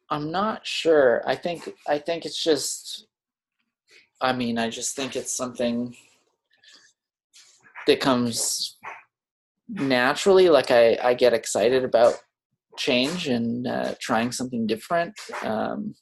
I'm 0.08 0.30
not 0.30 0.66
sure. 0.66 1.22
I 1.26 1.36
think 1.36 1.68
I 1.86 1.98
think 1.98 2.24
it's 2.24 2.42
just. 2.42 3.06
I 4.22 4.32
mean, 4.32 4.56
I 4.56 4.70
just 4.70 4.96
think 4.96 5.14
it's 5.14 5.36
something 5.36 5.94
that 7.86 8.00
comes 8.00 8.78
naturally. 9.68 10.48
Like 10.48 10.70
I, 10.70 10.96
I 11.02 11.12
get 11.12 11.34
excited 11.34 11.84
about 11.84 12.14
change 12.78 13.28
and 13.28 13.66
uh, 13.66 13.96
trying 14.00 14.32
something 14.32 14.66
different. 14.66 15.12
Um, 15.42 15.94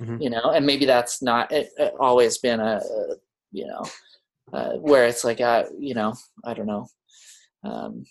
Mhm. 0.00 0.20
You 0.20 0.30
know, 0.30 0.50
and 0.50 0.66
maybe 0.66 0.86
that's 0.86 1.22
not 1.22 1.52
it, 1.52 1.70
it 1.76 1.94
always 2.00 2.38
been 2.38 2.60
a, 2.60 2.76
a 2.78 3.16
you 3.52 3.66
know 3.66 3.82
uh, 4.52 4.72
where 4.74 5.06
it's 5.06 5.24
like 5.24 5.40
I, 5.40 5.64
you 5.78 5.94
know, 5.94 6.14
I 6.44 6.54
don't 6.54 6.66
know, 6.66 6.86
um, 7.64 8.04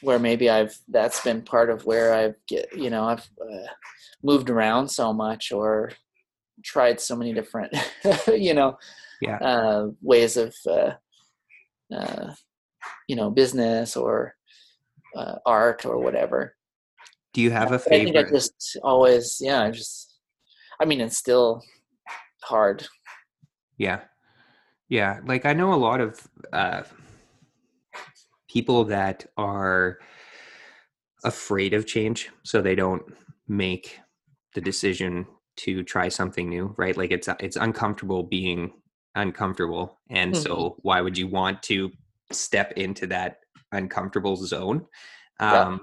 where 0.00 0.18
maybe 0.18 0.50
I've 0.50 0.76
that's 0.88 1.22
been 1.22 1.42
part 1.42 1.70
of 1.70 1.86
where 1.86 2.12
I've 2.14 2.34
get 2.46 2.76
you 2.76 2.90
know 2.90 3.04
I've 3.04 3.26
uh, 3.40 3.66
moved 4.22 4.50
around 4.50 4.88
so 4.88 5.12
much 5.12 5.52
or 5.52 5.92
tried 6.64 7.00
so 7.00 7.16
many 7.16 7.32
different 7.32 7.72
you 8.28 8.54
know 8.54 8.76
Yeah. 9.20 9.38
uh, 9.38 9.88
ways 10.02 10.36
of 10.36 10.54
uh, 10.66 10.92
uh, 11.94 12.34
you 13.08 13.16
know 13.16 13.30
business 13.30 13.96
or 13.96 14.34
uh, 15.16 15.36
art 15.46 15.86
or 15.86 15.98
whatever. 15.98 16.56
Do 17.34 17.42
you 17.42 17.50
have 17.50 17.72
a 17.72 17.78
But 17.78 17.92
I 17.92 18.04
think 18.04 18.16
I 18.16 18.22
just 18.22 18.78
always 18.82 19.38
yeah 19.40 19.62
I 19.62 19.70
just 19.70 20.14
I 20.80 20.86
mean 20.86 21.00
it's 21.00 21.18
still 21.18 21.62
hard 22.42 22.86
Yeah. 23.78 24.00
Yeah. 24.88 25.20
Like 25.26 25.44
I 25.44 25.52
know 25.52 25.72
a 25.74 25.76
lot 25.76 26.00
of 26.00 26.26
uh 26.52 26.82
people 28.48 28.84
that 28.84 29.26
are 29.36 29.98
afraid 31.24 31.74
of 31.74 31.86
change, 31.86 32.30
so 32.44 32.62
they 32.62 32.74
don't 32.74 33.02
make 33.48 33.98
the 34.54 34.60
decision 34.60 35.26
to 35.56 35.82
try 35.82 36.08
something 36.08 36.48
new, 36.48 36.74
right? 36.76 36.96
Like 36.96 37.10
it's 37.10 37.28
it's 37.40 37.56
uncomfortable 37.56 38.22
being 38.22 38.72
uncomfortable. 39.14 39.98
And 40.10 40.36
so 40.36 40.76
why 40.82 41.00
would 41.00 41.16
you 41.18 41.26
want 41.26 41.62
to 41.64 41.90
step 42.30 42.72
into 42.76 43.06
that 43.08 43.38
uncomfortable 43.72 44.36
zone? 44.36 44.86
Yeah. 45.40 45.78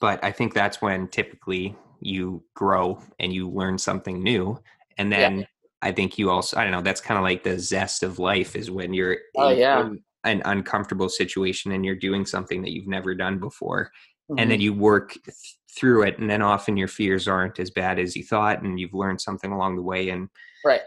But 0.00 0.22
I 0.24 0.32
think 0.32 0.54
that's 0.54 0.80
when 0.80 1.08
typically 1.08 1.76
you 2.00 2.42
grow 2.54 3.00
and 3.18 3.32
you 3.32 3.48
learn 3.48 3.78
something 3.78 4.22
new 4.22 4.58
and 4.98 5.10
Yeah. 5.10 5.18
then 5.18 5.46
I 5.82 5.92
think 5.92 6.18
you 6.18 6.30
also, 6.30 6.56
I 6.56 6.62
don't 6.62 6.72
know, 6.72 6.80
that's 6.80 7.00
kind 7.00 7.18
of 7.18 7.24
like 7.24 7.42
the 7.42 7.58
zest 7.58 8.02
of 8.02 8.18
life 8.18 8.56
is 8.56 8.70
when 8.70 8.94
you're 8.94 9.18
Oh, 9.36 9.50
in, 9.50 9.58
yeah. 9.58 9.90
an 10.24 10.40
uncomfortable 10.46 11.10
situation 11.10 11.72
and 11.72 11.84
you're 11.84 11.94
doing 11.94 12.24
something 12.24 12.62
that 12.62 12.72
you've 12.72 12.86
never 12.86 13.14
done 13.14 13.38
before. 13.38 13.90
Mm-hmm. 14.30 14.38
And 14.38 14.50
then 14.50 14.60
you 14.62 14.72
work 14.72 15.12
th- 15.12 15.36
through 15.76 16.04
it. 16.04 16.18
And 16.18 16.30
then 16.30 16.40
often 16.40 16.78
your 16.78 16.88
fears 16.88 17.28
aren't 17.28 17.58
as 17.58 17.70
bad 17.70 17.98
as 17.98 18.16
you 18.16 18.24
thought. 18.24 18.62
And 18.62 18.80
you've 18.80 18.94
learned 18.94 19.20
something 19.20 19.52
along 19.52 19.76
the 19.76 19.82
way. 19.82 20.08
And 20.08 20.30
Right. 20.64 20.80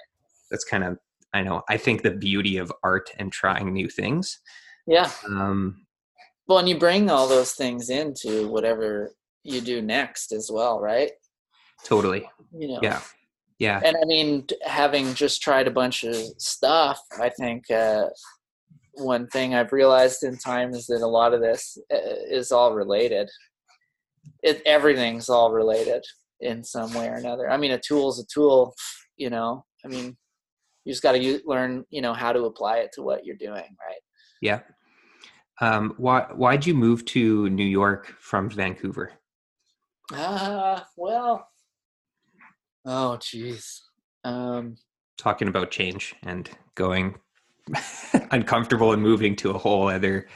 that's 0.49 0.63
kind 0.63 0.83
of, 0.83 0.97
I 1.33 1.43
know, 1.43 1.61
I 1.69 1.77
think 1.77 2.01
the 2.01 2.11
beauty 2.11 2.57
of 2.57 2.71
art 2.83 3.11
and 3.19 3.31
trying 3.31 3.71
new 3.73 3.89
things. 3.89 4.39
yeah 4.87 5.11
Um, 5.27 5.85
Well, 6.47 6.59
and 6.59 6.69
you 6.69 6.77
bring 6.77 7.09
all 7.09 7.27
those 7.27 7.53
things 7.53 7.89
into 7.89 8.47
whatever 8.47 9.11
you 9.43 9.61
do 9.61 9.81
next 9.81 10.31
as 10.31 10.49
well, 10.51 10.79
right? 10.79 11.11
totally. 11.83 12.27
You 12.53 12.69
know, 12.69 12.79
Yeah. 12.81 13.01
Yeah. 13.59 13.81
and 13.83 13.97
I 13.97 14.05
mean, 14.05 14.45
having 14.63 15.13
just 15.13 15.41
tried 15.41 15.67
a 15.67 15.71
bunch 15.71 16.03
of 16.03 16.15
stuff, 16.37 16.99
I 17.19 17.29
think 17.29 17.69
uh, 17.71 18.09
one 18.93 19.27
thing 19.27 19.55
I've 19.55 19.71
realized 19.71 20.23
in 20.23 20.37
time 20.37 20.73
is 20.73 20.85
that 20.87 21.01
a 21.01 21.07
lot 21.07 21.33
of 21.33 21.41
this 21.41 21.77
uh, 21.91 21.97
is 22.29 22.51
all 22.51 22.73
related. 22.75 23.29
It 24.43 24.61
everything's 24.65 25.29
all 25.29 25.51
related 25.51 26.03
in 26.39 26.63
some 26.63 26.93
way 26.93 27.07
or 27.07 27.15
another. 27.15 27.49
I 27.49 27.57
mean, 27.57 27.71
a 27.71 27.79
tool 27.79 28.09
is 28.09 28.19
a 28.19 28.25
tool, 28.25 28.75
you 29.15 29.29
know. 29.29 29.65
I 29.83 29.87
mean, 29.87 30.17
you 30.85 30.93
just 30.93 31.03
got 31.03 31.13
to 31.13 31.41
learn, 31.45 31.83
you 31.89 32.01
know, 32.01 32.13
how 32.13 32.33
to 32.33 32.45
apply 32.45 32.77
it 32.77 32.91
to 32.93 33.01
what 33.01 33.25
you're 33.25 33.35
doing, 33.35 33.53
right? 33.55 34.01
Yeah. 34.41 34.59
Um, 35.59 35.93
why 35.97 36.21
why'd 36.33 36.65
you 36.65 36.73
move 36.75 37.05
to 37.05 37.49
New 37.49 37.65
York 37.65 38.13
from 38.19 38.49
Vancouver? 38.49 39.11
Ah, 40.13 40.87
well, 40.95 41.47
oh, 42.85 43.17
jeez. 43.19 43.79
Um, 44.23 44.77
Talking 45.17 45.47
about 45.47 45.71
change 45.71 46.15
and 46.23 46.49
going 46.75 47.15
uncomfortable 48.31 48.93
and 48.93 49.01
moving 49.01 49.35
to 49.37 49.49
a 49.51 49.57
whole 49.57 49.89
other 49.89 50.27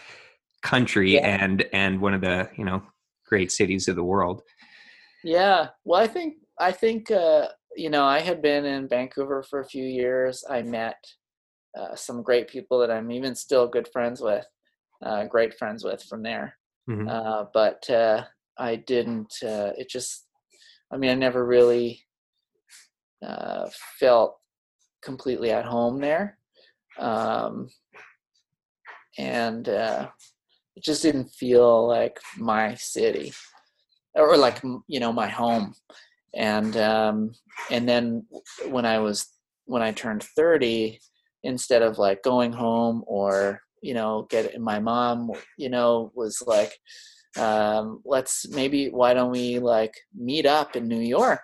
country 0.64 1.16
Yeah. 1.16 1.44
and 1.44 1.66
and 1.74 2.02
one 2.02 2.14
of 2.14 2.22
the 2.22 2.50
you 2.58 2.66
know 2.66 2.82
great 3.28 3.52
cities 3.52 3.88
of 3.88 3.96
the 3.96 4.04
world. 4.04 4.42
Yeah. 5.24 5.68
Well, 5.86 6.02
I 6.02 6.08
think 6.08 6.36
I 6.60 6.72
think 6.72 7.12
uh, 7.12 7.48
you 7.76 7.90
know 7.92 8.04
I 8.06 8.20
had 8.20 8.42
been 8.42 8.66
in 8.66 8.88
Vancouver 8.90 9.44
for 9.44 9.60
a 9.60 9.66
few 9.66 9.86
years. 9.86 10.44
I 10.50 10.64
met 10.64 10.98
uh, 11.78 11.96
some 11.96 12.24
great 12.24 12.48
people 12.50 12.80
that 12.80 12.92
I'm 12.92 13.12
even 13.12 13.36
still 13.36 13.68
good 13.68 13.88
friends 13.88 14.20
with, 14.20 14.46
uh, 15.04 15.26
great 15.26 15.58
friends 15.58 15.84
with 15.84 16.04
from 16.04 16.24
there. 16.24 16.58
Mhm. 16.90 17.10
Uh, 17.10 17.46
but 17.54 17.90
uh, 17.90 18.26
I 18.58 18.76
didn't. 18.76 19.34
Uh, 19.44 19.72
it 19.78 19.90
just. 19.90 20.28
I 20.92 20.98
mean, 20.98 21.10
I 21.10 21.16
never 21.16 21.46
really 21.46 22.04
uh, 23.26 23.70
felt 24.00 24.38
completely 25.02 25.52
at 25.52 25.66
home 25.66 26.02
there, 26.02 26.38
um, 27.00 27.70
and 29.18 29.70
uh, 29.70 30.10
it 30.76 30.84
just 30.84 31.02
didn't 31.02 31.30
feel 31.30 31.88
like 31.88 32.20
my 32.38 32.76
city 32.76 33.32
or 34.16 34.38
like 34.38 34.62
you 34.88 35.00
know 35.00 35.14
my 35.14 35.28
home 35.28 35.74
and 36.34 36.78
um 36.78 37.32
and 37.70 37.88
then 37.88 38.26
when 38.70 38.86
i 38.86 38.98
was 38.98 39.28
when 39.66 39.82
i 39.82 39.92
turned 39.92 40.24
30 40.24 41.00
instead 41.44 41.82
of 41.82 41.98
like 41.98 42.24
going 42.24 42.52
home 42.52 43.04
or 43.08 43.62
you 43.82 43.94
know 43.94 44.28
get 44.30 44.60
my 44.60 44.80
mom 44.80 45.32
you 45.58 45.70
know 45.70 46.12
was 46.16 46.42
like 46.46 46.74
um 47.38 48.02
let's 48.06 48.48
maybe 48.50 48.90
why 48.90 49.14
don't 49.14 49.32
we 49.32 49.60
like 49.60 49.94
meet 50.16 50.46
up 50.46 50.76
in 50.76 50.88
new 50.88 51.00
york 51.00 51.44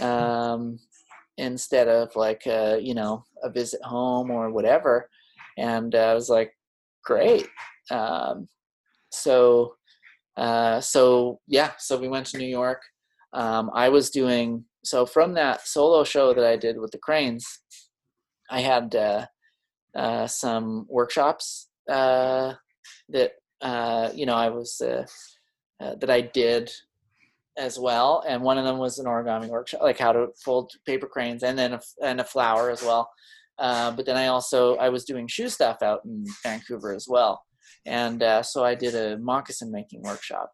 um 0.00 0.78
instead 1.36 1.88
of 1.88 2.14
like 2.16 2.42
uh 2.46 2.76
you 2.80 2.94
know 2.94 3.22
a 3.42 3.50
visit 3.50 3.82
home 3.82 4.30
or 4.30 4.50
whatever 4.50 5.08
and 5.58 5.94
uh, 5.94 5.98
i 5.98 6.14
was 6.14 6.28
like 6.28 6.52
great 7.04 7.48
um 7.90 8.48
so 9.10 9.74
uh, 10.36 10.80
so 10.80 11.40
yeah, 11.46 11.72
so 11.78 11.96
we 11.96 12.08
went 12.08 12.26
to 12.26 12.38
New 12.38 12.48
York. 12.48 12.82
Um, 13.32 13.70
I 13.74 13.88
was 13.88 14.10
doing 14.10 14.64
so 14.84 15.06
from 15.06 15.34
that 15.34 15.66
solo 15.66 16.04
show 16.04 16.34
that 16.34 16.44
I 16.44 16.56
did 16.56 16.78
with 16.78 16.90
the 16.90 16.98
Cranes. 16.98 17.60
I 18.50 18.60
had 18.60 18.94
uh, 18.94 19.26
uh, 19.94 20.26
some 20.26 20.86
workshops 20.88 21.68
uh, 21.90 22.54
that 23.08 23.32
uh, 23.60 24.10
you 24.14 24.26
know 24.26 24.34
I 24.34 24.48
was 24.48 24.80
uh, 24.80 25.06
uh, 25.80 25.94
that 25.96 26.10
I 26.10 26.20
did 26.20 26.70
as 27.56 27.78
well, 27.78 28.24
and 28.26 28.42
one 28.42 28.58
of 28.58 28.64
them 28.64 28.78
was 28.78 28.98
an 28.98 29.06
origami 29.06 29.48
workshop, 29.48 29.82
like 29.82 29.98
how 29.98 30.12
to 30.12 30.28
fold 30.44 30.72
paper 30.86 31.06
cranes, 31.06 31.42
and 31.42 31.58
then 31.58 31.74
a, 31.74 31.80
and 32.02 32.20
a 32.20 32.24
flower 32.24 32.70
as 32.70 32.82
well. 32.82 33.10
But 33.58 34.06
then 34.06 34.16
I 34.16 34.26
also 34.28 34.76
I 34.76 34.88
was 34.88 35.04
doing 35.04 35.28
shoe 35.28 35.48
stuff 35.48 35.82
out 35.82 36.00
in 36.04 36.24
Vancouver 36.42 36.94
as 36.94 37.06
well 37.08 37.44
and 37.86 38.24
so 38.44 38.64
I 38.64 38.74
did 38.74 38.94
a 38.94 39.18
moccasin 39.18 39.70
making 39.70 40.02
workshop, 40.02 40.50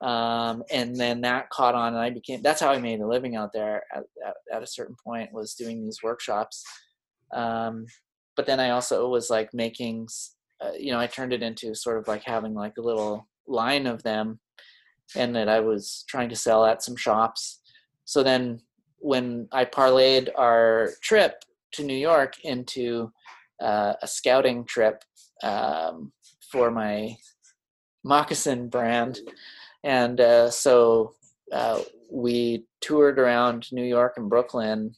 um, 0.00 0.62
and 0.70 0.94
then 0.94 1.20
that 1.22 1.50
caught 1.50 1.74
on, 1.74 1.94
and 1.94 2.02
I 2.02 2.10
became 2.10 2.40
that's 2.42 2.60
how 2.60 2.70
I 2.70 2.78
made 2.78 3.00
a 3.00 3.06
living 3.06 3.34
out 3.34 3.52
there 3.52 3.82
at, 3.94 4.04
at, 4.26 4.34
at 4.52 4.62
a 4.62 4.66
certain 4.66 4.96
point 5.04 5.32
was 5.32 5.54
doing 5.54 5.84
these 5.84 6.02
workshops, 6.02 6.64
um, 7.32 7.86
but 8.38 8.46
then 8.46 8.60
I 8.60 8.70
also 8.70 9.08
was 9.08 9.30
like 9.30 9.52
making, 9.52 10.06
uh, 10.60 10.70
you 10.78 10.92
know, 10.92 11.00
I 11.00 11.08
turned 11.08 11.32
it 11.32 11.42
into 11.42 11.74
sort 11.74 11.98
of 11.98 12.06
like 12.06 12.22
having 12.22 12.54
like 12.54 12.74
a 12.78 12.82
little 12.82 13.26
line 13.48 13.88
of 13.88 14.04
them, 14.04 14.38
and 15.16 15.34
that 15.34 15.48
I 15.48 15.58
was 15.58 16.04
trying 16.08 16.28
to 16.28 16.36
sell 16.36 16.64
at 16.64 16.84
some 16.84 16.94
shops. 16.94 17.60
So 18.04 18.22
then 18.22 18.60
when 19.00 19.48
I 19.50 19.64
parlayed 19.64 20.28
our 20.38 20.90
trip 21.02 21.42
to 21.72 21.82
New 21.82 21.96
York 21.96 22.34
into 22.44 23.10
uh, 23.60 23.94
a 24.00 24.06
scouting 24.06 24.64
trip 24.66 25.02
um, 25.42 26.12
for 26.52 26.70
my 26.70 27.16
moccasin 28.04 28.68
brand 28.68 29.18
and 29.82 30.20
uh, 30.20 30.48
so 30.48 31.14
uh, 31.52 31.80
we 32.10 32.64
toured 32.80 33.18
around 33.18 33.66
new 33.72 33.84
york 33.84 34.14
and 34.16 34.30
brooklyn 34.30 34.94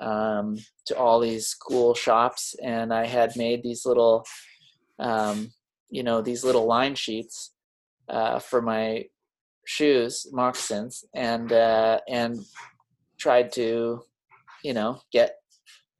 um, 0.00 0.56
to 0.86 0.96
all 0.96 1.20
these 1.20 1.54
cool 1.54 1.94
shops 1.94 2.54
and 2.62 2.92
i 2.92 3.06
had 3.06 3.36
made 3.36 3.62
these 3.62 3.84
little 3.84 4.24
um, 4.98 5.50
you 5.90 6.02
know 6.02 6.20
these 6.20 6.44
little 6.44 6.66
line 6.66 6.94
sheets 6.94 7.52
uh, 8.08 8.38
for 8.38 8.62
my 8.62 9.04
shoes 9.64 10.26
moccasins 10.32 11.04
and 11.14 11.52
uh, 11.52 12.00
and 12.08 12.38
tried 13.18 13.52
to 13.52 14.02
you 14.62 14.72
know 14.72 15.00
get 15.12 15.36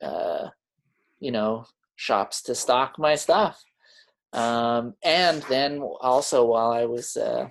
uh, 0.03 0.49
you 1.21 1.31
know 1.31 1.67
shops 1.97 2.43
to 2.43 2.55
stock 2.55 2.99
my 2.99 3.17
stuff. 3.17 3.63
Um, 4.33 4.95
and 5.03 5.43
then 5.49 5.81
also 6.01 6.45
while 6.45 6.71
I 6.71 6.85
was 6.85 7.17
uh, 7.17 7.49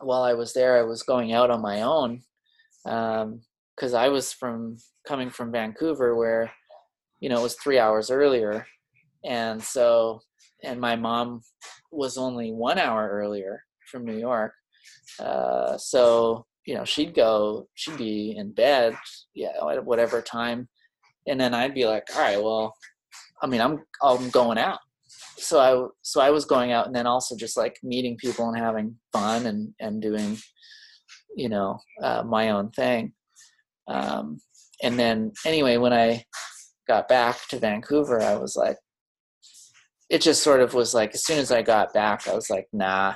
while 0.00 0.22
I 0.22 0.34
was 0.34 0.52
there, 0.52 0.78
I 0.78 0.82
was 0.82 1.02
going 1.02 1.32
out 1.32 1.50
on 1.50 1.62
my 1.62 1.82
own 1.82 2.22
because 3.74 3.94
I 3.94 4.08
was 4.08 4.32
from 4.32 4.76
coming 5.06 5.30
from 5.30 5.52
Vancouver, 5.52 6.14
where 6.16 6.50
you 7.20 7.28
know 7.28 7.40
it 7.40 7.42
was 7.42 7.56
three 7.56 7.78
hours 7.78 8.10
earlier, 8.10 8.66
and 9.24 9.62
so 9.62 10.20
and 10.62 10.80
my 10.80 10.96
mom 10.96 11.42
was 11.90 12.16
only 12.16 12.52
one 12.52 12.78
hour 12.78 13.08
earlier 13.12 13.62
from 13.90 14.04
New 14.04 14.18
York, 14.18 14.52
uh, 15.20 15.76
so 15.76 16.46
you 16.66 16.74
know 16.74 16.84
she'd 16.84 17.14
go, 17.14 17.68
she'd 17.74 17.98
be 17.98 18.34
in 18.36 18.52
bed, 18.52 18.96
yeah, 19.34 19.52
at 19.70 19.84
whatever 19.84 20.22
time, 20.22 20.68
and 21.26 21.40
then 21.40 21.54
I'd 21.54 21.74
be 21.74 21.86
like, 21.86 22.04
all 22.14 22.22
right, 22.22 22.42
well, 22.42 22.74
I 23.42 23.46
mean, 23.46 23.60
I'm 23.60 23.84
I'm 24.02 24.30
going 24.30 24.58
out. 24.58 24.78
So 25.36 25.58
I 25.58 25.88
so 26.02 26.20
I 26.20 26.30
was 26.30 26.44
going 26.44 26.72
out 26.72 26.86
and 26.86 26.94
then 26.94 27.06
also 27.06 27.36
just 27.36 27.56
like 27.56 27.78
meeting 27.82 28.16
people 28.16 28.48
and 28.48 28.58
having 28.58 28.96
fun 29.12 29.46
and 29.46 29.74
and 29.80 30.00
doing 30.00 30.38
you 31.36 31.48
know 31.48 31.78
uh, 32.02 32.22
my 32.22 32.50
own 32.50 32.70
thing. 32.70 33.12
Um, 33.88 34.38
and 34.82 34.98
then 34.98 35.32
anyway, 35.46 35.76
when 35.76 35.92
I 35.92 36.24
got 36.88 37.08
back 37.08 37.38
to 37.48 37.58
Vancouver, 37.58 38.20
I 38.20 38.36
was 38.36 38.56
like, 38.56 38.76
it 40.10 40.20
just 40.20 40.42
sort 40.42 40.60
of 40.60 40.74
was 40.74 40.94
like 40.94 41.14
as 41.14 41.24
soon 41.24 41.38
as 41.38 41.50
I 41.50 41.62
got 41.62 41.92
back, 41.94 42.28
I 42.28 42.34
was 42.34 42.50
like, 42.50 42.66
nah. 42.72 43.14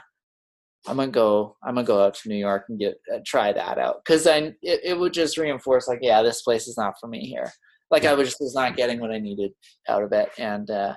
I'm 0.86 0.97
gonna 0.97 1.11
go. 1.11 1.57
I'm 1.62 1.74
gonna 1.74 1.86
go 1.86 2.03
out 2.03 2.15
to 2.15 2.28
New 2.28 2.36
York 2.36 2.65
and 2.69 2.78
get 2.78 2.95
uh, 3.12 3.19
try 3.27 3.53
that 3.53 3.78
out 3.78 3.97
because 4.03 4.27
I 4.27 4.55
it, 4.62 4.81
it 4.85 4.99
would 4.99 5.12
just 5.12 5.36
reinforce 5.36 5.86
like 5.89 5.99
yeah 6.01 6.23
this 6.23 6.40
place 6.40 6.66
is 6.66 6.78
not 6.78 6.95
for 6.99 7.09
me 7.09 7.27
here. 7.27 7.51
Like 7.90 8.05
I 8.07 8.15
was 8.15 8.28
just 8.28 8.40
was 8.40 8.55
not 8.55 8.77
getting 8.77 9.01
what 9.01 9.11
I 9.11 9.19
needed 9.19 9.51
out 9.89 10.03
of 10.03 10.12
it 10.12 10.31
and 10.39 10.70
uh, 10.70 10.95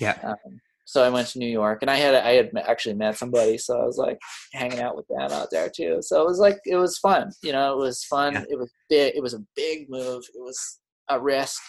Yeah. 0.00 0.18
um, 0.24 0.60
so 0.88 1.04
I 1.04 1.10
went 1.10 1.28
to 1.28 1.38
New 1.38 1.50
York, 1.50 1.82
and 1.82 1.90
I 1.90 1.96
had 1.96 2.14
I 2.14 2.32
had 2.32 2.50
actually 2.66 2.94
met 2.94 3.18
somebody, 3.18 3.58
so 3.58 3.78
I 3.78 3.84
was 3.84 3.98
like 3.98 4.18
hanging 4.54 4.80
out 4.80 4.96
with 4.96 5.06
them 5.08 5.30
out 5.30 5.50
there 5.50 5.68
too. 5.68 5.98
So 6.00 6.22
it 6.22 6.26
was 6.26 6.38
like 6.38 6.56
it 6.64 6.76
was 6.76 6.96
fun, 6.96 7.30
you 7.42 7.52
know. 7.52 7.74
It 7.74 7.78
was 7.78 8.04
fun. 8.04 8.32
Yeah. 8.32 8.44
It 8.48 8.58
was 8.58 8.72
big. 8.88 9.14
It 9.14 9.22
was 9.22 9.34
a 9.34 9.44
big 9.54 9.90
move. 9.90 10.24
It 10.34 10.40
was 10.40 10.80
a 11.10 11.20
risk. 11.20 11.60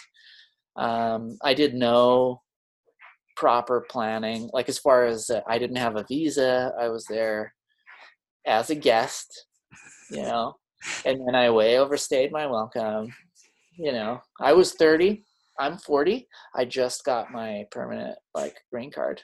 Um, 0.76 1.36
I 1.42 1.52
did 1.52 1.74
no 1.74 2.40
proper 3.36 3.84
planning, 3.90 4.48
like 4.54 4.70
as 4.70 4.78
far 4.78 5.04
as 5.04 5.28
uh, 5.28 5.42
I 5.46 5.58
didn't 5.58 5.76
have 5.76 5.96
a 5.96 6.06
visa. 6.08 6.72
I 6.80 6.88
was 6.88 7.04
there 7.04 7.52
as 8.46 8.70
a 8.70 8.74
guest, 8.74 9.44
you 10.10 10.22
know, 10.22 10.54
and 11.04 11.20
then 11.26 11.34
I 11.34 11.50
way 11.50 11.78
overstayed 11.78 12.32
my 12.32 12.46
welcome. 12.46 13.12
You 13.76 13.92
know, 13.92 14.22
I 14.40 14.54
was 14.54 14.72
thirty. 14.72 15.26
I'm 15.60 15.76
40. 15.76 16.26
I 16.54 16.64
just 16.64 17.04
got 17.04 17.30
my 17.30 17.66
permanent 17.70 18.18
like 18.34 18.56
green 18.72 18.90
card. 18.90 19.22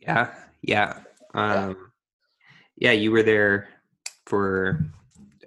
Yeah, 0.00 0.34
yeah, 0.60 0.98
um, 1.32 1.76
yeah. 2.76 2.90
You 2.90 3.10
were 3.10 3.22
there 3.22 3.68
for 4.26 4.84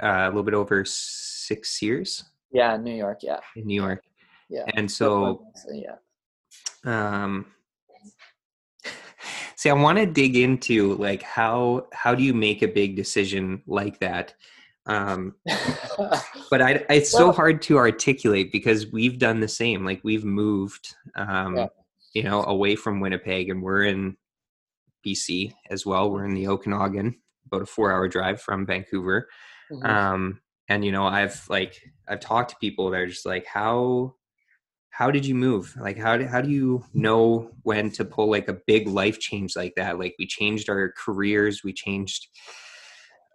uh, 0.01 0.23
a 0.23 0.27
little 0.29 0.41
bit 0.41 0.55
over 0.55 0.83
six 0.85 1.79
years 1.81 2.23
Yeah, 2.51 2.73
in 2.75 2.83
New 2.83 2.95
York. 2.95 3.19
Yeah, 3.21 3.39
in 3.55 3.67
New 3.67 3.79
York, 3.79 4.01
yeah. 4.49 4.63
and 4.75 4.89
so 4.89 5.45
So, 5.53 5.73
yeah, 5.73 5.97
um, 6.85 7.45
see, 9.55 9.69
I 9.69 9.73
want 9.73 9.99
to 9.99 10.07
dig 10.07 10.37
into 10.37 10.95
like 10.95 11.21
how 11.21 11.87
how 11.91 12.15
do 12.15 12.23
you 12.23 12.33
make 12.33 12.63
a 12.63 12.67
big 12.67 12.95
decision 12.95 13.61
like 13.67 13.99
that? 13.99 14.33
Um, 14.87 15.35
but 16.49 16.61
I, 16.61 16.85
it's 16.89 17.11
so 17.11 17.31
hard 17.31 17.61
to 17.63 17.77
articulate 17.77 18.51
because 18.51 18.91
we've 18.91 19.19
done 19.19 19.39
the 19.41 19.47
same. 19.47 19.85
Like 19.85 20.01
we've 20.03 20.25
moved, 20.25 20.95
um, 21.15 21.57
Yeah. 21.57 21.67
you 22.13 22.23
know, 22.23 22.43
away 22.43 22.75
from 22.75 22.99
Winnipeg, 22.99 23.49
and 23.49 23.61
we're 23.61 23.83
in 23.83 24.17
BC 25.05 25.53
as 25.69 25.85
well. 25.85 26.09
We're 26.09 26.25
in 26.25 26.33
the 26.33 26.47
Okanagan, 26.47 27.15
about 27.45 27.61
a 27.61 27.65
four-hour 27.65 28.07
drive 28.07 28.41
from 28.41 28.65
Vancouver. 28.65 29.27
Mhm. 29.71 29.85
Um, 29.85 30.41
and 30.69 30.83
you 30.83 30.91
know, 30.91 31.05
I've 31.05 31.45
like 31.49 31.81
I've 32.07 32.19
talked 32.19 32.51
to 32.51 32.55
people 32.59 32.89
that 32.89 33.01
are 33.01 33.07
just 33.07 33.25
like, 33.25 33.45
how 33.45 34.15
how 34.89 35.11
did 35.11 35.25
you 35.27 35.35
move? 35.35 35.75
Like, 35.79 35.97
how 35.97 36.17
do, 36.17 36.25
how 36.25 36.41
do 36.41 36.49
you 36.49 36.83
know 36.93 37.51
when 37.61 37.91
to 37.91 38.03
pull 38.03 38.31
like 38.31 38.47
a 38.47 38.57
big 38.65 38.87
life 38.87 39.19
change 39.19 39.55
like 39.55 39.75
that? 39.75 39.99
Like, 39.99 40.15
we 40.17 40.25
changed 40.25 40.69
our 40.69 40.91
careers, 40.97 41.63
we 41.63 41.71
changed 41.71 42.27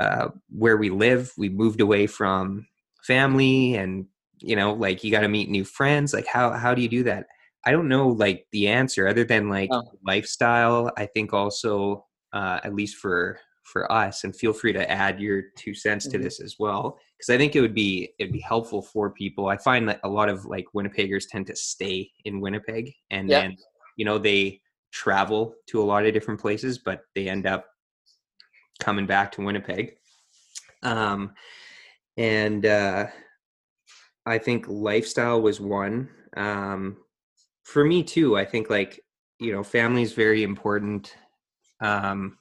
uh, 0.01 0.28
where 0.48 0.77
we 0.77 0.90
live, 0.90 1.32
we 1.36 1.48
moved 1.48 1.81
away 1.81 2.06
from 2.06 2.66
family, 3.02 3.77
and 3.77 4.06
you 4.39 4.56
know, 4.56 4.73
like 4.73 5.05
you 5.05 5.10
got 5.10 5.20
to 5.20 5.28
meet 5.28 5.48
new 5.48 5.64
friends. 5.64 6.12
Like, 6.12 6.27
how 6.27 6.52
how 6.52 6.74
do 6.74 6.82
you 6.82 6.89
do 6.89 7.02
that? 7.05 7.27
I 7.64 7.70
don't 7.70 7.89
know 7.89 8.09
like 8.09 8.47
the 8.52 8.69
answer 8.69 9.06
other 9.06 9.24
than 9.24 9.48
like 9.48 9.70
Oh. 9.73 9.93
lifestyle. 10.05 10.90
I 10.97 11.06
think 11.06 11.32
also 11.32 12.06
uh, 12.32 12.60
at 12.64 12.74
least 12.74 12.97
for 12.97 13.39
for 13.64 13.90
us, 13.90 14.24
and 14.24 14.35
feel 14.35 14.52
free 14.52 14.73
to 14.73 14.90
add 14.90 15.20
your 15.20 15.43
two 15.56 15.73
cents 15.74 16.06
to 16.09 16.19
Mhm. 16.19 16.23
this 16.24 16.40
as 16.40 16.56
well 16.59 16.98
because 17.16 17.32
I 17.32 17.39
think 17.39 17.55
it 17.55 17.60
would 17.60 17.74
be 17.74 18.12
it'd 18.19 18.32
be 18.32 18.40
helpful 18.40 18.82
for 18.82 19.10
people. 19.10 19.48
I 19.48 19.56
find 19.56 19.89
that 19.89 20.01
a 20.02 20.09
lot 20.09 20.28
of 20.28 20.44
like 20.44 20.66
Winnipeggers 20.74 21.28
tend 21.31 21.47
to 21.47 21.56
stay 21.56 22.10
in 22.24 22.40
Winnipeg, 22.40 22.93
and 23.10 23.31
then 23.31 23.56
you 23.97 24.05
know 24.05 24.19
they 24.19 24.60
travel 24.93 25.55
to 25.69 25.81
a 25.81 25.85
lot 25.85 26.05
of 26.05 26.12
different 26.12 26.40
places, 26.40 26.78
but 26.78 27.02
they 27.14 27.28
end 27.28 27.47
up 27.47 27.66
coming 28.83 29.07
back 29.07 29.33
to 29.33 29.43
Winnipeg. 29.43 29.95
Um, 30.83 31.33
and 32.17 32.67
uh, 32.67 33.07
I 34.27 34.39
think 34.39 34.67
lifestyle 34.69 35.41
was 35.41 35.61
one. 35.61 36.09
Um, 36.37 36.99
for 37.65 37.85
me 37.85 38.03
too, 38.03 38.37
I 38.37 38.45
think 38.45 38.69
like 38.69 39.01
you 39.39 39.53
know 39.53 39.63
family 39.63 40.03
is 40.03 40.13
very 40.13 40.43
important. 40.43 41.15
Um, 41.81 42.39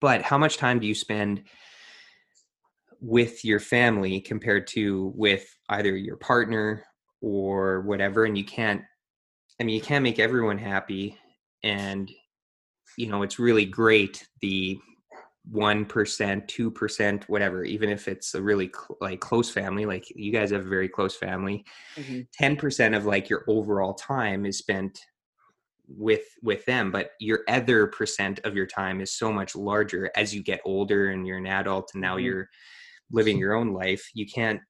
but 0.00 0.22
how 0.22 0.38
much 0.38 0.56
time 0.56 0.78
do 0.78 0.86
you 0.86 0.94
spend 0.94 1.42
with 3.00 3.44
your 3.44 3.60
family 3.60 4.20
compared 4.20 4.66
to 4.66 5.12
with 5.16 5.46
either 5.70 5.96
your 5.96 6.16
partner 6.16 6.84
or 7.22 7.80
whatever 7.82 8.24
and 8.24 8.36
you 8.36 8.44
can't 8.44 8.82
i 9.58 9.64
mean 9.64 9.74
you 9.74 9.80
can't 9.80 10.02
make 10.02 10.18
everyone 10.18 10.58
happy 10.58 11.16
and 11.62 12.10
you 12.98 13.06
know 13.06 13.22
it's 13.22 13.38
really 13.38 13.64
great 13.64 14.26
the 14.42 14.78
1% 15.48 16.46
2% 16.48 17.24
whatever 17.28 17.64
even 17.64 17.88
if 17.88 18.08
it's 18.08 18.34
a 18.34 18.42
really 18.42 18.70
cl- 18.72 18.98
like 19.00 19.20
close 19.20 19.50
family 19.50 19.86
like 19.86 20.04
you 20.14 20.30
guys 20.30 20.50
have 20.50 20.66
a 20.66 20.68
very 20.68 20.88
close 20.88 21.16
family 21.16 21.64
Mhm. 21.96 22.26
10% 22.40 22.96
of 22.96 23.06
like 23.06 23.28
your 23.28 23.44
overall 23.48 23.94
time 23.94 24.44
is 24.44 24.58
spent 24.58 24.98
with 25.88 26.24
with 26.42 26.64
them 26.66 26.92
but 26.92 27.12
your 27.18 27.40
other 27.48 27.86
percent 27.88 28.38
of 28.44 28.54
your 28.54 28.66
time 28.66 29.00
is 29.00 29.12
so 29.12 29.32
much 29.32 29.56
larger 29.56 30.10
as 30.14 30.32
you 30.34 30.42
get 30.42 30.60
older 30.64 31.10
and 31.10 31.26
you're 31.26 31.38
an 31.38 31.46
adult 31.46 31.90
and 31.94 32.00
now 32.02 32.16
Mhm. 32.16 32.24
you're 32.24 32.48
living 33.10 33.38
your 33.42 33.54
own 33.54 33.72
life 33.72 34.08
you 34.14 34.26
can't 34.26 34.60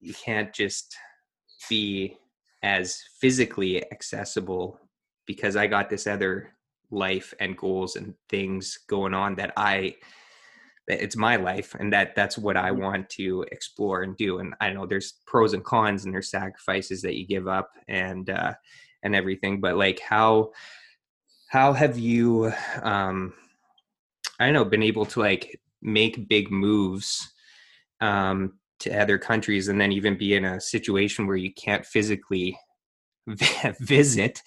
you 0.00 0.14
can't 0.14 0.52
just 0.52 0.96
be 1.68 2.16
as 2.62 3.00
physically 3.20 3.84
accessible 3.92 4.80
because 5.26 5.54
i 5.56 5.66
got 5.66 5.88
this 5.88 6.06
other 6.06 6.50
life 6.90 7.34
and 7.40 7.56
goals 7.56 7.96
and 7.96 8.14
things 8.28 8.78
going 8.88 9.14
on 9.14 9.34
that 9.34 9.52
i 9.56 9.94
that 10.86 11.02
it's 11.02 11.16
my 11.16 11.36
life 11.36 11.74
and 11.78 11.92
that 11.92 12.14
that's 12.14 12.38
what 12.38 12.56
i 12.56 12.70
Mhm. 12.70 12.78
want 12.80 13.10
to 13.10 13.44
explore 13.52 14.02
and 14.02 14.16
do 14.16 14.38
and 14.38 14.54
i 14.60 14.70
know 14.70 14.86
there's 14.86 15.14
pros 15.26 15.52
and 15.52 15.64
cons 15.64 16.04
and 16.04 16.14
there's 16.14 16.30
sacrifices 16.30 17.02
that 17.02 17.16
you 17.16 17.26
give 17.26 17.46
up 17.46 17.70
and 17.88 18.30
uh 18.30 18.54
and 19.02 19.14
everything 19.14 19.60
but 19.60 19.76
like 19.76 20.00
how 20.00 20.50
how 21.48 21.72
have 21.72 21.98
you 21.98 22.52
um 22.82 23.34
i 24.40 24.44
don't 24.46 24.54
know 24.54 24.64
been 24.64 24.82
able 24.82 25.06
to 25.06 25.20
like 25.20 25.60
make 25.82 26.28
big 26.28 26.50
moves 26.50 27.32
um 28.00 28.58
to 28.80 28.90
other 28.96 29.18
countries 29.18 29.68
and 29.68 29.80
then 29.80 29.92
even 29.92 30.16
be 30.16 30.34
in 30.34 30.44
a 30.44 30.60
situation 30.60 31.26
where 31.26 31.36
you 31.36 31.52
can't 31.52 31.84
physically 31.84 32.56
visit 33.80 34.42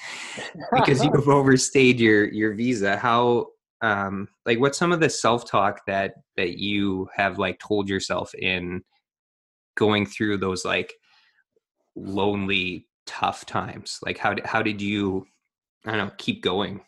because 0.74 1.04
you've 1.04 1.28
overstayed 1.28 2.00
your 2.00 2.26
your 2.32 2.54
visa. 2.54 2.98
How 2.98 3.48
um 3.82 4.28
like 4.46 4.60
what's 4.60 4.78
some 4.78 4.92
of 4.92 5.00
the 5.00 5.10
self-talk 5.10 5.82
that 5.88 6.14
that 6.38 6.58
you 6.58 7.10
have 7.16 7.40
like 7.40 7.60
told 7.60 7.90
yourself 7.90 8.34
in 8.36 8.84
going 9.76 10.06
through 10.06 10.38
those 10.38 10.66
like 10.66 10.94
lonely 11.96 12.88
tough 13.06 13.46
times? 13.46 14.00
Like 14.04 14.18
how 14.18 14.34
did 14.34 14.46
how 14.46 14.62
did 14.62 14.82
you 14.82 15.26
i 15.86 15.92
don't 15.92 16.08
know 16.08 16.12
keep 16.18 16.42
going? 16.42 16.82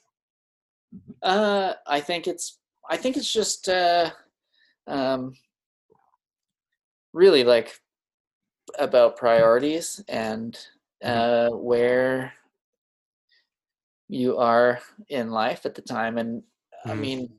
Uh, 1.22 1.74
I 1.88 2.00
think 2.00 2.28
it's 2.28 2.60
I 2.90 2.98
think 2.98 3.18
it's 3.18 3.32
just 3.32 3.70
uh, 3.70 4.12
um, 4.88 5.34
really 7.14 7.44
like 7.44 7.80
about 8.78 9.18
priorities 9.18 10.04
and 10.08 10.58
uh, 11.04 11.50
where 11.52 12.34
you 14.08 14.38
are 14.38 14.80
in 15.10 15.30
life 15.32 15.66
at 15.66 15.76
the 15.76 15.82
time. 15.82 16.18
And 16.18 16.44
I 16.88 16.94
Mhm. 16.94 17.02
mean, 17.02 17.30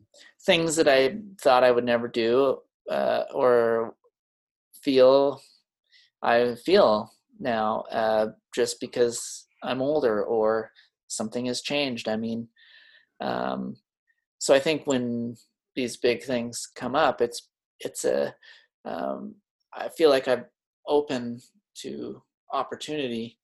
things 0.47 0.77
that 0.77 0.89
I 0.89 1.19
thought 1.41 1.65
I 1.65 1.70
would 1.70 1.85
never 1.85 2.09
do 2.09 2.61
uh, 2.91 3.24
or 3.32 3.97
feel 4.82 5.43
I 6.23 6.55
feel 6.57 7.12
now 7.41 7.82
uh, 7.91 8.28
just 8.55 8.81
because 8.81 9.47
I'm 9.62 9.82
older 9.82 10.24
or 10.24 10.73
something 11.09 11.47
has 11.47 11.62
changed. 11.62 12.09
I 12.09 12.16
mean, 12.16 12.49
um, 13.20 13.77
so 14.39 14.55
I 14.55 14.61
think 14.61 14.86
when 14.86 15.36
these 15.77 15.97
big 15.97 16.23
things 16.24 16.69
come 16.74 16.95
up, 16.95 17.20
it's 17.20 17.49
it's 17.81 18.05
a 18.05 18.35
um, 18.85 19.36
I 19.74 19.89
feel 19.89 20.11
like 20.11 20.28
I'm 20.28 20.45
open 20.89 21.41
to 21.82 22.23
opportunity, 22.53 23.39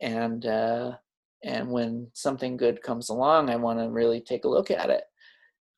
and 0.00 0.44
uh, 0.46 0.92
and 1.44 1.70
when 1.70 2.08
something 2.12 2.56
good 2.56 2.82
comes 2.82 3.08
along, 3.08 3.50
I 3.50 3.56
want 3.56 3.78
to 3.78 3.88
really 3.88 4.20
take 4.20 4.44
a 4.44 4.48
look 4.48 4.70
at 4.70 4.90
it. 4.90 5.04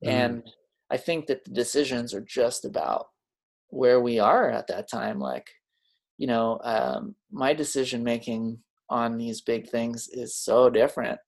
Mm. 0.04 0.08
And 0.08 0.50
I 0.90 0.96
think 0.96 1.26
that 1.26 1.44
the 1.44 1.50
decisions 1.50 2.14
are 2.14 2.20
just 2.20 2.64
about 2.64 3.08
where 3.68 4.00
we 4.00 4.18
are 4.18 4.50
at 4.50 4.66
that 4.68 4.88
time. 4.90 5.18
Like, 5.18 5.50
you 6.16 6.26
know, 6.26 6.60
um, 6.62 7.14
my 7.30 7.52
decision 7.52 8.02
making 8.02 8.58
on 8.88 9.18
these 9.18 9.42
big 9.42 9.68
things 9.68 10.08
is 10.08 10.34
so 10.34 10.70
different 10.70 11.18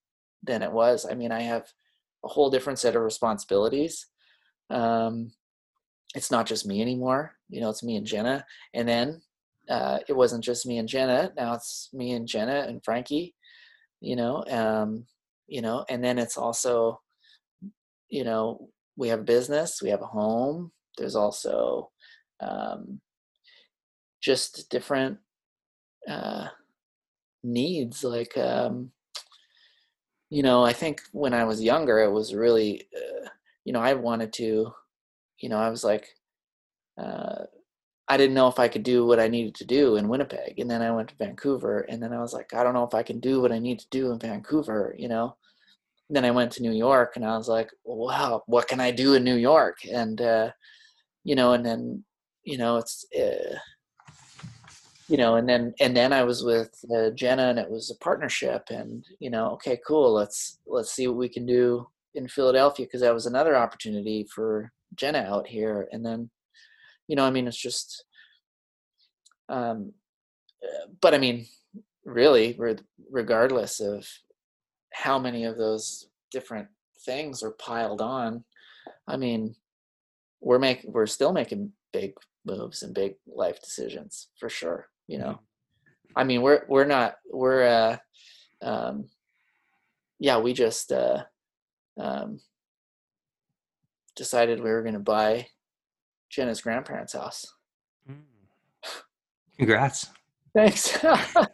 than 0.43 0.63
it 0.63 0.73
was. 0.73 1.07
I 1.09 1.15
mean, 1.15 1.33
I 1.33 1.43
have 1.43 1.67
a 2.25 2.29
whole 2.29 2.51
different 2.51 2.79
set 2.79 2.97
of 2.97 3.03
responsibilities. 3.03 4.07
Um, 4.71 5.33
it's 6.15 6.31
not 6.31 6.47
just 6.47 6.67
me 6.67 6.81
anymore. 6.81 7.33
You 7.49 7.61
know, 7.61 7.71
it's 7.71 7.83
me 7.83 7.97
and 7.97 8.07
Jenna. 8.07 8.47
And 8.73 8.89
then 8.89 9.21
uh, 9.71 10.01
it 10.09 10.13
wasn't 10.13 10.45
just 10.45 10.67
me 10.67 10.79
and 10.79 10.89
Jenna. 10.89 11.33
Now 11.37 11.55
it's 11.55 11.89
me 11.93 12.13
and 12.13 12.27
Jenna 12.27 12.65
and 12.69 12.85
Frankie. 12.85 13.35
You 14.01 14.17
know, 14.17 14.45
um, 14.51 15.07
you 15.47 15.63
know, 15.63 15.85
and 15.89 16.03
then 16.03 16.19
it's 16.19 16.37
also, 16.37 17.01
you 18.09 18.25
know, 18.25 18.69
we 18.97 19.09
have 19.09 19.25
business, 19.25 19.81
we 19.83 19.91
have 19.91 20.03
a 20.03 20.07
home. 20.07 20.73
There's 20.99 21.17
also 21.17 21.91
um, 22.41 23.01
just 24.21 24.71
different 24.71 25.19
uh, 26.09 26.49
needs. 27.45 28.03
Like, 28.03 28.37
um, 28.37 28.91
you 30.31 30.43
know, 30.43 30.65
I 30.65 30.73
think 30.73 31.03
when 31.13 31.35
I 31.35 31.45
was 31.45 31.63
younger, 31.63 32.01
it 32.01 32.11
was 32.11 32.35
really, 32.35 32.89
uh, 32.97 33.29
you 33.65 33.73
know, 33.73 33.81
I 33.81 33.95
wanted 33.95 34.33
to, 34.35 34.73
you 35.39 35.49
know, 35.49 35.59
I 35.59 35.71
was 35.71 35.85
like, 35.85 36.09
uh, 36.99 37.45
I 38.11 38.17
didn't 38.17 38.35
know 38.35 38.49
if 38.49 38.59
I 38.59 38.67
could 38.67 38.83
do 38.83 39.07
what 39.07 39.21
I 39.21 39.29
needed 39.29 39.55
to 39.55 39.65
do 39.65 39.95
in 39.95 40.09
Winnipeg. 40.09 40.59
And 40.59 40.69
then 40.69 40.83
I 40.83 40.91
went 40.91 41.11
to 41.11 41.15
Vancouver 41.15 41.83
and 41.83 42.03
then 42.03 42.13
I 42.13 42.19
was 42.19 42.35
like, 42.35 42.53
I 42.53 42.65
don't 42.65 42.75
know 42.75 42.83
if 42.83 42.93
I 42.93 43.05
can 43.05 43.21
do 43.21 43.41
what 43.41 43.53
I 43.53 43.61
need 43.61 43.79
to 43.79 43.87
do 43.91 44.11
in 44.11 44.19
Vancouver, 44.19 44.97
you 44.99 45.07
know? 45.07 45.37
And 46.09 46.17
then 46.17 46.25
I 46.25 46.33
went 46.33 46.51
to 46.53 46.63
New 46.63 46.73
York 46.73 47.13
and 47.15 47.25
I 47.25 47.37
was 47.37 47.47
like, 47.47 47.71
wow, 47.85 48.43
what 48.47 48.67
can 48.67 48.81
I 48.81 48.91
do 48.91 49.15
in 49.15 49.23
New 49.23 49.37
York? 49.37 49.79
And, 49.89 50.21
uh, 50.21 50.51
you 51.23 51.37
know, 51.37 51.53
and 51.53 51.65
then, 51.65 52.03
you 52.43 52.59
know, 52.59 52.79
it's, 52.79 53.07
uh, 53.17 53.59
you 55.07 55.17
know, 55.17 55.37
and 55.37 55.49
then, 55.49 55.73
and 55.79 55.97
then 55.97 56.13
I 56.13 56.25
was 56.25 56.43
with 56.43 56.75
uh, 56.93 57.11
Jenna 57.11 57.51
and 57.51 57.61
it 57.61 57.71
was 57.71 57.93
a 57.93 58.05
partnership 58.05 58.71
and, 58.71 59.07
you 59.21 59.31
know, 59.31 59.51
okay, 59.53 59.79
cool. 59.87 60.13
Let's, 60.13 60.59
let's 60.67 60.91
see 60.91 61.07
what 61.07 61.17
we 61.17 61.29
can 61.29 61.47
do 61.47 61.87
in 62.17 62.27
Philadelphia. 62.27 62.89
Cause 62.89 63.03
that 63.03 63.15
was 63.15 63.27
another 63.27 63.57
opportunity 63.57 64.27
for 64.35 64.73
Jenna 64.97 65.21
out 65.21 65.47
here. 65.47 65.89
And 65.93 66.05
then, 66.05 66.29
you 67.11 67.17
know, 67.17 67.25
I 67.25 67.31
mean, 67.31 67.49
it's 67.49 67.57
just, 67.57 68.05
um, 69.49 69.93
uh, 70.63 70.87
but 71.01 71.13
I 71.13 71.19
mean, 71.19 71.47
really, 72.05 72.57
regardless 73.11 73.81
of 73.81 74.07
how 74.93 75.19
many 75.19 75.45
of 75.45 75.59
those 75.59 76.09
different 76.31 76.69
things 77.05 77.43
are 77.43 77.51
piled 77.51 78.01
on, 78.01 78.45
I 79.09 79.17
mean, 79.17 79.57
we're 80.41 80.61
making, 80.61 80.93
we're 80.93 81.09
still 81.09 81.33
making 81.33 81.73
big 81.93 82.13
moves 82.47 82.85
and 82.85 82.95
big 82.95 83.17
life 83.27 83.61
decisions 83.61 84.29
for 84.39 84.49
sure. 84.49 84.87
You 85.09 85.19
know, 85.19 85.41
I 86.15 86.23
mean, 86.23 86.43
we're 86.43 86.63
we're 86.69 86.85
not 86.85 87.17
we're 87.29 87.65
uh, 87.65 87.97
um, 88.63 89.09
yeah, 90.21 90.39
we 90.39 90.53
just 90.53 90.93
uh, 90.93 91.25
um, 91.99 92.39
decided 94.15 94.63
we 94.63 94.71
were 94.71 94.83
going 94.83 94.95
to 94.95 95.01
buy 95.01 95.49
Jenna's 96.31 96.61
grandparents' 96.61 97.13
house. 97.13 97.55
Mm. 98.09 98.23
Congrats. 99.59 100.07
Thanks. 100.55 100.99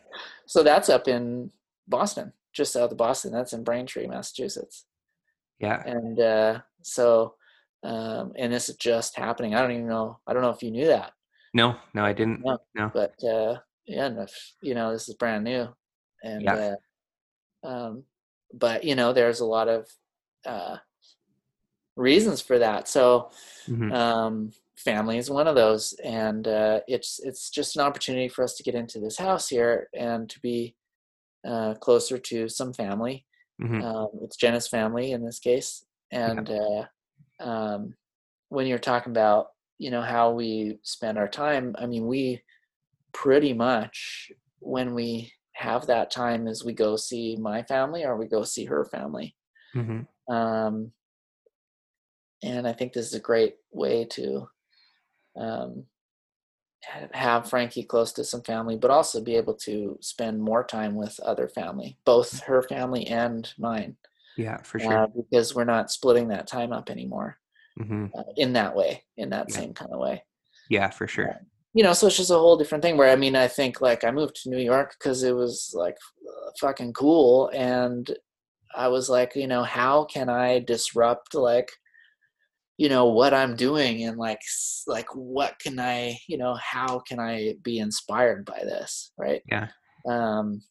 so 0.46 0.62
that's 0.62 0.88
up 0.88 1.08
in 1.08 1.50
Boston, 1.88 2.32
just 2.52 2.72
south 2.72 2.92
of 2.92 2.96
Boston. 2.98 3.32
That's 3.32 3.52
in 3.52 3.64
Braintree, 3.64 4.06
Massachusetts. 4.06 4.84
Yeah. 5.58 5.82
And 5.84 6.20
uh, 6.20 6.60
so, 6.82 7.34
um, 7.82 8.32
and 8.36 8.52
this 8.52 8.68
is 8.68 8.76
just 8.76 9.16
happening. 9.16 9.54
I 9.54 9.62
don't 9.62 9.72
even 9.72 9.88
know. 9.88 10.18
I 10.26 10.32
don't 10.32 10.42
know 10.42 10.50
if 10.50 10.62
you 10.62 10.70
knew 10.70 10.86
that, 10.86 11.12
No, 11.54 11.76
no, 11.94 12.04
I 12.04 12.12
didn't. 12.12 12.44
No. 12.44 12.58
No. 12.74 12.90
but 12.92 13.14
uh, 13.24 13.56
yeah, 13.86 14.06
and 14.06 14.18
if, 14.20 14.54
you 14.60 14.74
know, 14.74 14.92
this 14.92 15.08
is 15.08 15.14
brand 15.14 15.44
new, 15.44 15.68
and 16.22 16.42
Yeah. 16.42 16.74
uh, 17.64 17.66
um, 17.66 18.04
but 18.52 18.84
you 18.84 18.94
know, 18.94 19.12
there's 19.12 19.40
a 19.40 19.44
lot 19.46 19.68
of 19.68 19.88
uh, 20.44 20.76
reasons 21.96 22.40
for 22.40 22.58
that. 22.58 22.88
So, 22.88 23.30
Mhm. 23.68 23.92
um, 23.92 24.52
family 24.76 25.18
is 25.18 25.30
one 25.30 25.46
of 25.48 25.54
those, 25.54 25.94
and 26.04 26.46
uh, 26.48 26.80
it's 26.86 27.18
it's 27.20 27.50
just 27.50 27.76
an 27.76 27.82
opportunity 27.82 28.28
for 28.28 28.44
us 28.44 28.54
to 28.56 28.62
get 28.62 28.74
into 28.74 29.00
this 29.00 29.18
house 29.18 29.48
here 29.48 29.88
and 29.94 30.28
to 30.30 30.40
be 30.40 30.76
uh, 31.46 31.74
closer 31.74 32.18
to 32.18 32.48
some 32.48 32.72
family. 32.72 33.26
Mhm. 33.60 33.82
Um, 33.82 34.08
it's 34.22 34.36
Jenna's 34.36 34.68
family 34.68 35.12
in 35.12 35.24
this 35.24 35.38
case, 35.38 35.84
and 36.10 36.50
uh, 36.50 36.84
um, 37.40 37.94
when 38.48 38.66
you're 38.66 38.78
talking 38.78 39.12
about 39.12 39.48
you 39.78 39.90
know 39.90 40.02
how 40.02 40.32
we 40.32 40.78
spend 40.82 41.18
our 41.18 41.28
time, 41.28 41.74
I 41.78 41.86
mean 41.86 42.06
we 42.06 42.42
pretty 43.12 43.52
much 43.54 44.30
when 44.60 44.94
we 44.94 45.32
have 45.52 45.86
that 45.86 46.10
time 46.10 46.46
is 46.46 46.64
we 46.64 46.72
go 46.74 46.96
see 46.96 47.36
my 47.36 47.62
family 47.62 48.04
or 48.04 48.16
we 48.16 48.26
go 48.26 48.42
see 48.42 48.66
her 48.66 48.84
family 48.84 49.34
Mhm. 49.74 50.06
um, 50.28 50.92
and 52.42 52.68
I 52.68 52.72
think 52.72 52.92
this 52.92 53.06
is 53.06 53.14
a 53.14 53.20
great 53.20 53.56
way 53.72 54.04
to 54.12 54.48
um, 55.36 55.84
have 57.12 57.48
Frankie 57.48 57.82
close 57.82 58.12
to 58.12 58.24
some 58.24 58.42
family, 58.42 58.76
but 58.76 58.90
also 58.90 59.20
be 59.20 59.36
able 59.36 59.54
to 59.54 59.98
spend 60.00 60.40
more 60.40 60.62
time 60.64 60.94
with 60.94 61.18
other 61.20 61.48
family, 61.48 61.96
both 62.04 62.40
her 62.40 62.62
family 62.62 63.06
and 63.06 63.52
mine, 63.58 63.96
Yeah, 64.36 64.58
for 64.62 64.78
sure. 64.78 64.92
uh, 64.92 65.06
because 65.08 65.54
we're 65.54 65.64
not 65.64 65.90
splitting 65.90 66.28
that 66.28 66.46
time 66.46 66.72
up 66.72 66.90
anymore 66.90 67.38
hmm 67.76 68.06
uh, 68.16 68.22
in 68.36 68.52
that 68.54 68.74
way, 68.76 69.02
in 69.16 69.30
that 69.30 69.50
Yeah. 69.50 69.56
same 69.56 69.74
kind 69.74 69.92
of 69.92 69.98
way. 69.98 70.22
Yeah, 70.68 70.90
for 70.90 71.06
sure. 71.06 71.26
Yeah. 71.26 71.38
You 71.74 71.82
know, 71.84 71.92
so 71.92 72.06
it's 72.06 72.16
just 72.16 72.30
a 72.30 72.34
whole 72.34 72.56
different 72.56 72.82
thing. 72.82 72.96
Where 72.96 73.10
I 73.12 73.16
mean, 73.16 73.36
I 73.36 73.48
think 73.48 73.80
like 73.80 74.04
I 74.04 74.10
moved 74.10 74.36
to 74.42 74.50
New 74.50 74.58
York 74.58 74.96
because 74.98 75.22
it 75.22 75.34
was 75.34 75.72
like 75.74 75.96
uh, 76.26 76.50
fucking 76.60 76.94
cool, 76.94 77.50
and 77.52 78.16
I 78.74 78.88
was 78.88 79.10
like, 79.10 79.34
you 79.36 79.46
know, 79.46 79.62
how 79.62 80.04
can 80.04 80.28
I 80.28 80.60
disrupt 80.60 81.34
like, 81.34 81.70
you 82.78 82.88
know, 82.88 83.06
what 83.06 83.32
I'm 83.32 83.56
doing, 83.56 84.04
and 84.04 84.18
like, 84.18 84.40
like 84.86 85.06
what 85.14 85.58
can 85.58 85.78
I, 85.80 86.18
you 86.28 86.36
know, 86.38 86.54
how 86.62 86.98
can 87.00 87.18
I 87.18 87.54
be 87.62 87.78
inspired 87.78 88.44
by 88.44 88.58
this, 88.62 89.12
right? 89.18 89.42
Yeah. 89.50 89.68
Um, 90.08 90.62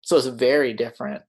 so 0.00 0.16
it's 0.16 0.26
very 0.26 0.72
different 0.72 1.22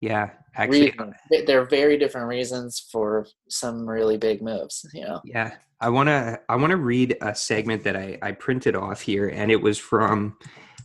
Yeah, 0.00 0.30
actually, 0.56 0.90
reasons. 0.90 1.14
They- 1.30 1.44
They're 1.44 1.64
very 1.64 1.96
different 1.96 2.26
reasons 2.28 2.86
for 2.92 3.26
some 3.48 3.88
really 3.88 4.16
big 4.18 4.42
moves. 4.42 4.84
You 4.92 5.04
know. 5.04 5.20
yeah. 5.24 5.52
I 5.80 5.90
want 5.90 6.08
to 6.08 6.40
I 6.48 6.56
want 6.56 6.72
to 6.72 6.76
read 6.76 7.16
a 7.22 7.32
segment 7.34 7.84
that 7.84 7.96
I 7.96 8.18
I 8.20 8.32
printed 8.32 8.74
off 8.74 9.00
here 9.00 9.28
and 9.28 9.48
it 9.52 9.62
was 9.62 9.78
from 9.78 10.36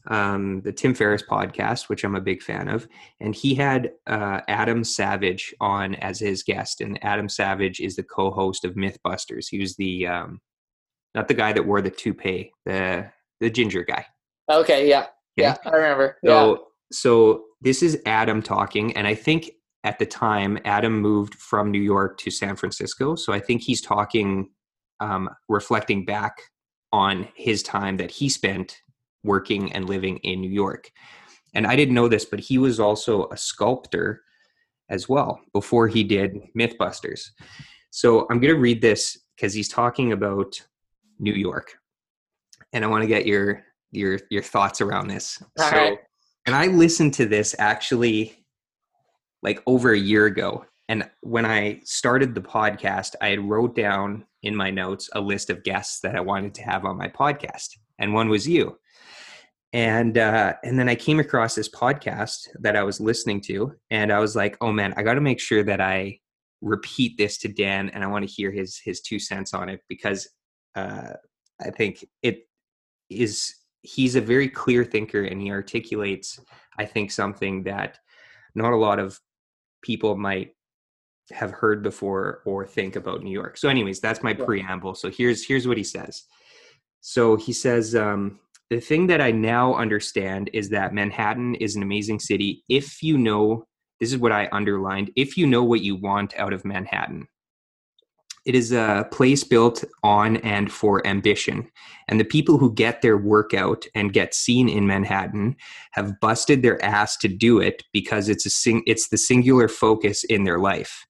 um, 0.07 0.61
the 0.61 0.71
Tim 0.71 0.93
Ferriss 0.93 1.23
podcast, 1.23 1.89
which 1.89 2.03
I'm 2.03 2.15
a 2.15 2.21
big 2.21 2.41
fan 2.41 2.67
of, 2.67 2.87
and 3.19 3.33
he 3.33 3.55
had 3.55 3.91
uh, 4.07 4.41
Adam 4.47 4.83
Savage 4.83 5.53
on 5.61 5.95
as 5.95 6.19
his 6.19 6.43
guest, 6.43 6.81
and 6.81 7.03
Adam 7.03 7.29
Savage 7.29 7.79
is 7.79 7.95
the 7.95 8.03
co-host 8.03 8.65
of 8.65 8.75
MythBusters. 8.75 9.47
He 9.49 9.59
was 9.59 9.75
the 9.75 10.07
um, 10.07 10.41
not 11.15 11.27
the 11.27 11.33
guy 11.33 11.53
that 11.53 11.65
wore 11.65 11.81
the 11.81 11.89
toupee, 11.89 12.51
the 12.65 13.09
the 13.39 13.49
ginger 13.49 13.83
guy. 13.83 14.05
Okay. 14.49 14.87
Yeah. 14.89 15.07
Yeah. 15.35 15.55
I 15.65 15.69
remember. 15.69 16.17
yeah. 16.23 16.29
So 16.29 16.67
so 16.91 17.43
this 17.61 17.81
is 17.81 18.01
Adam 18.05 18.41
talking, 18.41 18.95
and 18.97 19.07
I 19.07 19.15
think 19.15 19.51
at 19.83 19.99
the 19.99 20.05
time 20.05 20.57
Adam 20.65 20.99
moved 20.99 21.35
from 21.35 21.71
New 21.71 21.81
York 21.81 22.17
to 22.19 22.31
San 22.31 22.55
Francisco. 22.55 23.15
So 23.15 23.33
I 23.33 23.39
think 23.39 23.61
he's 23.61 23.81
talking, 23.81 24.49
um, 25.01 25.29
reflecting 25.49 26.05
back 26.05 26.37
on 26.93 27.27
his 27.35 27.63
time 27.63 27.97
that 27.97 28.11
he 28.11 28.29
spent 28.29 28.77
working 29.23 29.71
and 29.73 29.87
living 29.87 30.17
in 30.17 30.41
New 30.41 30.49
York. 30.49 30.89
And 31.53 31.67
I 31.67 31.75
didn't 31.75 31.93
know 31.93 32.07
this, 32.07 32.25
but 32.25 32.39
he 32.39 32.57
was 32.57 32.79
also 32.79 33.27
a 33.29 33.37
sculptor 33.37 34.23
as 34.89 35.07
well 35.07 35.39
before 35.53 35.87
he 35.87 36.03
did 36.03 36.37
Mythbusters. 36.57 37.29
So 37.89 38.21
I'm 38.29 38.39
going 38.39 38.53
to 38.53 38.59
read 38.59 38.81
this 38.81 39.17
because 39.35 39.53
he's 39.53 39.69
talking 39.69 40.11
about 40.11 40.59
New 41.19 41.33
York, 41.33 41.73
and 42.73 42.83
I 42.83 42.87
want 42.87 43.03
to 43.03 43.07
get 43.07 43.25
your 43.25 43.63
your 43.91 44.19
your 44.29 44.41
thoughts 44.41 44.81
around 44.81 45.07
this. 45.07 45.41
All 45.59 45.69
so, 45.69 45.75
right. 45.75 45.97
and 46.45 46.55
I 46.55 46.67
listened 46.67 47.13
to 47.15 47.25
this 47.25 47.55
actually 47.59 48.45
like 49.41 49.61
over 49.67 49.93
a 49.93 49.99
year 49.99 50.25
ago. 50.25 50.65
And 50.89 51.09
when 51.21 51.45
I 51.45 51.81
started 51.83 52.33
the 52.33 52.41
podcast, 52.41 53.15
I 53.21 53.29
had 53.29 53.47
wrote 53.47 53.75
down 53.75 54.25
in 54.41 54.55
my 54.55 54.69
notes 54.69 55.09
a 55.13 55.21
list 55.21 55.49
of 55.49 55.63
guests 55.63 56.01
that 56.01 56.15
I 56.15 56.19
wanted 56.19 56.53
to 56.55 56.63
have 56.63 56.85
on 56.85 56.97
my 56.97 57.07
podcast, 57.07 57.77
and 57.99 58.13
one 58.13 58.29
was 58.29 58.47
you. 58.47 58.77
And 59.73 60.19
uh, 60.19 60.53
and 60.63 60.77
then 60.77 60.87
I 60.87 60.93
came 60.95 61.19
across 61.19 61.55
this 61.55 61.69
podcast 61.69 62.47
that 62.59 62.75
I 62.75 62.83
was 62.83 62.99
listening 62.99 63.41
to, 63.41 63.73
and 63.89 64.11
I 64.13 64.19
was 64.19 64.35
like, 64.35 64.55
"Oh 64.61 64.71
man, 64.71 64.93
I 64.97 65.01
got 65.03 65.15
to 65.15 65.21
make 65.21 65.39
sure 65.39 65.63
that 65.63 65.81
I 65.81 66.19
repeat 66.61 67.17
this 67.17 67.39
to 67.39 67.47
Dan, 67.47 67.89
and 67.89 68.03
I 68.03 68.07
want 68.07 68.27
to 68.27 68.31
hear 68.31 68.51
his 68.51 68.77
his 68.77 69.01
two 69.01 69.17
cents 69.17 69.53
on 69.53 69.69
it 69.69 69.81
because 69.89 70.29
uh, 70.75 71.13
I 71.59 71.71
think 71.71 72.05
it 72.21 72.47
is 73.09 73.53
he's 73.81 74.15
a 74.15 74.21
very 74.21 74.47
clear 74.47 74.85
thinker, 74.85 75.23
and 75.23 75.41
he 75.41 75.49
articulates, 75.49 76.39
I 76.77 76.85
think, 76.85 77.09
something 77.11 77.63
that 77.63 77.97
not 78.53 78.73
a 78.73 78.77
lot 78.77 78.99
of 78.99 79.19
people 79.81 80.15
might 80.15 80.51
have 81.31 81.49
heard 81.49 81.81
before 81.81 82.43
or 82.45 82.67
think 82.67 82.95
about 82.95 83.23
New 83.23 83.31
York. 83.31 83.57
So, 83.57 83.69
anyways, 83.69 83.99
that's 83.99 84.21
my 84.21 84.35
Yeah. 84.37 84.45
preamble. 84.45 84.93
So 84.93 85.09
here's 85.09 85.45
here's 85.47 85.67
what 85.67 85.77
he 85.77 85.83
says. 85.83 86.23
So 87.01 87.35
he 87.35 87.53
says, 87.53 87.95
um, 87.95 88.39
the 88.69 88.79
thing 88.79 89.07
that 89.07 89.21
I 89.21 89.31
now 89.31 89.75
understand 89.75 90.49
is 90.53 90.69
that 90.69 90.93
Manhattan 90.93 91.55
is 91.55 91.75
an 91.75 91.83
amazing 91.83 92.19
city 92.19 92.63
if 92.69 93.03
you 93.03 93.17
know. 93.17 93.65
This 93.99 94.11
is 94.11 94.17
what 94.17 94.31
I 94.31 94.49
underlined. 94.51 95.11
If 95.15 95.37
you 95.37 95.47
know 95.47 95.63
what 95.63 95.81
you 95.81 95.95
want 95.95 96.37
out 96.37 96.51
of 96.51 96.65
Manhattan, 96.65 97.27
it 98.45 98.55
is 98.55 98.73
a 98.73 99.07
place 99.11 99.43
built 99.43 99.83
on 100.03 100.37
and 100.37 100.71
for 100.71 101.05
ambition. 101.07 101.69
And 102.09 102.19
the 102.19 102.25
people 102.25 102.57
who 102.57 102.73
get 102.73 103.01
their 103.01 103.17
workout 103.17 103.85
and 103.95 104.11
get 104.11 104.33
seen 104.33 104.67
in 104.67 104.87
Manhattan 104.87 105.55
have 105.91 106.19
busted 106.19 106.61
their 106.61 106.83
ass 106.83 107.15
to 107.17 107.29
do 107.29 107.59
it 107.59 107.83
because 107.93 108.27
it's 108.27 108.45
a 108.45 108.49
sing- 108.49 108.83
it's 108.85 109.07
the 109.07 109.17
singular 109.17 109.69
focus 109.69 110.23
in 110.25 110.43
their 110.43 110.59
life. 110.59 111.05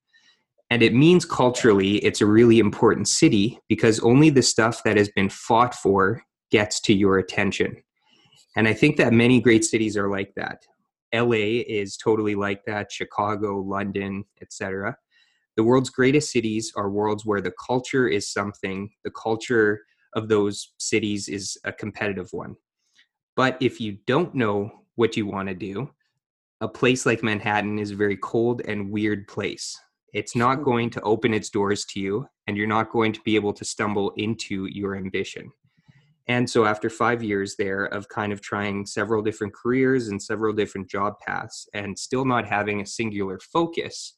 And 0.69 0.83
it 0.83 0.93
means 0.93 1.25
culturally 1.25 1.97
it's 1.97 2.21
a 2.21 2.25
really 2.25 2.59
important 2.59 3.07
city 3.07 3.59
because 3.67 3.99
only 4.01 4.29
the 4.29 4.41
stuff 4.43 4.83
that 4.83 4.97
has 4.97 5.09
been 5.09 5.29
fought 5.29 5.73
for 5.73 6.23
gets 6.53 6.79
to 6.79 6.93
your 6.93 7.17
attention. 7.17 7.75
And 8.55 8.67
I 8.67 8.73
think 8.73 8.97
that 8.97 9.11
many 9.11 9.41
great 9.41 9.65
cities 9.65 9.97
are 9.97 10.07
like 10.07 10.31
that. 10.35 10.59
LA 11.11 11.63
is 11.67 11.97
totally 11.97 12.35
like 12.35 12.63
that, 12.65 12.91
Chicago, 12.91 13.57
London, 13.57 14.23
etc. 14.39 14.95
The 15.57 15.63
world's 15.63 15.89
greatest 15.89 16.31
cities 16.31 16.71
are 16.75 16.91
worlds 16.91 17.25
where 17.25 17.41
the 17.41 17.53
culture 17.65 18.07
is 18.07 18.31
something, 18.31 18.91
the 19.03 19.11
culture 19.11 19.81
of 20.15 20.27
those 20.27 20.73
cities 20.77 21.27
is 21.27 21.57
a 21.63 21.73
competitive 21.73 22.29
one. 22.31 22.55
But 23.35 23.57
if 23.59 23.81
you 23.81 23.97
don't 24.05 24.35
know 24.35 24.69
what 24.93 25.17
you 25.17 25.25
want 25.25 25.49
to 25.49 25.55
do, 25.55 25.89
a 26.61 26.67
place 26.67 27.07
like 27.07 27.23
Manhattan 27.23 27.79
is 27.79 27.89
a 27.89 27.95
very 27.95 28.17
cold 28.17 28.61
and 28.67 28.91
weird 28.91 29.27
place. 29.27 29.75
It's 30.13 30.35
not 30.35 30.63
going 30.63 30.91
to 30.91 31.01
open 31.01 31.33
its 31.33 31.49
doors 31.49 31.83
to 31.85 31.99
you, 31.99 32.27
and 32.45 32.55
you're 32.55 32.67
not 32.67 32.91
going 32.91 33.11
to 33.13 33.21
be 33.21 33.35
able 33.35 33.53
to 33.53 33.65
stumble 33.65 34.13
into 34.17 34.67
your 34.71 34.95
ambition. 34.95 35.51
And 36.27 36.49
so, 36.49 36.65
after 36.65 36.89
five 36.89 37.21
years 37.21 37.55
there 37.57 37.85
of 37.85 38.07
kind 38.07 38.31
of 38.31 38.41
trying 38.41 38.85
several 38.85 39.21
different 39.21 39.53
careers 39.53 40.07
and 40.07 40.21
several 40.21 40.53
different 40.53 40.89
job 40.89 41.15
paths, 41.25 41.67
and 41.73 41.99
still 41.99 42.25
not 42.25 42.47
having 42.47 42.81
a 42.81 42.85
singular 42.85 43.39
focus, 43.39 44.15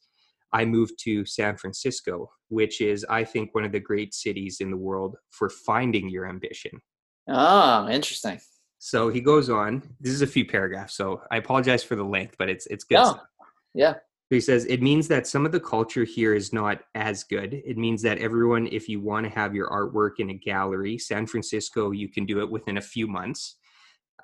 I 0.52 0.64
moved 0.64 0.94
to 1.00 1.24
San 1.26 1.56
Francisco, 1.56 2.30
which 2.48 2.80
is, 2.80 3.04
I 3.10 3.24
think, 3.24 3.54
one 3.54 3.64
of 3.64 3.72
the 3.72 3.80
great 3.80 4.14
cities 4.14 4.58
in 4.60 4.70
the 4.70 4.76
world 4.76 5.16
for 5.30 5.50
finding 5.50 6.08
your 6.08 6.28
ambition. 6.28 6.80
Oh, 7.28 7.88
interesting. 7.88 8.40
So 8.78 9.08
he 9.08 9.20
goes 9.20 9.50
on. 9.50 9.82
This 10.00 10.12
is 10.12 10.22
a 10.22 10.26
few 10.28 10.44
paragraphs, 10.44 10.94
so 10.94 11.22
I 11.30 11.38
apologize 11.38 11.82
for 11.82 11.96
the 11.96 12.04
length, 12.04 12.36
but 12.38 12.48
it's 12.48 12.66
it's 12.66 12.84
good. 12.84 12.98
No. 12.98 13.04
stuff. 13.04 13.26
Yeah. 13.74 13.94
He 14.30 14.40
says 14.40 14.64
it 14.64 14.82
means 14.82 15.06
that 15.08 15.26
some 15.26 15.46
of 15.46 15.52
the 15.52 15.60
culture 15.60 16.02
here 16.02 16.34
is 16.34 16.52
not 16.52 16.80
as 16.96 17.22
good. 17.22 17.62
It 17.64 17.78
means 17.78 18.02
that 18.02 18.18
everyone, 18.18 18.66
if 18.72 18.88
you 18.88 19.00
want 19.00 19.24
to 19.24 19.30
have 19.30 19.54
your 19.54 19.68
artwork 19.68 20.18
in 20.18 20.30
a 20.30 20.34
gallery, 20.34 20.98
San 20.98 21.26
Francisco, 21.26 21.92
you 21.92 22.08
can 22.08 22.26
do 22.26 22.40
it 22.40 22.50
within 22.50 22.78
a 22.78 22.82
few 22.82 23.06
months. 23.06 23.56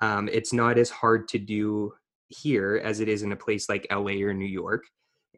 Um, 0.01 0.27
it's 0.31 0.51
not 0.51 0.77
as 0.77 0.89
hard 0.89 1.29
to 1.29 1.39
do 1.39 1.93
here 2.27 2.81
as 2.83 2.99
it 2.99 3.07
is 3.07 3.23
in 3.23 3.31
a 3.31 3.37
place 3.37 3.69
like 3.69 3.87
LA 3.89 4.23
or 4.23 4.33
New 4.33 4.45
York. 4.45 4.83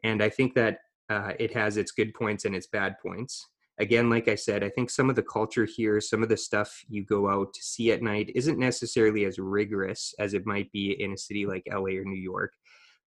And 0.02 0.20
I 0.20 0.28
think 0.28 0.54
that 0.54 0.78
uh, 1.08 1.32
it 1.38 1.54
has 1.54 1.76
its 1.76 1.92
good 1.92 2.12
points 2.14 2.44
and 2.44 2.56
its 2.56 2.66
bad 2.66 2.96
points. 3.00 3.46
Again, 3.78 4.10
like 4.10 4.26
I 4.26 4.34
said, 4.34 4.64
I 4.64 4.70
think 4.70 4.90
some 4.90 5.10
of 5.10 5.16
the 5.16 5.22
culture 5.22 5.66
here, 5.66 6.00
some 6.00 6.22
of 6.24 6.28
the 6.28 6.36
stuff 6.36 6.82
you 6.88 7.04
go 7.04 7.28
out 7.28 7.54
to 7.54 7.62
see 7.62 7.92
at 7.92 8.02
night 8.02 8.32
isn't 8.34 8.58
necessarily 8.58 9.26
as 9.26 9.38
rigorous 9.38 10.14
as 10.18 10.34
it 10.34 10.46
might 10.46 10.72
be 10.72 11.00
in 11.00 11.12
a 11.12 11.18
city 11.18 11.46
like 11.46 11.68
LA 11.70 11.98
or 11.98 12.04
New 12.04 12.20
York 12.20 12.52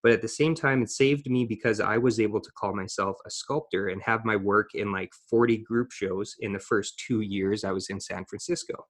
but 0.01 0.11
at 0.11 0.21
the 0.21 0.27
same 0.27 0.55
time 0.55 0.81
it 0.81 0.89
saved 0.89 1.30
me 1.30 1.45
because 1.45 1.80
i 1.80 1.97
was 1.97 2.19
able 2.19 2.39
to 2.39 2.51
call 2.57 2.76
myself 2.76 3.17
a 3.26 3.30
sculptor 3.30 3.88
and 3.88 4.01
have 4.01 4.26
my 4.26 4.35
work 4.35 4.69
in 4.73 4.91
like 4.91 5.11
40 5.30 5.57
group 5.57 5.91
shows 5.91 6.35
in 6.39 6.53
the 6.53 6.59
first 6.59 7.01
two 7.05 7.21
years 7.21 7.63
i 7.63 7.71
was 7.71 7.89
in 7.89 7.99
san 7.99 8.26
francisco. 8.26 8.85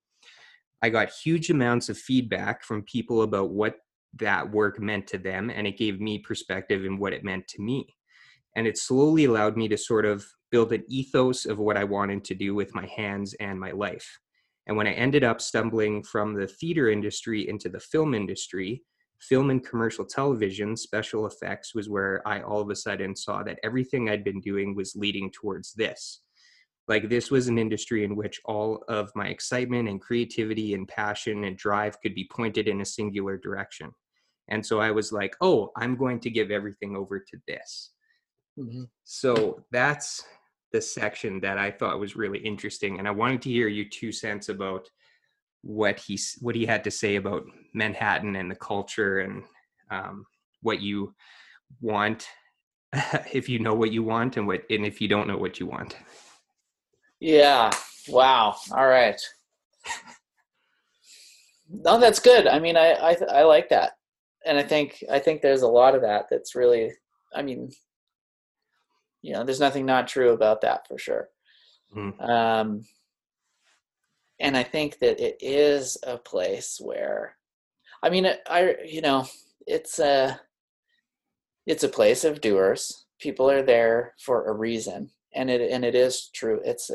I 0.81 0.89
got 0.89 1.11
huge 1.11 1.49
amounts 1.49 1.89
of 1.89 1.97
feedback 1.97 2.63
from 2.63 2.83
people 2.83 3.23
about 3.23 3.51
what 3.51 3.75
that 4.17 4.49
work 4.49 4.79
meant 4.79 5.07
to 5.07 5.17
them 5.17 5.49
and 5.49 5.67
it 5.67 5.77
gave 5.77 5.99
me 5.99 6.19
perspective 6.19 6.85
in 6.85 6.97
what 6.97 7.13
it 7.13 7.23
meant 7.23 7.47
to 7.49 7.61
me. 7.61 7.95
And 8.55 8.65
it 8.65 8.77
slowly 8.77 9.25
allowed 9.25 9.55
me 9.57 9.67
to 9.67 9.77
sort 9.77 10.05
of 10.05 10.25
build 10.51 10.73
an 10.73 10.83
ethos 10.87 11.45
of 11.45 11.59
what 11.59 11.77
i 11.77 11.83
wanted 11.83 12.23
to 12.25 12.35
do 12.35 12.55
with 12.55 12.73
my 12.73 12.87
hands 12.87 13.35
and 13.39 13.59
my 13.59 13.71
life. 13.71 14.19
And 14.67 14.77
when 14.77 14.87
i 14.87 14.93
ended 14.93 15.23
up 15.23 15.41
stumbling 15.41 16.01
from 16.03 16.33
the 16.33 16.47
theater 16.47 16.89
industry 16.89 17.47
into 17.47 17.69
the 17.69 17.79
film 17.79 18.13
industry 18.13 18.83
film 19.19 19.49
and 19.49 19.65
commercial 19.65 20.05
television, 20.05 20.75
special 20.75 21.27
effects 21.27 21.75
was 21.75 21.89
where 21.89 22.25
I 22.27 22.41
all 22.41 22.61
of 22.61 22.69
a 22.69 22.75
sudden 22.75 23.15
saw 23.15 23.43
that 23.43 23.59
everything 23.63 24.09
I'd 24.09 24.23
been 24.23 24.39
doing 24.41 24.75
was 24.75 24.95
leading 24.95 25.31
towards 25.31 25.73
this. 25.73 26.21
Like, 26.87 27.07
this 27.07 27.29
was 27.29 27.47
an 27.47 27.59
industry 27.59 28.03
in 28.03 28.15
which 28.15 28.41
all 28.45 28.83
of 28.87 29.11
my 29.15 29.27
excitement 29.27 29.87
and 29.87 30.01
creativity 30.01 30.73
and 30.73 30.87
passion 30.87 31.43
and 31.43 31.55
drive 31.55 32.01
could 32.01 32.15
be 32.15 32.27
pointed 32.31 32.67
in 32.67 32.81
a 32.81 32.85
singular 32.85 33.37
direction. 33.37 33.91
And 34.47 34.65
so 34.65 34.79
I 34.79 34.89
was 34.89 35.11
like, 35.11 35.35
oh, 35.41 35.71
I'm 35.77 35.95
going 35.95 36.19
to 36.21 36.31
give 36.31 36.49
everything 36.49 36.95
over 36.95 37.19
to 37.19 37.37
this. 37.47 37.91
Mm-hmm. 38.57 38.85
So 39.03 39.63
that's 39.71 40.23
the 40.71 40.81
section 40.81 41.39
that 41.41 41.57
I 41.59 41.69
thought 41.69 41.99
was 41.99 42.15
really 42.15 42.39
interesting. 42.39 42.97
And 42.97 43.07
I 43.07 43.11
wanted 43.11 43.41
to 43.43 43.49
hear 43.49 43.67
your 43.67 43.85
two 43.91 44.11
cents 44.11 44.49
about 44.49 44.89
what 45.61 45.99
he 45.99 46.19
what 46.39 46.55
he 46.55 46.65
had 46.65 46.83
to 46.83 46.91
say 46.91 47.15
about 47.15 47.43
Manhattan 47.73 48.35
and 48.35 48.49
the 48.49 48.55
culture 48.55 49.19
and 49.19 49.43
um, 49.91 50.25
what 50.61 50.81
you 50.81 51.13
want 51.81 52.27
if 53.33 53.47
you 53.47 53.59
know 53.59 53.73
what 53.73 53.91
you 53.91 54.03
want 54.03 54.37
and 54.37 54.47
what 54.47 54.63
and 54.69 54.85
if 54.85 55.01
you 55.01 55.07
don't 55.07 55.27
know 55.27 55.37
what 55.37 55.59
you 55.59 55.65
want. 55.65 55.95
Yeah. 57.19 57.71
Wow. 58.07 58.55
All 58.71 58.87
right. 58.87 59.19
no, 61.69 61.99
that's 61.99 62.19
good. 62.19 62.47
I 62.47 62.59
mean, 62.59 62.77
I 62.77 62.93
I 62.93 63.17
I 63.29 63.43
like 63.43 63.69
that, 63.69 63.93
and 64.45 64.57
I 64.57 64.63
think 64.63 65.03
I 65.11 65.19
think 65.19 65.41
there's 65.41 65.61
a 65.61 65.67
lot 65.67 65.95
of 65.95 66.01
that 66.01 66.25
that's 66.29 66.55
really. 66.55 66.91
I 67.35 67.43
mean, 67.43 67.69
you 69.21 69.33
know, 69.33 69.43
there's 69.43 69.59
nothing 69.59 69.85
not 69.85 70.07
true 70.07 70.31
about 70.31 70.61
that 70.61 70.87
for 70.87 70.97
sure. 70.97 71.29
Mm-hmm. 71.95 72.21
Um, 72.21 72.85
and 74.39 74.55
I 74.55 74.63
think 74.63 74.99
that 74.99 75.19
it 75.19 75.37
is 75.41 75.97
a 76.03 76.17
place 76.17 76.79
where, 76.81 77.35
I 78.01 78.09
mean, 78.09 78.27
I 78.47 78.75
you 78.85 79.01
know, 79.01 79.25
it's 79.67 79.99
a 79.99 80.39
it's 81.65 81.83
a 81.83 81.89
place 81.89 82.23
of 82.23 82.41
doers. 82.41 83.05
People 83.19 83.49
are 83.51 83.61
there 83.61 84.15
for 84.19 84.47
a 84.47 84.53
reason, 84.53 85.09
and 85.35 85.49
it 85.49 85.69
and 85.71 85.83
it 85.83 85.95
is 85.95 86.29
true. 86.33 86.61
It's 86.63 86.89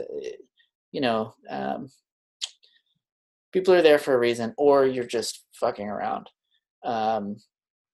you 0.93 1.01
know, 1.01 1.35
um, 1.51 1.91
people 3.53 3.75
are 3.75 3.83
there 3.83 3.99
for 3.99 4.15
a 4.15 4.19
reason, 4.19 4.55
or 4.57 4.87
you're 4.87 5.05
just 5.05 5.45
fucking 5.53 5.89
around. 5.89 6.31
Um, 6.85 7.37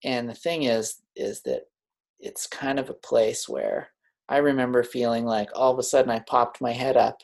and 0.05 0.29
the 0.29 0.35
thing 0.35 0.65
is, 0.65 1.03
is 1.17 1.43
that 1.43 1.63
it's 2.21 2.47
kind 2.47 2.79
of 2.79 2.89
a 2.89 2.95
place 2.95 3.49
where 3.49 3.89
I 4.29 4.39
remember 4.39 4.83
feeling 4.83 5.25
like 5.25 5.49
all 5.55 5.73
of 5.73 5.79
a 5.79 5.83
sudden 5.83 6.11
I 6.11 6.21
popped 6.21 6.61
my 6.61 6.73
head 6.73 6.97
up, 6.97 7.23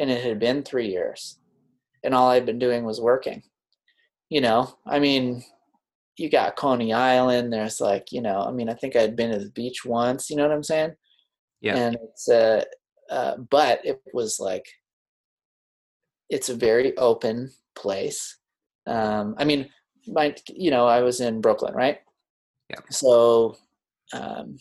and 0.00 0.10
it 0.10 0.24
had 0.24 0.40
been 0.40 0.64
three 0.64 0.88
years 0.88 1.39
and 2.02 2.14
all 2.14 2.30
I'd 2.30 2.46
been 2.46 2.58
doing 2.58 2.84
was 2.84 3.00
working. 3.00 3.42
You 4.28 4.40
know, 4.40 4.72
I 4.86 5.00
mean, 5.00 5.42
you 6.16 6.30
got 6.30 6.56
Coney 6.56 6.92
Island. 6.92 7.52
There's 7.52 7.80
like, 7.80 8.12
you 8.12 8.22
know, 8.22 8.40
I 8.42 8.52
mean, 8.52 8.68
I 8.68 8.74
think 8.74 8.94
I'd 8.94 9.16
been 9.16 9.32
to 9.32 9.38
the 9.38 9.50
beach 9.50 9.84
once. 9.84 10.30
You 10.30 10.36
know 10.36 10.42
what 10.42 10.54
I'm 10.54 10.62
saying? 10.62 10.92
Yeah. 11.60 11.76
And 11.76 11.96
it's 12.02 12.28
uh, 12.28 12.64
uh 13.10 13.38
but 13.50 13.80
it 13.84 14.00
was 14.12 14.38
like, 14.38 14.66
it's 16.28 16.48
a 16.48 16.54
very 16.54 16.96
open 16.96 17.50
place. 17.74 18.38
Um, 18.86 19.34
I 19.38 19.44
mean, 19.44 19.68
my, 20.06 20.34
you 20.48 20.70
know, 20.70 20.86
I 20.86 21.00
was 21.02 21.20
in 21.20 21.40
Brooklyn, 21.40 21.74
right? 21.74 21.98
Yeah. 22.68 22.80
So, 22.90 23.56
um, 24.12 24.58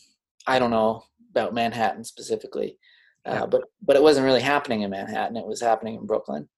I 0.48 0.58
don't 0.60 0.72
know 0.72 1.04
about 1.32 1.54
Manhattan 1.54 2.04
specifically, 2.04 2.78
uh, 3.26 3.42
yeah. 3.42 3.46
but 3.46 3.64
but 3.84 3.96
it 3.96 4.02
wasn't 4.02 4.26
really 4.26 4.42
happening 4.42 4.82
in 4.82 4.90
Manhattan. 4.90 5.38
It 5.38 5.46
was 5.46 5.62
happening 5.62 5.96
in 5.96 6.08
Brooklyn 6.08 6.50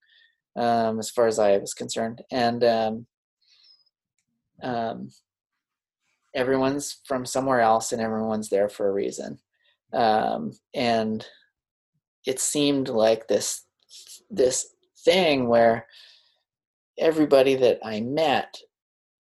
um, 0.56 1.00
as 1.00 1.10
far 1.10 1.28
as 1.28 1.40
I 1.40 1.58
was 1.58 1.74
concerned. 1.74 2.22
And 2.32 2.64
um, 2.64 3.06
um, 4.64 5.10
everyone's 6.36 7.00
from 7.06 7.26
somewhere 7.26 7.62
else, 7.62 7.92
and 7.92 8.02
everyone's 8.02 8.50
there 8.50 8.70
for 8.70 8.88
a 8.88 8.94
reason. 8.94 9.40
Um, 9.94 10.52
and 10.74 11.26
it 12.26 12.40
seemed 12.40 12.88
like 12.88 13.28
this 13.28 13.66
this 14.30 14.74
thing 15.04 15.48
where 15.48 15.88
everybody 16.98 17.56
that 17.56 17.80
I 17.84 18.00
met, 18.02 18.58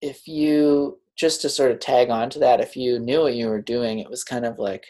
if 0.02 0.28
you 0.28 1.00
just 1.18 1.42
to 1.42 1.50
sort 1.50 1.72
of 1.72 1.80
tag 1.80 2.10
on 2.10 2.30
to 2.30 2.40
that, 2.40 2.62
if 2.62 2.76
you 2.76 3.00
knew 3.00 3.22
what 3.22 3.34
you 3.34 3.48
were 3.48 3.62
doing, 3.62 4.00
it 4.00 4.10
was 4.10 4.24
kind 4.24 4.46
of 4.46 4.60
like, 4.60 4.86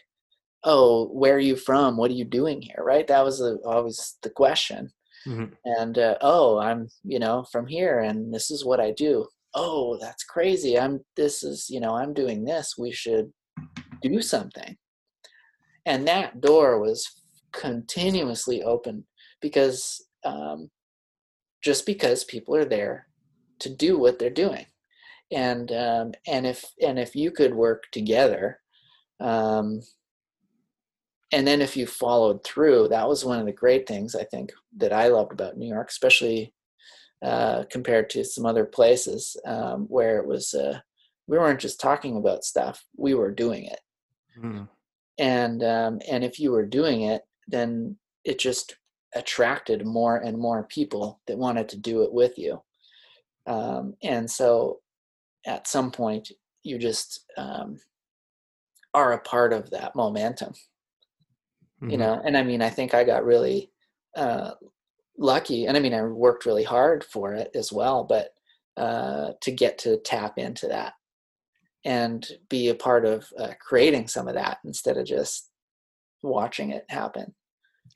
oh, 0.64 1.08
where 1.08 1.36
are 1.36 1.40
you 1.40 1.56
from? 1.56 1.98
What 1.98 2.12
are 2.12 2.16
you 2.16 2.26
doing 2.26 2.62
here? 2.62 2.84
Right? 2.84 3.08
That 3.08 3.26
was 3.26 3.42
always 3.66 4.18
the 4.22 4.30
question. 4.30 4.92
Mm-hmm. 5.28 5.54
And 5.66 5.98
uh, 5.98 6.18
oh, 6.22 6.58
I'm 6.60 6.90
you 7.04 7.20
know 7.20 7.46
from 7.52 7.68
here, 7.68 8.00
and 8.00 8.34
this 8.34 8.52
is 8.52 8.66
what 8.66 8.80
I 8.80 8.92
do. 8.92 9.28
Oh, 9.54 9.98
that's 10.00 10.24
crazy. 10.24 10.80
I'm 10.80 11.02
this 11.16 11.44
is 11.44 11.70
you 11.70 11.80
know 11.80 11.96
I'm 11.96 12.14
doing 12.14 12.44
this. 12.44 12.76
We 12.78 12.92
should 12.92 13.32
do 14.02 14.22
something. 14.22 14.78
And 15.86 16.08
that 16.08 16.42
door 16.42 16.80
was 16.80 17.10
continuously 17.52 18.64
open 18.64 19.06
because 19.42 20.04
um, 20.24 20.70
just 21.62 21.86
because 21.86 22.24
people 22.24 22.56
are 22.56 22.66
there 22.66 23.08
to 23.60 23.70
do 23.70 23.98
what 23.98 24.20
they're 24.20 24.30
doing 24.30 24.66
and 25.32 25.72
um, 25.72 26.12
and 26.28 26.46
if 26.46 26.66
and 26.82 27.00
if 27.00 27.16
you 27.16 27.32
could 27.32 27.54
work 27.54 27.84
together 27.92 28.60
um, 29.20 29.82
and 31.32 31.48
then 31.48 31.62
if 31.62 31.78
you 31.78 31.88
followed 31.88 32.44
through, 32.44 32.90
that 32.90 33.08
was 33.08 33.24
one 33.24 33.40
of 33.40 33.46
the 33.46 33.54
great 33.54 33.88
things 33.88 34.16
I 34.16 34.24
think 34.26 34.52
that 34.78 34.92
I 34.92 35.08
loved 35.08 35.32
about 35.32 35.58
New 35.58 35.68
York, 35.68 35.90
especially 35.90 36.54
uh, 37.22 37.64
compared 37.70 38.10
to 38.12 38.26
some 38.26 38.46
other 38.46 38.66
places 38.66 39.38
um, 39.46 39.86
where 39.88 40.18
it 40.18 40.28
was 40.28 40.54
uh, 40.54 40.80
we 41.28 41.38
weren't 41.38 41.60
just 41.60 41.80
talking 41.80 42.18
about 42.18 42.44
stuff, 42.44 42.84
we 42.98 43.14
were 43.14 43.32
doing 43.32 43.66
it. 43.66 43.80
Mm. 44.38 44.68
And 45.18 45.64
um, 45.64 46.00
and 46.10 46.24
if 46.24 46.40
you 46.40 46.52
were 46.52 46.66
doing 46.66 47.04
it, 47.04 47.22
then 47.48 47.98
it 48.26 48.38
just 48.38 48.76
attracted 49.16 49.86
more 49.86 50.18
and 50.18 50.38
more 50.38 50.64
people 50.64 51.22
that 51.28 51.38
wanted 51.38 51.70
to 51.70 51.78
do 51.78 52.04
it 52.04 52.12
with 52.12 52.38
you. 52.38 52.62
Um, 53.48 53.96
and 54.04 54.30
so 54.30 54.80
at 55.46 55.68
some 55.68 55.92
point, 55.92 56.30
you 56.64 56.78
just 56.78 57.26
um, 57.38 57.78
are 58.94 59.14
a 59.14 59.20
part 59.20 59.54
of 59.54 59.70
that 59.70 59.96
momentum 59.96 60.54
mm-hmm. 61.82 61.90
you 61.90 61.98
know 61.98 62.22
and 62.26 62.38
i 62.38 62.44
mean 62.44 62.62
i 62.62 62.70
think 62.70 62.94
i 62.94 63.04
got 63.04 63.26
really 63.26 63.72
uh, 64.16 64.52
lucky 65.18 65.66
and 65.66 65.78
i 65.78 65.80
mean 65.80 65.94
i 65.94 66.04
worked 66.04 66.46
really 66.46 66.64
hard 66.64 67.04
for 67.04 67.34
it 67.34 67.50
as 67.56 67.72
well 67.72 68.04
but 68.04 68.34
uh, 68.78 69.34
to 69.42 69.52
get 69.52 69.78
to 69.78 69.98
tap 69.98 70.38
into 70.38 70.68
that 70.68 70.94
and 71.84 72.28
be 72.50 72.70
a 72.70 72.76
part 72.76 73.06
of 73.06 73.28
uh, 73.38 73.52
creating 73.60 74.08
some 74.08 74.28
of 74.28 74.36
that 74.36 74.60
instead 74.66 74.98
of 74.98 75.06
just 75.06 75.50
watching 76.24 76.72
it 76.72 76.86
happen. 76.90 77.34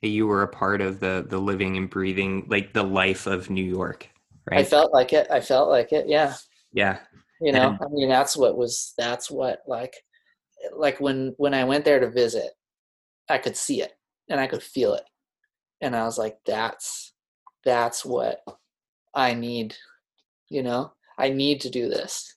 You 0.02 0.26
were 0.26 0.42
a 0.42 0.48
part 0.48 0.80
of 0.80 1.00
the 1.00 1.24
the 1.28 1.38
living 1.38 1.76
and 1.76 1.88
breathing 1.88 2.46
like 2.48 2.72
the 2.72 2.82
life 2.82 3.26
of 3.26 3.48
new 3.48 3.64
york 3.64 4.08
right? 4.50 4.60
i 4.60 4.64
felt 4.64 4.92
like 4.92 5.12
it. 5.12 5.26
I 5.30 5.40
felt 5.40 5.70
like 5.70 5.92
it 5.92 6.06
yeah. 6.06 6.34
Yeah. 6.72 6.98
You 7.40 7.52
know 7.52 7.70
and, 7.70 7.78
i 7.82 7.86
mean 7.90 8.08
that's 8.08 8.36
what 8.36 8.58
was 8.58 8.92
that's 8.98 9.30
what 9.30 9.62
like 9.66 9.94
like 10.76 11.00
when 11.00 11.34
when 11.38 11.54
i 11.54 11.64
went 11.64 11.84
there 11.84 11.98
to 11.98 12.10
visit 12.10 12.50
I 13.28 13.38
could 13.38 13.56
see 13.56 13.82
it 13.82 13.92
and 14.28 14.40
I 14.40 14.46
could 14.46 14.62
feel 14.62 14.94
it. 14.94 15.04
And 15.80 15.94
I 15.96 16.04
was 16.04 16.18
like, 16.18 16.38
that's 16.46 17.12
that's 17.64 18.04
what 18.04 18.40
I 19.14 19.34
need, 19.34 19.74
you 20.48 20.62
know? 20.62 20.92
I 21.18 21.30
need 21.30 21.60
to 21.62 21.70
do 21.70 21.88
this. 21.88 22.34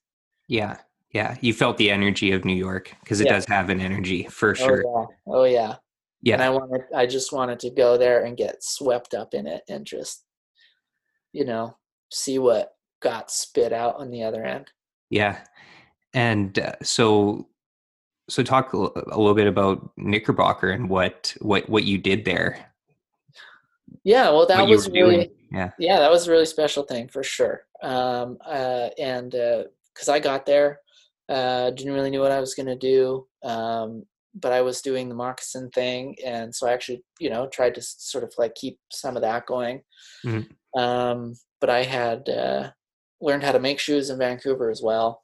Yeah. 0.48 0.78
Yeah, 1.12 1.38
you 1.42 1.54
felt 1.54 1.78
the 1.78 1.90
energy 1.90 2.32
of 2.34 2.46
New 2.46 2.56
York 2.56 2.94
because 3.04 3.20
it 3.20 3.26
Yeah. 3.28 3.34
does 3.34 3.46
have 3.48 3.70
an 3.70 3.82
energy 3.82 4.24
for 4.26 4.54
sure. 4.56 4.84
Oh 4.86 5.44
yeah. 5.46 5.76
Oh 5.76 5.78
yeah. 6.22 6.34
And 6.34 6.44
I 6.44 6.50
wanted 6.50 6.82
I 6.96 7.06
just 7.08 7.32
wanted 7.34 7.60
to 7.62 7.70
go 7.72 7.98
there 7.98 8.26
and 8.26 8.38
get 8.38 8.64
swept 8.64 9.14
up 9.16 9.34
in 9.34 9.48
it 9.48 9.64
and 9.70 9.86
just 9.86 10.24
you 11.34 11.46
know, 11.46 11.78
see 12.12 12.40
what 12.40 12.74
got 13.02 13.30
spit 13.32 13.72
out 13.72 13.96
on 13.98 14.10
the 14.12 14.24
other 14.24 14.44
end. 14.44 14.72
yeah. 15.10 15.40
And 16.14 16.58
uh, 16.58 16.74
so, 16.82 17.48
so 18.30 18.44
talk 18.44 18.74
a 18.74 18.78
little 18.78 19.34
bit 19.34 19.48
about 19.48 19.92
Knickerbocker 19.98 20.70
and 20.70 20.90
what 20.90 21.36
what 21.40 21.68
what 21.70 21.84
you 21.84 21.98
did 21.98 22.26
there. 22.26 22.72
Yeah, 24.04 24.30
well 24.30 24.46
that 24.48 24.68
was 24.68 24.90
really 24.90 25.16
doing. 25.18 25.30
Yeah, 25.52 25.72
yeah 25.80 26.00
that 26.00 26.12
was 26.12 26.28
a 26.28 26.32
really 26.32 26.46
special 26.46 26.84
thing 26.84 27.08
for 27.08 27.24
sure 27.24 27.64
um, 27.82 28.38
uh, 28.46 28.90
and 29.00 29.32
because 29.32 30.08
i 30.08 30.20
got 30.20 30.46
there 30.46 30.80
uh, 31.28 31.72
didn't 31.72 31.94
really 31.94 32.12
know 32.12 32.22
what 32.22 32.32
i 32.32 32.40
was 32.40 32.54
going 32.54 32.68
to 32.68 32.76
do 32.76 33.26
um, 33.44 34.04
but 34.36 34.52
i 34.52 34.62
was 34.62 34.82
doing 34.82 35.10
the 35.10 35.16
moccasin 35.16 35.70
thing 35.72 36.16
and 36.26 36.54
so 36.54 36.68
i 36.68 36.74
actually 36.74 37.04
you 37.20 37.30
know 37.30 37.48
tried 37.48 37.74
to 37.76 37.82
sort 37.82 38.24
of 38.24 38.32
like 38.38 38.54
keep 38.56 38.80
some 38.92 39.16
of 39.16 39.22
that 39.24 39.46
going 39.46 39.82
Mhm. 40.24 40.48
um, 40.78 41.34
but 41.60 41.70
i 41.70 41.84
had 41.84 42.30
uh, 42.30 42.70
learned 43.22 43.44
how 43.44 43.52
to 43.52 43.60
make 43.60 43.80
shoes 43.80 44.10
in 44.10 44.20
vancouver 44.20 44.70
as 44.70 44.82
well 44.84 45.24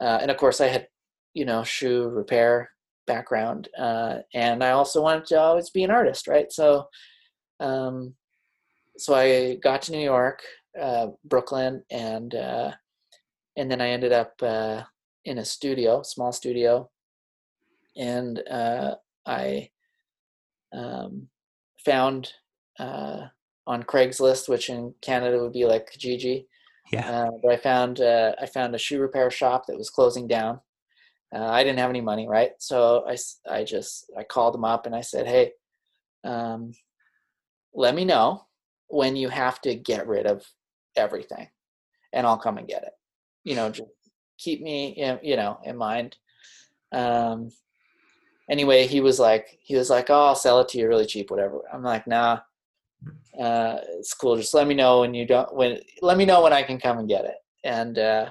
uh, 0.00 0.18
and 0.20 0.30
of 0.30 0.36
course 0.36 0.60
i 0.60 0.66
had 0.66 0.88
you 1.34 1.44
know 1.44 1.62
shoe 1.62 2.08
repair 2.08 2.70
background 3.06 3.68
uh, 3.78 4.18
and 4.34 4.62
i 4.62 4.70
also 4.70 5.02
wanted 5.02 5.26
to 5.26 5.38
always 5.38 5.70
be 5.70 5.84
an 5.84 5.90
artist 5.90 6.28
right 6.28 6.52
so 6.52 6.86
um, 7.60 8.14
so 9.00 9.14
I 9.14 9.56
got 9.56 9.82
to 9.82 9.92
New 9.92 10.02
York, 10.02 10.42
uh, 10.80 11.08
Brooklyn, 11.24 11.82
and 11.90 12.34
uh, 12.34 12.72
and 13.56 13.70
then 13.70 13.80
I 13.80 13.90
ended 13.90 14.12
up 14.12 14.34
uh, 14.42 14.82
in 15.24 15.38
a 15.38 15.44
studio, 15.44 16.02
small 16.02 16.32
studio, 16.32 16.90
and 17.96 18.42
uh, 18.48 18.96
I 19.26 19.70
um, 20.72 21.28
found 21.84 22.32
uh, 22.78 23.26
on 23.66 23.82
Craigslist, 23.82 24.48
which 24.48 24.68
in 24.68 24.94
Canada 25.00 25.40
would 25.40 25.52
be 25.52 25.64
like 25.64 25.90
Kijiji, 25.90 26.46
yeah, 26.92 27.10
uh, 27.10 27.30
but 27.42 27.52
I 27.52 27.56
found 27.56 28.00
uh, 28.00 28.34
I 28.40 28.46
found 28.46 28.74
a 28.74 28.78
shoe 28.78 29.00
repair 29.00 29.30
shop 29.30 29.66
that 29.66 29.78
was 29.78 29.90
closing 29.90 30.28
down. 30.28 30.60
Uh, 31.34 31.46
I 31.46 31.62
didn't 31.62 31.78
have 31.78 31.90
any 31.90 32.00
money, 32.00 32.26
right? 32.28 32.52
So 32.58 33.04
I, 33.08 33.16
I 33.48 33.64
just 33.64 34.10
I 34.18 34.24
called 34.24 34.54
them 34.54 34.64
up 34.64 34.86
and 34.86 34.94
I 34.94 35.00
said, 35.00 35.26
hey, 35.26 35.52
um, 36.24 36.72
let 37.72 37.94
me 37.94 38.04
know 38.04 38.46
when 38.88 39.14
you 39.14 39.28
have 39.28 39.60
to 39.62 39.74
get 39.74 40.08
rid 40.08 40.26
of 40.26 40.44
everything, 40.96 41.48
and 42.12 42.26
I'll 42.26 42.38
come 42.38 42.58
and 42.58 42.66
get 42.66 42.82
it. 42.82 42.92
You 43.44 43.54
know, 43.54 43.70
just 43.70 43.88
keep 44.38 44.60
me 44.60 44.88
in, 44.88 45.20
you 45.22 45.36
know 45.36 45.58
in 45.64 45.76
mind. 45.76 46.16
Um, 46.92 47.50
anyway, 48.50 48.86
he 48.86 49.00
was 49.00 49.20
like 49.20 49.58
he 49.62 49.76
was 49.76 49.88
like, 49.88 50.10
oh, 50.10 50.26
I'll 50.26 50.34
sell 50.34 50.60
it 50.60 50.68
to 50.70 50.78
you 50.78 50.88
really 50.88 51.06
cheap, 51.06 51.30
whatever. 51.30 51.60
I'm 51.72 51.84
like, 51.84 52.06
nah, 52.06 52.40
uh, 53.38 53.78
it's 53.98 54.14
cool. 54.14 54.36
Just 54.36 54.54
let 54.54 54.66
me 54.66 54.74
know 54.74 55.00
when 55.00 55.14
you 55.14 55.26
don't 55.26 55.54
when 55.54 55.78
let 56.02 56.16
me 56.16 56.24
know 56.24 56.42
when 56.42 56.52
I 56.52 56.62
can 56.62 56.78
come 56.78 56.98
and 56.98 57.08
get 57.08 57.24
it. 57.24 57.36
And 57.62 57.98
uh, 57.98 58.30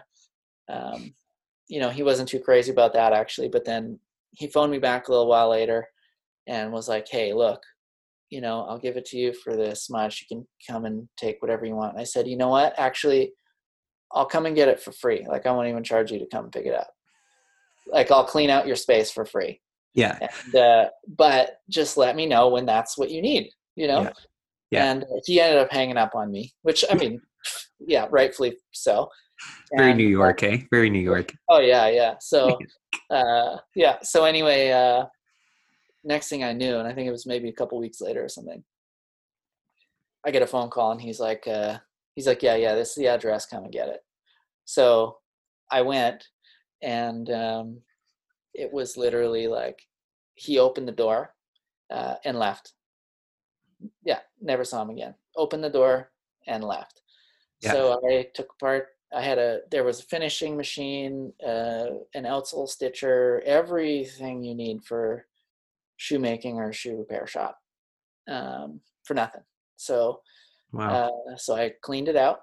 um, 0.68 1.14
you 1.70 1.80
know, 1.80 1.90
he 1.90 2.04
wasn't 2.04 2.28
too 2.28 2.40
crazy 2.40 2.72
about 2.72 2.94
that 2.94 3.14
actually. 3.14 3.48
But 3.48 3.64
then 3.64 4.00
he 4.32 4.48
phoned 4.48 4.72
me 4.72 4.80
back 4.80 5.08
a 5.08 5.12
little 5.12 5.28
while 5.28 5.50
later 5.50 5.88
and 6.48 6.74
was 6.74 6.90
like, 6.90 7.08
hey, 7.10 7.34
look, 7.34 7.62
you 8.30 8.42
know, 8.42 8.64
I'll 8.64 8.80
give 8.80 8.98
it 8.98 9.06
to 9.06 9.18
you 9.18 9.34
for 9.34 9.56
this 9.56 9.90
much. 9.90 10.22
You 10.22 10.36
can 10.36 10.48
come 10.68 10.86
and 10.86 11.08
take 11.18 11.42
whatever 11.42 11.66
you 11.66 11.76
want. 11.76 11.94
And 11.94 12.02
I 12.02 12.04
said, 12.04 12.28
you 12.28 12.38
know 12.38 12.50
what? 12.50 12.74
Actually, 12.78 13.32
I'll 14.12 14.26
come 14.26 14.46
and 14.46 14.56
get 14.56 14.68
it 14.68 14.80
for 14.82 14.92
free. 14.92 15.26
Like 15.28 15.46
I 15.46 15.52
won't 15.52 15.68
even 15.68 15.84
charge 15.84 16.12
you 16.12 16.20
to 16.20 16.26
come 16.26 16.50
pick 16.50 16.66
it 16.66 16.74
up. 16.74 16.90
Like 17.88 18.12
I'll 18.12 18.26
clean 18.26 18.50
out 18.50 18.68
your 18.68 18.76
space 18.76 19.12
for 19.12 19.26
free. 19.26 19.62
yeah, 19.94 20.20
And, 20.46 20.56
uh, 20.56 20.90
but 21.08 21.58
just 21.70 21.98
let 21.98 22.16
me 22.16 22.26
know 22.26 22.50
when 22.50 22.66
that's 22.66 22.98
what 22.98 23.12
you 23.12 23.22
need, 23.22 23.52
you 23.76 23.88
know? 23.88 24.04
Yeah. 24.04 24.12
Yeah. 24.72 24.92
And 24.92 25.06
he 25.26 25.42
ended 25.42 25.60
up 25.60 25.72
hanging 25.72 25.98
up 25.98 26.14
on 26.14 26.32
me, 26.32 26.54
which 26.62 26.86
I 26.90 26.94
mean, 26.94 27.20
yeah, 27.80 28.08
rightfully 28.12 28.58
so. 28.72 29.10
Very 29.76 29.92
And, 29.92 29.98
New 29.98 30.08
uh, 30.08 30.24
York, 30.24 30.44
eh? 30.44 30.58
Very 30.72 30.90
New 30.90 31.00
York. 31.00 31.34
Oh 31.50 31.60
yeah, 31.60 31.88
yeah. 31.88 32.16
So, 32.22 32.58
uh, 33.10 33.58
yeah. 33.76 33.98
So 34.02 34.26
anyway, 34.26 34.72
uh, 34.72 35.06
next 36.04 36.30
thing 36.30 36.44
I 36.44 36.54
knew, 36.54 36.78
and 36.78 36.88
I 36.88 36.94
think 36.94 37.08
it 37.08 37.12
was 37.12 37.26
maybe 37.26 37.50
a 37.50 37.54
couple 37.54 37.80
weeks 37.80 38.02
later 38.02 38.24
or 38.24 38.30
something, 38.30 38.64
I 40.26 40.32
get 40.32 40.42
a 40.42 40.48
phone 40.48 40.70
call 40.70 40.92
and 40.92 41.02
he's 41.02 41.20
like, 41.20 41.48
uh, 41.48 41.78
he's 42.16 42.28
like, 42.28 42.44
yeah, 42.44 42.56
yeah, 42.56 42.76
this 42.76 42.90
is 42.90 42.96
the 42.96 43.08
address. 43.08 43.46
Come 43.46 43.64
and 43.64 43.74
get 43.74 43.88
it. 43.88 44.02
So 44.66 45.18
I 45.72 45.82
went, 45.82 46.24
and 46.82 47.30
um, 47.32 47.82
it 48.54 48.72
was 48.72 48.98
literally 48.98 49.48
like 49.48 49.80
he 50.36 50.60
opened 50.60 50.88
the 50.88 50.94
door 50.94 51.34
uh, 51.92 52.16
and 52.26 52.38
left. 52.38 52.74
Yeah, 54.04 54.20
never 54.42 54.66
saw 54.66 54.82
him 54.82 54.90
again. 54.90 55.16
Opened 55.36 55.64
the 55.64 55.70
door 55.70 56.12
and 56.48 56.64
left. 56.64 57.02
Yeah. 57.62 57.74
So 57.74 58.00
I 58.08 58.28
took 58.34 58.52
apart. 58.54 58.88
I 59.14 59.22
had 59.22 59.38
a 59.40 59.62
there 59.72 59.84
was 59.84 60.00
a 60.00 60.04
finishing 60.04 60.56
machine, 60.56 61.34
uh, 61.46 61.88
an 62.14 62.24
outsole 62.26 62.68
stitcher, 62.70 63.42
everything 63.46 64.44
you 64.44 64.54
need 64.56 64.84
for 64.84 65.26
shoemaking 65.98 66.58
or 66.58 66.72
shoe 66.72 66.98
repair 66.98 67.28
shop 67.28 67.58
um, 68.28 68.82
for 69.04 69.14
nothing. 69.14 69.42
So 69.78 70.22
Wow. 70.72 71.10
uh, 71.32 71.36
so 71.38 71.56
I 71.56 71.74
cleaned 71.82 72.10
it 72.10 72.16
out, 72.16 72.42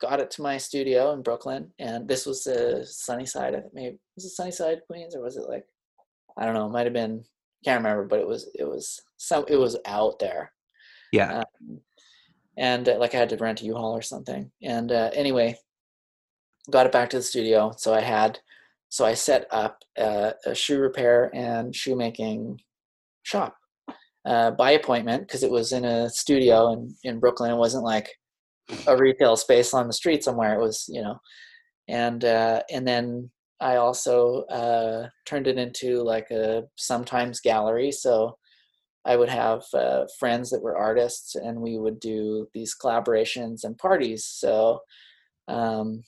got 0.00 0.18
it 0.18 0.32
to 0.32 0.42
my 0.42 0.58
studio 0.58 1.12
in 1.12 1.22
Brooklyn, 1.22 1.72
and 1.78 2.08
this 2.08 2.26
was 2.26 2.42
the 2.42 2.84
Sunnyside. 2.84 3.54
I 3.54 3.60
think 3.60 3.72
maybe 3.74 3.98
was 4.16 4.24
it 4.24 4.30
Sunnyside 4.30 4.80
Queens 4.88 5.14
or 5.14 5.22
was 5.22 5.36
it 5.36 5.48
like 5.48 5.64
I 6.36 6.44
don't 6.44 6.54
know, 6.54 6.66
it 6.66 6.72
might 6.72 6.86
have 6.86 6.92
been 6.92 7.24
can't 7.64 7.82
remember, 7.82 8.04
but 8.04 8.18
it 8.18 8.26
was 8.26 8.50
it 8.58 8.64
was 8.64 9.00
some 9.16 9.44
it 9.46 9.56
was 9.56 9.76
out 9.86 10.18
there. 10.18 10.52
yeah, 11.12 11.38
Um, 11.38 11.80
and 12.56 12.88
uh, 12.88 12.98
like 12.98 13.14
I 13.14 13.18
had 13.18 13.28
to 13.30 13.36
rent 13.36 13.62
a 13.62 13.64
U-Haul 13.64 13.96
or 13.96 14.02
something. 14.02 14.50
And 14.62 14.92
uh, 14.92 15.10
anyway, 15.12 15.56
got 16.70 16.86
it 16.86 16.92
back 16.92 17.10
to 17.10 17.16
the 17.18 17.22
studio. 17.22 17.72
So 17.76 17.94
I 17.94 18.00
had, 18.00 18.38
so 18.88 19.04
I 19.04 19.14
set 19.14 19.46
up 19.50 19.78
uh, 19.98 20.32
a 20.46 20.54
shoe 20.54 20.78
repair 20.78 21.30
and 21.34 21.74
shoemaking 21.74 22.60
shop 23.22 23.56
uh, 24.24 24.52
by 24.52 24.72
appointment 24.72 25.26
because 25.26 25.42
it 25.42 25.50
was 25.50 25.72
in 25.72 25.84
a 25.84 26.08
studio 26.10 26.72
in 26.72 26.94
in 27.02 27.20
Brooklyn. 27.20 27.50
It 27.50 27.56
wasn't 27.56 27.84
like 27.84 28.08
a 28.86 28.96
retail 28.96 29.36
space 29.36 29.74
on 29.74 29.86
the 29.86 29.92
street 29.92 30.24
somewhere. 30.24 30.54
It 30.54 30.62
was 30.62 30.84
you 30.88 31.02
know, 31.02 31.18
and 31.88 32.24
uh, 32.24 32.62
and 32.70 32.86
then 32.86 33.30
I 33.60 33.76
also 33.76 34.44
uh, 34.44 35.08
turned 35.26 35.46
it 35.46 35.58
into 35.58 36.02
like 36.02 36.30
a 36.30 36.64
sometimes 36.76 37.40
gallery. 37.40 37.92
So 37.92 38.36
I 39.06 39.16
would 39.16 39.28
have 39.28 39.64
uh, 39.74 40.06
friends 40.18 40.50
that 40.50 40.62
were 40.62 40.76
artists, 40.76 41.34
and 41.34 41.60
we 41.60 41.78
would 41.78 42.00
do 42.00 42.48
these 42.54 42.74
collaborations 42.74 43.64
and 43.64 43.76
parties. 43.76 44.24
So 44.24 44.80
um, 45.48 46.02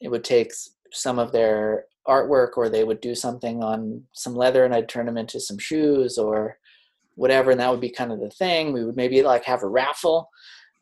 it 0.00 0.08
would 0.08 0.24
take 0.24 0.52
some 0.92 1.18
of 1.18 1.32
their 1.32 1.84
artwork, 2.08 2.56
or 2.56 2.68
they 2.68 2.84
would 2.84 3.00
do 3.00 3.14
something 3.14 3.62
on 3.62 4.04
some 4.12 4.34
leather, 4.34 4.64
and 4.64 4.74
I'd 4.74 4.88
turn 4.88 5.06
them 5.06 5.18
into 5.18 5.38
some 5.38 5.58
shoes 5.58 6.16
or 6.16 6.56
whatever, 7.14 7.50
and 7.50 7.60
that 7.60 7.70
would 7.70 7.80
be 7.80 7.90
kind 7.90 8.10
of 8.10 8.20
the 8.20 8.30
thing. 8.30 8.72
We 8.72 8.84
would 8.84 8.96
maybe 8.96 9.22
like 9.22 9.44
have 9.44 9.62
a 9.62 9.68
raffle 9.68 10.30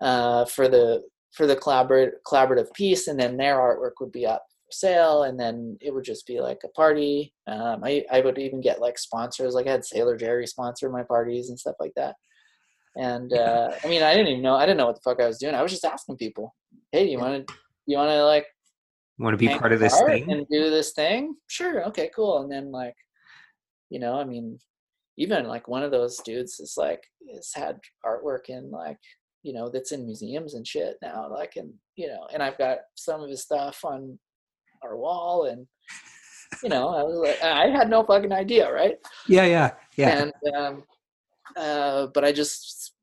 uh, 0.00 0.44
for 0.44 0.68
the 0.68 1.02
for 1.32 1.46
the 1.46 1.56
collaborate 1.56 2.24
collaborative 2.26 2.72
piece, 2.72 3.08
and 3.08 3.18
then 3.18 3.36
their 3.36 3.56
artwork 3.56 4.00
would 4.00 4.12
be 4.12 4.26
up 4.26 4.46
for 4.68 4.72
sale, 4.72 5.22
and 5.24 5.38
then 5.38 5.76
it 5.80 5.92
would 5.92 6.04
just 6.04 6.26
be 6.26 6.40
like 6.40 6.60
a 6.64 6.68
party. 6.68 7.34
Um, 7.46 7.82
I 7.84 8.04
I 8.10 8.20
would 8.20 8.38
even 8.38 8.60
get 8.60 8.80
like 8.80 8.98
sponsors, 8.98 9.54
like 9.54 9.66
I 9.66 9.72
had 9.72 9.84
Sailor 9.84 10.16
Jerry 10.16 10.46
sponsor 10.46 10.90
my 10.90 11.02
parties 11.02 11.48
and 11.48 11.58
stuff 11.58 11.76
like 11.80 11.92
that. 11.96 12.16
And 12.96 13.32
uh, 13.32 13.70
I 13.84 13.88
mean, 13.88 14.02
I 14.02 14.14
didn't 14.14 14.28
even 14.28 14.42
know 14.42 14.54
I 14.54 14.66
didn't 14.66 14.78
know 14.78 14.86
what 14.86 14.96
the 14.96 15.02
fuck 15.02 15.20
I 15.20 15.26
was 15.26 15.38
doing. 15.38 15.54
I 15.54 15.62
was 15.62 15.72
just 15.72 15.84
asking 15.84 16.16
people, 16.16 16.54
"Hey, 16.92 17.04
do 17.04 17.10
you 17.10 17.18
want 17.18 17.46
to 17.46 17.54
you 17.86 17.96
want 17.96 18.10
to 18.10 18.24
like 18.24 18.46
Want 19.18 19.34
to 19.34 19.38
be 19.38 19.48
part 19.48 19.72
of 19.72 19.80
this 19.80 20.00
thing? 20.00 20.30
and 20.30 20.46
do 20.48 20.70
this 20.70 20.92
thing 20.92 21.34
sure 21.48 21.84
okay 21.86 22.08
cool 22.14 22.42
and 22.42 22.52
then 22.52 22.70
like 22.70 22.94
you 23.90 23.98
know 23.98 24.14
i 24.14 24.22
mean 24.22 24.56
even 25.16 25.48
like 25.48 25.66
one 25.66 25.82
of 25.82 25.90
those 25.90 26.18
dudes 26.18 26.60
is 26.60 26.74
like 26.76 27.02
has 27.34 27.50
had 27.52 27.80
artwork 28.06 28.48
in 28.48 28.70
like 28.70 29.00
you 29.42 29.52
know 29.52 29.68
that's 29.68 29.90
in 29.90 30.06
museums 30.06 30.54
and 30.54 30.64
shit 30.64 30.96
now 31.02 31.28
like 31.32 31.54
and 31.56 31.72
you 31.96 32.06
know 32.06 32.28
and 32.32 32.44
i've 32.44 32.56
got 32.58 32.78
some 32.94 33.20
of 33.20 33.28
his 33.28 33.42
stuff 33.42 33.84
on 33.84 34.16
our 34.82 34.96
wall 34.96 35.44
and 35.46 35.66
you 36.62 36.68
know 36.68 36.88
i 36.88 37.02
was 37.02 37.18
like 37.18 37.42
i 37.42 37.68
had 37.68 37.90
no 37.90 38.02
fucking 38.04 38.32
idea 38.32 38.70
right 38.72 38.96
Yeah, 39.26 39.44
yeah, 39.44 39.70
yeah. 39.96 40.22
and 40.22 40.54
um, 40.54 40.82
uh, 41.56 42.06
but 42.14 42.24
I 42.24 42.32
just 42.32 42.94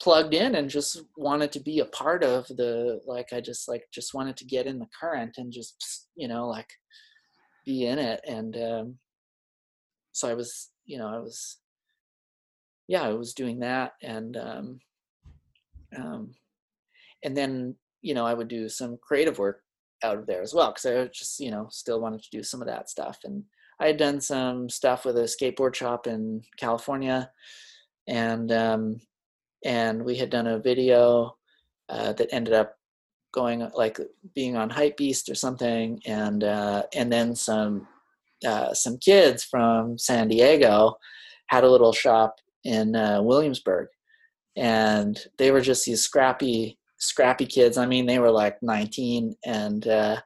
plugged 0.00 0.34
in 0.34 0.54
and 0.54 0.70
just 0.70 1.02
wanted 1.16 1.52
to 1.52 1.60
be 1.60 1.80
a 1.80 1.84
part 1.86 2.24
of 2.24 2.46
the 2.48 3.00
like 3.06 3.32
I 3.32 3.40
just 3.40 3.68
like 3.68 3.84
just 3.92 4.14
wanted 4.14 4.36
to 4.38 4.46
get 4.46 4.66
in 4.66 4.78
the 4.78 4.88
current 4.98 5.34
and 5.36 5.52
just 5.52 6.08
you 6.16 6.26
know 6.26 6.48
like 6.48 6.68
be 7.66 7.86
in 7.86 7.98
it 7.98 8.20
and 8.26 8.56
um, 8.56 8.98
so 10.12 10.28
I 10.28 10.34
was 10.34 10.70
you 10.86 10.98
know 10.98 11.08
I 11.08 11.18
was 11.18 11.58
yeah 12.88 13.02
I 13.02 13.12
was 13.12 13.34
doing 13.34 13.60
that 13.60 13.92
and 14.02 14.36
um, 14.36 14.78
um, 15.96 16.34
and 17.22 17.36
then 17.36 17.74
you 18.00 18.14
know 18.14 18.24
I 18.26 18.34
would 18.34 18.48
do 18.48 18.68
some 18.68 18.98
creative 19.02 19.38
work 19.38 19.60
out 20.02 20.18
of 20.18 20.26
there 20.26 20.42
as 20.42 20.54
well 20.54 20.68
because 20.68 20.86
I 20.86 21.06
just 21.06 21.40
you 21.40 21.50
know 21.50 21.68
still 21.70 22.00
wanted 22.00 22.22
to 22.22 22.30
do 22.30 22.42
some 22.42 22.60
of 22.60 22.68
that 22.68 22.90
stuff 22.90 23.18
and 23.24 23.44
I 23.80 23.86
had 23.86 23.96
done 23.96 24.20
some 24.20 24.68
stuff 24.68 25.04
with 25.04 25.16
a 25.16 25.22
skateboard 25.22 25.74
shop 25.74 26.06
in 26.06 26.42
California 26.58 27.30
and 28.06 28.52
um, 28.52 29.00
and 29.64 30.04
we 30.04 30.16
had 30.16 30.30
done 30.30 30.46
a 30.46 30.58
video 30.58 31.36
uh, 31.88 32.12
that 32.14 32.32
ended 32.32 32.54
up 32.54 32.76
going 33.32 33.68
like 33.74 33.98
being 34.34 34.56
on 34.56 34.70
Hypebeast 34.70 35.30
or 35.30 35.34
something 35.34 36.00
and 36.06 36.44
uh, 36.44 36.82
and 36.94 37.12
then 37.12 37.34
some 37.34 37.86
uh, 38.46 38.74
some 38.74 38.98
kids 38.98 39.44
from 39.44 39.98
San 39.98 40.28
Diego 40.28 40.96
had 41.46 41.64
a 41.64 41.70
little 41.70 41.92
shop 41.92 42.36
in 42.64 42.94
uh, 42.94 43.22
Williamsburg 43.22 43.88
and 44.56 45.18
they 45.38 45.50
were 45.50 45.60
just 45.60 45.84
these 45.84 46.02
scrappy 46.02 46.78
scrappy 47.00 47.46
kids. 47.46 47.76
I 47.76 47.86
mean, 47.86 48.06
they 48.06 48.18
were 48.18 48.30
like 48.30 48.56
19 48.62 49.34
and 49.44 49.86
uh, 49.88 50.20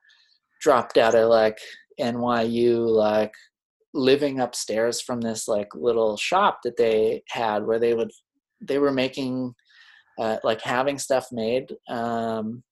dropped 0.60 0.98
out 0.98 1.14
of 1.14 1.28
like 1.30 1.58
NYU, 2.00 2.86
like 2.86 3.32
living 3.94 4.40
upstairs 4.40 5.00
from 5.00 5.20
this 5.20 5.46
like 5.46 5.68
little 5.74 6.16
shop 6.16 6.58
that 6.64 6.76
they 6.76 7.22
had 7.28 7.64
where 7.64 7.78
they 7.78 7.94
would 7.94 8.10
they 8.60 8.78
were 8.78 8.92
making 8.92 9.54
uh, 10.18 10.38
like 10.42 10.60
having 10.62 10.98
stuff 10.98 11.28
made, 11.32 11.72
um, 11.88 12.62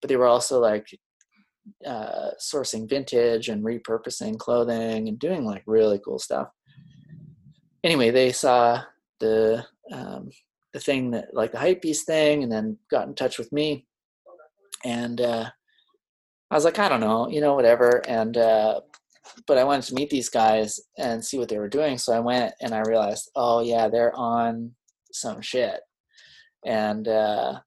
but 0.00 0.08
they 0.08 0.16
were 0.16 0.26
also 0.26 0.60
like 0.60 0.86
uh, 1.86 2.30
sourcing 2.40 2.88
vintage 2.88 3.48
and 3.48 3.64
repurposing 3.64 4.38
clothing 4.38 5.08
and 5.08 5.18
doing 5.18 5.44
like 5.44 5.62
really 5.66 6.00
cool 6.04 6.18
stuff. 6.18 6.48
Anyway, 7.84 8.10
they 8.10 8.32
saw 8.32 8.82
the 9.20 9.64
um, 9.92 10.30
the 10.72 10.80
thing 10.80 11.10
that 11.10 11.34
like 11.34 11.52
the 11.52 11.58
Hypebeast 11.58 12.02
thing, 12.02 12.42
and 12.42 12.50
then 12.50 12.78
got 12.90 13.06
in 13.06 13.14
touch 13.14 13.38
with 13.38 13.52
me, 13.52 13.86
and 14.84 15.20
uh, 15.20 15.50
I 16.50 16.54
was 16.54 16.64
like, 16.64 16.78
I 16.78 16.88
don't 16.88 17.00
know, 17.00 17.28
you 17.28 17.40
know, 17.40 17.54
whatever. 17.54 18.02
And 18.08 18.36
uh, 18.36 18.80
but 19.46 19.58
I 19.58 19.64
wanted 19.64 19.84
to 19.86 19.94
meet 19.94 20.10
these 20.10 20.28
guys 20.28 20.80
and 20.98 21.24
see 21.24 21.38
what 21.38 21.48
they 21.48 21.58
were 21.58 21.68
doing, 21.68 21.98
so 21.98 22.12
I 22.12 22.20
went 22.20 22.54
and 22.60 22.74
I 22.74 22.80
realized, 22.80 23.30
oh 23.36 23.60
yeah, 23.60 23.88
they're 23.88 24.14
on 24.16 24.72
some 25.12 25.40
shit, 25.40 25.80
and 26.64 27.06
uh, 27.08 27.60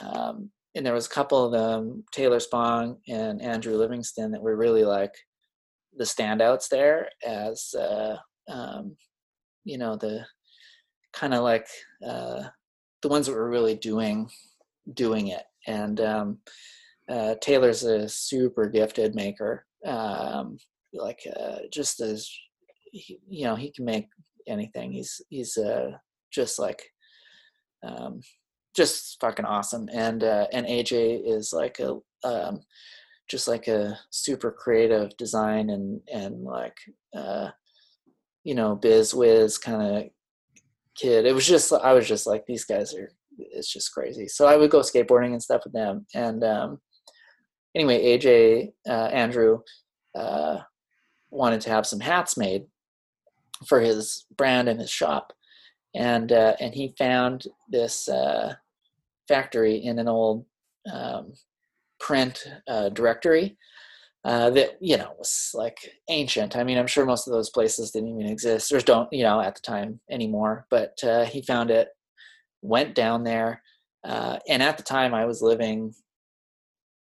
um, 0.00 0.50
and 0.74 0.86
there 0.86 0.94
was 0.94 1.06
a 1.06 1.10
couple 1.10 1.44
of 1.44 1.52
them, 1.52 2.04
Taylor 2.12 2.38
Spong 2.38 2.98
and 3.08 3.42
Andrew 3.42 3.76
Livingston, 3.76 4.30
that 4.32 4.42
were 4.42 4.56
really 4.56 4.84
like 4.84 5.12
the 5.96 6.04
standouts 6.04 6.68
there 6.68 7.08
as 7.26 7.74
uh, 7.74 8.16
um, 8.48 8.96
you 9.64 9.78
know 9.78 9.96
the 9.96 10.24
kind 11.18 11.34
of 11.34 11.42
like 11.42 11.66
uh, 12.06 12.42
the 13.02 13.08
ones 13.08 13.26
that 13.26 13.32
were 13.32 13.50
really 13.50 13.74
doing 13.74 14.30
doing 14.94 15.28
it. 15.28 15.42
And 15.66 16.00
um, 16.00 16.38
uh, 17.10 17.34
Taylor's 17.40 17.82
a 17.82 18.08
super 18.08 18.68
gifted 18.68 19.14
maker, 19.14 19.66
um, 19.84 20.58
like 20.92 21.20
uh, 21.38 21.58
just 21.72 22.00
as 22.00 22.30
he, 22.92 23.18
you 23.28 23.44
know 23.44 23.56
he 23.56 23.72
can 23.72 23.84
make 23.84 24.06
anything. 24.46 24.92
He's 24.92 25.20
he's 25.28 25.56
uh, 25.56 25.90
just 26.32 26.58
like 26.58 26.82
um, 27.84 28.20
just 28.76 29.18
fucking 29.20 29.44
awesome. 29.44 29.88
And 29.92 30.22
uh, 30.22 30.46
and 30.52 30.66
AJ 30.66 31.22
is 31.26 31.52
like 31.52 31.80
a 31.80 31.98
um, 32.24 32.60
just 33.28 33.48
like 33.48 33.68
a 33.68 33.98
super 34.10 34.52
creative 34.52 35.16
design 35.16 35.70
and 35.70 36.00
and 36.12 36.44
like 36.44 36.76
uh, 37.14 37.48
you 38.44 38.54
know 38.54 38.76
biz 38.76 39.14
whiz 39.14 39.58
kind 39.58 39.82
of 39.82 40.04
kid. 40.98 41.26
It 41.26 41.34
was 41.34 41.46
just 41.46 41.72
I 41.72 41.92
was 41.92 42.06
just 42.06 42.26
like 42.26 42.46
these 42.46 42.64
guys 42.64 42.94
are 42.94 43.10
it's 43.38 43.72
just 43.72 43.92
crazy. 43.92 44.28
So 44.28 44.46
I 44.46 44.56
would 44.56 44.70
go 44.70 44.80
skateboarding 44.80 45.32
and 45.32 45.42
stuff 45.42 45.62
with 45.64 45.72
them. 45.72 46.06
And 46.14 46.42
um, 46.44 46.80
anyway, 47.74 48.18
AJ 48.18 48.72
uh, 48.88 49.08
Andrew 49.12 49.60
uh, 50.14 50.58
wanted 51.30 51.60
to 51.62 51.70
have 51.70 51.86
some 51.86 52.00
hats 52.00 52.36
made 52.36 52.66
for 53.66 53.80
his 53.80 54.26
brand 54.36 54.68
and 54.68 54.80
his 54.80 54.90
shop, 54.90 55.32
and 55.94 56.32
uh, 56.32 56.54
and 56.60 56.74
he 56.74 56.94
found 56.98 57.44
this 57.68 58.08
uh, 58.08 58.54
factory 59.28 59.76
in 59.76 59.98
an 59.98 60.08
old 60.08 60.44
um, 60.92 61.32
print 62.00 62.44
uh, 62.66 62.88
directory 62.90 63.56
uh, 64.24 64.50
that 64.50 64.76
you 64.80 64.96
know 64.96 65.12
was 65.18 65.50
like 65.54 65.78
ancient. 66.08 66.56
I 66.56 66.64
mean, 66.64 66.78
I'm 66.78 66.86
sure 66.86 67.06
most 67.06 67.26
of 67.26 67.32
those 67.32 67.50
places 67.50 67.90
didn't 67.90 68.08
even 68.08 68.30
exist 68.30 68.72
or 68.72 68.80
don't 68.80 69.12
you 69.12 69.22
know 69.22 69.40
at 69.40 69.54
the 69.54 69.60
time 69.60 70.00
anymore. 70.10 70.66
But 70.70 70.98
uh, 71.04 71.24
he 71.24 71.42
found 71.42 71.70
it, 71.70 71.88
went 72.62 72.94
down 72.94 73.24
there, 73.24 73.62
uh, 74.04 74.38
and 74.48 74.62
at 74.62 74.76
the 74.76 74.82
time 74.82 75.14
I 75.14 75.24
was 75.24 75.42
living 75.42 75.94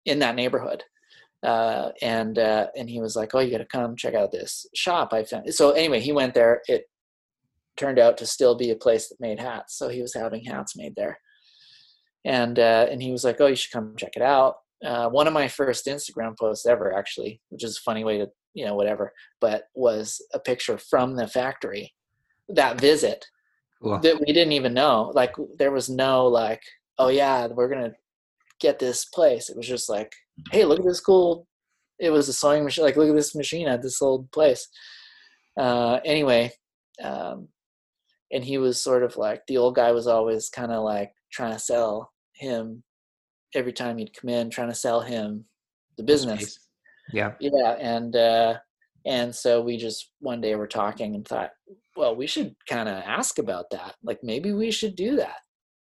in 0.05 0.19
that 0.19 0.35
neighborhood, 0.35 0.83
uh, 1.43 1.89
and 2.01 2.39
uh, 2.39 2.67
and 2.75 2.89
he 2.89 2.99
was 2.99 3.15
like, 3.15 3.35
"Oh, 3.35 3.39
you 3.39 3.51
got 3.51 3.59
to 3.59 3.65
come 3.65 3.95
check 3.95 4.15
out 4.15 4.31
this 4.31 4.65
shop 4.73 5.13
I 5.13 5.23
found." 5.23 5.53
So 5.53 5.71
anyway, 5.71 5.99
he 5.99 6.11
went 6.11 6.33
there. 6.33 6.61
It 6.67 6.85
turned 7.77 7.99
out 7.99 8.17
to 8.17 8.25
still 8.25 8.55
be 8.55 8.71
a 8.71 8.75
place 8.75 9.09
that 9.09 9.19
made 9.19 9.39
hats, 9.39 9.77
so 9.77 9.89
he 9.89 10.01
was 10.01 10.13
having 10.13 10.43
hats 10.45 10.75
made 10.75 10.95
there. 10.95 11.19
And 12.25 12.57
uh, 12.57 12.87
and 12.89 13.03
he 13.03 13.11
was 13.11 13.23
like, 13.23 13.39
"Oh, 13.39 13.47
you 13.47 13.55
should 13.55 13.71
come 13.71 13.95
check 13.97 14.15
it 14.15 14.21
out." 14.23 14.55
Uh, 14.83 15.09
one 15.09 15.27
of 15.27 15.33
my 15.33 15.47
first 15.47 15.85
Instagram 15.85 16.37
posts 16.37 16.65
ever, 16.65 16.93
actually, 16.93 17.41
which 17.49 17.63
is 17.63 17.77
a 17.77 17.81
funny 17.81 18.03
way 18.03 18.17
to, 18.17 18.27
you 18.53 18.65
know, 18.65 18.75
whatever, 18.75 19.13
but 19.39 19.63
was 19.75 20.21
a 20.33 20.39
picture 20.39 20.77
from 20.77 21.15
the 21.15 21.27
factory, 21.27 21.93
that 22.49 22.79
visit 22.79 23.25
cool. 23.81 23.99
that 23.99 24.19
we 24.19 24.33
didn't 24.33 24.53
even 24.53 24.73
know. 24.73 25.11
Like, 25.13 25.33
there 25.57 25.71
was 25.71 25.89
no, 25.89 26.27
like, 26.27 26.61
oh, 26.99 27.07
yeah, 27.07 27.47
we're 27.47 27.69
going 27.69 27.91
to 27.91 27.95
get 28.59 28.79
this 28.79 29.05
place. 29.05 29.49
It 29.49 29.57
was 29.57 29.67
just 29.67 29.89
like, 29.89 30.13
hey, 30.51 30.65
look 30.65 30.79
at 30.79 30.85
this 30.85 30.99
cool, 30.99 31.47
it 31.99 32.09
was 32.09 32.27
a 32.27 32.33
sewing 32.33 32.63
machine. 32.63 32.83
Like, 32.83 32.97
look 32.97 33.09
at 33.09 33.15
this 33.15 33.35
machine 33.35 33.67
at 33.67 33.81
this 33.81 34.01
old 34.01 34.31
place. 34.31 34.67
Uh, 35.57 35.99
anyway, 36.03 36.51
um, 37.01 37.47
and 38.31 38.43
he 38.43 38.57
was 38.57 38.81
sort 38.81 39.03
of 39.03 39.15
like, 39.15 39.41
the 39.47 39.57
old 39.57 39.75
guy 39.75 39.91
was 39.91 40.07
always 40.07 40.49
kind 40.49 40.71
of 40.71 40.83
like 40.83 41.13
trying 41.31 41.53
to 41.53 41.59
sell 41.59 42.11
him 42.33 42.83
every 43.55 43.73
time 43.73 43.97
he'd 43.97 44.13
come 44.13 44.29
in 44.29 44.49
trying 44.49 44.69
to 44.69 44.75
sell 44.75 45.01
him 45.01 45.45
the 45.97 46.03
business. 46.03 46.59
Yeah. 47.11 47.33
Yeah. 47.39 47.75
And, 47.79 48.15
uh, 48.15 48.55
and 49.05 49.35
so 49.35 49.61
we 49.61 49.77
just 49.77 50.11
one 50.19 50.41
day 50.41 50.55
were 50.55 50.67
talking 50.67 51.15
and 51.15 51.27
thought, 51.27 51.51
well, 51.95 52.15
we 52.15 52.25
should 52.25 52.55
kind 52.67 52.89
of 52.89 52.95
ask 52.95 53.37
about 53.37 53.65
that. 53.71 53.95
Like 54.03 54.19
maybe 54.23 54.53
we 54.53 54.71
should 54.71 54.95
do 54.95 55.17
that. 55.17 55.39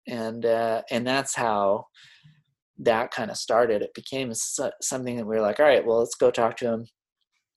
And, 0.08 0.44
uh, 0.46 0.82
and 0.90 1.06
that's 1.06 1.34
how 1.34 1.86
that 2.78 3.10
kind 3.12 3.30
of 3.30 3.36
started. 3.36 3.82
It 3.82 3.94
became 3.94 4.32
something 4.34 5.16
that 5.16 5.26
we 5.26 5.36
were 5.36 5.42
like, 5.42 5.60
all 5.60 5.66
right, 5.66 5.84
well, 5.84 5.98
let's 6.00 6.16
go 6.16 6.30
talk 6.30 6.56
to 6.58 6.72
him. 6.72 6.86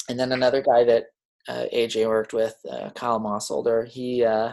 And 0.10 0.20
then 0.20 0.32
another 0.32 0.62
guy 0.62 0.84
that 0.84 1.06
uh, 1.48 1.66
AJ 1.74 2.08
worked 2.08 2.34
with, 2.34 2.56
uh, 2.70 2.92
Kyle 2.92 3.20
Mossolder, 3.20 3.88
he, 3.88 4.24
uh, 4.24 4.52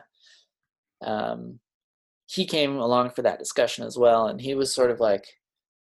um, 1.05 1.59
he 2.27 2.47
came 2.47 2.79
along 2.79 3.11
for 3.11 3.23
that 3.23 3.39
discussion 3.39 3.85
as 3.85 3.99
well. 3.99 4.29
And 4.29 4.41
he 4.41 4.55
was 4.55 4.75
sort 4.75 4.91
of 4.91 5.01
like, 5.01 5.25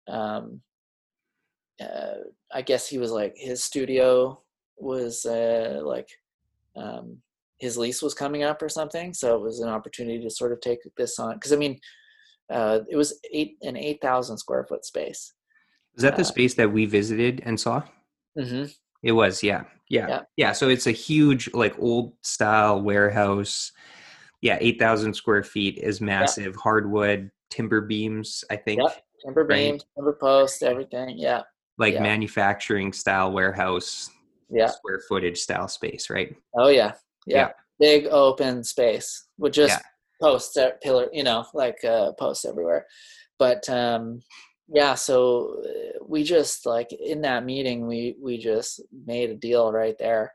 um, 0.09 0.61
uh, 1.81 2.15
I 2.53 2.63
guess 2.63 2.89
he 2.89 2.99
was 2.99 3.11
like 3.11 3.35
his 3.37 3.63
studio 3.63 4.43
was 4.77 5.25
uh, 5.27 5.81
like 5.83 6.09
um, 6.77 7.19
his 7.59 7.77
lease 7.77 8.03
was 8.03 8.15
coming 8.15 8.43
up 8.43 8.63
or 8.63 8.69
something, 8.69 9.13
so 9.13 9.37
it 9.37 9.43
was 9.43 9.61
an 9.61 9.69
opportunity 9.69 10.21
to 10.21 10.31
sort 10.31 10.53
of 10.53 10.61
take 10.61 10.81
this 10.97 11.19
on. 11.19 11.35
Because 11.35 11.53
I 11.53 11.57
mean, 11.57 11.79
uh, 12.51 12.81
it 12.91 12.97
was 12.97 13.19
eight 13.33 13.59
an 13.63 13.77
eight 13.77 14.01
thousand 14.01 14.39
square 14.39 14.65
foot 14.65 14.85
space. 14.85 15.35
Is 15.97 16.03
that 16.03 16.17
the 16.17 16.23
uh, 16.23 16.27
space 16.27 16.55
that 16.55 16.73
we 16.73 16.87
visited 16.87 17.43
and 17.45 17.59
saw? 17.59 17.83
Mm-hmm. 18.39 18.65
It 19.03 19.13
was, 19.13 19.43
yeah. 19.43 19.65
yeah, 19.89 20.09
yeah, 20.09 20.21
yeah. 20.37 20.53
So 20.53 20.69
it's 20.69 20.87
a 20.87 20.93
huge, 20.93 21.53
like 21.55 21.79
old 21.79 22.15
style 22.23 22.81
warehouse. 22.81 23.73
Yeah, 24.41 24.59
eight 24.61 24.79
thousand 24.79 25.15
square 25.15 25.43
feet 25.43 25.79
is 25.79 26.01
massive. 26.01 26.55
Yeah. 26.55 26.63
Hardwood 26.63 27.31
timber 27.51 27.81
beams, 27.81 28.45
I 28.51 28.57
think. 28.57 28.81
Yep 28.83 29.03
timber 29.25 29.45
beams, 29.45 29.83
right? 29.83 29.89
timber 29.97 30.19
posts, 30.21 30.63
everything. 30.63 31.19
Yeah. 31.19 31.43
Like 31.79 31.95
yeah. 31.95 32.03
manufacturing 32.03 32.93
style 32.93 33.33
warehouse. 33.33 34.11
Yeah. 34.51 34.69
Square 34.69 35.03
footage 35.09 35.39
style 35.39 35.69
space, 35.69 36.11
right? 36.11 36.35
Oh 36.57 36.69
yeah. 36.69 36.93
Yeah. 37.27 37.37
yeah. 37.37 37.51
Big 37.81 38.07
open 38.07 38.65
space 38.65 39.27
with 39.39 39.53
just 39.53 39.79
yeah. 39.79 40.27
posts 40.27 40.57
at 40.57 40.81
pillar, 40.83 41.09
you 41.13 41.23
know, 41.23 41.47
like 41.55 41.83
uh, 41.85 42.13
posts 42.13 42.45
everywhere. 42.45 42.87
But 43.39 43.69
um, 43.69 44.21
yeah, 44.69 44.95
so 44.95 45.63
uh, 45.65 46.05
we 46.07 46.25
just 46.25 46.67
like 46.67 46.93
in 46.93 47.21
that 47.23 47.45
meeting, 47.45 47.87
we 47.87 48.17
we 48.21 48.39
just 48.39 48.83
made 49.07 49.31
a 49.31 49.37
deal 49.37 49.71
right 49.71 49.97
there. 49.99 50.33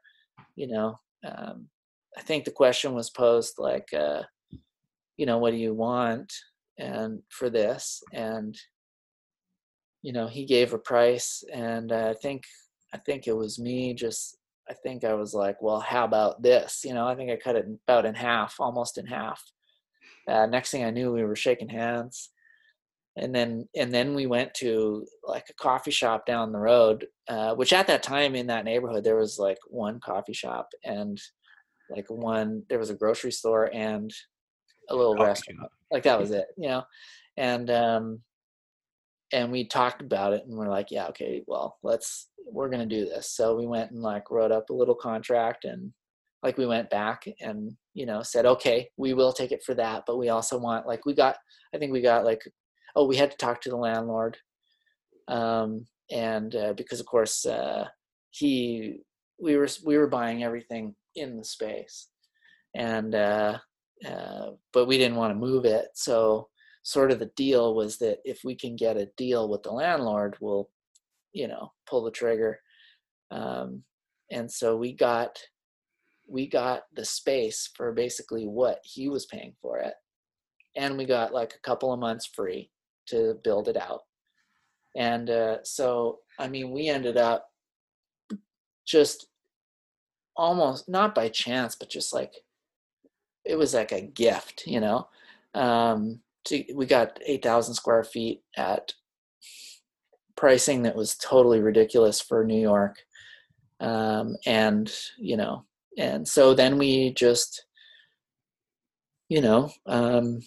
You 0.55 0.67
know, 0.67 0.99
um, 1.27 1.67
I 2.17 2.21
think 2.21 2.45
the 2.45 2.51
question 2.51 2.93
was 2.93 3.09
posed 3.09 3.55
like, 3.57 3.89
uh, 3.93 4.21
you 5.17 5.25
know, 5.25 5.39
what 5.39 5.51
do 5.51 5.57
you 5.57 5.73
want? 5.73 6.31
and 6.79 7.21
for 7.29 7.49
this 7.49 8.01
and 8.13 8.57
you 10.03 10.13
know 10.13 10.27
he 10.27 10.45
gave 10.45 10.73
a 10.73 10.77
price 10.77 11.43
and 11.51 11.91
i 11.91 12.13
think 12.13 12.43
i 12.93 12.97
think 12.97 13.25
it 13.25 13.35
was 13.35 13.57
me 13.57 13.95
just 13.95 14.37
i 14.69 14.73
think 14.73 15.03
i 15.03 15.13
was 15.13 15.33
like 15.33 15.59
well 15.61 15.79
how 15.79 16.03
about 16.03 16.43
this? 16.43 16.81
You 16.85 16.93
know 16.93 17.07
i 17.07 17.15
think 17.15 17.31
i 17.31 17.37
cut 17.37 17.55
it 17.55 17.65
about 17.87 18.05
in 18.05 18.13
half 18.13 18.57
almost 18.59 18.99
in 18.99 19.07
half. 19.07 19.41
Uh, 20.27 20.45
next 20.45 20.69
thing 20.69 20.83
i 20.83 20.91
knew 20.91 21.11
we 21.11 21.23
were 21.23 21.35
shaking 21.35 21.69
hands. 21.69 22.29
And 23.15 23.33
then 23.33 23.67
and 23.75 23.93
then 23.93 24.15
we 24.15 24.25
went 24.25 24.53
to 24.55 25.05
like 25.23 25.45
a 25.49 25.53
coffee 25.53 25.91
shop 25.91 26.25
down 26.25 26.51
the 26.51 26.59
road 26.59 27.07
uh, 27.27 27.53
which 27.55 27.71
at 27.71 27.87
that 27.87 28.03
time 28.03 28.35
in 28.35 28.47
that 28.47 28.65
neighborhood 28.65 29.03
there 29.03 29.17
was 29.17 29.37
like 29.39 29.59
one 29.67 29.99
coffee 29.99 30.33
shop 30.33 30.69
and 30.83 31.21
like 31.89 32.09
one 32.09 32.63
there 32.69 32.79
was 32.79 32.89
a 32.89 32.95
grocery 32.95 33.31
store 33.31 33.69
and 33.73 34.11
a 34.89 34.95
little 34.95 35.15
Coffee 35.15 35.27
restaurant. 35.27 35.59
Shop. 35.59 35.71
like 35.91 36.03
that 36.03 36.19
was 36.19 36.31
it 36.31 36.47
you 36.57 36.69
know? 36.69 36.83
And 37.37 37.69
um 37.69 38.21
and 39.33 39.51
we 39.51 39.65
talked 39.67 40.01
about 40.01 40.31
it 40.31 40.45
and 40.45 40.55
we're 40.55 40.69
like 40.69 40.91
yeah 40.91 41.07
okay 41.07 41.43
well 41.47 41.77
let's 41.83 42.29
we're 42.49 42.69
gonna 42.69 42.85
do 42.85 43.03
this 43.05 43.31
so 43.31 43.55
we 43.55 43.65
went 43.65 43.91
and 43.91 44.01
like 44.01 44.29
wrote 44.31 44.51
up 44.51 44.69
a 44.69 44.73
little 44.73 44.95
contract 44.95 45.65
and 45.65 45.91
like 46.43 46.57
we 46.57 46.65
went 46.65 46.89
back 46.89 47.25
and 47.41 47.71
you 47.93 48.05
know 48.05 48.21
said 48.21 48.45
okay 48.45 48.87
we 48.95 49.13
will 49.13 49.33
take 49.33 49.51
it 49.51 49.63
for 49.63 49.73
that 49.73 50.03
but 50.07 50.17
we 50.17 50.29
also 50.29 50.57
want 50.57 50.87
like 50.87 51.05
we 51.05 51.13
got 51.13 51.35
i 51.73 51.77
think 51.77 51.91
we 51.91 52.01
got 52.01 52.23
like 52.23 52.41
oh 52.95 53.05
we 53.05 53.17
had 53.17 53.31
to 53.31 53.37
talk 53.37 53.59
to 53.59 53.69
the 53.69 53.75
landlord 53.75 54.37
um 55.27 55.85
and 56.11 56.55
uh, 56.55 56.73
because 56.73 56.99
of 56.99 57.05
course 57.05 57.45
uh 57.45 57.85
he 58.29 58.99
we 59.41 59.57
were 59.57 59.67
we 59.83 59.97
were 59.97 60.07
buying 60.07 60.43
everything 60.43 60.93
in 61.15 61.37
the 61.37 61.43
space 61.43 62.09
and 62.75 63.15
uh 63.15 63.57
uh, 64.05 64.51
but 64.73 64.85
we 64.87 64.97
didn't 64.97 65.17
want 65.17 65.31
to 65.31 65.39
move 65.39 65.65
it. 65.65 65.87
So 65.93 66.49
sort 66.83 67.11
of 67.11 67.19
the 67.19 67.31
deal 67.37 67.73
was 67.73 67.97
that 67.97 68.19
if 68.25 68.41
we 68.43 68.55
can 68.55 68.75
get 68.75 68.97
a 68.97 69.09
deal 69.17 69.49
with 69.49 69.63
the 69.63 69.71
landlord, 69.71 70.35
we'll, 70.39 70.69
you 71.31 71.47
know, 71.47 71.71
pull 71.87 72.03
the 72.03 72.11
trigger. 72.11 72.59
Um, 73.31 73.83
and 74.31 74.51
so 74.51 74.77
we 74.77 74.93
got 74.93 75.39
we 76.27 76.47
got 76.47 76.83
the 76.95 77.03
space 77.03 77.69
for 77.75 77.91
basically 77.91 78.45
what 78.45 78.79
he 78.83 79.09
was 79.09 79.25
paying 79.25 79.53
for 79.61 79.79
it, 79.79 79.93
and 80.75 80.97
we 80.97 81.05
got 81.05 81.33
like 81.33 81.53
a 81.55 81.67
couple 81.67 81.91
of 81.91 81.99
months 81.99 82.25
free 82.25 82.69
to 83.07 83.35
build 83.43 83.67
it 83.67 83.77
out. 83.77 84.01
And 84.95 85.29
uh, 85.29 85.57
so 85.63 86.19
I 86.37 86.47
mean, 86.47 86.71
we 86.71 86.89
ended 86.89 87.17
up 87.17 87.49
just 88.85 89.27
almost 90.35 90.89
not 90.89 91.15
by 91.15 91.29
chance, 91.29 91.75
but 91.75 91.89
just 91.89 92.13
like 92.13 92.33
it 93.45 93.57
was 93.57 93.73
like 93.73 93.91
a 93.91 94.01
gift, 94.01 94.63
you 94.65 94.79
know. 94.79 95.07
Um, 95.53 96.21
to, 96.45 96.63
we 96.75 96.85
got 96.85 97.19
8,000 97.25 97.73
square 97.75 98.03
feet 98.03 98.41
at 98.57 98.93
pricing 100.35 100.83
that 100.83 100.95
was 100.95 101.15
totally 101.15 101.59
ridiculous 101.59 102.21
for 102.21 102.43
New 102.43 102.59
York. 102.59 102.97
Um, 103.79 104.35
and, 104.45 104.91
you 105.17 105.37
know, 105.37 105.65
and 105.97 106.27
so 106.27 106.53
then 106.53 106.77
we 106.77 107.13
just, 107.13 107.65
you 109.29 109.41
know, 109.41 109.71
um, 109.85 110.39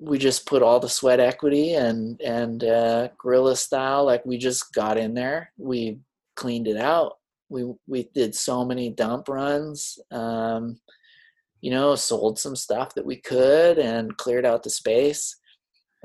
we 0.00 0.18
just 0.18 0.46
put 0.46 0.62
all 0.62 0.80
the 0.80 0.88
sweat 0.88 1.20
equity 1.20 1.74
and, 1.74 2.20
and, 2.20 2.64
uh, 2.64 3.08
guerrilla 3.18 3.56
style, 3.56 4.04
like 4.04 4.24
we 4.24 4.38
just 4.38 4.72
got 4.72 4.96
in 4.98 5.14
there, 5.14 5.52
we 5.56 5.98
cleaned 6.36 6.68
it 6.68 6.76
out. 6.76 7.14
We, 7.48 7.72
we 7.86 8.10
did 8.14 8.34
so 8.34 8.64
many 8.64 8.90
dump 8.90 9.28
runs. 9.28 9.98
Um, 10.10 10.78
you 11.60 11.70
know, 11.70 11.94
sold 11.94 12.38
some 12.38 12.56
stuff 12.56 12.94
that 12.94 13.04
we 13.04 13.16
could 13.16 13.78
and 13.78 14.16
cleared 14.16 14.46
out 14.46 14.62
the 14.62 14.70
space. 14.70 15.36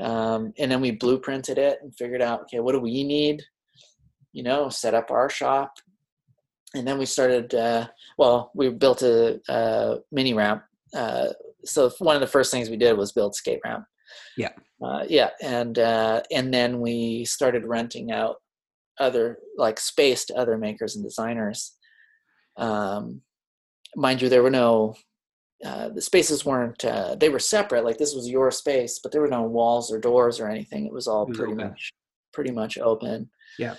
Um, 0.01 0.53
and 0.57 0.71
then 0.71 0.81
we 0.81 0.97
blueprinted 0.97 1.57
it 1.57 1.79
and 1.81 1.95
figured 1.95 2.21
out, 2.21 2.41
okay, 2.41 2.59
what 2.59 2.71
do 2.71 2.79
we 2.79 3.03
need? 3.03 3.43
You 4.31 4.43
know, 4.43 4.69
set 4.69 4.95
up 4.95 5.11
our 5.11 5.29
shop. 5.29 5.73
And 6.73 6.87
then 6.87 6.97
we 6.97 7.05
started, 7.05 7.53
uh, 7.53 7.87
well, 8.17 8.51
we 8.55 8.69
built 8.69 9.03
a, 9.03 9.39
a 9.47 9.97
mini 10.11 10.33
ramp. 10.33 10.63
Uh, 10.95 11.27
so 11.63 11.91
one 11.99 12.15
of 12.15 12.21
the 12.21 12.27
first 12.27 12.51
things 12.51 12.69
we 12.69 12.77
did 12.77 12.97
was 12.97 13.11
build 13.11 13.35
skate 13.35 13.59
ramp. 13.63 13.85
Yeah. 14.35 14.49
Uh, 14.83 15.03
yeah. 15.07 15.29
And, 15.41 15.77
uh, 15.77 16.23
and 16.31 16.51
then 16.51 16.81
we 16.81 17.25
started 17.25 17.65
renting 17.65 18.11
out 18.11 18.37
other 18.99 19.37
like 19.57 19.79
space 19.79 20.25
to 20.25 20.35
other 20.35 20.57
makers 20.57 20.95
and 20.95 21.03
designers. 21.03 21.75
Um, 22.57 23.21
mind 23.95 24.21
you, 24.21 24.29
there 24.29 24.43
were 24.43 24.49
no 24.49 24.95
uh, 25.65 25.89
the 25.89 26.01
spaces 26.01 26.45
weren't 26.45 26.83
uh, 26.85 27.15
they 27.15 27.29
were 27.29 27.39
separate 27.39 27.83
like 27.85 27.97
this 27.97 28.13
was 28.13 28.29
your 28.29 28.51
space 28.51 28.99
but 29.01 29.11
there 29.11 29.21
were 29.21 29.27
no 29.27 29.43
walls 29.43 29.91
or 29.91 29.99
doors 29.99 30.39
or 30.39 30.47
anything 30.49 30.85
it 30.85 30.91
was 30.93 31.07
all 31.07 31.23
It 31.23 31.29
was 31.29 31.37
pretty 31.37 31.53
open. 31.53 31.67
much 31.69 31.91
pretty 32.33 32.51
much 32.51 32.77
open 32.77 33.29
Yeah. 33.59 33.75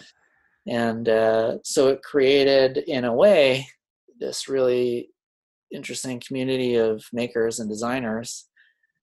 and 0.67 1.09
uh, 1.09 1.59
so 1.65 1.89
it 1.89 2.03
created 2.03 2.79
in 2.79 3.05
a 3.05 3.13
way 3.15 3.67
this 4.21 4.49
really 4.49 5.11
interesting 5.73 6.21
community 6.27 6.77
of 6.77 7.05
makers 7.13 7.59
and 7.59 7.69
designers 7.69 8.49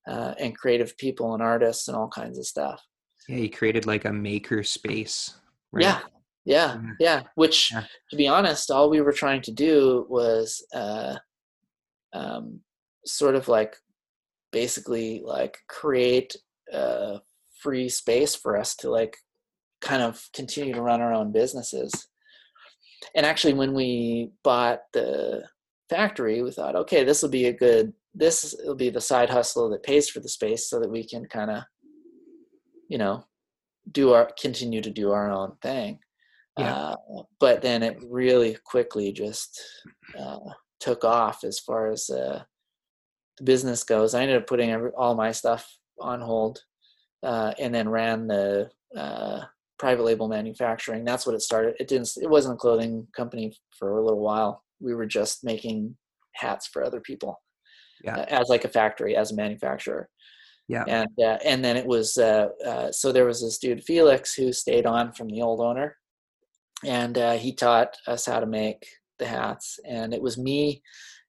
uh, 0.09 0.33
and 0.39 0.57
creative 0.57 0.97
people 0.97 1.33
and 1.33 1.43
artists 1.43 1.87
and 1.87 1.95
all 1.97 2.07
kinds 2.07 2.37
of 2.39 2.45
stuff 2.47 2.81
Yeah, 3.27 3.37
you 3.37 3.49
created 3.49 3.85
like 3.85 4.05
a 4.05 4.13
maker 4.13 4.63
space. 4.63 5.35
Right? 5.73 5.83
yeah 5.85 5.99
yeah 6.45 6.77
Yeah. 6.99 7.21
which 7.35 7.71
Yeah. 7.71 7.83
to 8.09 8.15
be 8.15 8.27
honest 8.27 8.71
all 8.71 8.89
we 8.89 9.01
were 9.01 9.11
trying 9.13 9.41
to 9.43 9.51
do 9.51 10.05
was 10.09 10.65
uh, 10.73 11.15
um, 12.13 12.61
sort 13.05 13.35
of 13.35 13.47
like 13.47 13.75
basically 14.51 15.21
like 15.23 15.57
create 15.69 16.35
a 16.73 17.19
free 17.61 17.89
space 17.89 18.35
for 18.35 18.57
us 18.57 18.75
to 18.75 18.89
like 18.89 19.17
kind 19.81 20.01
of 20.01 20.27
continue 20.33 20.73
to 20.73 20.81
run 20.81 21.01
our 21.01 21.13
own 21.13 21.31
businesses 21.31 22.07
and 23.15 23.25
actually 23.25 23.53
when 23.53 23.73
we 23.73 24.29
bought 24.43 24.81
the 24.93 25.43
factory 25.89 26.41
we 26.41 26.51
thought 26.51 26.75
okay 26.75 27.03
this 27.03 27.21
will 27.21 27.29
be 27.29 27.45
a 27.47 27.53
good 27.53 27.91
this 28.13 28.55
will 28.63 28.75
be 28.75 28.89
the 28.89 29.01
side 29.01 29.29
hustle 29.29 29.69
that 29.69 29.83
pays 29.83 30.09
for 30.09 30.19
the 30.19 30.29
space 30.29 30.69
so 30.69 30.79
that 30.79 30.89
we 30.89 31.05
can 31.07 31.25
kind 31.25 31.49
of 31.49 31.63
you 32.89 32.97
know 32.97 33.23
do 33.91 34.13
our 34.13 34.29
continue 34.39 34.81
to 34.81 34.91
do 34.91 35.11
our 35.11 35.31
own 35.31 35.53
thing 35.61 35.97
Yeah. 36.57 36.73
uh, 36.75 36.95
but 37.39 37.61
then 37.61 37.81
it 37.83 37.97
really 38.07 38.55
quickly 38.65 39.11
just 39.11 39.59
uh, 40.19 40.39
took 40.79 41.03
off 41.03 41.43
as 41.43 41.59
far 41.59 41.89
as 41.89 42.09
uh, 42.09 42.43
the 43.37 43.43
business 43.43 43.83
goes. 43.83 44.13
I 44.13 44.21
ended 44.21 44.37
up 44.37 44.47
putting 44.47 44.71
every, 44.71 44.91
all 44.91 45.15
my 45.15 45.31
stuff 45.31 45.71
on 45.99 46.21
hold, 46.21 46.59
uh, 47.23 47.53
and 47.59 47.73
then 47.73 47.89
ran 47.89 48.27
the 48.27 48.69
uh, 48.95 49.41
private 49.79 50.03
label 50.03 50.27
manufacturing. 50.27 51.03
That's 51.03 51.25
what 51.25 51.35
it 51.35 51.41
started. 51.41 51.75
It 51.79 51.87
didn't. 51.87 52.09
It 52.21 52.29
wasn't 52.29 52.55
a 52.55 52.57
clothing 52.57 53.07
company 53.15 53.55
for 53.77 53.97
a 53.97 54.03
little 54.03 54.21
while. 54.21 54.63
We 54.79 54.93
were 54.93 55.05
just 55.05 55.43
making 55.43 55.95
hats 56.33 56.67
for 56.67 56.83
other 56.83 56.99
people, 57.01 57.41
Yeah. 58.03 58.17
uh, 58.17 58.25
as 58.29 58.49
like 58.49 58.65
a 58.65 58.69
factory, 58.69 59.15
as 59.15 59.31
a 59.31 59.35
manufacturer. 59.35 60.09
Yeah. 60.67 60.85
And 60.87 61.09
uh, 61.19 61.37
and 61.43 61.63
then 61.65 61.75
it 61.77 61.85
was 61.85 62.17
uh, 62.17 62.49
uh, 62.65 62.91
so 62.91 63.11
there 63.11 63.25
was 63.25 63.41
this 63.41 63.57
dude 63.57 63.83
Felix 63.83 64.33
who 64.33 64.53
stayed 64.53 64.85
on 64.85 65.11
from 65.11 65.27
the 65.27 65.41
old 65.41 65.59
owner, 65.59 65.97
and 66.85 67.17
uh, 67.17 67.33
he 67.33 67.53
taught 67.53 67.97
us 68.07 68.25
how 68.25 68.39
to 68.39 68.45
make 68.45 68.85
the 69.19 69.25
hats. 69.25 69.79
And 69.85 70.13
it 70.13 70.21
was 70.21 70.37
me 70.37 70.81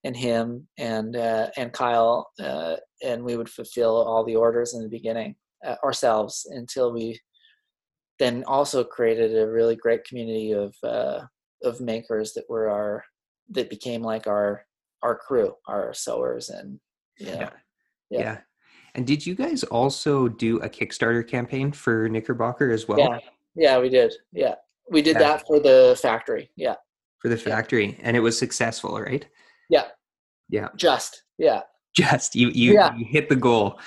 and 0.04 0.16
him 0.16 0.66
and 0.78 1.16
uh, 1.16 1.48
and 1.56 1.72
Kyle, 1.72 2.30
uh, 2.40 2.76
and 3.04 3.22
we 3.22 3.36
would 3.36 3.48
fulfill 3.48 3.96
all 3.96 4.24
the 4.24 4.36
orders 4.36 4.74
in 4.74 4.82
the 4.82 4.88
beginning 4.88 5.36
uh, 5.64 5.76
ourselves 5.84 6.46
until 6.50 6.92
we 6.92 7.20
then 8.18 8.44
also 8.46 8.84
created 8.84 9.36
a 9.36 9.50
really 9.50 9.76
great 9.76 10.04
community 10.04 10.52
of 10.52 10.74
uh, 10.82 11.20
of 11.62 11.80
makers 11.80 12.32
that 12.34 12.44
were 12.48 12.68
our 12.68 13.04
that 13.50 13.70
became 13.70 14.02
like 14.02 14.26
our 14.26 14.64
our 15.02 15.16
crew, 15.16 15.54
our 15.66 15.92
sewers, 15.94 16.48
and 16.48 16.78
know, 17.20 17.32
Yeah. 17.32 17.50
Yeah. 18.10 18.20
Yeah. 18.20 18.38
And 18.94 19.06
did 19.06 19.26
you 19.26 19.34
guys 19.34 19.62
also 19.64 20.28
do 20.28 20.58
a 20.58 20.68
Kickstarter 20.68 21.26
campaign 21.26 21.72
for 21.72 22.08
Knickerbocker 22.08 22.70
as 22.70 22.86
well 22.86 22.98
yeah, 22.98 23.18
yeah, 23.54 23.78
we 23.78 23.88
did, 23.88 24.12
yeah, 24.32 24.56
we 24.90 25.00
did 25.00 25.14
Yeah. 25.14 25.20
that 25.20 25.46
for 25.46 25.58
the 25.60 25.98
factory, 26.00 26.50
yeah, 26.56 26.74
for 27.18 27.28
the 27.28 27.36
Yeah. 27.36 27.56
factory? 27.56 27.98
And 28.02 28.16
it 28.16 28.20
was 28.20 28.38
successful, 28.38 29.00
right? 29.00 29.26
Just 30.76 31.22
yeah. 31.38 31.62
Just 31.94 32.34
you 32.34 32.48
you, 32.50 32.72
Yeah. 32.74 32.94
you 32.96 33.04
hit 33.04 33.28
the 33.28 33.36
goal. 33.36 33.78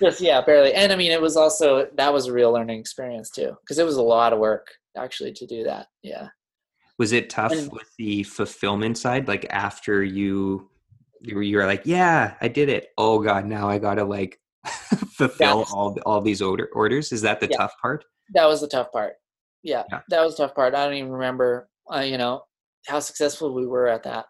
Just 0.00 0.20
yeah, 0.20 0.40
barely. 0.40 0.74
And 0.74 0.90
I 0.92 0.96
mean, 0.96 1.12
it 1.12 1.20
was 1.20 1.36
also 1.36 1.86
that 1.96 2.12
was 2.12 2.26
a 2.26 2.32
real 2.32 2.52
learning 2.52 2.80
experience 2.80 3.30
too, 3.30 3.56
because 3.60 3.78
it 3.78 3.84
was 3.86 3.96
a 3.96 4.02
lot 4.02 4.32
of 4.32 4.38
work 4.40 4.66
actually 4.96 5.32
to 5.34 5.46
do 5.46 5.62
that. 5.64 5.86
Yeah. 6.02 6.28
Was 6.98 7.12
it 7.12 7.30
tough 7.30 7.52
And- 7.52 7.70
with 7.72 7.88
the 7.98 8.22
fulfillment 8.24 8.98
side? 8.98 9.28
Like 9.28 9.46
after 9.50 10.02
you 10.02 10.68
you 11.20 11.36
were, 11.36 11.42
you 11.42 11.56
were 11.56 11.66
like, 11.66 11.82
yeah, 11.84 12.34
I 12.40 12.48
did 12.48 12.68
it. 12.68 12.88
Oh 12.98 13.20
god, 13.20 13.46
now 13.46 13.68
I 13.68 13.78
gotta 13.78 14.04
like 14.04 14.40
fulfill 15.12 15.64
all 15.72 15.96
all 16.04 16.20
these 16.20 16.42
order 16.42 16.68
orders. 16.72 17.12
Is 17.12 17.22
that 17.22 17.38
the 17.40 17.48
Yeah. 17.48 17.58
tough 17.58 17.74
part? 17.80 18.04
That 18.34 18.46
was 18.46 18.60
the 18.60 18.68
tough 18.68 18.90
part. 18.90 19.14
Yeah, 19.62 19.84
Yeah. 19.92 20.00
that 20.08 20.20
was 20.24 20.36
the 20.36 20.46
tough 20.46 20.54
part. 20.56 20.74
I 20.74 20.84
don't 20.84 20.94
even 20.94 21.12
remember, 21.12 21.68
uh, 21.94 22.00
you 22.00 22.18
know, 22.18 22.42
how 22.88 22.98
successful 22.98 23.54
we 23.54 23.66
were 23.66 23.86
at 23.86 24.02
that. 24.02 24.26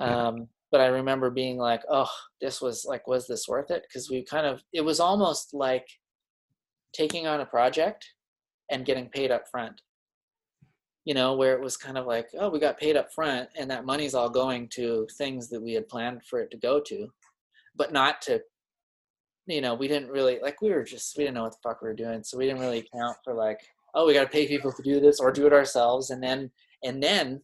Um, 0.00 0.48
but 0.70 0.80
I 0.80 0.86
remember 0.86 1.30
being 1.30 1.58
like, 1.58 1.82
oh, 1.90 2.10
this 2.40 2.60
was 2.60 2.84
like, 2.88 3.06
was 3.06 3.26
this 3.26 3.46
worth 3.48 3.70
it? 3.70 3.84
Because 3.88 4.08
we 4.08 4.24
kind 4.24 4.46
of, 4.46 4.62
it 4.72 4.82
was 4.82 5.00
almost 5.00 5.52
like 5.52 5.86
taking 6.92 7.26
on 7.26 7.40
a 7.40 7.46
project 7.46 8.06
and 8.70 8.86
getting 8.86 9.08
paid 9.08 9.30
up 9.30 9.44
front. 9.50 9.80
You 11.04 11.14
know, 11.14 11.34
where 11.34 11.54
it 11.54 11.62
was 11.62 11.76
kind 11.76 11.98
of 11.98 12.06
like, 12.06 12.28
oh, 12.38 12.50
we 12.50 12.60
got 12.60 12.78
paid 12.78 12.96
up 12.96 13.12
front 13.12 13.48
and 13.56 13.70
that 13.70 13.86
money's 13.86 14.14
all 14.14 14.30
going 14.30 14.68
to 14.74 15.08
things 15.16 15.48
that 15.48 15.60
we 15.60 15.72
had 15.72 15.88
planned 15.88 16.22
for 16.24 16.40
it 16.40 16.50
to 16.52 16.58
go 16.58 16.80
to, 16.80 17.08
but 17.74 17.92
not 17.92 18.22
to 18.22 18.40
you 19.50 19.60
know 19.60 19.74
we 19.74 19.88
didn't 19.88 20.10
really 20.10 20.38
like 20.40 20.60
we 20.62 20.70
were 20.70 20.84
just 20.84 21.16
we 21.16 21.24
didn't 21.24 21.34
know 21.34 21.42
what 21.42 21.52
the 21.52 21.58
fuck 21.62 21.82
we 21.82 21.88
were 21.88 21.94
doing 21.94 22.22
so 22.22 22.38
we 22.38 22.46
didn't 22.46 22.60
really 22.60 22.78
account 22.78 23.16
for 23.24 23.34
like 23.34 23.60
oh 23.94 24.06
we 24.06 24.14
got 24.14 24.22
to 24.22 24.28
pay 24.28 24.46
people 24.46 24.72
to 24.72 24.82
do 24.82 25.00
this 25.00 25.18
or 25.18 25.32
do 25.32 25.46
it 25.46 25.52
ourselves 25.52 26.10
and 26.10 26.22
then 26.22 26.50
and 26.84 27.02
then 27.02 27.40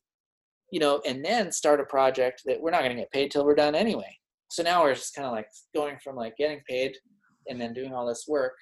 you 0.70 0.80
know 0.80 1.00
and 1.06 1.24
then 1.24 1.52
start 1.52 1.80
a 1.80 1.84
project 1.84 2.42
that 2.44 2.60
we're 2.60 2.70
not 2.70 2.82
going 2.82 2.94
to 2.94 3.02
get 3.02 3.12
paid 3.12 3.30
till 3.30 3.44
we're 3.44 3.54
done 3.54 3.74
anyway. 3.74 4.16
So 4.48 4.62
now 4.62 4.82
we're 4.82 4.94
just 4.94 5.14
kind 5.14 5.26
of 5.26 5.32
like 5.32 5.48
going 5.74 5.96
from 6.02 6.16
like 6.16 6.36
getting 6.36 6.60
paid 6.68 6.96
and 7.48 7.60
then 7.60 7.72
doing 7.72 7.92
all 7.92 8.06
this 8.06 8.26
work 8.28 8.54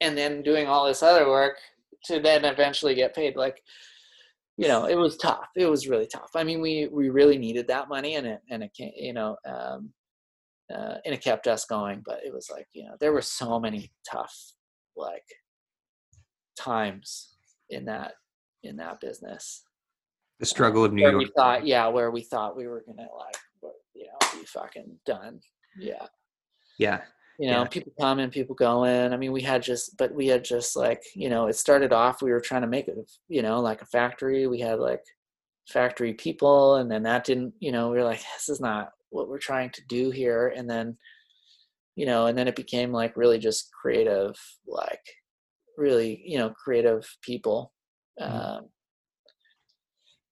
and 0.00 0.16
then 0.16 0.42
doing 0.42 0.66
all 0.66 0.86
this 0.86 1.02
other 1.02 1.28
work 1.28 1.56
to 2.06 2.20
then 2.20 2.44
eventually 2.44 2.94
get 2.94 3.14
paid. 3.14 3.36
Like 3.36 3.62
you 4.56 4.68
know 4.68 4.86
it 4.86 4.96
was 4.96 5.16
tough. 5.16 5.48
It 5.56 5.66
was 5.66 5.88
really 5.88 6.06
tough. 6.06 6.30
I 6.34 6.44
mean 6.44 6.60
we 6.60 6.88
we 6.92 7.10
really 7.10 7.38
needed 7.38 7.68
that 7.68 7.88
money 7.88 8.16
and 8.16 8.26
it 8.26 8.40
and 8.50 8.62
it 8.62 8.70
you 8.76 9.12
know 9.12 9.36
um 9.46 9.92
uh, 10.72 10.94
and 11.04 11.14
it 11.14 11.22
kept 11.22 11.46
us 11.46 11.64
going 11.66 12.02
but 12.06 12.20
it 12.24 12.32
was 12.32 12.48
like 12.50 12.66
you 12.72 12.84
know 12.84 12.94
there 12.98 13.12
were 13.12 13.20
so 13.20 13.60
many 13.60 13.92
tough 14.10 14.34
like 14.96 15.24
times 16.58 17.34
in 17.70 17.84
that 17.84 18.12
in 18.62 18.76
that 18.76 19.00
business 19.00 19.64
The 20.40 20.46
struggle 20.46 20.84
of 20.84 20.92
New 20.92 21.02
where 21.02 21.12
York. 21.12 21.24
we 21.24 21.30
thought 21.36 21.66
yeah 21.66 21.86
where 21.86 22.10
we 22.10 22.22
thought 22.22 22.56
we 22.56 22.66
were 22.66 22.82
gonna 22.86 23.08
like 23.16 23.36
you 23.94 24.06
know 24.06 24.40
be 24.40 24.44
fucking 24.46 24.98
done 25.06 25.40
yeah 25.78 26.06
Yeah. 26.78 27.02
you 27.38 27.50
know 27.50 27.62
Yeah. 27.62 27.68
people 27.68 27.92
come 28.00 28.18
and 28.18 28.32
people 28.32 28.54
go 28.56 28.84
in 28.84 29.12
i 29.12 29.16
mean 29.16 29.30
we 29.32 29.42
had 29.42 29.62
just 29.62 29.96
but 29.98 30.12
we 30.14 30.26
had 30.26 30.44
just 30.44 30.74
like 30.76 31.02
you 31.14 31.28
know 31.28 31.46
it 31.46 31.54
started 31.56 31.92
off 31.92 32.22
we 32.22 32.32
were 32.32 32.40
trying 32.40 32.62
to 32.62 32.66
make 32.68 32.88
it 32.88 32.96
you 33.28 33.42
know 33.42 33.60
like 33.60 33.82
a 33.82 33.86
factory 33.86 34.46
we 34.46 34.58
had 34.58 34.78
like 34.80 35.04
factory 35.68 36.12
people 36.14 36.76
and 36.76 36.90
then 36.90 37.02
that 37.04 37.24
didn't 37.24 37.54
you 37.60 37.70
know 37.70 37.90
we 37.90 37.98
were 37.98 38.04
like 38.04 38.20
this 38.34 38.48
is 38.48 38.60
not 38.60 38.90
what 39.10 39.28
we're 39.28 39.38
trying 39.38 39.70
to 39.70 39.82
do 39.88 40.10
here 40.10 40.48
and 40.56 40.68
then 40.68 40.96
you 41.94 42.04
know 42.06 42.26
and 42.26 42.36
then 42.36 42.48
it 42.48 42.56
became 42.56 42.90
like 42.90 43.16
really 43.16 43.38
just 43.38 43.70
creative 43.72 44.34
like 44.66 45.04
really 45.78 46.20
you 46.26 46.36
know 46.38 46.50
creative 46.50 47.06
people 47.22 47.72
Mhm. 48.20 48.58
um, 48.58 48.68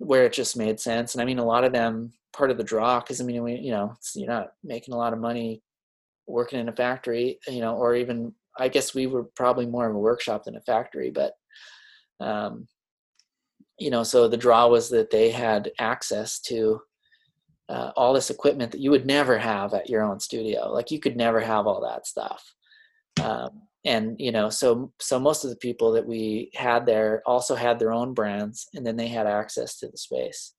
where 0.01 0.25
it 0.25 0.33
just 0.33 0.57
made 0.57 0.81
sense. 0.81 1.15
And 1.15 1.23
i 1.23 1.25
mean 1.25 1.39
a 1.39 1.45
lot 1.45 1.65
of 1.65 1.73
them 1.73 2.13
part 2.33 2.51
of 2.51 2.57
the 2.57 2.65
draw 2.65 3.01
because 3.01 3.21
i 3.21 3.25
mean 3.25 3.43
we, 3.43 3.57
you 3.57 3.73
know 3.73 3.95
you're 4.15 4.29
not 4.29 4.53
making 4.63 4.95
a 4.95 4.97
lot 4.97 5.13
of 5.13 5.19
money 5.19 5.63
working 6.27 6.61
in 6.61 6.69
a 6.69 6.73
factory 6.73 7.39
you 7.49 7.61
know 7.61 7.75
or 7.75 7.97
even 7.97 8.33
i 8.57 8.69
guess 8.69 8.95
we 8.95 9.09
were 9.09 9.25
probably 9.35 9.67
more 9.67 9.89
of 9.89 9.97
a 9.97 9.99
workshop 9.99 10.45
than 10.45 10.55
a 10.55 10.61
factory 10.61 11.11
but 11.11 11.33
um 12.21 12.69
you 13.79 13.91
know 13.91 14.05
so 14.05 14.29
the 14.29 14.37
draw 14.37 14.69
was 14.69 14.89
that 14.91 15.11
they 15.11 15.29
had 15.31 15.73
access 15.81 16.39
to 16.39 16.81
uh, 17.71 17.93
all 17.97 18.13
this 18.13 18.31
equipment 18.31 18.73
that 18.73 18.81
you 18.81 18.91
would 18.91 19.07
never 19.07 19.39
have 19.39 19.75
at 19.75 19.89
your 19.89 20.03
own 20.03 20.19
studio. 20.19 20.73
Like 20.73 20.91
you 20.91 20.99
could 20.99 21.17
never 21.17 21.39
have 21.39 21.69
all 21.69 21.81
that 21.83 22.05
stuff. 22.05 22.53
Um, 23.23 23.63
and 23.85 24.17
you 24.21 24.31
know 24.31 24.51
so 24.51 24.93
so 25.01 25.19
most 25.19 25.45
of 25.45 25.51
the 25.51 25.57
people 25.57 25.93
that 25.93 26.07
we 26.07 26.51
had 26.55 26.85
there 26.85 27.23
also 27.27 27.55
had 27.55 27.79
their 27.79 27.93
own 27.93 28.13
brands 28.15 28.69
and 28.75 28.87
then 28.87 28.97
they 28.97 29.09
had 29.09 29.27
access 29.27 29.79
to 29.79 29.89
the 29.89 29.97
space 29.97 30.55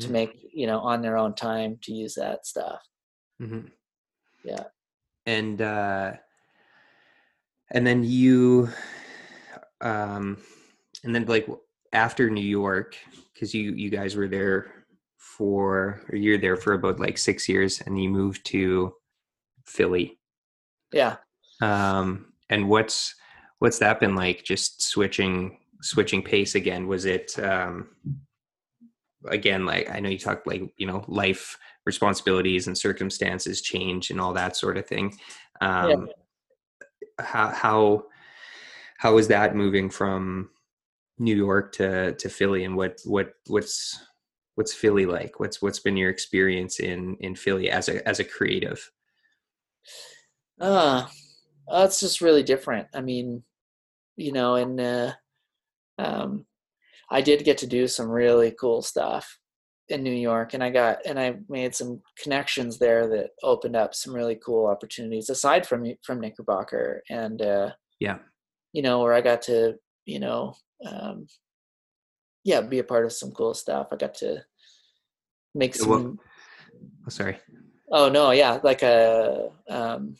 to 0.00 0.08
Mhm. 0.08 0.10
make 0.10 0.46
you 0.52 0.66
know 0.66 0.78
on 0.80 1.02
their 1.02 1.16
own 1.16 1.34
time 1.34 1.78
to 1.82 1.92
use 1.92 2.14
that 2.14 2.46
stuff 2.46 2.80
Mhm. 3.40 3.70
Yeah. 4.44 4.64
And 5.26 5.60
uh 5.60 6.12
and 7.70 7.86
then 7.86 8.04
you 8.04 8.68
um 9.80 10.38
and 11.02 11.14
then 11.14 11.24
like 11.26 11.48
after 11.92 12.30
New 12.30 12.40
York 12.44 12.96
cuz 13.38 13.54
you 13.54 13.72
you 13.72 13.90
guys 13.90 14.14
were 14.16 14.28
there 14.28 14.86
for 15.16 16.02
or 16.08 16.16
you're 16.16 16.38
there 16.38 16.56
for 16.56 16.74
about 16.74 17.00
like 17.00 17.18
6 17.18 17.48
years 17.48 17.80
and 17.80 18.00
you 18.00 18.08
moved 18.08 18.44
to 18.46 18.94
Philly. 19.66 20.20
yeah 20.92 21.16
Um 21.60 22.33
and 22.54 22.68
what's 22.68 23.14
what's 23.58 23.78
that 23.80 23.98
been 23.98 24.14
like 24.14 24.44
just 24.44 24.82
switching 24.82 25.58
switching 25.82 26.22
pace 26.22 26.54
again? 26.54 26.86
Was 26.86 27.04
it 27.04 27.36
um 27.38 27.88
again 29.26 29.64
like 29.64 29.88
i 29.90 30.00
know 30.00 30.10
you 30.10 30.18
talked 30.18 30.46
like 30.46 30.62
you 30.76 30.86
know 30.86 31.02
life 31.08 31.58
responsibilities 31.86 32.66
and 32.66 32.76
circumstances 32.76 33.62
change 33.62 34.10
and 34.10 34.20
all 34.20 34.34
that 34.34 34.56
sort 34.56 34.76
of 34.76 34.86
thing. 34.86 35.16
Um 35.60 36.08
how 37.18 37.48
how 37.48 38.04
how 38.98 39.18
is 39.18 39.28
that 39.28 39.56
moving 39.56 39.90
from 39.90 40.50
new 41.18 41.36
york 41.36 41.72
to 41.72 42.14
to 42.14 42.28
philly 42.28 42.64
and 42.64 42.76
what 42.76 43.00
what 43.04 43.34
what's 43.46 43.98
what's 44.56 44.72
philly 44.72 45.06
like? 45.06 45.40
What's 45.40 45.60
what's 45.60 45.80
been 45.80 45.96
your 45.96 46.10
experience 46.10 46.78
in 46.78 47.16
in 47.20 47.34
philly 47.34 47.70
as 47.70 47.88
a 47.88 48.06
as 48.08 48.20
a 48.20 48.24
creative? 48.24 48.90
Uh 50.60 51.06
that's 51.70 52.00
just 52.00 52.20
really 52.20 52.42
different. 52.42 52.88
I 52.94 53.00
mean 53.00 53.42
you 54.16 54.30
know 54.30 54.54
and 54.54 54.80
uh 54.80 55.12
um 55.98 56.46
i 57.10 57.20
did 57.20 57.44
get 57.44 57.58
to 57.58 57.66
do 57.66 57.88
some 57.88 58.08
really 58.08 58.54
cool 58.60 58.80
stuff 58.80 59.40
in 59.88 60.04
new 60.04 60.12
york 60.12 60.54
and 60.54 60.62
i 60.62 60.70
got 60.70 60.98
and 61.04 61.18
i 61.18 61.34
made 61.48 61.74
some 61.74 62.00
connections 62.22 62.78
there 62.78 63.08
that 63.08 63.30
opened 63.42 63.74
up 63.74 63.92
some 63.92 64.14
really 64.14 64.36
cool 64.36 64.66
opportunities 64.66 65.30
aside 65.30 65.66
from 65.66 65.84
from 66.04 66.20
knickerbocker 66.20 67.02
and 67.10 67.42
uh 67.42 67.70
yeah. 67.98 68.18
you 68.72 68.82
know 68.82 69.00
where 69.00 69.12
i 69.12 69.20
got 69.20 69.42
to 69.42 69.74
you 70.06 70.20
know 70.20 70.54
um 70.86 71.26
yeah 72.44 72.60
be 72.60 72.78
a 72.78 72.84
part 72.84 73.04
of 73.04 73.12
some 73.12 73.32
cool 73.32 73.54
stuff. 73.54 73.88
I 73.90 73.96
got 73.96 74.14
to 74.16 74.44
make 75.54 75.74
some 75.74 76.20
oh, 77.06 77.08
sorry. 77.08 77.38
Oh 77.90 78.08
no, 78.08 78.30
yeah, 78.30 78.60
like 78.62 78.82
a 78.82 79.50
um, 79.68 80.16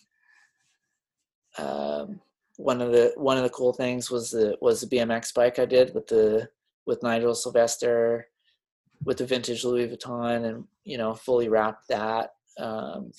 um, 1.59 2.21
one 2.57 2.81
of 2.81 2.93
the 2.93 3.13
one 3.17 3.37
of 3.37 3.43
the 3.43 3.51
cool 3.51 3.73
things 3.73 4.11
was 4.11 4.31
the 4.31 4.57
was 4.61 4.81
the 4.81 4.97
BMX 4.97 5.35
bike 5.35 5.59
I 5.59 5.65
did 5.65 5.95
with 5.95 6.07
the 6.07 6.49
with 6.87 7.03
Nigel 7.03 7.35
Sylvester 7.35 8.29
with 9.05 9.19
the 9.19 9.27
vintage 9.27 9.65
Louis 9.65 9.89
Vuitton 9.89 10.45
and 10.47 10.65
you 10.85 10.97
know 10.99 11.15
fully 11.15 11.49
wrapped 11.49 11.89
that. 11.89 12.31
Um, 12.59 13.13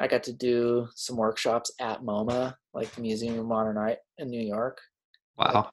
I 0.00 0.08
got 0.08 0.22
to 0.24 0.32
do 0.32 0.88
some 0.96 1.16
workshops 1.16 1.70
at 1.80 2.02
MoMA, 2.02 2.56
like 2.74 2.90
the 2.92 3.02
Museum 3.02 3.38
of 3.38 3.46
Modern 3.46 3.76
Art 3.76 3.98
in 4.18 4.28
New 4.28 4.40
York. 4.40 4.80
wow 5.38 5.70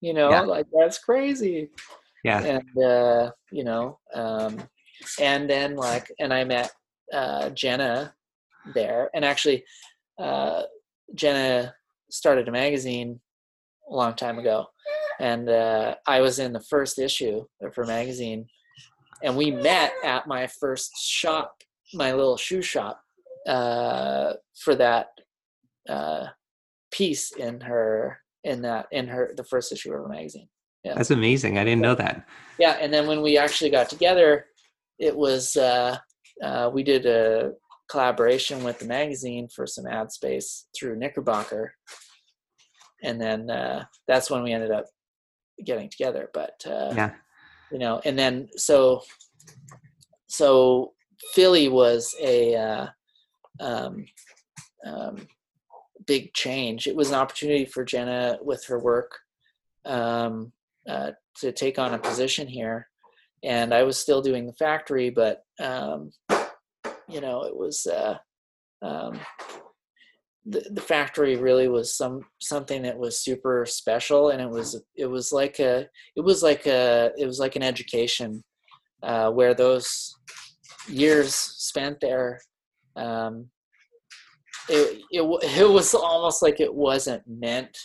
You 0.00 0.14
know, 0.14 0.30
Yeah. 0.30 0.42
like 0.42 0.66
that's 0.72 0.98
crazy. 0.98 1.70
yeah 2.24 2.40
and 2.42 2.84
uh, 2.84 3.30
you 3.50 3.64
know, 3.64 3.98
um, 4.14 4.58
and 5.20 5.48
then 5.50 5.76
like, 5.76 6.10
and 6.20 6.32
I 6.32 6.44
met 6.44 6.70
uh, 7.12 7.50
Jenna 7.50 8.14
there, 8.74 9.10
and 9.14 9.24
actually, 9.24 9.64
uh, 10.18 10.62
Jenna 11.14 11.74
started 12.10 12.48
a 12.48 12.52
magazine 12.52 13.20
a 13.90 13.94
long 13.94 14.14
time 14.14 14.38
ago, 14.38 14.66
and 15.20 15.48
uh, 15.48 15.94
I 16.06 16.20
was 16.20 16.38
in 16.38 16.52
the 16.52 16.60
first 16.60 16.98
issue 16.98 17.44
of 17.62 17.74
her 17.74 17.84
magazine, 17.84 18.46
and 19.22 19.36
we 19.36 19.50
met 19.50 19.92
at 20.04 20.26
my 20.26 20.46
first 20.46 20.96
shop, 20.98 21.62
my 21.94 22.12
little 22.12 22.36
shoe 22.36 22.62
shop, 22.62 23.00
uh, 23.46 24.34
for 24.62 24.74
that 24.74 25.08
uh, 25.88 26.26
piece 26.90 27.32
in 27.32 27.60
her 27.60 28.18
in 28.44 28.62
that 28.62 28.86
in 28.92 29.08
her 29.08 29.32
the 29.36 29.44
first 29.44 29.72
issue 29.72 29.92
of 29.92 30.00
her 30.00 30.08
magazine. 30.08 30.48
that's 30.84 31.10
amazing. 31.10 31.58
I 31.58 31.64
didn't 31.64 31.82
know 31.82 31.94
that. 31.94 32.26
Yeah, 32.58 32.78
and 32.80 32.92
then 32.92 33.06
when 33.06 33.22
we 33.22 33.38
actually 33.38 33.70
got 33.70 33.88
together, 33.88 34.46
it 34.98 35.16
was 35.16 35.56
uh, 35.56 35.98
uh, 36.42 36.70
we 36.72 36.82
did 36.82 37.06
a 37.06 37.52
collaboration 37.88 38.62
with 38.64 38.78
the 38.78 38.86
magazine 38.86 39.48
for 39.48 39.66
some 39.66 39.86
ad 39.86 40.12
space 40.12 40.66
through 40.78 40.96
Knickerbocker, 40.96 41.72
and 43.02 43.20
then 43.20 43.50
uh, 43.50 43.84
that's 44.06 44.30
when 44.30 44.42
we 44.42 44.52
ended 44.52 44.70
up 44.70 44.86
getting 45.64 45.88
together. 45.88 46.30
But 46.32 46.54
uh, 46.66 46.92
yeah 46.94 47.10
you 47.70 47.78
know, 47.78 48.00
and 48.04 48.18
then 48.18 48.48
so 48.56 49.02
so 50.26 50.92
Philly 51.34 51.68
was 51.68 52.14
a 52.20 52.54
uh, 52.54 52.86
um, 53.60 54.04
um, 54.84 55.26
big 56.06 56.32
change. 56.34 56.86
It 56.86 56.96
was 56.96 57.08
an 57.08 57.16
opportunity 57.16 57.64
for 57.64 57.84
Jenna 57.84 58.38
with 58.42 58.64
her 58.66 58.78
work 58.78 59.18
um, 59.84 60.52
uh, 60.88 61.12
to 61.38 61.52
take 61.52 61.78
on 61.78 61.94
a 61.94 61.98
position 61.98 62.46
here, 62.46 62.88
and 63.42 63.74
I 63.74 63.82
was 63.82 63.98
still 63.98 64.22
doing 64.22 64.46
the 64.46 64.54
factory, 64.54 65.10
but 65.10 65.42
um, 65.60 66.10
you 67.08 67.20
know, 67.20 67.44
it 67.44 67.56
was. 67.56 67.86
Uh, 67.86 68.18
um, 68.82 69.18
the, 70.48 70.64
the 70.70 70.80
factory 70.80 71.36
really 71.36 71.68
was 71.68 71.94
some 71.94 72.22
something 72.40 72.82
that 72.82 72.96
was 72.96 73.20
super 73.20 73.66
special 73.66 74.30
and 74.30 74.40
it 74.40 74.48
was 74.48 74.82
it 74.96 75.04
was 75.04 75.30
like 75.30 75.58
a 75.58 75.86
it 76.16 76.22
was 76.22 76.42
like 76.42 76.66
a 76.66 77.10
it 77.18 77.26
was 77.26 77.38
like 77.38 77.56
an 77.56 77.62
education 77.62 78.42
uh, 79.02 79.30
where 79.30 79.52
those 79.52 80.16
years 80.88 81.34
spent 81.34 82.00
there 82.00 82.40
um, 82.96 83.50
it, 84.70 85.02
it 85.10 85.22
it 85.60 85.68
was 85.68 85.94
almost 85.94 86.42
like 86.42 86.60
it 86.60 86.74
wasn't 86.74 87.22
meant 87.26 87.76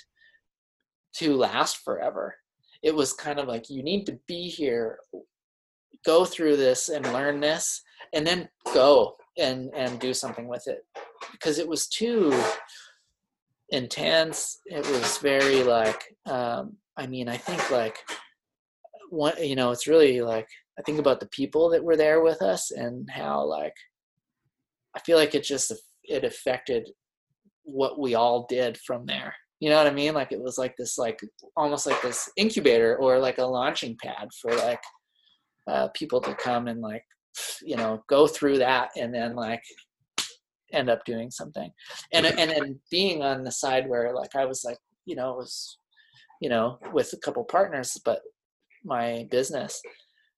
to 1.16 1.36
last 1.36 1.78
forever 1.84 2.34
it 2.82 2.96
was 2.96 3.14
kind 3.14 3.40
of 3.40 3.48
like 3.48 3.70
you 3.70 3.84
need 3.84 4.06
to 4.06 4.18
be 4.28 4.48
here 4.48 5.00
go 6.06 6.24
through 6.24 6.56
this 6.56 6.90
and 6.90 7.06
learn 7.14 7.40
this 7.40 7.82
and 8.14 8.26
then 8.26 8.50
go 8.74 9.16
and 9.38 9.72
and 9.74 10.00
do 10.00 10.14
something 10.14 10.48
with 10.48 10.68
it 10.68 10.86
because 11.32 11.60
it 11.60 11.68
was 11.68 11.88
too 11.88 12.32
intense. 13.70 14.60
It 14.66 14.86
was 14.88 15.18
very 15.18 15.64
like, 15.64 16.16
um, 16.26 16.78
I 16.96 17.08
mean, 17.08 17.28
I 17.28 17.38
think 17.38 17.72
like 17.72 17.98
one, 19.10 19.34
you 19.44 19.56
know, 19.56 19.72
it's 19.72 19.88
really 19.88 20.22
like 20.22 20.48
I 20.78 20.82
think 20.84 21.00
about 21.00 21.20
the 21.20 21.28
people 21.28 21.70
that 21.70 21.84
were 21.84 21.98
there 21.98 22.22
with 22.22 22.42
us 22.42 22.72
and 22.72 23.10
how 23.10 23.44
like 23.44 23.76
I 24.96 25.00
feel 25.00 25.18
like 25.18 25.36
it 25.36 25.44
just 25.44 25.74
it 26.04 26.24
affected 26.24 26.90
what 27.64 28.00
we 28.00 28.16
all 28.16 28.46
did 28.48 28.78
from 28.78 29.06
there. 29.06 29.34
You 29.60 29.70
know 29.70 29.78
what 29.78 29.88
I 29.88 29.94
mean? 29.94 30.14
Like 30.14 30.32
it 30.32 30.42
was 30.42 30.58
like 30.58 30.76
this 30.78 30.98
like 30.98 31.22
almost 31.56 31.88
like 31.88 32.02
this 32.02 32.30
incubator 32.36 32.98
or 32.98 33.20
like 33.20 33.38
a 33.38 33.46
launching 33.46 33.98
pad 34.02 34.30
for 34.40 34.54
like 34.56 34.82
uh, 35.68 35.88
people 35.94 36.20
to 36.22 36.36
come 36.36 36.68
and 36.68 36.82
like 36.82 37.06
you 37.62 37.76
know 37.76 38.04
go 38.08 38.28
through 38.28 38.60
that 38.60 38.90
and 38.96 39.14
then 39.14 39.36
like 39.36 39.64
end 40.74 40.90
up 40.90 41.06
doing 41.06 41.32
something. 41.32 41.72
And 42.12 42.26
and 42.26 42.52
then 42.52 42.80
being 42.92 43.22
on 43.22 43.44
the 43.44 43.52
side 43.52 43.88
where 43.88 44.14
like 44.14 44.36
I 44.36 44.46
was 44.46 44.64
like 44.64 44.78
you 45.06 45.16
know 45.16 45.32
it 45.32 45.38
was 45.38 45.78
you 46.42 46.50
know 46.50 46.80
with 46.92 47.14
a 47.14 47.18
couple 47.18 47.44
partners 47.44 47.98
but 48.04 48.22
my 48.84 49.28
business 49.32 49.82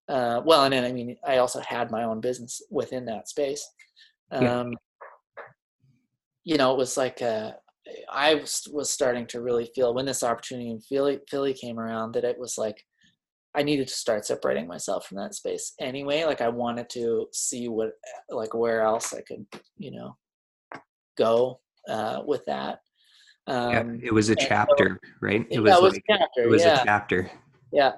uh, 0.10 0.42
well 0.46 0.66
and 0.66 0.74
then 0.74 0.84
I 0.84 0.92
mean 0.92 1.16
I 1.26 1.38
also 1.38 1.62
had 1.62 1.90
my 1.90 2.04
own 2.04 2.22
business 2.22 2.62
within 2.70 3.06
that 3.06 3.30
space. 3.30 3.66
Um, 4.32 4.74
you 6.44 6.58
know 6.58 6.72
it 6.74 6.78
was 6.78 6.98
like 6.98 7.22
uh, 7.22 7.52
I 8.12 8.36
was, 8.36 8.68
was 8.72 8.90
starting 8.90 9.28
to 9.28 9.42
really 9.42 9.70
feel 9.76 9.94
when 9.94 10.06
this 10.06 10.24
opportunity 10.24 10.70
in 10.70 10.82
Philly 10.82 11.20
Philly 11.30 11.54
came 11.54 11.80
around 11.80 12.14
that 12.14 12.24
it 12.24 12.38
was 12.38 12.58
like 12.58 12.78
I 13.56 13.64
needed 13.64 13.88
to 13.88 13.94
start 13.94 14.26
separating 14.26 14.68
myself 14.68 15.08
from 15.08 15.18
that 15.18 15.34
space 15.36 15.74
anyway. 15.80 16.26
Like 16.26 16.42
I 16.42 16.50
wanted 16.50 16.90
to 16.92 17.28
see 17.32 17.68
what, 17.70 17.92
like 18.30 18.54
where 18.54 18.82
else 18.82 19.14
I 19.14 19.22
could, 19.22 19.46
you 19.78 19.92
know, 19.92 20.18
go 21.18 21.60
uh, 21.90 22.22
with 22.26 22.44
that. 22.46 22.80
Yeah, 23.48 23.80
Um, 23.82 24.00
it 24.04 24.14
was 24.14 24.30
a 24.30 24.34
and 24.34 24.42
so- 24.42 24.48
chapter, 24.48 25.00
right? 25.22 25.42
It 25.50 25.54
yeah, 25.54 25.60
was 25.60 25.72
it 25.78 25.82
was 25.84 25.94
like 25.94 26.04
a 26.10 26.18
chapter. 26.18 26.42
it 26.44 26.50
was 26.50 26.64
yeah, 26.64 26.82
a 26.82 26.86
chapter. 26.86 27.32
yeah, 27.72 27.92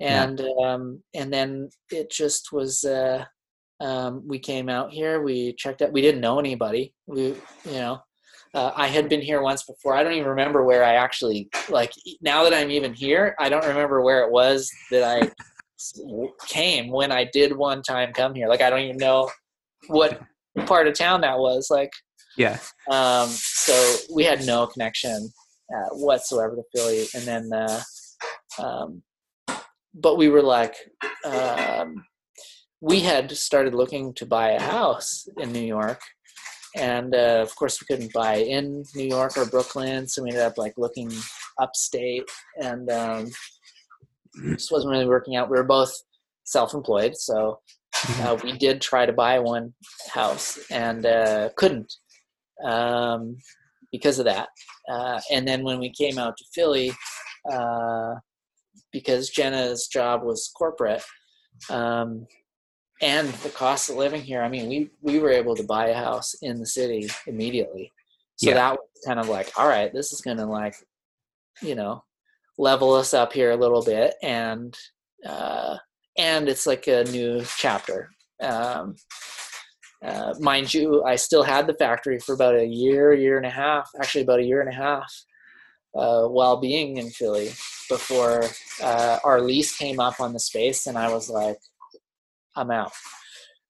Yeah. 0.00 0.22
and 0.24 0.40
um, 0.62 1.02
and 1.14 1.32
then 1.32 1.70
it 1.90 2.10
just 2.10 2.52
was. 2.52 2.84
Uh, 2.84 3.24
um, 3.82 4.22
we 4.28 4.38
came 4.38 4.68
out 4.68 4.92
here. 4.92 5.22
We 5.22 5.54
checked 5.54 5.80
out. 5.80 5.90
We 5.92 6.02
didn't 6.02 6.20
know 6.20 6.38
anybody. 6.38 6.92
We, 7.06 7.28
you 7.64 7.72
know, 7.72 8.02
uh, 8.54 8.72
I 8.74 8.88
had 8.88 9.08
been 9.08 9.20
here 9.20 9.42
once 9.42 9.62
before. 9.64 9.94
I 9.94 10.02
don't 10.02 10.14
even 10.14 10.28
remember 10.28 10.64
where 10.64 10.84
I 10.84 10.94
actually 10.94 11.48
like. 11.68 11.92
Now 12.20 12.42
that 12.44 12.54
I'm 12.54 12.70
even 12.70 12.94
here, 12.94 13.34
I 13.38 13.48
don't 13.48 13.66
remember 13.66 14.02
where 14.02 14.24
it 14.24 14.32
was 14.32 14.70
that 14.90 15.04
I 15.04 15.30
came 16.46 16.90
when 16.90 17.12
I 17.12 17.24
did 17.32 17.56
one 17.56 17.82
time 17.82 18.12
come 18.12 18.34
here. 18.34 18.48
Like 18.48 18.60
I 18.60 18.70
don't 18.70 18.80
even 18.80 18.96
know 18.96 19.30
what 19.88 20.20
part 20.66 20.88
of 20.88 20.94
town 20.94 21.20
that 21.22 21.38
was. 21.38 21.68
Like 21.70 21.90
Yeah. 22.36 22.58
um, 22.90 23.28
so 23.28 23.96
we 24.12 24.24
had 24.24 24.44
no 24.44 24.66
connection 24.66 25.32
uh, 25.74 25.88
whatsoever 25.94 26.56
to 26.56 26.62
Philly, 26.74 27.06
and 27.14 27.24
then, 27.24 27.50
uh, 27.52 27.80
um, 28.58 29.02
but 29.94 30.18
we 30.18 30.28
were 30.28 30.42
like, 30.42 30.74
um, 31.24 32.04
we 32.80 33.00
had 33.00 33.30
started 33.30 33.74
looking 33.74 34.12
to 34.14 34.26
buy 34.26 34.50
a 34.50 34.60
house 34.60 35.28
in 35.38 35.52
New 35.52 35.62
York, 35.62 36.00
and 36.76 37.14
uh, 37.14 37.40
of 37.42 37.54
course 37.56 37.80
we 37.80 37.86
couldn't 37.86 38.12
buy 38.12 38.36
in 38.36 38.84
New 38.94 39.06
York 39.06 39.36
or 39.36 39.46
Brooklyn, 39.46 40.06
so 40.06 40.22
we 40.22 40.30
ended 40.30 40.44
up 40.44 40.58
like 40.58 40.74
looking 40.76 41.10
upstate, 41.58 42.28
and 42.60 42.90
um, 42.90 43.30
just 44.52 44.72
wasn't 44.72 44.90
really 44.90 45.06
working 45.06 45.36
out. 45.36 45.50
We 45.50 45.56
were 45.56 45.64
both 45.64 45.92
self-employed, 46.44 47.16
so 47.16 47.60
uh, 48.20 48.38
we 48.42 48.52
did 48.52 48.80
try 48.80 49.06
to 49.06 49.12
buy 49.12 49.38
one 49.38 49.74
house 50.12 50.58
and 50.70 51.06
uh, 51.06 51.50
couldn't 51.56 51.92
um, 52.64 53.36
because 53.92 54.18
of 54.18 54.24
that. 54.26 54.48
Uh, 54.88 55.20
and 55.30 55.46
then 55.46 55.62
when 55.62 55.78
we 55.78 55.90
came 55.90 56.18
out 56.18 56.36
to 56.36 56.44
Philly, 56.54 56.92
uh, 57.50 58.14
because 58.92 59.30
Jenna's 59.30 59.86
job 59.86 60.22
was 60.22 60.50
corporate, 60.56 61.02
um, 61.68 62.26
and 63.00 63.28
the 63.28 63.48
cost 63.50 63.88
of 63.90 63.96
living 63.96 64.22
here, 64.22 64.42
I 64.42 64.48
mean, 64.48 64.68
we 64.68 64.90
we 65.00 65.18
were 65.18 65.30
able 65.30 65.56
to 65.56 65.62
buy 65.64 65.88
a 65.88 65.94
house 65.94 66.34
in 66.42 66.58
the 66.58 66.66
city 66.66 67.08
immediately. 67.26 67.92
So 68.36 68.50
Yeah. 68.50 68.54
that 68.54 68.72
was 68.72 68.88
kind 69.06 69.20
of 69.20 69.28
like, 69.28 69.52
all 69.58 69.68
right, 69.68 69.92
this 69.92 70.12
is 70.12 70.20
gonna 70.20 70.46
like, 70.46 70.74
you 71.62 71.74
know, 71.74 72.04
level 72.58 72.94
us 72.94 73.14
up 73.14 73.32
here 73.32 73.50
a 73.52 73.56
little 73.56 73.82
bit, 73.82 74.14
and 74.22 74.76
uh, 75.26 75.76
and 76.18 76.48
it's 76.48 76.66
like 76.66 76.86
a 76.88 77.04
new 77.04 77.42
chapter. 77.56 78.10
Um, 78.40 78.96
uh, 80.02 80.34
mind 80.40 80.72
you, 80.72 81.04
I 81.04 81.16
still 81.16 81.42
had 81.42 81.66
the 81.66 81.74
factory 81.74 82.18
for 82.18 82.34
about 82.34 82.54
a 82.56 82.64
year, 82.64 83.12
year 83.12 83.36
and 83.36 83.46
a 83.46 83.50
half, 83.50 83.90
actually 84.00 84.22
about 84.22 84.40
a 84.40 84.44
year 84.44 84.60
and 84.60 84.70
a 84.70 84.74
half, 84.74 85.12
uh, 85.94 86.24
while 86.26 86.56
being 86.56 86.96
in 86.96 87.10
Philly 87.10 87.52
before 87.88 88.44
uh, 88.82 89.18
our 89.24 89.40
lease 89.42 89.76
came 89.76 90.00
up 90.00 90.20
on 90.20 90.32
the 90.32 90.40
space, 90.40 90.86
and 90.86 90.96
I 90.96 91.12
was 91.12 91.28
like, 91.28 91.58
I'm 92.56 92.70
out. 92.70 92.92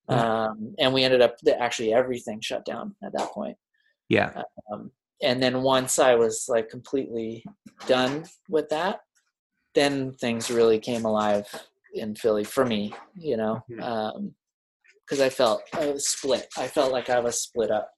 Um, 0.08 0.74
and 0.78 0.92
we 0.92 1.04
ended 1.04 1.22
up 1.22 1.36
actually 1.58 1.92
everything 1.92 2.40
shut 2.40 2.64
down 2.64 2.96
at 3.04 3.12
that 3.12 3.30
point. 3.30 3.56
Yeah. 4.08 4.42
Um, 4.72 4.90
and 5.22 5.40
then 5.42 5.62
once 5.62 5.98
I 5.98 6.16
was 6.16 6.46
like 6.48 6.68
completely 6.68 7.44
done 7.86 8.24
with 8.48 8.68
that, 8.70 9.00
then 9.74 10.12
things 10.14 10.50
really 10.50 10.80
came 10.80 11.04
alive 11.04 11.46
in 11.94 12.16
Philly 12.16 12.44
for 12.44 12.64
me, 12.64 12.92
you 13.16 13.36
know, 13.36 13.62
Mhm. 13.70 13.82
um, 13.82 14.34
because 15.04 15.20
I 15.20 15.28
felt 15.28 15.62
I 15.72 15.86
was 15.86 16.08
split. 16.08 16.48
I 16.56 16.66
felt 16.66 16.92
like 16.92 17.08
I 17.10 17.20
was 17.20 17.40
split 17.40 17.70
up. 17.70 17.90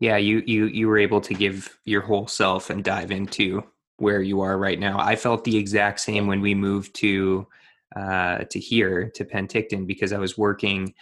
Yeah, 0.00 0.16
you 0.16 0.42
you 0.46 0.66
you 0.66 0.88
were 0.88 0.98
able 0.98 1.20
to 1.22 1.34
give 1.34 1.78
your 1.84 2.02
whole 2.02 2.26
self 2.26 2.70
and 2.70 2.84
dive 2.84 3.10
into 3.10 3.64
where 3.96 4.22
you 4.22 4.40
are 4.40 4.56
right 4.58 4.78
now. 4.78 4.98
I 4.98 5.16
felt 5.16 5.44
the 5.44 5.56
exact 5.56 6.00
same 6.00 6.26
when 6.26 6.40
we 6.40 6.54
moved 6.54 6.94
to 6.96 7.46
uh, 7.96 8.38
to 8.50 8.58
here 8.58 9.10
to 9.14 9.24
Penticton 9.24 9.86
because 9.86 10.12
I 10.12 10.18
was 10.18 10.36
working 10.38 10.94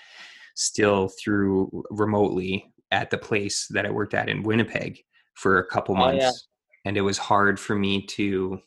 still 0.55 1.09
through 1.23 1.85
remotely 1.91 2.73
at 2.91 3.11
the 3.11 3.19
place 3.19 3.67
that 3.71 3.85
I 3.85 3.91
worked 3.91 4.15
at 4.15 4.29
in 4.29 4.43
Winnipeg 4.43 5.01
for 5.35 5.59
a 5.59 5.67
couple 5.67 5.95
Oh, 5.97 5.99
months, 5.99 6.23
yeah. 6.25 6.31
and 6.89 6.97
it 6.97 7.03
was 7.03 7.19
hard 7.19 7.59
for 7.61 7.75
me 7.75 8.07
to 8.07 8.61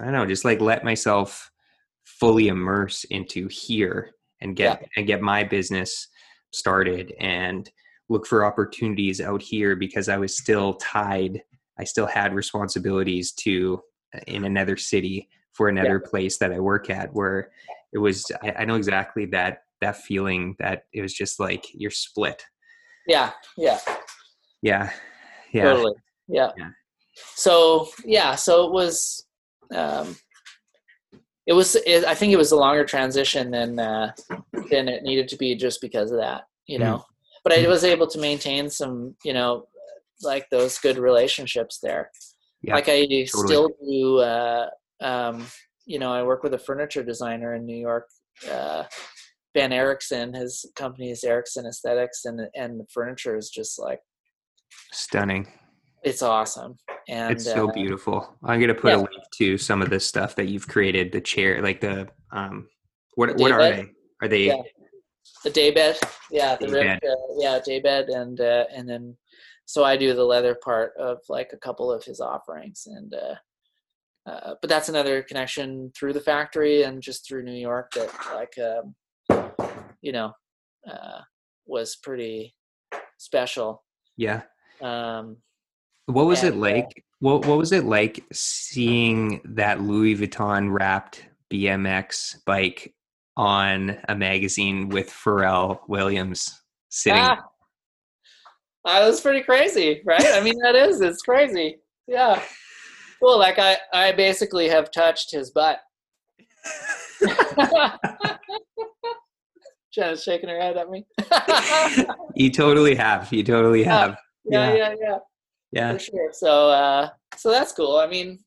I 0.00 0.04
don't 0.04 0.14
know, 0.14 0.26
just 0.26 0.44
like 0.44 0.60
let 0.60 0.84
myself 0.84 1.50
fully 2.04 2.48
immerse 2.48 3.04
into 3.04 3.48
here 3.48 4.10
and 4.40 4.56
get 4.56 4.86
and 4.96 5.06
get 5.06 5.20
my 5.20 5.44
business 5.44 6.08
started 6.52 7.12
and 7.20 7.70
look 8.08 8.26
for 8.26 8.44
opportunities 8.44 9.20
out 9.20 9.42
here 9.42 9.76
because 9.76 10.08
I 10.08 10.16
was 10.16 10.36
still 10.36 10.74
tied. 10.74 11.42
I 11.78 11.84
still 11.84 12.06
had 12.06 12.34
responsibilities 12.34 13.32
to 13.32 13.80
uh, 14.14 14.20
in 14.26 14.44
another 14.44 14.76
city 14.76 15.28
for 15.52 15.68
another 15.68 16.00
place 16.00 16.38
that 16.38 16.52
I 16.52 16.60
work 16.60 16.90
at 16.90 17.12
where 17.12 17.50
it 17.92 17.98
was 17.98 18.30
I, 18.42 18.52
I 18.60 18.64
know 18.64 18.76
exactly 18.76 19.26
that 19.26 19.64
that 19.80 19.96
feeling 19.98 20.54
that 20.58 20.84
it 20.92 21.02
was 21.02 21.12
just 21.12 21.40
like 21.40 21.66
you're 21.74 21.90
split. 21.90 22.42
Yeah, 23.06 23.32
yeah, 23.56 23.78
Yeah. 24.62 24.90
Yeah. 25.52 25.62
totally. 25.64 25.94
Yeah. 26.28 26.50
Yeah. 26.56 26.70
So 27.34 27.88
yeah, 28.04 28.34
so 28.36 28.66
it 28.66 28.72
was. 28.72 29.26
Um, 29.74 30.16
it 31.46 31.52
was. 31.52 31.74
It, 31.74 32.04
I 32.04 32.14
think 32.14 32.32
it 32.32 32.36
was 32.38 32.52
a 32.52 32.56
longer 32.56 32.84
transition 32.84 33.50
than 33.50 33.78
uh, 33.78 34.12
than 34.70 34.88
it 34.88 35.02
needed 35.02 35.28
to 35.28 35.36
be, 35.36 35.54
just 35.56 35.80
because 35.80 36.10
of 36.12 36.18
that. 36.18 36.44
You 36.66 36.78
Mm. 36.78 36.82
know, 36.82 37.04
but 37.42 37.52
I 37.52 37.58
Mhm. 37.58 37.68
was 37.68 37.84
able 37.84 38.06
to 38.06 38.20
maintain 38.20 38.70
some, 38.70 39.16
you 39.24 39.32
know, 39.32 39.66
like 40.22 40.48
those 40.50 40.78
good 40.78 40.96
relationships 40.96 41.80
there. 41.82 42.10
Yeah, 42.62 42.74
like 42.74 42.88
I 42.88 43.24
still 43.24 43.68
do. 43.86 44.18
Uh, 44.18 44.70
um, 45.02 45.46
you 45.86 45.98
know, 45.98 46.12
I 46.12 46.22
work 46.22 46.42
with 46.42 46.54
a 46.54 46.58
furniture 46.58 47.02
designer 47.02 47.54
in 47.54 47.66
New 47.66 47.76
York. 47.76 48.08
Uh, 48.50 48.84
Ben 49.54 49.72
Erickson, 49.72 50.32
his 50.34 50.64
company 50.76 51.10
is 51.10 51.24
Erickson 51.24 51.66
Aesthetics, 51.66 52.24
and 52.24 52.40
and 52.54 52.80
the 52.80 52.86
furniture 52.92 53.36
is 53.36 53.50
just 53.50 53.78
like 53.78 54.00
Stunning. 54.92 55.46
it's 56.02 56.22
awesome. 56.22 56.76
And 57.08 57.32
it's 57.32 57.44
so 57.44 57.68
uh, 57.68 57.72
beautiful. 57.72 58.34
I'm 58.44 58.60
gonna 58.60 58.74
put 58.74 58.90
yeah. 58.92 58.96
a 58.96 58.98
link 58.98 59.22
to 59.38 59.58
some 59.58 59.82
of 59.82 59.90
the 59.90 60.00
stuff 60.00 60.34
that 60.36 60.46
you've 60.48 60.68
created. 60.68 61.12
The 61.12 61.20
chair, 61.20 61.60
like 61.62 61.80
the 61.80 62.08
um, 62.32 62.68
what 63.16 63.36
The 63.36 63.42
what 63.42 63.52
are 63.52 63.58
daybed? 63.58 63.88
they? 63.88 64.26
Are 64.26 64.28
they? 64.28 64.46
Yeah. 64.46 64.62
the 65.44 65.50
daybed, 65.50 65.98
yeah, 66.30 66.56
the 66.56 66.66
Daybed. 66.66 66.72
ribbed, 66.74 67.04
uh, 67.04 67.14
yeah, 67.38 67.58
daybed, 67.64 68.08
and 68.08 68.40
uh, 68.40 68.64
and 68.74 68.88
then 68.88 69.16
so 69.66 69.84
I 69.84 69.96
do 69.96 70.14
the 70.14 70.24
leather 70.24 70.56
part 70.64 70.92
of 70.98 71.18
like 71.28 71.50
a 71.52 71.58
couple 71.58 71.92
of 71.92 72.02
his 72.04 72.20
offerings, 72.20 72.84
and 72.86 73.12
uh, 73.14 73.34
uh, 74.26 74.54
but 74.60 74.68
that's 74.68 74.88
another 74.88 75.22
connection 75.22 75.90
through 75.96 76.12
the 76.12 76.20
factory 76.20 76.82
and 76.82 77.02
just 77.02 77.26
through 77.26 77.42
New 77.42 77.52
York 77.52 77.92
that 77.94 78.10
like 78.34 78.54
um, 78.58 78.94
you 80.00 80.12
know 80.12 80.32
uh, 80.90 81.20
was 81.66 81.96
pretty 81.96 82.54
special. 83.18 83.82
Yeah. 84.16 84.42
Um, 84.80 85.38
What 86.06 86.26
was 86.26 86.44
it 86.44 86.54
And, 86.54 86.62
uh, 86.62 86.66
like? 86.66 87.04
What 87.20 87.46
What 87.46 87.58
was 87.58 87.72
it 87.72 87.84
like 87.84 88.24
seeing 88.32 89.40
that 89.44 89.80
Louis 89.80 90.16
Vuitton 90.16 90.72
wrapped 90.72 91.24
BMX 91.52 92.44
bike 92.44 92.94
on 93.36 93.98
a 94.08 94.14
magazine 94.14 94.88
with 94.88 95.08
Pharrell 95.08 95.80
Williams 95.88 96.62
sitting? 96.90 97.20
ah, 97.22 97.42
I 98.84 99.06
was 99.06 99.20
pretty 99.20 99.42
crazy, 99.42 100.02
right? 100.04 100.26
I 100.32 100.40
mean, 100.40 100.58
that 100.62 100.74
is 100.74 101.00
it's 101.00 101.22
crazy. 101.22 101.78
Yeah. 102.06 102.42
Well, 103.22 103.38
like 103.38 103.58
I, 103.58 103.76
I 103.92 104.12
basically 104.12 104.68
have 104.68 104.90
touched 104.90 105.30
his 105.30 105.50
butt. 105.52 105.78
Jenna's 109.94 110.22
shaking 110.22 110.48
her 110.48 110.60
head 110.60 110.76
at 110.76 110.90
me. 110.90 111.06
you 112.34 112.50
totally 112.50 112.94
have. 112.94 113.32
You 113.32 113.44
totally 113.44 113.84
have. 113.84 114.16
yeah, 114.44 114.74
Yeah. 114.74 114.76
yeah, 114.76 114.94
yeah, 115.00 115.18
Yeah. 115.70 115.92
for 115.92 115.98
sure. 115.98 116.30
So, 116.32 116.70
uh, 116.70 117.10
so 117.36 117.50
that's 117.50 117.72
cool. 117.72 117.96
I 117.96 118.06
mean, 118.06 118.38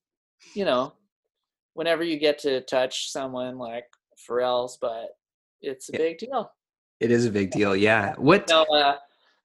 you 0.55 0.65
know, 0.65 0.93
whenever 1.73 2.03
you 2.03 2.17
get 2.19 2.39
to 2.39 2.61
touch 2.61 3.11
someone 3.11 3.57
like 3.57 3.85
Pharrell's 4.27 4.77
butt, 4.77 5.09
it's 5.61 5.87
a 5.89 5.93
Yeah. 5.93 5.97
big 5.99 6.17
deal. 6.17 6.51
It 6.99 7.11
is 7.11 7.25
a 7.25 7.31
big 7.31 7.51
deal. 7.51 7.75
Yeah. 7.75 8.15
What? 8.17 8.49
No, 8.49 8.63
uh, 8.63 8.97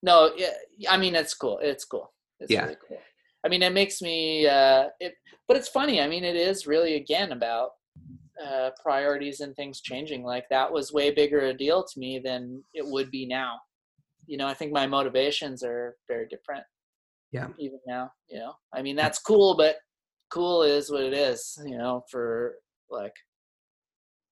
no, 0.03 0.33
yeah, 0.37 0.53
I 0.89 0.97
mean, 0.97 1.15
it's 1.15 1.35
cool. 1.35 1.59
It's 1.63 1.85
cool. 1.85 2.13
It's 2.39 2.51
Yeah. 2.51 2.63
really 2.65 2.77
cool. 2.89 2.99
I 3.45 3.49
mean, 3.49 3.63
it 3.63 3.73
makes 3.73 4.03
me, 4.03 4.47
uh, 4.47 4.89
it, 5.01 5.15
but 5.49 5.57
it's 5.57 5.69
funny. 5.69 6.01
I 6.01 6.07
mean, 6.09 6.25
it 6.25 6.37
is 6.37 6.67
really 6.67 6.97
again 6.97 7.33
about 7.33 7.71
uh, 8.45 8.71
priorities 8.83 9.41
and 9.41 9.55
things 9.57 9.81
changing. 9.81 10.23
Like 10.23 10.45
that 10.51 10.71
was 10.71 10.93
way 10.93 11.11
bigger 11.11 11.41
a 11.41 11.55
deal 11.55 11.85
to 11.85 11.99
me 11.99 12.21
than 12.23 12.63
it 12.75 12.87
would 12.87 13.11
be 13.11 13.27
now. 13.27 13.59
You 14.27 14.37
know, 14.37 14.47
I 14.47 14.55
think 14.55 14.73
my 14.73 14.87
motivations 14.87 15.63
are 15.63 15.97
very 16.09 16.27
different. 16.29 16.65
Yeah. 17.33 17.49
Even 17.59 17.79
now, 17.87 18.11
you 18.29 18.39
know, 18.39 18.55
I 18.75 18.83
mean, 18.83 18.97
that's 18.97 19.21
cool, 19.21 19.57
but 19.57 19.77
cool 20.31 20.63
is 20.63 20.91
what 20.91 21.03
it 21.03 21.15
is. 21.15 21.59
You 21.65 21.79
know, 21.79 22.05
for 22.11 22.55
like, 22.91 23.13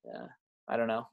yeah, 0.04 0.26
I 0.68 0.76
don't 0.76 0.88
know. 0.88 1.06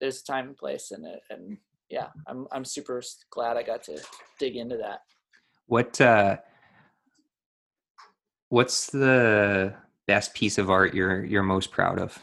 There's 0.00 0.20
a 0.20 0.24
time 0.24 0.48
and 0.48 0.56
place 0.56 0.92
in 0.92 1.04
it, 1.04 1.20
and 1.30 1.56
yeah, 1.90 2.08
I'm 2.28 2.46
I'm 2.52 2.64
super 2.64 3.02
glad 3.30 3.56
I 3.56 3.62
got 3.62 3.82
to 3.84 4.00
dig 4.38 4.56
into 4.56 4.76
that. 4.76 5.00
What? 5.66 6.00
uh 6.00 6.36
What's 8.54 8.86
the 8.86 9.74
best 10.06 10.32
piece 10.32 10.58
of 10.58 10.70
art 10.70 10.94
you're 10.94 11.24
you're 11.24 11.42
most 11.42 11.72
proud 11.72 11.98
of? 11.98 12.16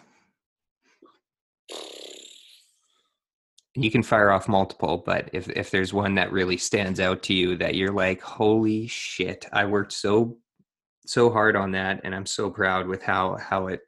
You 3.75 3.91
can 3.91 4.01
fire 4.01 4.31
off 4.31 4.47
multiple, 4.47 5.03
but 5.05 5.29
if 5.33 5.49
if 5.49 5.71
there's 5.71 5.91
one 5.91 6.15
that 6.15 6.31
really 6.31 6.55
stands 6.55 7.01
out 7.01 7.21
to 7.23 7.33
you 7.33 7.57
that 7.57 7.75
you're 7.75 7.91
like, 7.91 8.21
holy 8.21 8.87
shit, 8.87 9.45
I 9.51 9.65
worked 9.65 9.91
so 9.91 10.37
so 11.05 11.29
hard 11.29 11.57
on 11.57 11.71
that, 11.71 11.99
and 12.05 12.15
I'm 12.15 12.25
so 12.25 12.49
proud 12.49 12.87
with 12.87 13.03
how 13.03 13.35
how 13.35 13.67
it 13.67 13.81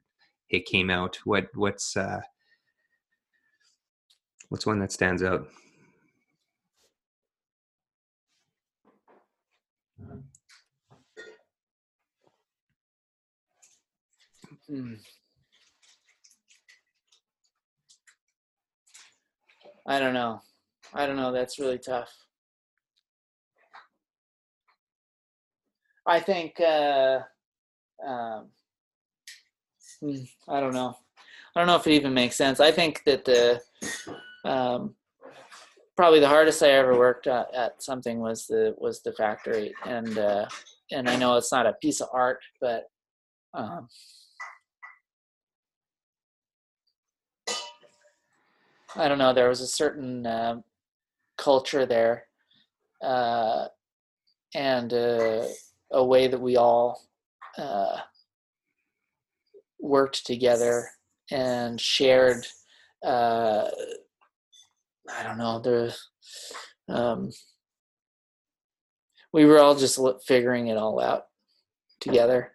it 0.50 0.66
came 0.66 0.90
out. 0.90 1.18
What 1.24 1.48
what's 1.54 1.96
uh 1.96 2.20
what's 4.50 4.66
one 4.66 4.80
that 4.80 4.92
stands 4.92 5.24
out? 5.24 5.48
Hmm. 14.68 14.94
I 19.86 20.00
don't 20.00 20.14
know. 20.14 20.42
I 20.94 21.06
don't 21.06 21.18
know. 21.18 21.32
That's 21.32 21.60
really 21.60 21.80
tough. 21.80 22.10
I 26.06 26.20
think. 26.20 26.60
Uh, 26.60 27.20
um, 28.06 28.48
hmm, 30.00 30.16
I 30.48 30.60
don't 30.60 30.74
know. 30.74 30.96
I 31.56 31.60
don't 31.60 31.68
know 31.68 31.76
if 31.76 31.88
it 31.88 31.94
even 31.94 32.14
makes 32.14 32.36
sense. 32.36 32.60
I 32.60 32.72
think 32.72 33.04
that 33.06 33.26
the 33.26 33.62
um, 34.46 34.96
probably 35.96 36.20
the 36.20 36.28
hardest 36.28 36.64
I 36.64 36.70
ever 36.70 36.98
worked 36.98 37.28
at, 37.28 37.54
at 37.54 37.84
something 37.84 38.20
was 38.20 38.48
the 38.48 38.76
was 38.78 39.02
the 39.02 39.14
factory, 39.14 39.74
and 39.86 40.18
uh, 40.18 40.48
and 40.92 41.10
I 41.10 41.16
know 41.16 41.36
it's 41.38 41.52
not 41.52 41.68
a 41.68 41.74
piece 41.74 42.02
of 42.02 42.10
art, 42.14 42.40
but 42.60 42.86
um, 43.54 43.88
I 48.96 49.08
don't 49.08 49.18
know. 49.18 49.34
There 49.34 49.50
was 49.50 49.62
a 49.62 49.68
certain 49.68 50.26
uh, 50.26 50.62
culture 51.38 51.86
there, 51.86 52.26
uh, 53.02 53.68
and 54.54 54.94
uh, 54.94 55.46
a 55.92 56.04
way 56.04 56.28
that 56.28 56.40
we 56.40 56.58
all 56.58 57.02
uh, 57.58 57.98
worked 59.80 60.26
together 60.26 60.90
and 61.32 61.80
shared. 61.82 62.46
Uh, 63.04 63.68
I 65.12 65.24
don't 65.24 65.38
know. 65.38 65.60
The 65.60 65.96
um, 66.88 67.32
we 69.32 69.46
were 69.46 69.60
all 69.60 69.76
just 69.76 70.00
figuring 70.28 70.68
it 70.68 70.78
all 70.78 71.00
out 71.00 71.26
together. 72.00 72.53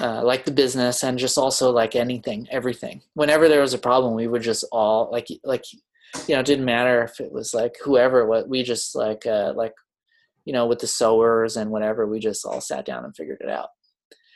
Uh, 0.00 0.22
like 0.22 0.44
the 0.44 0.52
business 0.52 1.02
and 1.02 1.18
just 1.18 1.36
also 1.36 1.70
like 1.70 1.96
anything, 1.96 2.46
everything. 2.50 3.02
Whenever 3.14 3.48
there 3.48 3.60
was 3.60 3.74
a 3.74 3.78
problem, 3.78 4.14
we 4.14 4.28
would 4.28 4.42
just 4.42 4.64
all 4.70 5.10
like 5.10 5.26
like 5.44 5.64
you 6.26 6.34
know, 6.34 6.40
it 6.40 6.46
didn't 6.46 6.64
matter 6.64 7.02
if 7.02 7.20
it 7.20 7.32
was 7.32 7.52
like 7.52 7.74
whoever 7.82 8.26
what 8.26 8.48
we 8.48 8.62
just 8.62 8.94
like 8.94 9.26
uh 9.26 9.52
like 9.56 9.74
you 10.44 10.52
know, 10.52 10.66
with 10.66 10.78
the 10.78 10.86
sewers 10.86 11.56
and 11.56 11.70
whatever, 11.70 12.06
we 12.06 12.20
just 12.20 12.46
all 12.46 12.60
sat 12.60 12.86
down 12.86 13.04
and 13.04 13.14
figured 13.14 13.40
it 13.40 13.50
out. 13.50 13.68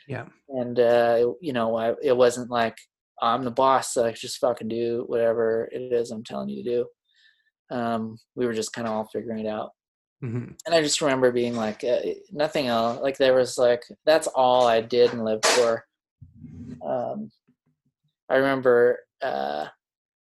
Yeah. 0.07 0.25
And 0.49 0.79
uh 0.79 1.33
you 1.41 1.53
know, 1.53 1.75
I, 1.75 1.93
it 2.03 2.15
wasn't 2.15 2.51
like 2.51 2.77
I'm 3.21 3.43
the 3.43 3.51
boss, 3.51 3.93
so 3.93 4.05
I 4.05 4.11
just 4.11 4.39
fucking 4.39 4.67
do 4.67 5.05
whatever 5.07 5.69
it 5.71 5.93
is 5.93 6.11
I'm 6.11 6.23
telling 6.23 6.49
you 6.49 6.63
to 6.63 6.69
do. 6.69 7.75
Um, 7.75 8.17
we 8.35 8.45
were 8.45 8.53
just 8.53 8.73
kind 8.73 8.87
of 8.87 8.93
all 8.93 9.09
figuring 9.11 9.45
it 9.45 9.49
out 9.49 9.71
hmm 10.23 10.45
and 10.65 10.73
I 10.73 10.81
just 10.81 11.01
remember 11.01 11.31
being 11.31 11.55
like 11.55 11.83
uh, 11.83 11.99
nothing 12.31 12.67
else. 12.67 13.01
Like 13.01 13.17
there 13.17 13.35
was 13.35 13.57
like 13.57 13.83
that's 14.05 14.27
all 14.27 14.65
I 14.65 14.79
did 14.79 15.11
and 15.11 15.25
lived 15.25 15.45
for. 15.45 15.85
Um, 16.85 17.29
I 18.29 18.37
remember, 18.37 18.99
uh, 19.21 19.67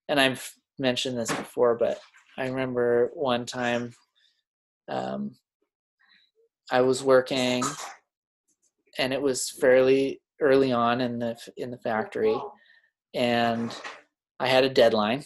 and 0.08 0.20
I've 0.20 0.52
mentioned 0.78 1.16
this 1.16 1.30
before, 1.30 1.76
but 1.76 2.00
I 2.36 2.48
remember 2.48 3.10
one 3.14 3.46
time 3.46 3.92
um, 4.88 5.36
I 6.70 6.80
was 6.80 7.04
working, 7.04 7.62
and 8.98 9.12
it 9.12 9.22
was 9.22 9.50
fairly 9.50 10.20
early 10.40 10.72
on 10.72 11.00
in 11.00 11.20
the 11.20 11.36
in 11.56 11.70
the 11.70 11.78
factory, 11.78 12.36
and 13.14 13.72
I 14.40 14.48
had 14.48 14.64
a 14.64 14.68
deadline, 14.68 15.22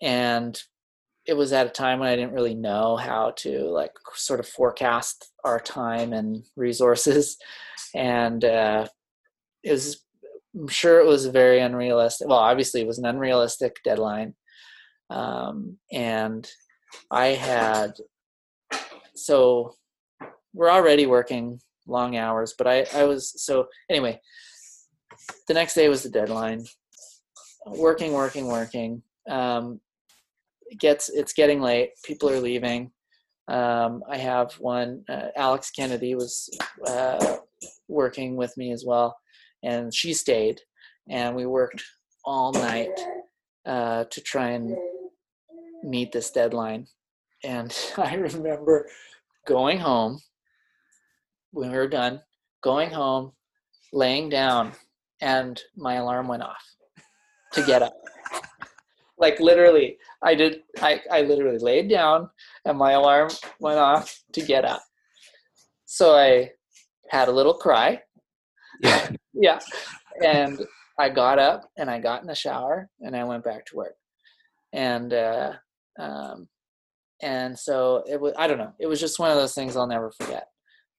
and 0.00 0.60
it 1.26 1.34
was 1.34 1.52
at 1.52 1.66
a 1.66 1.70
time 1.70 2.00
when 2.00 2.08
I 2.08 2.16
didn't 2.16 2.32
really 2.32 2.54
know 2.54 2.96
how 2.96 3.32
to 3.38 3.68
like 3.70 3.92
sort 4.14 4.40
of 4.40 4.48
forecast 4.48 5.30
our 5.44 5.60
time 5.60 6.12
and 6.12 6.44
resources, 6.56 7.36
and 7.94 8.44
uh, 8.44 8.86
it 9.62 9.72
was. 9.72 10.04
I'm 10.54 10.68
sure 10.68 11.00
it 11.00 11.06
was 11.06 11.24
very 11.26 11.60
unrealistic. 11.60 12.28
Well, 12.28 12.36
obviously, 12.36 12.82
it 12.82 12.86
was 12.86 12.98
an 12.98 13.06
unrealistic 13.06 13.76
deadline, 13.84 14.34
um, 15.10 15.78
and 15.90 16.48
I 17.10 17.28
had. 17.28 17.92
So, 19.14 19.76
we're 20.52 20.70
already 20.70 21.06
working 21.06 21.60
long 21.86 22.16
hours, 22.16 22.54
but 22.56 22.66
I 22.66 22.86
I 22.94 23.04
was 23.04 23.32
so 23.42 23.68
anyway. 23.88 24.20
The 25.46 25.54
next 25.54 25.74
day 25.74 25.88
was 25.88 26.02
the 26.02 26.10
deadline. 26.10 26.64
Working, 27.66 28.12
working, 28.12 28.46
working. 28.48 29.02
Um, 29.28 29.80
it 30.72 30.80
gets 30.80 31.10
it's 31.10 31.32
getting 31.32 31.60
late. 31.60 31.90
People 32.04 32.30
are 32.30 32.40
leaving. 32.40 32.90
Um, 33.48 34.04
i 34.08 34.16
have 34.16 34.52
one 34.60 35.02
uh, 35.08 35.28
alex 35.36 35.70
kennedy 35.70 36.14
was 36.14 36.48
uh, 36.86 37.38
working 37.88 38.36
with 38.36 38.56
me 38.56 38.70
as 38.70 38.84
well 38.86 39.16
and 39.64 39.92
she 39.92 40.14
stayed 40.14 40.60
and 41.10 41.34
we 41.34 41.44
worked 41.44 41.82
all 42.24 42.52
night 42.52 42.96
uh, 43.66 44.04
to 44.10 44.20
try 44.20 44.50
and 44.50 44.76
meet 45.82 46.12
this 46.12 46.30
deadline. 46.30 46.86
And 47.42 47.76
i 47.96 48.14
remember 48.14 48.88
going 49.46 49.80
home 49.80 50.20
when 51.50 51.72
we 51.72 51.76
were 51.76 51.88
done 51.88 52.20
going 52.62 52.90
home 52.90 53.32
laying 53.92 54.28
down 54.28 54.72
and 55.20 55.60
my 55.76 55.94
alarm 55.94 56.28
went 56.28 56.44
off 56.44 56.64
to 57.52 57.62
get 57.64 57.82
up 57.82 57.94
like 59.22 59.38
literally 59.38 59.96
i 60.22 60.34
did 60.34 60.62
i 60.80 61.00
i 61.10 61.22
literally 61.22 61.58
laid 61.58 61.88
down 61.88 62.28
and 62.66 62.76
my 62.76 62.92
alarm 62.92 63.30
went 63.60 63.78
off 63.78 64.20
to 64.32 64.42
get 64.42 64.64
up. 64.64 64.82
So 65.86 66.14
i 66.16 66.50
had 67.08 67.28
a 67.28 67.32
little 67.32 67.54
cry. 67.54 68.00
Yeah. 68.82 69.10
yeah. 69.32 69.58
And 70.22 70.60
i 70.98 71.08
got 71.08 71.38
up 71.38 71.70
and 71.78 71.88
i 71.88 71.98
got 72.00 72.20
in 72.22 72.26
the 72.26 72.34
shower 72.34 72.88
and 73.00 73.16
i 73.16 73.22
went 73.24 73.44
back 73.44 73.64
to 73.66 73.76
work. 73.76 73.94
And 74.72 75.14
uh 75.14 75.52
um 75.98 76.48
and 77.22 77.56
so 77.56 78.02
it 78.10 78.20
was 78.20 78.34
i 78.36 78.46
don't 78.48 78.58
know. 78.58 78.74
It 78.80 78.88
was 78.88 79.00
just 79.00 79.20
one 79.20 79.30
of 79.30 79.36
those 79.36 79.54
things 79.54 79.76
i'll 79.76 79.86
never 79.86 80.10
forget. 80.20 80.46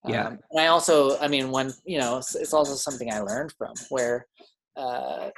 Yeah. 0.06 0.28
um, 0.28 0.40
and 0.52 0.60
i 0.60 0.68
also 0.68 1.18
i 1.20 1.28
mean 1.30 1.50
when 1.50 1.72
you 1.86 1.98
know 1.98 2.18
it's, 2.18 2.36
it's 2.36 2.54
also 2.54 2.76
something 2.76 3.10
i 3.10 3.20
learned 3.20 3.54
from 3.58 3.74
where 3.90 4.28
uh 4.76 5.30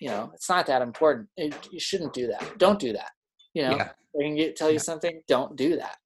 you 0.00 0.08
know 0.08 0.30
it's 0.34 0.48
not 0.48 0.66
that 0.66 0.82
important 0.82 1.28
it, 1.36 1.68
you 1.72 1.80
shouldn't 1.80 2.12
do 2.12 2.26
that 2.26 2.58
don't 2.58 2.78
do 2.78 2.92
that 2.92 3.10
You 3.54 3.62
know, 3.62 3.76
Yeah. 3.76 3.92
I 4.18 4.22
can 4.22 4.34
get, 4.36 4.56
tell 4.56 4.68
you 4.68 4.74
Yeah. 4.74 4.80
something. 4.90 5.22
Don't 5.28 5.54
do 5.56 5.76
that. 5.82 5.96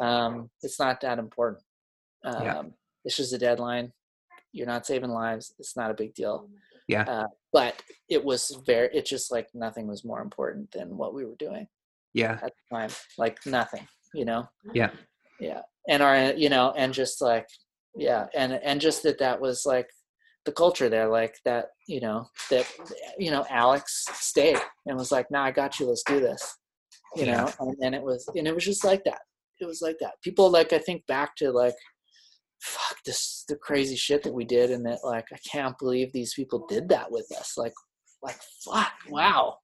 Um, 0.00 0.50
it's 0.62 0.78
not 0.78 1.00
that 1.02 1.18
important. 1.18 1.62
Um, 2.24 2.42
Yeah. 2.42 2.62
It's 3.04 3.16
just 3.16 3.32
a 3.32 3.38
deadline. 3.38 3.92
You're 4.52 4.66
not 4.74 4.86
saving 4.86 5.10
lives. 5.10 5.54
It's 5.58 5.76
not 5.76 5.90
a 5.90 5.94
big 5.94 6.14
deal. 6.14 6.48
Yeah. 6.88 7.04
Uh, 7.08 7.26
but 7.52 7.74
it 8.08 8.24
was 8.24 8.42
very. 8.66 8.88
It's 8.92 9.10
just 9.10 9.30
like 9.32 9.48
nothing 9.54 9.86
was 9.86 10.04
more 10.04 10.20
important 10.20 10.70
than 10.72 10.96
what 10.96 11.14
we 11.14 11.24
were 11.24 11.36
doing 11.38 11.66
Yeah. 12.14 12.38
at 12.42 12.52
the 12.56 12.76
time. 12.76 12.90
Like 13.18 13.38
nothing. 13.46 13.86
You 14.14 14.24
know. 14.24 14.48
Yeah. 14.72 14.90
Yeah. 15.40 15.62
And 15.88 16.02
our, 16.02 16.32
you 16.32 16.48
know, 16.48 16.72
and 16.76 16.92
just 16.94 17.20
like, 17.22 17.46
yeah, 17.96 18.26
and 18.34 18.52
and 18.52 18.80
just 18.80 19.02
that 19.04 19.18
that 19.18 19.40
was 19.40 19.64
like 19.66 19.88
the 20.48 20.52
culture 20.52 20.88
there, 20.88 21.08
like 21.08 21.34
that, 21.44 21.66
you 21.86 22.00
know, 22.00 22.26
that 22.50 22.66
you 23.18 23.30
know, 23.30 23.44
Alex 23.50 24.06
stayed 24.14 24.56
and 24.86 24.96
was 24.96 25.12
like, 25.12 25.30
"Nah, 25.30 25.44
I 25.44 25.50
got 25.50 25.78
you. 25.78 25.86
Let's 25.86 26.02
do 26.04 26.20
this." 26.20 26.42
You 27.16 27.26
Yeah. 27.26 27.36
know, 27.36 27.52
and, 27.60 27.76
and 27.82 27.94
it 27.94 28.02
was, 28.02 28.26
and 28.34 28.46
it 28.48 28.54
was 28.54 28.64
just 28.64 28.82
like 28.84 29.02
that. 29.04 29.20
It 29.60 29.66
was 29.66 29.82
like 29.82 29.96
that. 30.00 30.14
People 30.22 30.50
like 30.50 30.72
I 30.72 30.78
think 30.78 31.06
back 31.06 31.36
to 31.36 31.50
like, 31.52 31.74
fuck 32.62 32.96
this, 33.04 33.44
the 33.48 33.56
crazy 33.56 33.96
shit 33.96 34.22
that 34.22 34.32
we 34.32 34.46
did, 34.46 34.70
and 34.70 34.84
that 34.86 35.00
like 35.04 35.26
I 35.32 35.38
can't 35.52 35.78
believe 35.78 36.12
these 36.12 36.32
people 36.32 36.66
did 36.66 36.88
that 36.88 37.12
with 37.12 37.28
us. 37.38 37.58
Like, 37.58 37.74
like 38.22 38.40
fuck, 38.64 38.92
wow. 39.10 39.58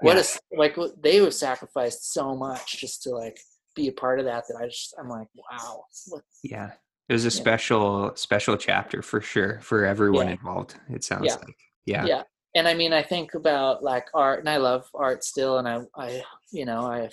What 0.00 0.12
Yeah. 0.12 0.18
a 0.18 0.20
s 0.20 0.38
like 0.56 0.76
they 1.02 1.16
have 1.16 1.34
sacrificed 1.34 2.12
so 2.12 2.36
much 2.36 2.78
just 2.82 3.02
to 3.02 3.10
like 3.10 3.38
be 3.74 3.88
a 3.88 3.92
part 4.04 4.20
of 4.20 4.26
that 4.26 4.44
that 4.48 4.58
I 4.62 4.66
just 4.66 4.94
I'm 5.00 5.08
like 5.08 5.28
wow 5.50 5.82
what 6.10 6.22
Yeah. 6.44 6.70
It 7.08 7.12
was 7.14 7.24
a 7.24 7.28
Yeah. 7.28 7.30
special, 7.42 8.16
special 8.16 8.56
chapter 8.56 9.02
for 9.02 9.20
sure 9.20 9.60
for 9.60 9.84
everyone 9.84 10.26
Yeah. 10.26 10.32
involved. 10.34 10.74
It 10.90 11.04
sounds 11.04 11.26
Yeah. 11.26 11.36
like. 11.36 11.56
Yeah. 11.86 12.04
yeah 12.04 12.22
and 12.54 12.68
I 12.68 12.74
mean 12.74 12.92
I 12.92 13.02
think 13.02 13.32
about 13.34 13.82
like 13.82 14.08
art 14.12 14.40
and 14.40 14.48
I 14.48 14.58
love 14.58 14.90
art 14.94 15.24
still 15.24 15.56
and 15.58 15.66
I 15.66 15.80
I 15.96 16.22
you 16.52 16.66
know 16.66 16.80
I 16.80 17.08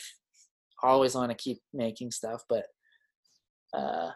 always 0.83 1.15
want 1.15 1.29
to 1.31 1.37
keep 1.37 1.61
making 1.73 2.11
stuff 2.11 2.43
but 2.49 2.65
uh 3.73 4.11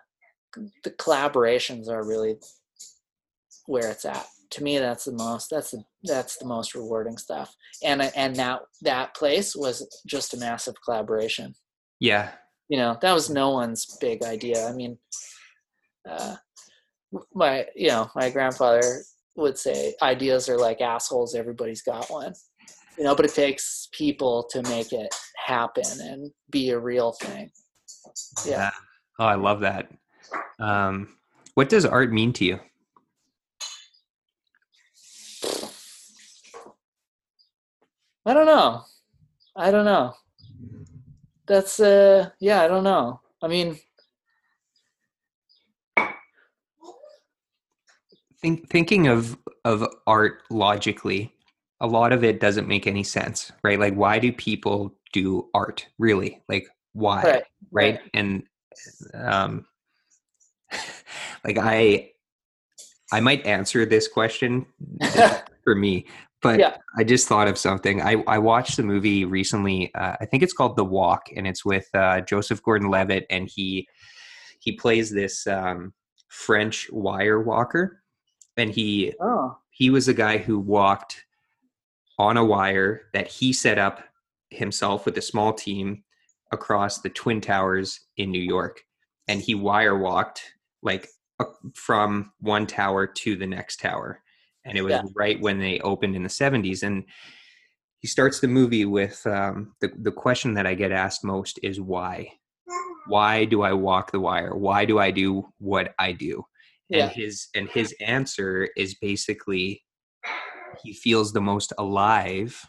the 0.84 0.91
collaborations 0.91 1.88
are 1.88 2.03
really 2.06 2.39
where 3.68 3.89
it's 3.89 4.03
at 4.03 4.27
to 4.49 4.64
me 4.64 4.80
that's 4.80 5.06
the 5.06 5.14
most 5.14 5.49
that's 5.49 5.72
the 5.72 5.81
that's 6.03 6.35
the 6.38 6.45
most 6.45 6.76
rewarding 6.76 7.18
stuff 7.18 7.56
and 7.84 8.01
I- 8.01 8.11
and 8.15 8.35
that 8.35 8.61
that 8.81 9.14
place 9.15 9.56
was 9.56 9.88
just 10.06 10.34
a 10.34 10.38
massive 10.38 10.76
collaboration 10.84 11.56
Yeah. 11.99 12.34
you 12.68 12.77
know 12.77 12.97
that 13.01 13.14
was 13.14 13.30
no 13.30 13.51
one's 13.51 13.97
big 14.01 14.23
idea 14.23 14.68
i 14.68 14.73
mean 14.73 14.97
uh 16.08 16.36
my 17.34 17.66
you 17.76 17.88
know 17.88 18.10
my 18.16 18.30
grandfather 18.30 19.02
would 19.36 19.58
say 19.58 19.96
ideas 20.02 20.50
are 20.50 20.58
like 20.58 20.82
assholes 20.82 21.36
everybody's 21.36 21.82
got 21.82 22.10
one. 22.10 22.34
You 22.98 23.06
know 23.06 23.16
but 23.16 23.26
it 23.26 23.34
takes 23.34 23.88
people 23.92 24.48
to 24.52 24.62
make 24.64 24.92
it 24.92 25.14
happen 25.38 25.84
and 26.02 26.32
be 26.50 26.70
a 26.70 26.80
real 26.80 27.14
thing. 27.14 27.50
Yeah. 28.46 28.72
Oh, 29.18 29.26
I 29.26 29.36
love 29.36 29.62
that. 29.62 29.90
Um, 30.60 31.10
what 31.56 31.70
does 31.70 31.86
art 31.86 32.12
mean 32.12 32.34
to 32.34 32.46
you? 32.46 32.60
i 38.26 38.34
don't 38.34 38.46
know. 38.46 38.84
I 39.56 39.72
don't 39.72 39.86
know. 39.86 40.14
That's 41.48 41.80
uh 41.80 42.30
yeah 42.40 42.62
i 42.62 42.68
don't 42.68 42.84
know. 42.84 43.22
I 43.42 43.48
mean 43.48 43.80
Think, 48.41 48.70
thinking 48.70 49.07
of 49.07 49.38
of 49.66 49.86
art 50.07 50.44
logically, 50.49 51.34
a 51.82 51.88
lot 51.88 52.14
of 52.14 52.24
it 52.24 52.40
doesn't 52.40 52.68
make 52.68 52.88
any 52.88 53.03
sense, 53.03 53.52
right? 53.64 53.80
Like, 53.80 53.95
why 53.95 54.20
do 54.20 54.32
people 54.32 54.95
do 55.11 55.49
art? 55.53 55.88
Really, 55.98 56.41
like, 56.48 56.68
why? 56.94 57.22
right 57.24 57.44
right 57.72 57.99
and 58.14 58.44
um 59.16 59.66
like 61.44 61.57
i 61.60 62.10
i 63.11 63.20
might 63.20 63.45
answer 63.45 63.86
this 63.86 64.07
question 64.07 64.66
for 65.64 65.76
me 65.76 66.06
but 66.41 66.60
Yeah. 66.60 66.78
i 66.98 67.03
just 67.03 67.28
thought 67.28 67.48
of 67.48 67.57
something 67.57 68.02
i 68.02 68.24
i 68.28 68.38
watched 68.38 68.78
the 68.78 68.84
movie 68.84 69.26
recently 69.26 69.94
uh, 69.95 70.16
i 70.20 70.26
think 70.26 70.44
it's 70.44 70.53
called 70.53 70.76
the 70.76 70.86
walk 70.86 71.28
and 71.36 71.48
it's 71.48 71.64
with 71.66 71.88
uh, 71.94 72.22
joseph 72.22 72.61
gordon-levitt 72.64 73.26
and 73.30 73.49
he 73.49 73.88
he 74.60 74.72
plays 74.74 75.11
this 75.11 75.45
um 75.48 75.94
french 76.30 76.90
wire 76.91 77.41
walker 77.41 77.99
and 78.60 78.72
he 78.72 79.14
oh. 79.19 79.57
he 79.72 79.90
was 79.90 80.07
a 80.07 80.14
guy 80.14 80.38
who 80.38 80.60
walked 80.60 81.26
on 82.18 82.38
a 82.38 82.44
wire 82.44 83.03
that 83.14 83.27
he 83.27 83.53
set 83.53 83.80
up 83.80 84.03
himself 84.49 85.06
with 85.06 85.18
a 85.18 85.22
small 85.22 85.53
team 85.53 86.03
across 86.52 86.99
the 86.99 87.10
twin 87.10 87.40
towers 87.40 88.02
in 88.18 88.31
New 88.31 88.41
York. 88.41 88.81
And 89.27 89.41
he 89.41 89.56
wire 89.56 89.98
walked 89.98 90.44
like 90.81 91.07
from 91.73 92.34
one 92.40 92.68
tower 92.68 93.07
to 93.07 93.36
the 93.36 93.48
next 93.48 93.80
tower. 93.80 94.22
And 94.65 94.77
it 94.77 94.81
was 94.81 94.91
Yeah. 94.91 95.03
right 95.15 95.40
when 95.40 95.60
they 95.60 95.80
opened 95.80 96.15
in 96.15 96.23
the 96.23 96.30
70s 96.30 96.84
and 96.84 97.06
he 97.99 98.07
starts 98.07 98.40
the 98.40 98.48
movie 98.48 98.86
with 98.86 99.26
um, 99.27 99.76
the 99.81 99.91
the 99.98 100.11
question 100.11 100.53
that 100.53 100.65
I 100.65 100.73
get 100.73 100.91
asked 100.91 101.23
most 101.23 101.60
is 101.64 101.81
why? 101.81 102.34
Why 103.07 103.45
do 103.45 103.61
I 103.61 103.73
walk 103.73 104.11
the 104.11 104.19
wire? 104.19 104.56
Why 104.56 104.86
do 104.86 104.99
I 104.99 105.11
do 105.11 105.52
what 105.57 105.94
I 105.99 106.11
do 106.11 106.45
and 106.91 106.99
yeah. 107.02 107.10
his 107.10 107.48
and 107.56 107.70
his 107.70 107.94
answer 108.02 108.70
is 108.76 108.95
basically 108.95 109.84
he 110.84 110.94
feels 110.94 111.32
the 111.34 111.41
most 111.41 111.74
alive 111.78 112.60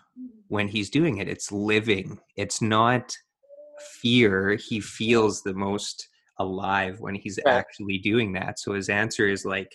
when 0.48 0.68
he's 0.68 0.90
doing 0.90 1.18
it. 1.18 1.28
It's 1.28 1.52
living. 1.52 2.18
It's 2.36 2.60
not 2.60 3.14
fear. 4.02 4.56
He 4.56 4.80
feels 4.80 5.42
the 5.42 5.54
most 5.54 6.08
alive 6.38 7.00
when 7.00 7.14
he's 7.14 7.38
Right. 7.44 7.54
actually 7.54 7.98
doing 7.98 8.32
that. 8.32 8.58
So 8.58 8.72
his 8.72 8.88
answer 8.88 9.28
is 9.28 9.44
like 9.44 9.74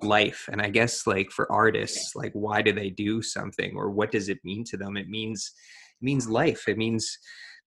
life. 0.00 0.48
And 0.50 0.60
i 0.62 0.70
guess 0.70 1.06
like 1.06 1.30
for 1.30 1.50
artists 1.52 2.16
like 2.16 2.32
why 2.32 2.62
do 2.62 2.72
they 2.72 2.90
do 2.90 3.22
something? 3.22 3.76
Or 3.76 3.90
what 3.90 4.10
does 4.10 4.28
it 4.28 4.38
mean 4.44 4.64
to 4.64 4.76
them? 4.76 4.96
It 4.96 5.08
means 5.08 5.52
it 6.00 6.04
means 6.04 6.28
life. 6.28 6.68
It 6.68 6.78
means 6.78 7.18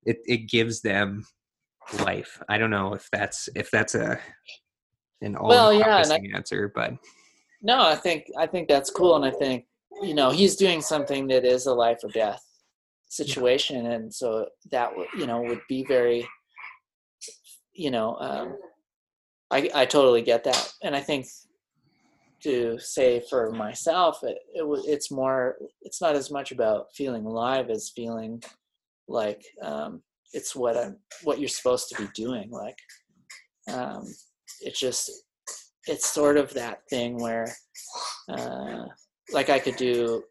it, 0.04 0.18
it 0.26 0.50
gives 0.50 0.82
them 0.82 1.26
life. 2.04 2.42
I 2.50 2.58
don't 2.58 2.72
know 2.72 2.94
if 2.94 3.08
that's 3.12 3.48
if 3.56 3.70
that's 3.72 3.96
a 3.96 4.20
an 5.22 5.36
all 5.36 5.48
Well, 5.50 5.74
yeah, 5.74 6.02
and 6.02 6.12
I- 6.12 6.22
answer 6.36 6.72
but 6.74 6.94
No, 7.62 7.82
I 7.82 7.96
think 7.96 8.28
I 8.38 8.48
think 8.48 8.68
that's 8.68 8.90
cool, 8.90 9.16
and 9.16 9.26
I 9.26 9.32
think 9.32 9.66
you 10.02 10.14
know 10.14 10.30
he's 10.30 10.56
doing 10.56 10.82
something 10.82 11.28
that 11.28 11.46
is 11.46 11.66
a 11.68 11.74
life 11.74 12.00
or 12.04 12.10
death 12.10 12.44
situation, 13.08 13.88
and 13.88 14.14
so 14.14 14.48
that 14.72 14.92
you 15.18 15.26
know 15.26 15.42
would 15.42 15.62
be 15.70 15.84
very, 15.84 16.28
you 17.74 17.92
know, 17.92 18.18
um, 18.20 18.58
I 19.52 19.70
I 19.74 19.86
totally 19.86 20.22
get 20.22 20.44
that, 20.44 20.74
and 20.84 20.96
I 20.96 21.02
think 21.02 21.28
to 22.44 22.78
say 22.78 23.24
for 23.30 23.52
myself, 23.52 24.20
it, 24.24 24.38
it 24.54 24.64
it's 24.88 25.10
more 25.10 25.56
it's 25.82 26.02
not 26.02 26.16
as 26.16 26.30
much 26.30 26.52
about 26.52 26.88
feeling 26.94 27.26
alive 27.26 27.70
as 27.70 27.92
feeling 27.96 28.44
like 29.08 29.44
um, 29.62 30.02
it's 30.34 30.56
what 30.56 30.78
I'm 30.78 30.98
what 31.24 31.40
you're 31.40 31.48
supposed 31.48 31.90
to 31.90 31.96
be 32.02 32.08
doing, 32.14 32.52
like 32.52 32.78
um, 33.72 34.06
it's 34.62 34.80
just 34.80 35.12
it's 35.88 36.10
sort 36.10 36.38
of 36.38 36.54
that 36.54 36.80
thing 36.90 37.18
where 37.22 37.54
uh, 38.30 38.86
like 39.32 39.50
I 39.50 39.60
could 39.60 39.76
do 39.76 40.24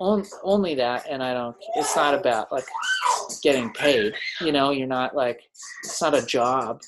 on, 0.00 0.24
only 0.42 0.74
that 0.76 1.06
and 1.08 1.22
I 1.22 1.34
don't 1.34 1.56
it's 1.76 1.96
not 1.96 2.14
about 2.14 2.50
like 2.52 2.66
getting 3.42 3.72
paid 3.72 4.14
you 4.40 4.52
know 4.52 4.70
you're 4.70 4.86
not 4.86 5.14
like 5.14 5.40
it's 5.84 6.00
not 6.00 6.16
a 6.16 6.26
job 6.26 6.80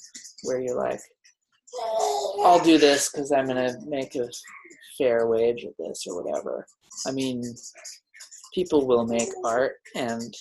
where 0.43 0.61
you're 0.61 0.77
like 0.77 1.01
I'll 2.43 2.62
do 2.62 2.78
this 2.78 3.11
because 3.11 3.32
I'm 3.32 3.47
gonna 3.47 3.77
make 3.86 4.15
a 4.15 4.28
fair 4.98 5.27
wage 5.27 5.65
at 5.65 5.73
this 5.78 6.05
or 6.06 6.23
whatever. 6.23 6.66
I 7.06 7.12
mean 7.12 7.43
people 8.55 8.86
will 8.86 9.06
make 9.06 9.28
art 9.44 9.77
and 9.97 10.35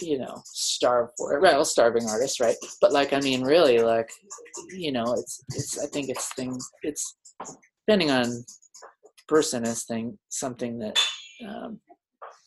you 0.00 0.18
know 0.18 0.42
starve 0.78 1.08
for 1.18 1.34
it 1.34 1.40
right 1.40 1.54
well 1.54 1.64
starving 1.64 2.06
artists 2.08 2.38
right 2.38 2.56
but 2.80 2.92
like 2.92 3.12
I 3.12 3.20
mean 3.20 3.42
really 3.42 3.78
like 3.80 4.08
you 4.70 4.92
know 4.92 5.06
it's 5.18 5.34
it's 5.56 5.72
I 5.84 5.86
think 5.92 6.08
it's 6.08 6.32
things 6.34 6.62
it's 6.82 7.04
depending 7.86 8.10
on 8.12 8.26
person 9.26 9.64
is 9.64 9.84
thing 9.84 10.16
something 10.28 10.78
that 10.78 10.96
um, 11.48 11.80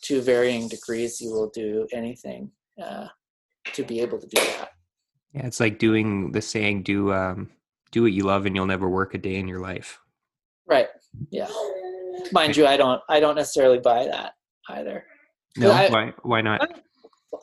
to 0.04 0.22
varying 0.22 0.70
degrees 0.70 1.20
you 1.20 1.30
will 1.30 1.50
do 1.54 1.86
anything 1.94 2.50
uh, 2.82 3.08
to 3.74 3.84
be 3.84 4.00
able 4.00 4.18
to 4.18 4.28
do 4.28 4.42
that 4.42 4.70
Yeah, 5.34 5.46
it's 5.46 5.60
like 5.60 5.78
doing 5.78 6.32
the 6.32 6.42
saying, 6.42 6.84
"Do 6.84 6.98
um, 7.14 7.50
do 7.92 8.04
what 8.04 8.14
you 8.14 8.24
love, 8.24 8.46
and 8.46 8.56
you'll 8.56 8.74
never 8.76 8.90
work 8.90 9.14
a 9.14 9.18
day 9.18 9.36
in 9.36 9.48
your 9.48 9.60
life." 9.72 10.00
right 10.68 10.88
yeah 11.32 11.50
mind 12.32 12.56
you 12.56 12.66
i 12.66 12.78
don't 12.78 13.02
i 13.10 13.20
don't 13.20 13.36
necessarily 13.36 13.80
buy 13.80 14.06
that 14.06 14.34
either 14.70 15.04
No, 15.58 15.72
I- 15.72 15.90
why? 15.90 16.14
Why 16.24 16.42
not? 16.42 16.60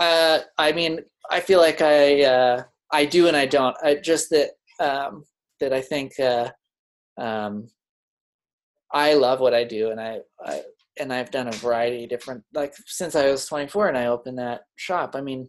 Uh, 0.01 0.41
i 0.59 0.73
mean 0.73 1.01
i 1.31 1.41
feel 1.41 1.61
like 1.61 1.81
i 1.83 2.23
uh, 2.23 2.63
i 2.93 3.05
do 3.05 3.29
and 3.29 3.37
i 3.37 3.47
don't. 3.47 3.77
I, 3.83 3.97
just 3.97 4.31
that 4.31 4.51
um, 4.81 5.25
that 5.61 5.73
i 5.73 5.81
think 5.81 6.19
uh, 6.21 6.51
um, 7.19 7.69
i 8.93 9.15
love 9.15 9.41
what 9.41 9.55
i 9.55 9.65
do 9.65 9.91
and 9.91 10.01
I, 10.01 10.21
I 10.45 10.63
and 11.01 11.13
i've 11.13 11.31
done 11.31 11.49
a 11.49 11.53
variety 11.53 12.05
of 12.05 12.11
different 12.11 12.45
like 12.55 12.75
since 12.87 13.15
i 13.15 13.31
was 13.31 13.47
24 13.47 13.89
and 13.89 13.99
i 13.99 14.07
opened 14.07 14.39
that 14.39 14.63
shop. 14.77 15.15
I 15.15 15.21
mean 15.21 15.49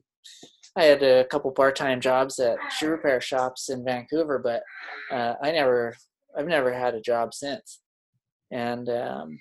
I 0.76 0.84
had 0.84 1.04
a 1.04 1.26
couple 1.26 1.52
part-time 1.52 2.00
jobs 2.00 2.40
at 2.40 2.58
shoe 2.78 2.90
repair 2.90 3.20
shops 3.20 3.70
in 3.70 3.84
Vancouver, 3.84 4.40
but 4.40 4.64
uh, 5.12 5.34
I 5.42 5.52
never, 5.52 5.96
I've 6.38 6.48
never 6.48 6.72
had 6.72 6.96
a 6.96 7.02
job 7.02 7.34
since, 7.34 7.82
and 8.52 8.88
um, 8.90 9.40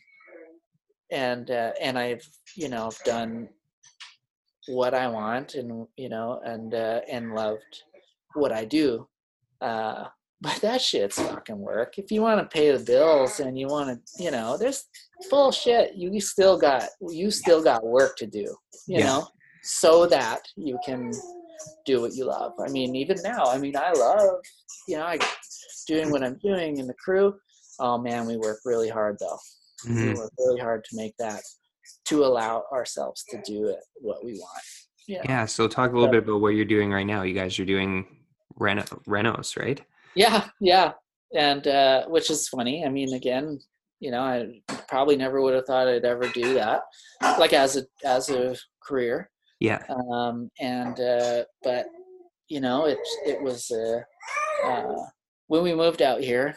and 1.13 1.51
uh, 1.51 1.73
and 1.81 1.99
I've 1.99 2.27
you 2.57 2.69
know 2.69 2.87
I've 2.87 3.05
done 3.05 3.49
what 4.69 4.95
I 4.95 5.09
want, 5.09 5.55
and 5.55 5.87
you 5.97 6.09
know, 6.09 6.41
and 6.45 6.75
uh, 6.75 7.01
and 7.11 7.35
loved 7.35 7.83
what 8.35 8.53
I 8.53 8.65
do. 8.65 9.09
Uh, 9.61 10.05
but 10.41 10.57
that 10.61 10.81
shit's 10.81 11.21
fucking 11.21 11.59
work. 11.59 11.99
If 11.99 12.13
you 12.13 12.23
want 12.23 12.41
to 12.41 12.47
pay 12.57 12.71
the 12.71 12.85
bills 12.85 13.41
and 13.41 13.59
you 13.59 13.67
want 13.67 13.89
to, 13.91 14.23
you 14.23 14.31
know, 14.31 14.57
there's 14.57 14.85
bullshit. 15.31 15.97
You 15.97 16.21
still 16.21 16.57
got 16.57 16.91
you 17.01 17.31
still 17.31 17.63
got 17.63 17.85
work 17.85 18.17
to 18.19 18.27
do. 18.27 18.55
You 18.87 19.01
Yeah. 19.01 19.07
know, 19.07 19.29
so 19.63 20.07
that 20.07 20.43
you 20.57 20.79
can 20.85 21.13
do 21.85 22.01
what 22.01 22.15
you 22.15 22.25
love. 22.25 22.53
I 22.65 22.69
mean, 22.69 22.95
even 22.95 23.21
now, 23.23 23.47
I 23.47 23.59
mean, 23.59 23.77
I 23.77 23.91
love, 23.93 24.41
you 24.87 24.97
know, 24.97 25.05
I 25.05 25.19
doing 25.89 26.11
what 26.11 26.23
I'm 26.23 26.39
doing 26.39 26.79
in 26.79 26.87
the 26.87 26.95
crew. 26.95 27.35
Oh 27.81 27.99
man, 27.99 28.27
we 28.27 28.37
work 28.37 28.61
really 28.65 28.89
hard 28.89 29.17
though. 29.19 29.39
We 29.87 29.95
Mhm. 29.95 30.17
work 30.17 30.33
really 30.39 30.61
hard 30.61 30.85
to 30.85 30.97
make 30.97 31.17
that 31.19 31.43
to 32.07 32.25
allow 32.25 32.65
ourselves 32.73 33.25
to 33.31 33.41
do 33.45 33.69
it 33.69 33.81
what 34.01 34.25
we 34.25 34.33
want. 34.35 34.63
Yeah. 35.07 35.23
Yeah. 35.25 35.47
So 35.47 35.69
talk 35.69 35.91
a 35.91 35.95
little 35.95 36.09
Yeah. 36.09 36.21
bit 36.21 36.29
about 36.29 36.41
what 36.41 36.51
you're 36.51 36.65
doing 36.65 36.91
right 36.91 37.07
now. 37.07 37.23
You 37.23 37.35
guys 37.35 37.59
are 37.59 37.65
doing 37.65 38.07
reno 38.57 38.83
renos, 39.07 39.59
right? 39.59 39.81
Yeah, 40.15 40.49
yeah, 40.61 40.93
and 41.35 41.67
uh, 41.67 42.07
which 42.09 42.31
is 42.31 42.49
funny. 42.49 42.85
I 42.85 42.89
mean, 42.89 43.15
again, 43.15 43.61
you 44.01 44.11
know, 44.11 44.23
I 44.23 44.63
probably 44.89 45.17
never 45.17 45.41
would 45.41 45.55
have 45.55 45.65
thought 45.67 45.87
I'd 45.89 46.05
ever 46.05 46.29
do 46.29 46.55
that, 46.55 46.83
like 47.39 47.53
as 47.53 47.77
a 47.77 47.83
as 48.05 48.29
a 48.31 48.57
career. 48.83 49.31
Yeah. 49.61 49.83
Um, 50.11 50.51
and 50.61 50.99
uh, 50.99 51.45
but 51.63 51.87
you 52.49 52.61
know, 52.61 52.87
it 52.87 52.99
it 53.27 53.41
was 53.41 53.71
uh, 53.71 54.01
uh, 54.67 54.95
when 55.47 55.63
we 55.63 55.75
moved 55.75 56.03
out 56.03 56.21
here. 56.21 56.55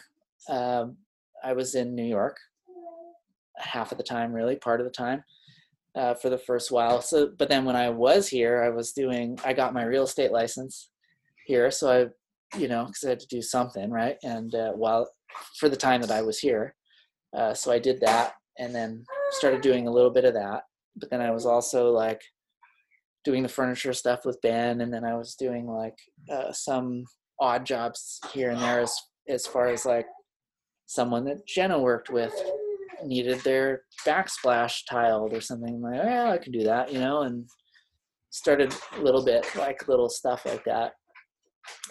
Um, 0.48 0.96
I 1.44 1.52
was 1.52 1.74
in 1.74 1.94
New 1.94 2.04
York 2.04 2.36
half 3.56 3.92
of 3.92 3.98
the 3.98 4.04
time, 4.04 4.32
really, 4.32 4.56
part 4.56 4.80
of 4.80 4.86
the 4.86 4.92
time. 4.92 5.24
Uh, 5.94 6.14
for 6.14 6.30
the 6.30 6.38
first 6.38 6.70
while, 6.72 7.02
so 7.02 7.30
but 7.38 7.50
then 7.50 7.66
when 7.66 7.76
I 7.76 7.90
was 7.90 8.26
here, 8.26 8.62
I 8.62 8.70
was 8.70 8.92
doing. 8.92 9.38
I 9.44 9.52
got 9.52 9.74
my 9.74 9.84
real 9.84 10.04
estate 10.04 10.32
license 10.32 10.88
here, 11.44 11.70
so 11.70 11.92
I 11.92 12.06
you 12.58 12.68
know, 12.68 12.84
because 12.86 13.04
I 13.04 13.10
had 13.10 13.20
to 13.20 13.26
do 13.26 13.42
something, 13.42 13.90
right? 13.90 14.16
And 14.22 14.54
uh, 14.54 14.72
while 14.72 15.08
for 15.58 15.68
the 15.68 15.76
time 15.76 16.00
that 16.02 16.10
I 16.10 16.22
was 16.22 16.38
here, 16.38 16.74
uh, 17.36 17.54
so 17.54 17.72
I 17.72 17.78
did 17.78 18.00
that, 18.00 18.34
and 18.58 18.74
then 18.74 19.04
started 19.30 19.62
doing 19.62 19.86
a 19.86 19.90
little 19.90 20.10
bit 20.10 20.24
of 20.24 20.34
that. 20.34 20.62
But 20.96 21.10
then 21.10 21.20
I 21.20 21.30
was 21.30 21.46
also 21.46 21.90
like 21.90 22.20
doing 23.24 23.42
the 23.42 23.48
furniture 23.48 23.92
stuff 23.92 24.24
with 24.24 24.40
Ben, 24.42 24.80
and 24.82 24.92
then 24.92 25.04
I 25.04 25.14
was 25.14 25.34
doing 25.34 25.66
like 25.66 25.98
uh, 26.30 26.52
some 26.52 27.04
odd 27.40 27.64
jobs 27.64 28.20
here 28.32 28.50
and 28.50 28.60
there, 28.60 28.80
as 28.80 28.94
as 29.28 29.46
far 29.46 29.68
as 29.68 29.86
like 29.86 30.06
someone 30.86 31.24
that 31.24 31.46
Jenna 31.46 31.78
worked 31.78 32.10
with 32.10 32.34
needed 33.06 33.40
their 33.40 33.82
backsplash 34.06 34.82
tiled 34.88 35.32
or 35.32 35.40
something. 35.40 35.74
I'm 35.74 35.82
like, 35.82 36.00
oh, 36.00 36.08
yeah, 36.08 36.30
I 36.30 36.38
can 36.38 36.52
do 36.52 36.64
that, 36.64 36.92
you 36.92 37.00
know, 37.00 37.22
and 37.22 37.48
started 38.30 38.74
a 38.96 39.00
little 39.00 39.24
bit 39.24 39.46
like 39.56 39.88
little 39.88 40.08
stuff 40.08 40.46
like 40.46 40.64
that 40.64 40.94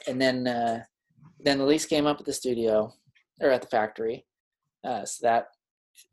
and 0.07 0.21
then 0.21 0.47
uh, 0.47 0.83
then 1.39 1.57
the 1.57 1.65
lease 1.65 1.85
came 1.85 2.05
up 2.05 2.19
at 2.19 2.25
the 2.25 2.33
studio 2.33 2.93
or 3.39 3.49
at 3.49 3.61
the 3.61 3.67
factory, 3.67 4.25
uh, 4.83 5.05
so 5.05 5.27
that 5.27 5.47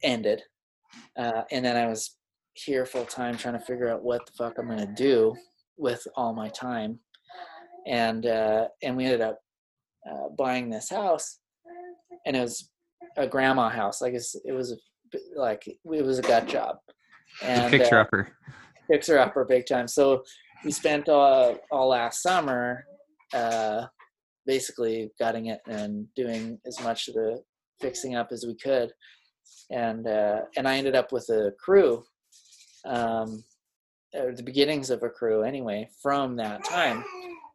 ended. 0.03 0.43
Uh, 1.19 1.43
and 1.51 1.65
then 1.65 1.77
I 1.77 1.87
was 1.87 2.17
here 2.55 2.87
full 2.87 3.05
time 3.05 3.37
trying 3.37 3.59
to 3.59 3.65
figure 3.65 3.89
out 3.89 4.03
what 4.03 4.25
the 4.27 4.33
fuck 4.33 4.59
I'm 4.59 4.69
gonna 4.69 4.93
do 4.97 5.35
with 5.77 6.07
all 6.17 6.33
my 6.35 6.49
time, 6.49 6.99
and 7.87 8.27
uh, 8.27 8.69
and 8.83 8.97
we 8.97 9.05
ended 9.05 9.21
up 9.21 9.39
uh, 10.11 10.29
buying 10.37 10.69
this 10.69 10.91
house, 10.91 11.39
and 12.27 12.37
it 12.37 12.41
was 12.41 12.71
a 13.17 13.27
grandma 13.27 13.69
house. 13.69 14.01
Like 14.01 14.15
it 14.15 14.53
was 14.53 14.73
a, 14.73 14.77
like 15.37 15.67
it 15.67 15.79
was 15.85 16.19
a 16.19 16.23
gut 16.23 16.47
job, 16.47 16.77
and 17.43 17.71
Fixer 17.71 17.99
uh, 17.99 18.03
upper. 18.03 18.33
fixer 18.91 19.19
upper 19.19 19.45
big 19.45 19.67
time. 19.67 19.89
So 19.89 20.23
we 20.65 20.73
spent 20.73 21.09
all, 21.09 21.57
all 21.71 21.89
last 21.89 22.23
summer 22.23 22.85
uh, 23.33 23.87
basically 24.47 25.11
gutting 25.19 25.47
it 25.47 25.61
and 25.69 26.07
doing 26.17 26.59
as 26.67 26.81
much 26.83 27.09
of 27.09 27.15
the 27.15 27.43
fixing 27.81 28.17
up 28.17 28.29
as 28.33 28.45
we 28.47 28.57
could. 28.57 28.93
And 29.71 30.07
uh, 30.07 30.41
and 30.57 30.67
I 30.67 30.77
ended 30.77 30.97
up 30.97 31.13
with 31.13 31.29
a 31.29 31.53
crew, 31.59 32.03
um, 32.85 33.45
the 34.13 34.43
beginnings 34.43 34.91
of 34.91 35.03
a 35.03 35.09
crew 35.09 35.43
anyway, 35.43 35.89
from 36.03 36.37
that 36.37 36.65
time, 36.65 37.05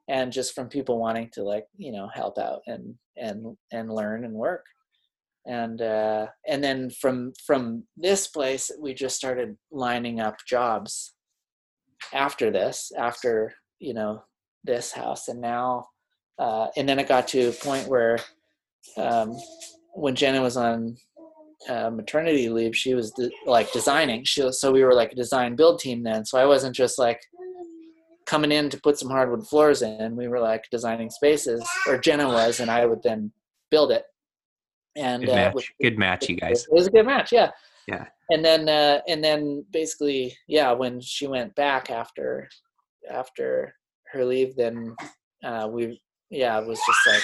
and 0.07 0.31
just 0.31 0.53
from 0.53 0.69
people 0.69 0.99
wanting 0.99 1.29
to 1.33 1.43
like 1.43 1.65
you 1.77 1.91
know 1.91 2.07
help 2.13 2.37
out 2.37 2.61
and 2.67 2.95
and 3.17 3.57
and 3.71 3.93
learn 3.93 4.25
and 4.25 4.33
work 4.33 4.65
and 5.45 5.81
uh, 5.81 6.27
and 6.47 6.63
then 6.63 6.89
from 6.89 7.33
from 7.45 7.83
this 7.97 8.27
place 8.27 8.71
we 8.79 8.93
just 8.93 9.15
started 9.15 9.57
lining 9.71 10.19
up 10.19 10.37
jobs 10.47 11.13
after 12.13 12.51
this 12.51 12.91
after 12.97 13.53
you 13.79 13.93
know 13.93 14.23
this 14.63 14.91
house. 14.91 15.27
And 15.27 15.41
now 15.41 15.87
uh, 16.39 16.67
and 16.77 16.87
then 16.87 16.99
it 16.99 17.07
got 17.07 17.27
to 17.29 17.49
a 17.49 17.51
point 17.51 17.87
where 17.87 18.19
um, 18.97 19.37
when 19.93 20.15
jenna 20.15 20.41
was 20.41 20.57
on 20.57 20.95
uh, 21.69 21.89
maternity 21.89 22.49
leave 22.49 22.75
she 22.75 22.93
was 22.93 23.11
de- 23.11 23.31
like 23.45 23.71
designing. 23.71 24.23
She 24.23 24.41
was, 24.43 24.59
so 24.59 24.71
we 24.71 24.83
were 24.83 24.93
like 24.93 25.11
a 25.11 25.15
design 25.15 25.55
build 25.55 25.79
team 25.79 26.03
then. 26.03 26.25
So 26.25 26.37
i 26.37 26.45
wasn't 26.45 26.75
just 26.75 26.97
like 26.97 27.21
coming 28.25 28.53
in 28.53 28.69
to 28.69 28.79
put 28.79 28.97
some 28.97 29.09
hardwood 29.09 29.45
floors 29.45 29.81
in. 29.81 30.15
We 30.15 30.29
were 30.29 30.39
like 30.39 30.63
designing 30.71 31.09
spaces 31.09 31.67
or 31.87 31.97
jenna 31.97 32.27
was 32.27 32.61
and 32.61 32.71
i 32.71 32.85
would 32.85 33.03
then 33.03 33.33
build 33.69 33.91
it 33.91 34.05
and 34.95 35.23
Good 35.23 35.31
uh, 35.31 35.51
match. 35.53 35.73
Good 35.81 35.97
match, 35.97 36.29
you 36.29 36.35
guys. 36.35 36.63
it 36.63 36.73
was 36.73 36.87
a 36.87 36.91
good 36.91 37.05
match, 37.05 37.31
yeah. 37.31 37.51
Yeah. 37.87 38.05
And 38.31 38.43
then 38.43 38.69
uh 38.69 39.01
and 39.07 39.23
then 39.23 39.65
basically, 39.71 40.35
yeah, 40.47 40.71
when 40.71 41.01
she 41.01 41.27
went 41.27 41.53
back 41.55 41.89
after 41.91 42.49
after 43.09 43.75
her 44.11 44.23
leave, 44.23 44.55
then 44.55 44.95
uh 45.43 45.67
we 45.71 46.01
yeah, 46.29 46.59
it 46.59 46.65
was 46.65 46.79
just 46.87 47.07
like 47.07 47.23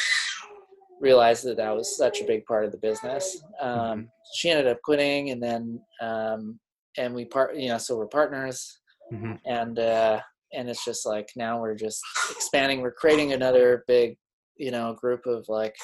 realized 1.00 1.46
that 1.46 1.58
that 1.58 1.76
was 1.76 1.96
such 1.96 2.22
a 2.22 2.26
big 2.26 2.46
part 2.46 2.66
of 2.66 2.72
the 2.72 2.78
business. 2.78 3.41
Um 3.62 4.10
she 4.36 4.50
ended 4.50 4.68
up 4.68 4.82
quitting 4.84 5.30
and 5.32 5.41
then 5.41 5.82
um 6.02 6.60
and 6.98 7.14
we 7.14 7.24
part 7.26 7.56
you 7.56 7.70
know, 7.70 7.78
so 7.78 7.96
we're 7.98 8.08
partners 8.08 8.80
hmm 9.10 9.34
and 9.46 9.80
uh 9.80 10.20
and 10.54 10.70
it's 10.70 10.86
just 10.86 11.06
like 11.06 11.30
now 11.36 11.60
we're 11.60 11.76
just 11.76 12.02
expanding 12.30 12.82
we're 12.82 12.91
creating 12.91 13.34
another 13.34 13.84
big 13.88 14.18
you 14.58 14.72
know 14.72 14.94
group 14.94 15.26
of 15.26 15.46
like 15.48 15.76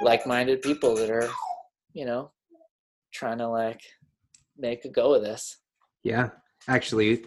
like-minded 0.00 0.62
people 0.62 0.94
that 0.94 1.10
are 1.10 1.28
you 1.92 2.04
know 2.04 2.30
trying 3.12 3.38
to 3.38 3.48
like 3.48 3.80
make 4.56 4.84
a 4.84 4.88
go 4.88 5.14
of 5.14 5.22
this 5.22 5.56
Yeah, 6.04 6.30
actually. 6.68 7.24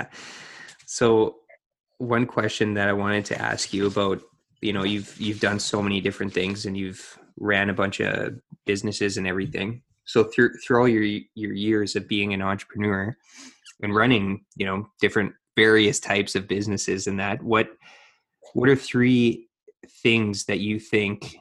so, 0.86 1.36
one 1.98 2.26
question 2.26 2.74
that 2.74 2.88
I 2.88 2.92
wanted 2.92 3.24
to 3.26 3.40
ask 3.40 3.72
you 3.72 3.86
about, 3.86 4.20
you 4.60 4.72
know, 4.72 4.84
you've 4.84 5.18
you've 5.20 5.40
done 5.40 5.58
so 5.58 5.82
many 5.82 6.00
different 6.00 6.32
things 6.32 6.66
and 6.66 6.76
you've 6.76 7.18
ran 7.38 7.70
a 7.70 7.74
bunch 7.74 8.00
of 8.00 8.34
businesses 8.66 9.16
and 9.16 9.26
everything. 9.26 9.82
So 10.06 10.24
through 10.24 10.54
through 10.64 10.80
all 10.80 10.88
your 10.88 11.02
your 11.34 11.52
years 11.52 11.96
of 11.96 12.08
being 12.08 12.34
an 12.34 12.42
entrepreneur 12.42 13.16
and 13.82 13.94
running, 13.94 14.44
you 14.56 14.66
know, 14.66 14.86
different 15.00 15.32
various 15.56 16.00
types 16.00 16.34
of 16.34 16.48
businesses 16.48 17.06
and 17.06 17.18
that, 17.20 17.42
what 17.42 17.68
what 18.52 18.68
are 18.68 18.76
three 18.76 19.48
things 20.02 20.44
that 20.46 20.60
you 20.60 20.78
think 20.78 21.38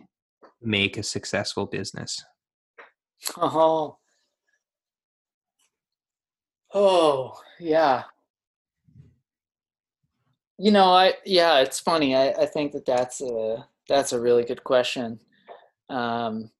make 0.65 0.97
a 0.97 1.03
successful 1.03 1.65
business? 1.65 2.23
oh 3.37 3.97
oh 6.73 7.39
yeah. 7.59 8.03
You 10.57 10.71
know 10.71 10.93
i 10.93 11.13
yeah 11.25 11.59
it's 11.59 11.79
funny 11.79 12.15
i, 12.15 12.29
I 12.29 12.45
think 12.45 12.73
that 12.73 12.85
that's 12.85 13.21
a 13.21 13.65
that's 13.89 14.13
a 14.13 14.19
really 14.19 14.43
good 14.43 14.63
question. 14.63 15.19
Um, 15.89 16.51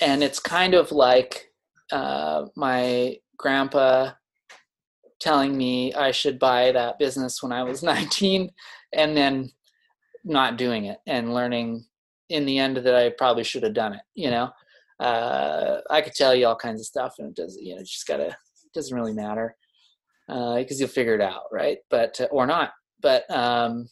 and 0.00 0.22
it's 0.22 0.38
kind 0.38 0.74
of 0.74 0.92
like 0.92 1.50
uh, 1.92 2.46
my 2.56 3.16
grandpa 3.36 4.12
telling 5.20 5.56
me 5.56 5.92
I 5.94 6.10
should 6.10 6.38
buy 6.38 6.72
that 6.72 6.98
business 6.98 7.42
when 7.42 7.52
I 7.52 7.62
was 7.62 7.82
19 7.82 8.50
and 8.92 9.16
then 9.16 9.50
not 10.24 10.58
doing 10.58 10.86
it 10.86 10.98
and 11.06 11.34
learning 11.34 11.84
in 12.30 12.46
the 12.46 12.58
end 12.58 12.78
that 12.78 12.94
I 12.94 13.10
probably 13.10 13.44
should 13.44 13.62
have 13.64 13.74
done 13.74 13.94
it, 13.94 14.00
you 14.14 14.30
know. 14.30 14.50
Uh, 14.98 15.80
I 15.90 16.00
could 16.00 16.14
tell 16.14 16.34
you 16.34 16.46
all 16.46 16.56
kinds 16.56 16.80
of 16.80 16.86
stuff 16.86 17.14
and 17.18 17.28
it 17.28 17.36
does, 17.36 17.58
you 17.60 17.74
know, 17.74 17.82
just 17.82 18.06
gotta, 18.06 18.28
it 18.28 18.72
doesn't 18.74 18.96
really 18.96 19.12
matter 19.12 19.56
because 20.28 20.78
you'll 20.78 20.88
figure 20.88 21.14
it 21.14 21.20
out, 21.20 21.44
right? 21.50 21.78
But, 21.90 22.20
or 22.30 22.46
not. 22.46 22.72
But 23.00 23.28
um, 23.30 23.88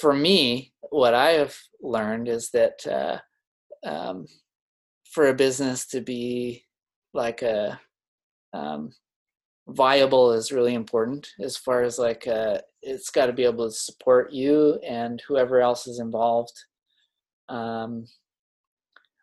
for 0.00 0.12
me, 0.12 0.72
what 0.90 1.14
I 1.14 1.30
have 1.30 1.56
learned 1.82 2.28
is 2.28 2.50
that 2.50 2.86
uh, 2.86 3.18
um, 3.88 4.26
for 5.10 5.28
a 5.28 5.34
business 5.34 5.86
to 5.88 6.00
be 6.00 6.64
like 7.14 7.42
a 7.42 7.80
um, 8.52 8.92
viable 9.68 10.32
is 10.32 10.52
really 10.52 10.74
important 10.74 11.28
as 11.40 11.56
far 11.56 11.82
as 11.82 11.98
like 11.98 12.26
uh, 12.26 12.58
it's 12.82 13.10
got 13.10 13.26
to 13.26 13.32
be 13.32 13.44
able 13.44 13.68
to 13.68 13.74
support 13.74 14.32
you 14.32 14.78
and 14.86 15.22
whoever 15.26 15.60
else 15.60 15.86
is 15.86 15.98
involved 15.98 16.52
um, 17.48 18.06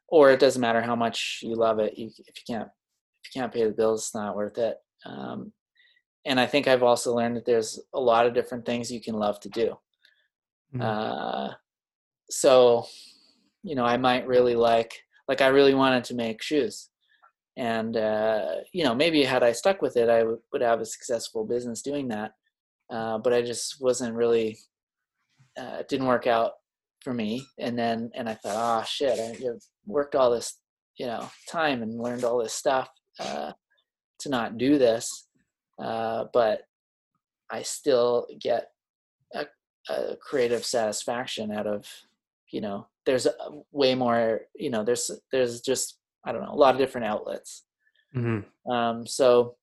or 0.10 0.32
it 0.32 0.40
doesn't 0.40 0.62
matter 0.62 0.82
how 0.82 0.96
much 0.96 1.40
you 1.42 1.56
love 1.56 1.80
it 1.80 1.98
you, 1.98 2.08
if 2.28 2.36
you 2.38 2.56
can't 2.56 2.68
if 3.24 3.34
you 3.36 3.42
can't 3.42 3.54
pay 3.54 3.64
the 3.66 3.72
bills 3.72 4.02
it's 4.04 4.16
not 4.16 4.36
worth 4.36 4.58
it. 4.58 4.78
Um, 5.06 5.52
and 6.26 6.40
i 6.40 6.46
think 6.46 6.68
i've 6.68 6.84
also 6.84 7.14
learned 7.16 7.36
that 7.36 7.46
there's 7.46 7.80
a 7.94 8.00
lot 8.00 8.26
of 8.26 8.34
different 8.34 8.66
things 8.66 8.92
you 8.92 9.02
can 9.02 9.16
love 9.16 9.40
to 9.42 9.50
do. 9.50 9.76
Mhm. 10.74 10.82
uh, 10.82 11.54
so 12.30 12.86
you 13.64 13.76
know 13.76 13.86
i 13.86 13.98
might 13.98 14.26
really 14.28 14.56
like 14.56 14.94
like 15.28 15.42
i 15.42 15.48
really 15.48 15.74
wanted 15.74 16.04
to 16.06 16.16
make 16.16 16.42
shoes. 16.42 16.90
And 17.56 17.96
uh, 17.98 18.56
you 18.72 18.84
know 18.84 18.96
maybe 18.96 19.24
had 19.24 19.44
i 19.44 19.52
stuck 19.52 19.82
with 19.82 19.96
it 19.98 20.10
i 20.10 20.20
w- 20.20 20.42
would 20.52 20.62
have 20.64 20.82
a 20.82 20.86
successful 20.86 21.46
business 21.46 21.82
doing 21.84 22.08
that. 22.08 22.32
Uh, 22.90 23.18
but 23.20 23.34
i 23.34 23.42
just 23.42 23.80
wasn't 23.80 24.16
really 24.16 24.58
uh, 25.60 25.78
it 25.82 25.88
didn't 25.88 26.08
work 26.08 26.26
out 26.28 26.54
for 27.04 27.14
me 27.14 27.46
and 27.60 27.78
then 27.78 28.10
and 28.16 28.30
i 28.30 28.34
thought 28.34 28.82
oh 28.82 28.86
shit 28.88 29.20
i 29.20 29.36
worked 29.86 30.16
all 30.16 30.32
this 30.32 30.60
you 30.98 31.06
know 31.06 31.30
time 31.50 31.82
and 31.84 32.00
learned 32.02 32.24
all 32.24 32.38
this 32.42 32.54
stuff 32.54 32.90
uh, 33.20 33.52
to 34.20 34.30
not 34.30 34.58
do 34.58 34.78
this 34.78 35.28
uh, 35.82 36.26
but 36.34 36.62
i 37.52 37.62
still 37.62 38.26
get 38.40 38.68
a, 39.34 39.46
a 39.90 40.16
creative 40.18 40.64
satisfaction 40.66 41.52
out 41.52 41.68
of 41.68 41.86
you 42.52 42.62
know 42.62 42.88
there's 43.06 43.26
a, 43.26 43.34
way 43.72 43.96
more 43.96 44.42
you 44.56 44.70
know 44.70 44.84
there's 44.84 45.12
there's 45.32 45.60
just 45.62 45.98
i 46.26 46.32
don't 46.32 46.42
know 46.44 46.54
a 46.54 46.56
lot 46.56 46.74
of 46.76 46.80
different 46.80 47.08
outlets 47.08 47.64
Mhm. 48.16 48.46
um, 48.70 49.08
so 49.08 49.56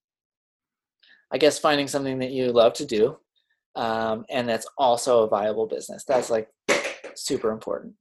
i 1.32 1.38
guess 1.38 1.58
finding 1.58 1.86
something 1.86 2.18
that 2.18 2.32
you 2.32 2.50
love 2.52 2.72
to 2.74 2.84
do 2.84 3.16
um, 3.76 4.24
and 4.28 4.48
that's 4.48 4.66
also 4.76 5.22
a 5.22 5.28
viable 5.28 5.66
business 5.68 6.04
that's 6.04 6.28
like 6.30 6.48
super 7.24 7.50
important 7.50 7.94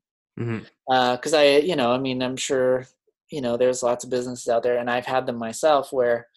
because 0.87 1.33
I, 1.33 1.57
you 1.57 1.75
know, 1.75 1.91
I 1.91 1.97
mean, 1.97 2.21
I'm 2.21 2.37
sure, 2.37 2.85
you 3.29 3.41
know, 3.41 3.57
there's 3.57 3.83
lots 3.83 4.03
of 4.03 4.09
businesses 4.09 4.47
out 4.47 4.63
there, 4.63 4.77
and 4.77 4.89
I've 4.89 5.05
had 5.05 5.25
them 5.25 5.37
myself 5.37 5.91
where, 5.91 6.27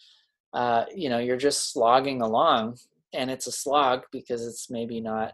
uh, 0.53 0.85
you 0.93 1.09
know, 1.09 1.19
you're 1.19 1.37
just 1.37 1.71
slogging 1.71 2.21
along, 2.21 2.77
and 3.13 3.31
it's 3.31 3.47
a 3.47 3.51
slog 3.51 4.03
because 4.11 4.45
it's 4.45 4.69
maybe 4.69 4.99
not 4.99 5.33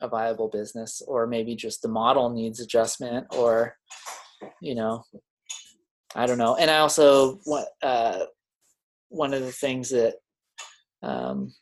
a 0.00 0.08
viable 0.08 0.48
business, 0.48 1.02
or 1.06 1.26
maybe 1.26 1.56
just 1.56 1.82
the 1.82 1.88
model 1.88 2.30
needs 2.30 2.60
adjustment, 2.60 3.26
or, 3.36 3.76
you 4.60 4.74
know, 4.74 5.04
I 6.14 6.26
don't 6.26 6.38
know. 6.38 6.56
And 6.56 6.70
I 6.70 6.78
also 6.78 7.40
want 7.44 7.68
uh, 7.82 8.26
one 9.08 9.34
of 9.34 9.42
the 9.42 9.52
things 9.52 9.90
that 9.90 10.14
um, 11.02 11.52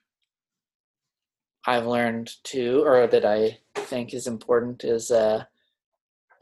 I've 1.66 1.86
learned 1.86 2.30
too, 2.43 2.82
or 2.84 3.06
that 3.06 3.24
I 3.24 3.59
think 3.74 4.14
is 4.14 4.26
important, 4.26 4.84
is. 4.84 5.10
Uh, 5.10 5.44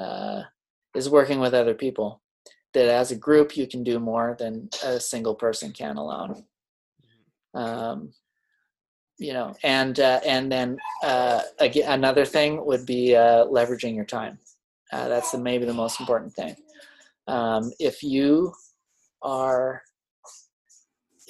uh, 0.00 0.42
is 0.94 1.08
working 1.08 1.40
with 1.40 1.54
other 1.54 1.74
people. 1.74 2.20
That 2.72 2.88
as 2.88 3.10
a 3.10 3.16
group 3.16 3.56
you 3.56 3.66
can 3.66 3.82
do 3.82 3.98
more 3.98 4.36
than 4.38 4.70
a 4.84 5.00
single 5.00 5.34
person 5.34 5.72
can 5.72 5.96
alone. 5.96 6.44
Um, 7.52 8.12
you 9.18 9.32
know, 9.32 9.54
and 9.62 9.98
uh, 9.98 10.20
and 10.24 10.50
then 10.50 10.78
uh, 11.02 11.42
again, 11.58 11.90
another 11.92 12.24
thing 12.24 12.64
would 12.64 12.86
be 12.86 13.14
uh, 13.14 13.44
leveraging 13.46 13.94
your 13.94 14.04
time. 14.04 14.38
Uh, 14.92 15.08
that's 15.08 15.32
the, 15.32 15.38
maybe 15.38 15.64
the 15.66 15.74
most 15.74 16.00
important 16.00 16.32
thing. 16.32 16.54
Um, 17.26 17.72
if 17.78 18.02
you 18.02 18.52
are 19.22 19.82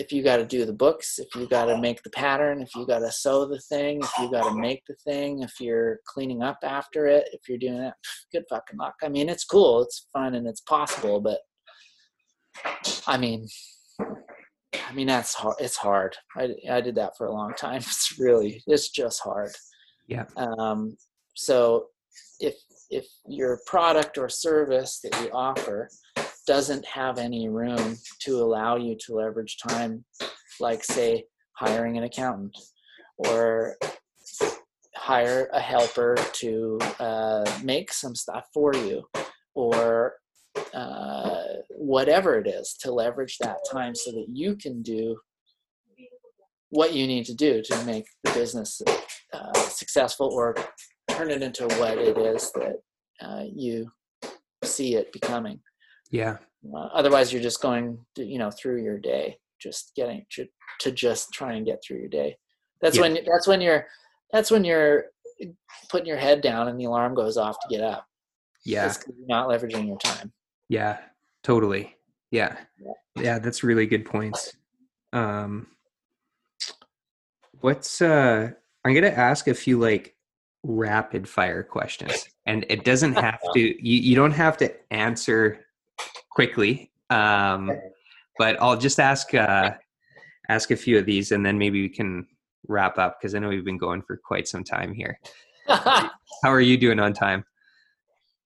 if 0.01 0.11
you 0.11 0.23
got 0.23 0.39
to 0.39 0.47
do 0.47 0.65
the 0.65 0.73
books, 0.73 1.19
if 1.19 1.29
you 1.37 1.47
got 1.47 1.67
to 1.67 1.77
make 1.79 2.03
the 2.03 2.11
pattern, 2.11 2.63
if 2.63 2.75
you 2.75 2.87
got 2.87 3.01
to 3.01 3.13
sew 3.13 3.47
the 3.47 3.61
thing, 3.61 4.01
if 4.03 4.11
you 4.19 4.31
got 4.31 4.49
to 4.49 4.59
make 4.59 4.83
the 4.89 4.95
thing, 5.05 5.43
if 5.43 5.61
you're 5.61 6.01
cleaning 6.07 6.43
up 6.43 6.57
after 6.63 7.07
it, 7.07 7.29
if 7.35 7.43
you're 7.47 7.59
doing 7.59 7.77
that, 7.77 7.95
good 8.33 8.45
fucking 8.49 8.79
luck. 8.79 8.95
I 9.03 9.11
mean, 9.11 9.29
it's 9.29 9.45
cool, 9.45 9.83
it's 9.83 10.07
fun, 10.11 10.35
and 10.35 10.47
it's 10.47 10.63
possible, 10.63 11.21
but 11.21 11.41
I 13.07 13.19
mean, 13.19 13.47
I 14.01 14.93
mean 14.95 15.07
that's 15.07 15.35
hard. 15.35 15.57
It's 15.61 15.77
hard. 15.77 16.17
I 16.35 16.55
I 16.69 16.81
did 16.81 16.95
that 16.95 17.17
for 17.19 17.27
a 17.27 17.33
long 17.33 17.53
time. 17.55 17.83
It's 17.87 18.17
really, 18.19 18.63
it's 18.67 18.89
just 18.89 19.21
hard. 19.21 19.53
Yeah. 20.09 20.25
Um. 20.37 20.97
So 21.37 21.87
if 22.41 22.55
if 22.89 23.07
your 23.29 23.61
product 23.67 24.17
or 24.17 24.31
service 24.31 25.01
that 25.05 25.21
you 25.23 25.31
offer 25.33 25.91
doesn't 26.47 26.85
have 26.87 27.19
any 27.19 27.49
room 27.49 27.97
to 28.21 28.41
allow 28.41 28.77
you 28.77 28.97
to 29.07 29.15
leverage 29.15 29.59
time, 29.59 30.05
like 30.59 30.85
say 30.85 31.25
hiring 31.53 31.99
an 31.99 32.05
accountant 32.05 32.57
or 33.17 33.77
hire 34.97 35.49
a 35.53 35.61
helper 35.61 36.17
to 36.33 36.79
uh, 36.99 37.45
make 37.63 37.93
some 37.93 38.15
stuff 38.15 38.47
for 38.53 38.75
you 38.75 39.03
or 39.55 40.15
uh, 40.75 41.43
whatever 41.71 42.39
it 42.39 42.47
is 42.47 42.75
to 42.81 42.93
leverage 42.93 43.39
that 43.39 43.59
time 43.71 43.95
so 43.95 44.11
that 44.11 44.27
you 44.33 44.57
can 44.57 44.83
do 44.83 45.17
what 46.71 46.95
you 46.95 47.07
need 47.07 47.25
to 47.25 47.35
do 47.35 47.63
to 47.63 47.85
make 47.85 48.07
the 48.25 48.33
business 48.33 48.81
uh, 49.33 49.53
successful 49.55 50.29
or 50.33 50.55
turn 51.09 51.31
it 51.31 51.43
into 51.43 51.67
what 51.79 51.99
it 51.99 52.17
is 52.17 52.53
that 52.53 52.77
uh, 53.21 53.45
you 53.53 53.91
see 54.63 54.95
it 54.95 55.13
becoming. 55.13 55.61
Yeah. 56.11 56.39
Uh, 56.75 56.89
otherwise, 56.93 57.33
you're 57.33 57.43
just 57.43 57.63
going, 57.63 57.99
to, 58.17 58.25
you 58.25 58.39
know, 58.39 58.51
through 58.51 58.83
your 58.83 58.99
day, 58.99 59.39
just 59.61 59.93
getting 59.97 60.27
to, 60.33 60.47
to 60.81 60.93
just 60.93 61.33
try 61.33 61.55
and 61.55 61.65
get 61.67 61.83
through 61.83 61.99
your 61.99 62.09
day. 62.09 62.37
That's 62.81 62.97
Yeah. 62.97 63.03
when 63.03 63.19
that's 63.27 63.47
when 63.47 63.61
you're 63.61 63.87
that's 64.33 64.51
when 64.51 64.65
you're 64.65 65.05
putting 65.91 66.07
your 66.07 66.17
head 66.17 66.41
down 66.41 66.69
and 66.69 66.79
the 66.81 66.85
alarm 66.85 67.15
goes 67.15 67.37
off 67.37 67.57
to 67.61 67.69
get 67.69 67.83
up. 67.83 68.07
Yeah. 68.65 68.93
You're 69.07 69.27
not 69.27 69.49
leveraging 69.49 69.87
your 69.87 69.99
time. 69.99 70.33
Yeah, 70.69 70.99
totally. 71.43 71.97
Yeah. 72.31 72.57
Yeah. 72.79 72.93
Yeah, 73.17 73.39
that's 73.39 73.63
really 73.63 73.87
good 73.87 74.05
points. 74.07 74.55
Um 75.13 75.67
what's 77.61 78.01
uh 78.01 78.51
I'm 78.85 78.93
going 78.95 79.05
to 79.05 79.19
ask 79.19 79.49
a 79.49 79.55
few 79.55 79.79
like 79.79 80.17
rapid 80.63 81.29
fire 81.29 81.63
questions 81.63 82.29
and 82.47 82.65
it 82.71 82.85
doesn't 82.85 83.15
have 83.15 83.41
to 83.55 83.61
you, 83.87 84.01
you 84.01 84.17
don't 84.17 84.33
have 84.33 84.57
to 84.59 84.73
answer 84.93 85.67
quickly. 86.31 86.91
Um 87.11 87.71
but 88.39 88.57
I'll 88.61 88.77
just 88.77 88.99
ask 88.99 89.35
uh 89.35 89.73
ask 90.49 90.71
a 90.71 90.77
few 90.77 90.99
of 90.99 91.07
these 91.07 91.33
and 91.33 91.45
then 91.45 91.59
maybe 91.59 91.83
we 91.83 91.89
can 91.89 92.27
wrap 92.69 92.99
up 92.99 93.19
because 93.21 93.35
I 93.35 93.39
know 93.39 93.49
we've 93.49 93.65
been 93.65 93.79
going 93.79 94.03
for 94.03 94.17
quite 94.17 94.49
some 94.49 94.65
time 94.65 94.93
here. 94.93 95.19
How 95.69 96.11
are 96.45 96.61
you 96.61 96.77
doing 96.77 96.99
on 96.99 97.13
time? 97.13 97.45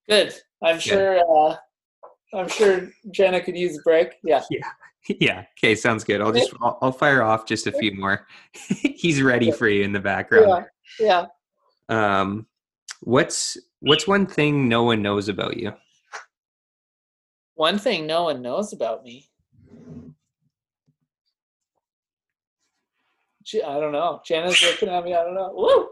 Good. 0.09 0.33
I'm 0.63 0.79
sure. 0.79 1.19
Uh, 1.19 1.55
I'm 2.33 2.47
sure 2.47 2.89
Jenna 3.11 3.41
could 3.41 3.57
use 3.57 3.77
a 3.77 3.81
break. 3.81 4.15
Yeah. 4.23 4.43
yeah. 5.19 5.45
Okay. 5.57 5.75
Sounds 5.75 6.03
good. 6.03 6.21
I'll 6.21 6.31
just 6.31 6.51
I'll, 6.61 6.77
I'll 6.81 6.91
fire 6.91 7.21
off 7.21 7.45
just 7.45 7.67
a 7.67 7.71
few 7.71 7.93
more. 7.93 8.25
He's 8.53 9.21
ready 9.21 9.51
for 9.51 9.67
you 9.67 9.83
in 9.83 9.93
the 9.93 9.99
background. 9.99 10.65
Yeah. 10.99 11.27
Yeah. 11.89 12.19
Um, 12.19 12.47
what's 13.01 13.57
what's 13.81 14.07
one 14.07 14.25
thing 14.25 14.67
no 14.67 14.83
one 14.83 15.01
knows 15.01 15.29
about 15.29 15.57
you? 15.57 15.73
One 17.55 17.79
thing 17.79 18.05
no 18.05 18.23
one 18.25 18.41
knows 18.41 18.73
about 18.73 19.03
me. 19.03 19.29
I 23.53 23.79
don't 23.79 23.91
know. 23.91 24.21
Jenna's 24.25 24.61
looking 24.61 24.89
at 24.89 25.03
me. 25.03 25.13
I 25.13 25.23
don't 25.23 25.35
know. 25.35 25.53
Woo. 25.55 25.89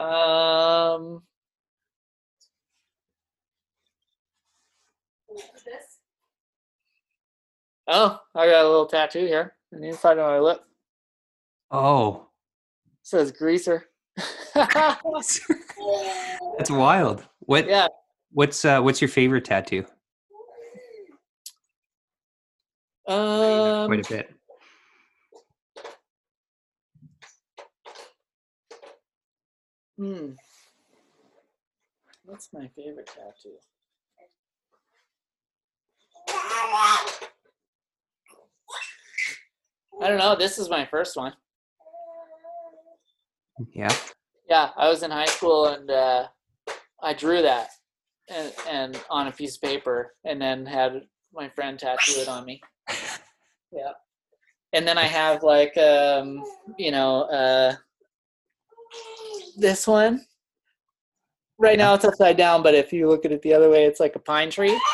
Um. 0.00 1.22
Oh, 7.86 8.20
I 8.34 8.46
got 8.46 8.64
a 8.64 8.68
little 8.68 8.86
tattoo 8.86 9.26
here. 9.26 9.54
on 9.74 9.80
the 9.80 9.88
inside 9.88 10.18
of 10.18 10.26
my 10.26 10.38
lip. 10.38 10.60
Oh, 11.70 12.28
It 12.86 13.06
says 13.06 13.32
greaser. 13.32 13.84
that's 14.54 15.40
wild. 16.70 17.24
What 17.40 17.68
yeah. 17.68 17.88
what's 18.32 18.64
uh 18.64 18.80
what's 18.80 19.00
your 19.00 19.08
favorite 19.08 19.44
tattoo? 19.44 19.84
Um. 23.10 23.88
Quite 23.88 24.06
a 24.06 24.08
bit. 24.08 24.34
Hmm. 29.98 30.30
What's 32.24 32.50
my 32.52 32.70
favorite 32.76 33.08
tattoo? 33.08 33.56
I 40.00 40.08
don't 40.08 40.18
know. 40.18 40.36
This 40.36 40.58
is 40.58 40.70
my 40.70 40.86
first 40.86 41.16
one. 41.16 41.32
Yeah. 43.72 43.92
Yeah, 44.48 44.70
I 44.76 44.88
was 44.88 45.02
in 45.02 45.10
high 45.10 45.26
school 45.26 45.66
and 45.66 45.90
uh, 45.90 46.28
I 47.02 47.12
drew 47.14 47.42
that 47.42 47.70
and, 48.28 48.52
and 48.68 49.04
on 49.10 49.26
a 49.26 49.32
piece 49.32 49.56
of 49.56 49.62
paper 49.62 50.14
and 50.24 50.40
then 50.40 50.64
had 50.64 51.02
my 51.34 51.48
friend 51.48 51.76
tattoo 51.76 52.20
it 52.20 52.28
on 52.28 52.44
me. 52.44 52.60
Yeah. 53.72 53.92
and 54.72 54.86
then 54.86 54.98
I 54.98 55.04
have 55.04 55.42
like 55.42 55.76
um, 55.76 56.44
you 56.78 56.90
know 56.90 57.22
uh, 57.22 57.74
this 59.56 59.86
one. 59.86 60.24
Right 61.58 61.78
now 61.78 61.94
it's 61.94 62.04
upside 62.04 62.36
down, 62.36 62.62
but 62.62 62.74
if 62.74 62.92
you 62.92 63.06
look 63.08 63.24
at 63.26 63.32
it 63.32 63.42
the 63.42 63.52
other 63.52 63.68
way, 63.68 63.84
it's 63.84 64.00
like 64.00 64.16
a 64.16 64.20
pine 64.20 64.50
tree. 64.50 64.78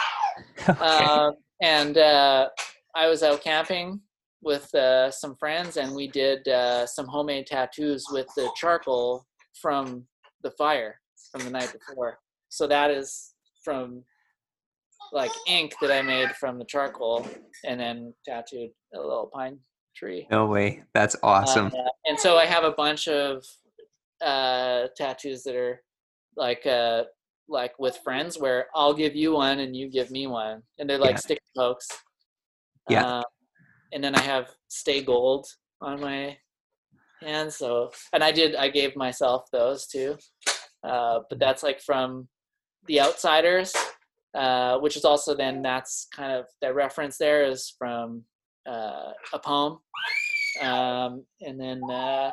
Okay. 0.69 0.85
Um, 0.85 1.33
and 1.63 1.97
uh, 1.97 2.49
I 2.95 3.09
was 3.09 3.23
out 3.23 3.43
camping 3.43 4.01
with 4.43 4.73
uh, 4.75 5.11
some 5.11 5.35
friends, 5.37 5.77
and 5.77 5.95
we 5.95 6.09
did 6.09 6.47
uh, 6.49 6.87
some 6.87 7.07
homemade 7.07 7.47
tattoos 7.47 8.05
with 8.11 8.27
the 8.37 8.51
charcoal 8.55 9.25
from 9.61 10.05
the 10.43 10.51
fire 10.53 11.01
from 11.31 11.45
the 11.45 11.51
night 11.51 11.73
before. 11.73 12.19
So 12.49 12.67
that 12.67 12.91
is 12.91 13.35
from 13.65 14.03
like 15.13 15.31
ink 15.47 15.75
that 15.81 15.91
I 15.91 16.03
made 16.03 16.31
from 16.37 16.59
the 16.59 16.65
charcoal, 16.65 17.29
and 17.65 17.79
then 17.81 18.15
tattooed 18.25 18.71
a 18.95 18.99
little 18.99 19.31
pine 19.33 19.59
tree. 19.97 20.27
no 20.31 20.47
way. 20.47 20.83
That's 20.95 21.17
awesome. 21.23 21.67
Uh, 21.69 21.89
and 22.07 22.19
so 22.19 22.37
I 22.37 22.45
have 22.45 22.65
a 22.65 22.73
bunch 22.73 23.09
of 23.09 23.45
uh, 24.23 24.89
tattoos 24.97 25.43
that 25.45 25.55
are 25.57 25.83
like 26.37 26.67
uh, 26.67 27.05
like 27.49 27.79
with 27.79 27.97
friends 28.05 28.39
where 28.39 28.67
I'll 28.75 28.95
give 28.95 29.15
you 29.15 29.33
one 29.33 29.61
and 29.61 29.75
you 29.77 29.89
give 29.91 30.11
me 30.11 30.27
one, 30.27 30.63
and 30.79 30.89
they're 30.89 30.99
like 30.99 31.17
Yeah. 31.17 31.21
stick 31.21 31.41
pokes. 31.57 31.89
Yeah. 32.89 33.05
Uh, 33.05 33.23
and 33.93 34.03
then 34.03 34.15
I 34.15 34.21
have 34.21 34.51
stay 34.69 35.03
gold 35.03 35.47
on 35.81 36.01
my 36.01 36.37
hand. 37.23 37.53
So 37.53 37.93
and 38.13 38.23
I 38.23 38.33
did 38.33 38.55
I 38.57 38.69
gave 38.69 38.97
myself 38.97 39.45
those 39.53 39.87
too, 39.87 40.19
uh, 40.83 41.21
but 41.31 41.39
that's 41.39 41.63
like 41.63 41.81
from 41.81 42.29
the 42.87 43.01
Outsiders, 43.01 43.75
uh, 44.37 44.79
which 44.79 44.97
is 44.97 45.05
also 45.05 45.35
then 45.35 45.63
that's 45.63 46.07
kind 46.15 46.33
of 46.33 46.47
that 46.61 46.75
reference 46.75 47.19
there 47.19 47.45
is 47.45 47.75
from 47.79 48.23
uh, 48.69 49.13
a 49.33 49.39
poem, 49.43 49.79
um, 50.63 51.25
and 51.41 51.61
then. 51.61 51.83
Uh, 51.91 52.31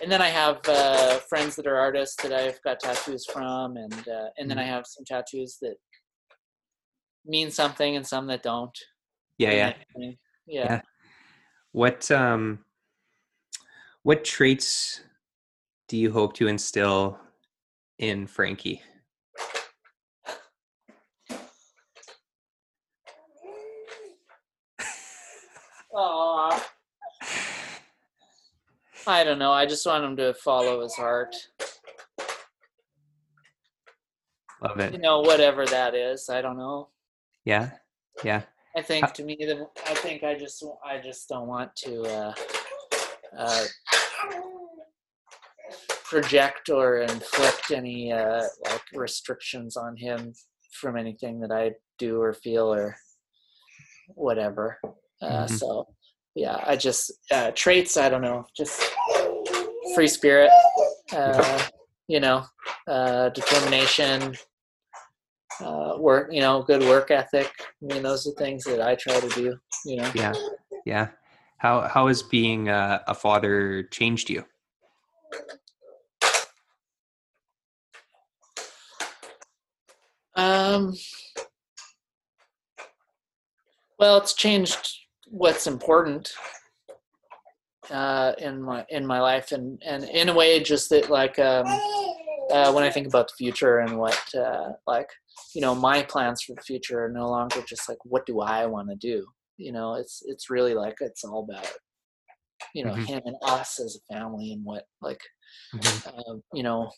and 0.00 0.12
then 0.12 0.22
I 0.22 0.28
have 0.28 0.60
uh, 0.68 1.18
friends 1.28 1.56
that 1.56 1.66
are 1.66 1.76
artists 1.76 2.22
that 2.22 2.32
I've 2.32 2.62
got 2.62 2.78
tattoos 2.78 3.26
from, 3.26 3.76
and 3.76 4.08
uh, 4.08 4.28
and 4.36 4.48
then 4.48 4.56
I 4.56 4.62
have 4.62 4.86
some 4.86 5.04
tattoos 5.04 5.58
that 5.60 5.74
mean 7.26 7.50
something 7.50 7.96
and 7.96 8.06
some 8.06 8.28
that 8.28 8.44
don't. 8.44 8.76
yeah, 9.38 9.50
yeah. 9.52 9.72
yeah. 9.96 10.12
Yeah. 10.46 10.80
What 11.72 12.10
um 12.10 12.60
what 14.02 14.24
traits 14.24 15.02
do 15.88 15.96
you 15.96 16.10
hope 16.12 16.34
to 16.34 16.48
instill 16.48 17.18
in 17.98 18.26
Frankie? 18.26 18.82
I 29.08 29.24
don't 29.24 29.38
know. 29.38 29.52
I 29.52 29.64
just 29.64 29.86
want 29.86 30.04
him 30.04 30.16
to 30.18 30.34
follow 30.34 30.82
his 30.82 30.94
heart. 30.94 31.34
Love 34.62 34.78
it. 34.80 34.92
You 34.92 34.98
know, 34.98 35.20
whatever 35.20 35.64
that 35.64 35.94
is. 35.94 36.28
I 36.28 36.42
don't 36.42 36.58
know. 36.58 36.90
Yeah. 37.46 37.70
Yeah. 38.22 38.42
I 38.76 38.82
think 38.82 39.12
to 39.14 39.24
me, 39.24 39.34
the 39.40 39.66
I 39.86 39.94
think 39.94 40.24
I 40.24 40.34
just 40.34 40.62
I 40.84 40.98
just 40.98 41.26
don't 41.28 41.48
want 41.48 41.74
to 41.76 42.02
uh, 42.02 42.34
uh, 43.36 43.64
project 46.04 46.68
or 46.68 46.98
inflict 46.98 47.70
any 47.70 48.12
uh, 48.12 48.42
like 48.66 48.82
restrictions 48.92 49.76
on 49.78 49.96
him 49.96 50.34
from 50.72 50.98
anything 50.98 51.40
that 51.40 51.50
I 51.50 51.72
do 51.98 52.20
or 52.20 52.34
feel 52.34 52.72
or 52.72 52.94
whatever. 54.08 54.78
Uh, 55.22 55.46
Mhm. 55.46 55.50
So 55.58 55.88
yeah, 56.38 56.62
I 56.64 56.76
just 56.76 57.10
uh, 57.32 57.50
traits. 57.56 57.96
I 57.96 58.08
don't 58.08 58.22
know, 58.22 58.46
just 58.56 58.80
free 59.94 60.06
spirit. 60.06 60.50
Uh, 61.12 61.62
you 62.06 62.20
know, 62.20 62.44
uh, 62.86 63.30
determination. 63.30 64.36
Uh, 65.60 65.96
work, 65.98 66.28
you 66.30 66.40
know, 66.40 66.62
good 66.62 66.82
work 66.82 67.10
ethic. 67.10 67.50
I 67.82 67.92
mean, 67.92 68.04
those 68.04 68.24
are 68.28 68.32
things 68.32 68.62
that 68.62 68.80
I 68.80 68.94
try 68.94 69.18
to 69.18 69.28
do. 69.30 69.56
You 69.84 69.96
know. 69.96 70.12
Yeah. 70.14 70.32
Yeah. 70.86 71.08
How 71.56 71.88
how 71.88 72.06
has 72.06 72.22
being 72.22 72.68
a, 72.68 73.02
a 73.08 73.14
father 73.14 73.82
changed 73.90 74.30
you? 74.30 74.44
Um, 80.36 80.94
well, 83.98 84.18
it's 84.18 84.34
changed 84.34 85.07
what's 85.30 85.66
important 85.66 86.32
uh, 87.90 88.32
in 88.38 88.62
my 88.62 88.84
in 88.90 89.06
my 89.06 89.20
life, 89.20 89.52
and 89.52 89.80
and 89.84 90.04
in 90.04 90.28
a 90.28 90.34
way, 90.34 90.62
just 90.62 90.90
that 90.90 91.10
like 91.10 91.38
um, 91.38 91.66
uh, 92.50 92.72
when 92.72 92.84
I 92.84 92.90
think 92.90 93.06
about 93.06 93.28
the 93.28 93.34
future 93.36 93.78
and 93.78 93.98
what 93.98 94.18
uh, 94.34 94.72
like 94.86 95.08
you 95.54 95.60
know 95.60 95.74
my 95.74 96.02
plans 96.02 96.42
for 96.42 96.54
the 96.54 96.62
future 96.62 97.04
are 97.04 97.10
no 97.10 97.28
longer 97.28 97.62
just 97.66 97.88
like 97.88 97.98
what 98.04 98.26
do 98.26 98.40
I 98.40 98.66
want 98.66 98.88
to 98.90 98.96
do. 98.96 99.26
You 99.56 99.72
know, 99.72 99.94
it's 99.94 100.22
it's 100.26 100.50
really 100.50 100.74
like 100.74 100.96
it's 101.00 101.24
all 101.24 101.46
about 101.48 101.68
you 102.74 102.84
know 102.84 102.94
Mhm. 102.94 103.06
him 103.06 103.22
and 103.24 103.36
us 103.42 103.80
as 103.80 103.96
a 103.96 104.14
family 104.14 104.52
and 104.52 104.64
what 104.64 104.84
like 105.00 105.20
Mhm. 105.74 106.12
um, 106.28 106.42
you 106.52 106.62
know 106.62 106.90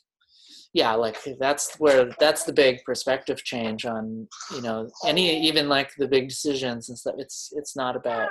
yeah 0.73 0.95
like 0.95 1.17
that's 1.39 1.75
where 1.79 2.11
that's 2.21 2.45
the 2.45 2.53
big 2.53 2.83
perspective 2.85 3.43
change 3.43 3.85
on 3.85 4.27
you 4.55 4.63
know 4.63 4.89
any 5.07 5.41
even 5.47 5.69
like 5.69 5.91
the 5.97 6.07
big 6.07 6.29
decisions 6.29 6.89
and 6.89 6.99
stuff 6.99 7.15
it's 7.19 7.53
it's 7.57 7.75
not 7.77 7.97
about 7.97 8.29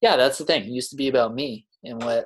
yeah 0.00 0.16
that's 0.16 0.38
the 0.38 0.44
thing 0.44 0.62
it 0.62 0.68
used 0.68 0.90
to 0.90 0.96
be 0.96 1.08
about 1.08 1.34
me 1.34 1.66
and 1.84 2.02
what 2.02 2.24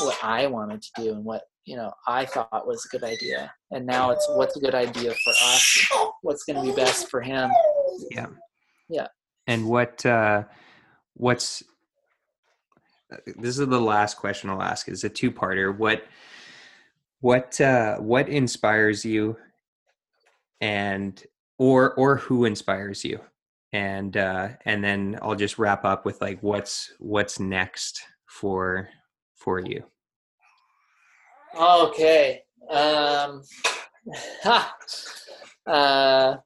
what 0.00 0.18
i 0.22 0.46
wanted 0.46 0.82
to 0.82 0.90
do 1.02 1.12
and 1.12 1.24
what 1.24 1.42
you 1.64 1.76
know 1.76 1.92
i 2.06 2.24
thought 2.24 2.66
was 2.66 2.84
a 2.84 2.88
good 2.88 3.04
idea 3.04 3.50
and 3.70 3.86
now 3.86 4.10
it's 4.10 4.26
what's 4.30 4.56
a 4.56 4.60
good 4.60 4.74
idea 4.74 5.14
for 5.24 5.30
us 5.30 5.88
what's 6.22 6.44
going 6.44 6.56
to 6.56 6.70
be 6.70 6.76
best 6.76 7.08
for 7.08 7.20
him 7.20 7.50
Yeah. 8.10 8.26
Yeah. 8.88 9.08
And 9.46 9.68
what 9.68 10.04
uh 10.04 10.44
what's 11.14 11.62
uh, 13.12 13.16
this 13.36 13.58
is 13.58 13.66
the 13.66 13.80
last 13.80 14.18
question 14.18 14.50
I'll 14.50 14.62
ask. 14.62 14.86
It's 14.88 15.04
a 15.04 15.08
two-parter. 15.08 15.76
What 15.76 16.04
what 17.20 17.60
uh 17.60 17.96
what 17.98 18.28
inspires 18.28 19.04
you 19.04 19.36
and 20.60 21.22
or 21.58 21.94
or 21.94 22.16
who 22.16 22.44
inspires 22.44 23.04
you? 23.04 23.20
And 23.72 24.16
uh 24.16 24.50
and 24.64 24.82
then 24.82 25.18
I'll 25.22 25.34
just 25.34 25.58
wrap 25.58 25.84
up 25.84 26.04
with 26.04 26.20
like 26.20 26.40
what's 26.42 26.92
what's 26.98 27.40
next 27.40 28.02
for 28.26 28.88
for 29.34 29.60
you. 29.60 29.84
Okay. 31.58 32.42
Um, 32.70 33.42
ha. 34.42 34.74
Uh, 35.66 36.36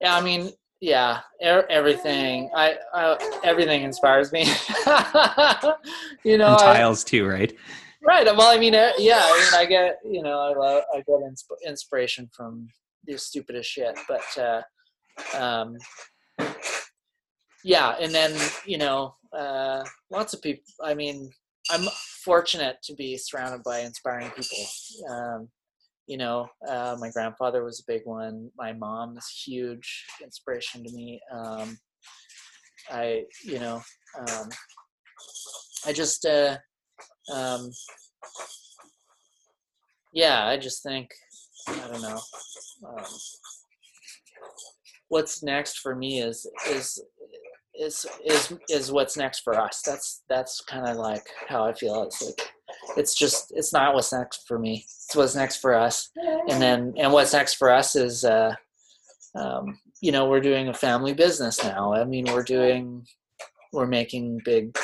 yeah, 0.00 0.14
I 0.14 0.20
mean, 0.20 0.50
yeah, 0.80 1.20
er- 1.44 1.66
everything. 1.70 2.50
I, 2.54 2.76
I 2.92 3.40
everything 3.44 3.82
inspires 3.82 4.32
me. 4.32 4.42
you 6.24 6.36
know, 6.38 6.48
and 6.48 6.56
I, 6.56 6.74
tiles 6.74 7.02
too, 7.02 7.26
right? 7.26 7.54
Right. 8.06 8.24
Well, 8.24 8.54
I 8.54 8.58
mean, 8.58 8.74
uh, 8.74 8.92
yeah. 8.98 9.20
I 9.22 9.38
mean, 9.38 9.60
I 9.60 9.66
get 9.66 9.98
you 10.04 10.22
know, 10.22 10.38
I 10.38 10.54
love, 10.54 10.82
I 10.94 10.98
get 10.98 11.20
insp- 11.20 11.66
inspiration 11.66 12.30
from 12.32 12.68
the 13.04 13.16
stupidest 13.18 13.70
shit, 13.70 13.98
but 14.08 14.38
uh, 14.38 14.62
um, 15.36 15.76
yeah, 17.64 17.96
and 18.00 18.14
then 18.14 18.38
you 18.64 18.78
know, 18.78 19.14
uh, 19.32 19.84
lots 20.10 20.34
of 20.34 20.42
people. 20.42 20.64
I 20.82 20.94
mean, 20.94 21.30
I'm 21.70 21.86
fortunate 22.24 22.76
to 22.84 22.94
be 22.94 23.16
surrounded 23.16 23.62
by 23.64 23.80
inspiring 23.80 24.30
people. 24.30 25.10
Um, 25.10 25.48
you 26.06 26.16
know, 26.16 26.46
uh, 26.68 26.96
my 27.00 27.10
grandfather 27.10 27.64
was 27.64 27.80
a 27.80 27.92
big 27.92 28.02
one. 28.04 28.50
My 28.56 28.72
mom 28.72 29.16
is 29.18 29.28
huge 29.44 30.04
inspiration 30.22 30.84
to 30.84 30.92
me. 30.92 31.20
Um, 31.32 31.78
I, 32.88 33.24
you 33.42 33.58
know, 33.58 33.82
um, 34.16 34.48
I 35.84 35.92
just, 35.92 36.24
uh, 36.24 36.58
um, 37.32 37.70
yeah, 40.12 40.46
I 40.46 40.56
just 40.56 40.82
think, 40.82 41.10
I 41.68 41.88
don't 41.88 42.02
know. 42.02 42.20
Um, 42.86 43.04
what's 45.08 45.42
next 45.42 45.78
for 45.78 45.94
me 45.94 46.20
is 46.20 46.46
is 46.68 47.02
is 47.78 48.06
is 48.24 48.52
is 48.68 48.92
what's 48.92 49.16
next 49.16 49.40
for 49.40 49.58
us. 49.58 49.82
That's 49.84 50.22
that's 50.28 50.60
kind 50.62 50.86
of 50.86 50.96
like 50.96 51.24
how 51.48 51.64
I 51.64 51.74
feel. 51.74 52.02
It's 52.04 52.22
like 52.22 52.50
it's 52.96 53.14
just 53.14 53.52
it's 53.54 53.72
not 53.72 53.94
what's 53.94 54.12
next 54.12 54.46
for 54.46 54.58
me. 54.58 54.84
It's 54.86 55.14
what's 55.14 55.34
next 55.34 55.56
for 55.56 55.74
us. 55.74 56.10
And 56.48 56.60
then 56.60 56.94
and 56.96 57.12
what's 57.12 57.32
next 57.32 57.54
for 57.54 57.70
us 57.70 57.96
is 57.96 58.24
uh 58.24 58.54
um 59.34 59.78
you 60.00 60.12
know, 60.12 60.28
we're 60.28 60.40
doing 60.40 60.68
a 60.68 60.74
family 60.74 61.14
business 61.14 61.62
now. 61.62 61.92
I 61.92 62.04
mean, 62.04 62.26
we're 62.26 62.42
doing 62.42 63.06
we're 63.72 63.86
making 63.86 64.40
big 64.44 64.76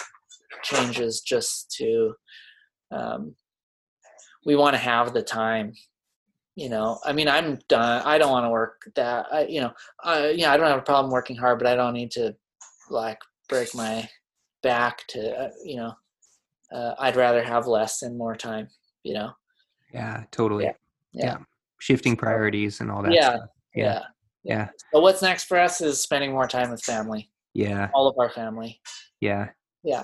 changes 0.62 1.20
just 1.20 1.70
to 1.78 2.14
um 2.92 3.34
we 4.44 4.56
want 4.56 4.74
to 4.74 4.78
have 4.78 5.12
the 5.12 5.22
time 5.22 5.72
you 6.54 6.68
know 6.68 6.98
i 7.04 7.12
mean 7.12 7.28
i'm 7.28 7.58
done 7.68 8.02
i 8.04 8.18
don't 8.18 8.30
want 8.30 8.44
to 8.44 8.50
work 8.50 8.82
that 8.94 9.26
i 9.32 9.42
you 9.46 9.60
know 9.60 9.72
I, 10.02 10.30
yeah 10.30 10.52
i 10.52 10.56
don't 10.56 10.66
have 10.66 10.78
a 10.78 10.82
problem 10.82 11.10
working 11.12 11.36
hard 11.36 11.58
but 11.58 11.66
i 11.66 11.74
don't 11.74 11.94
need 11.94 12.10
to 12.12 12.34
like 12.90 13.18
break 13.48 13.74
my 13.74 14.08
back 14.62 15.06
to 15.08 15.20
uh, 15.44 15.50
you 15.64 15.76
know 15.76 15.94
uh, 16.72 16.94
i'd 17.00 17.16
rather 17.16 17.42
have 17.42 17.66
less 17.66 18.02
and 18.02 18.16
more 18.18 18.36
time 18.36 18.68
you 19.02 19.14
know 19.14 19.32
Yeah, 19.92 20.24
totally. 20.30 20.64
Yeah. 20.64 20.72
Yeah. 21.12 21.38
Shifting 21.78 22.16
priorities 22.16 22.80
and 22.80 22.90
all 22.90 23.02
that 23.02 23.12
Yeah. 23.12 23.36
yeah. 23.74 23.84
Yeah. 23.84 24.02
Yeah. 24.44 24.68
so 24.92 25.00
what's 25.00 25.22
next 25.22 25.44
for 25.44 25.58
us 25.58 25.80
is 25.80 26.00
spending 26.02 26.32
more 26.32 26.48
time 26.48 26.70
with 26.70 26.82
family 26.82 27.30
Yeah. 27.54 27.90
all 27.94 28.06
of 28.08 28.16
our 28.18 28.30
family 28.30 28.80
Yeah. 29.20 29.48
Yeah. 29.84 30.02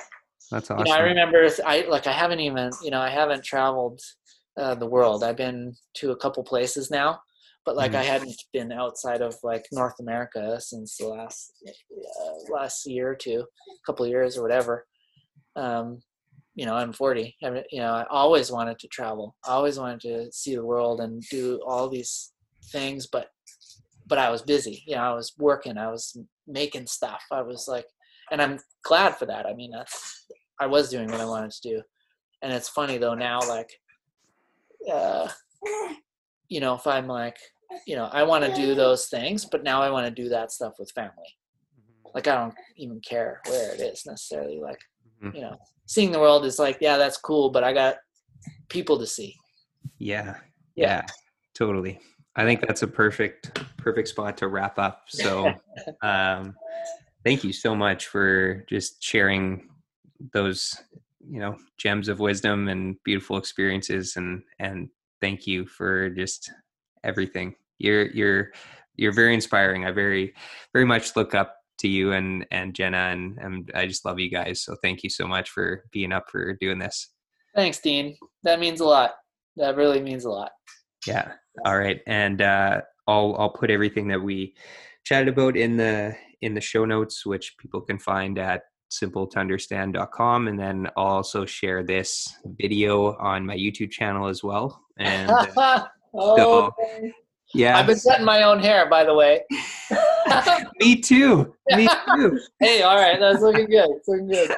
That's 0.51 0.70
you 0.70 0.77
awesome. 0.77 0.85
know 0.86 0.93
i 0.93 1.01
remember 1.01 1.49
i 1.67 1.81
like 1.89 2.07
i 2.07 2.12
haven't 2.12 2.41
even 2.41 2.70
you 2.83 2.91
know 2.91 3.01
i 3.01 3.10
haven't 3.10 3.44
traveled 3.44 4.01
uh, 4.57 4.75
the 4.75 4.86
world. 4.86 5.23
I've 5.23 5.36
been 5.36 5.75
to 5.99 6.10
a 6.10 6.17
couple 6.17 6.43
places 6.43 6.91
now 6.91 7.20
but 7.65 7.77
like 7.77 7.93
Mhm. 7.93 7.97
i 7.97 8.02
hadn't 8.02 8.43
been 8.52 8.73
outside 8.73 9.20
of 9.20 9.36
like 9.43 9.65
north 9.73 9.99
america 10.01 10.60
since 10.60 10.97
the 10.97 11.07
last 11.07 11.52
uh, 11.68 12.52
last 12.52 12.86
year 12.86 13.10
or 13.10 13.15
two 13.15 13.41
a 13.43 13.86
couple 13.86 14.07
years 14.07 14.36
or 14.36 14.43
whatever. 14.43 14.86
Um 15.57 16.02
you 16.55 16.67
know 16.67 16.75
i'm 16.75 16.93
40 16.93 17.36
I 17.44 17.51
mean, 17.51 17.62
you 17.70 17.81
know 17.81 17.93
i 17.93 18.05
always 18.10 18.51
wanted 18.51 18.78
to 18.81 18.89
travel. 18.89 19.36
I 19.47 19.52
always 19.52 19.78
wanted 19.78 20.01
to 20.01 20.33
see 20.33 20.55
the 20.57 20.65
world 20.65 21.01
and 21.01 21.23
do 21.31 21.60
all 21.67 21.89
these 21.89 22.33
things 22.73 23.07
but 23.07 23.28
but 24.07 24.18
i 24.18 24.28
was 24.31 24.43
busy. 24.43 24.83
You 24.86 24.97
know 24.97 25.02
i 25.02 25.15
was 25.15 25.35
working. 25.39 25.77
I 25.78 25.89
was 25.91 26.17
making 26.47 26.86
stuff. 26.86 27.23
I 27.31 27.43
was 27.43 27.68
like 27.68 27.86
and 28.33 28.41
i'm 28.43 28.59
glad 28.83 29.17
for 29.17 29.27
that. 29.27 29.47
I 29.47 29.55
mean 29.55 29.70
that's 29.70 30.25
i 30.61 30.67
was 30.67 30.91
doing 30.91 31.09
what 31.11 31.20
i 31.20 31.25
wanted 31.25 31.51
to 31.51 31.69
do 31.69 31.83
and 32.43 32.53
it's 32.53 32.69
funny 32.69 32.99
though 32.99 33.15
now 33.15 33.41
like 33.49 33.70
uh 34.93 35.28
you 36.49 36.61
know 36.61 36.75
if 36.75 36.87
i'm 36.87 37.07
like 37.07 37.37
you 37.87 37.97
know 37.97 38.09
i 38.12 38.23
want 38.23 38.45
to 38.45 38.53
do 38.55 38.75
those 38.75 39.07
things 39.07 39.45
but 39.45 39.62
now 39.62 39.83
i 39.83 39.91
want 39.91 40.07
to 40.07 40.23
do 40.23 40.28
that 40.28 40.51
stuff 40.53 40.75
with 40.78 40.91
family 40.93 41.37
like 42.15 42.27
i 42.27 42.35
don't 42.35 42.55
even 42.77 43.01
care 43.01 43.41
where 43.49 43.75
it 43.75 43.81
is 43.81 44.05
necessarily 44.07 44.61
like 44.61 44.78
Mhm. 45.23 45.35
you 45.35 45.41
know 45.41 45.57
seeing 45.87 46.12
the 46.12 46.20
world 46.20 46.45
is 46.45 46.59
like 46.59 46.78
yeah 46.81 46.97
that's 46.97 47.17
cool 47.17 47.51
but 47.51 47.65
i 47.65 47.73
got 47.73 47.97
people 48.69 48.99
to 48.99 49.07
see 49.07 49.35
Yeah. 49.99 50.37
Yeah. 50.77 50.87
Yeah. 50.87 51.03
Totally. 51.55 51.99
I 52.37 52.45
think 52.45 52.61
that's 52.61 52.83
a 52.83 52.87
perfect 52.87 53.53
perfect 53.78 54.09
spot 54.09 54.37
to 54.37 54.49
wrap 54.49 54.78
up. 54.78 55.05
So 55.09 55.53
um 56.03 56.55
thank 57.25 57.43
you 57.43 57.53
so 57.53 57.75
much 57.75 58.07
for 58.07 58.65
just 58.69 59.03
sharing 59.03 59.69
those, 60.33 60.75
you 61.21 61.41
know, 61.41 61.57
gems 61.79 62.09
of 62.09 62.21
wisdom 62.21 62.69
and 62.69 62.97
beautiful 63.05 63.37
experiences 63.37 64.17
and 64.17 64.43
and 64.59 64.89
thank 65.21 65.47
you 65.47 65.67
for 65.67 66.11
just 66.11 66.51
everything. 67.05 67.55
You're 67.79 68.07
you're 68.07 68.53
you're 68.97 69.13
very 69.13 69.35
inspiring. 69.35 69.85
I 69.85 69.93
very 69.93 70.35
very 70.73 70.85
much 70.85 71.17
look 71.17 71.35
up 71.35 71.57
to 71.79 71.89
you 71.89 72.13
and 72.13 72.47
and 72.51 72.75
Jenna 72.75 73.11
and, 73.13 73.39
and 73.39 73.71
I 73.75 73.87
just 73.87 74.05
love 74.05 74.19
you 74.19 74.31
guys. 74.31 74.63
So 74.63 74.77
thank 74.83 75.03
you 75.03 75.11
so 75.11 75.27
much 75.27 75.51
for 75.51 75.85
being 75.93 76.13
up 76.13 76.29
for 76.31 76.55
doing 76.55 76.79
this. 76.79 77.09
thanks 77.55 77.79
dean 77.79 78.17
that 78.43 78.61
means 78.61 78.81
a 78.81 78.85
lot 78.85 79.15
that 79.57 79.77
really 79.77 80.01
means 80.01 80.25
a 80.25 80.31
lot 80.31 80.51
Yeah. 81.07 81.33
All 81.65 81.79
right. 81.79 82.01
And 82.07 82.43
uh, 82.43 82.83
I'll 83.07 83.37
I'll 83.39 83.51
put 83.51 83.71
everything 83.71 84.09
that 84.09 84.23
we 84.23 84.55
chatted 85.05 85.29
about 85.29 85.57
in 85.57 85.77
the 85.77 86.17
in 86.41 86.55
the 86.55 86.61
show 86.61 86.85
notes, 86.85 87.27
which 87.27 87.57
people 87.59 87.81
can 87.81 87.99
find 87.99 88.39
at 88.39 88.63
simpletounderstand.com. 88.91 90.49
And 90.49 90.58
then 90.58 90.89
I'll 90.97 91.07
also 91.07 91.44
share 91.44 91.83
this 91.83 92.34
video 92.44 93.17
on 93.17 93.44
my 93.44 93.57
YouTube 93.57 93.91
channel 93.91 94.28
as 94.28 94.42
well. 94.42 94.83
And 94.99 95.31
uh, 95.31 95.86
oh, 96.15 96.70
yeah, 97.55 97.78
I've 97.78 97.86
been 97.86 97.99
cutting 97.99 98.26
my 98.26 98.42
own 98.42 98.60
hair, 98.60 98.89
by 98.89 99.05
the 99.05 99.15
way. 99.15 99.42
me 100.81 100.97
too. 101.00 101.55
Me 101.70 101.89
too. 102.17 102.39
hey, 102.60 102.83
all 102.83 102.97
right, 102.97 103.18
that's 103.18 103.41
looking 103.41 103.67
good. 103.67 103.89
It's 103.91 104.08
looking 104.08 104.28
good. 104.28 104.55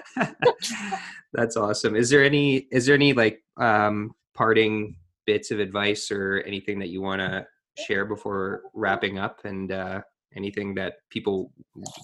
That's 1.33 1.57
awesome. 1.57 1.94
Is 1.94 2.10
there 2.10 2.25
any 2.25 2.67
is 2.73 2.86
there 2.86 2.97
any 2.97 3.12
like 3.12 3.41
um 3.59 4.12
parting 4.34 4.97
bits 5.26 5.52
of 5.52 5.60
advice 5.60 6.10
or 6.10 6.42
anything 6.47 6.81
that 6.81 6.89
you 6.89 7.00
want 7.00 7.20
to 7.20 7.47
share 7.86 8.05
before 8.05 8.62
wrapping 8.75 9.18
up 9.18 9.39
and 9.44 9.70
uh 9.70 10.00
anything 10.36 10.75
that 10.75 10.94
people 11.10 11.52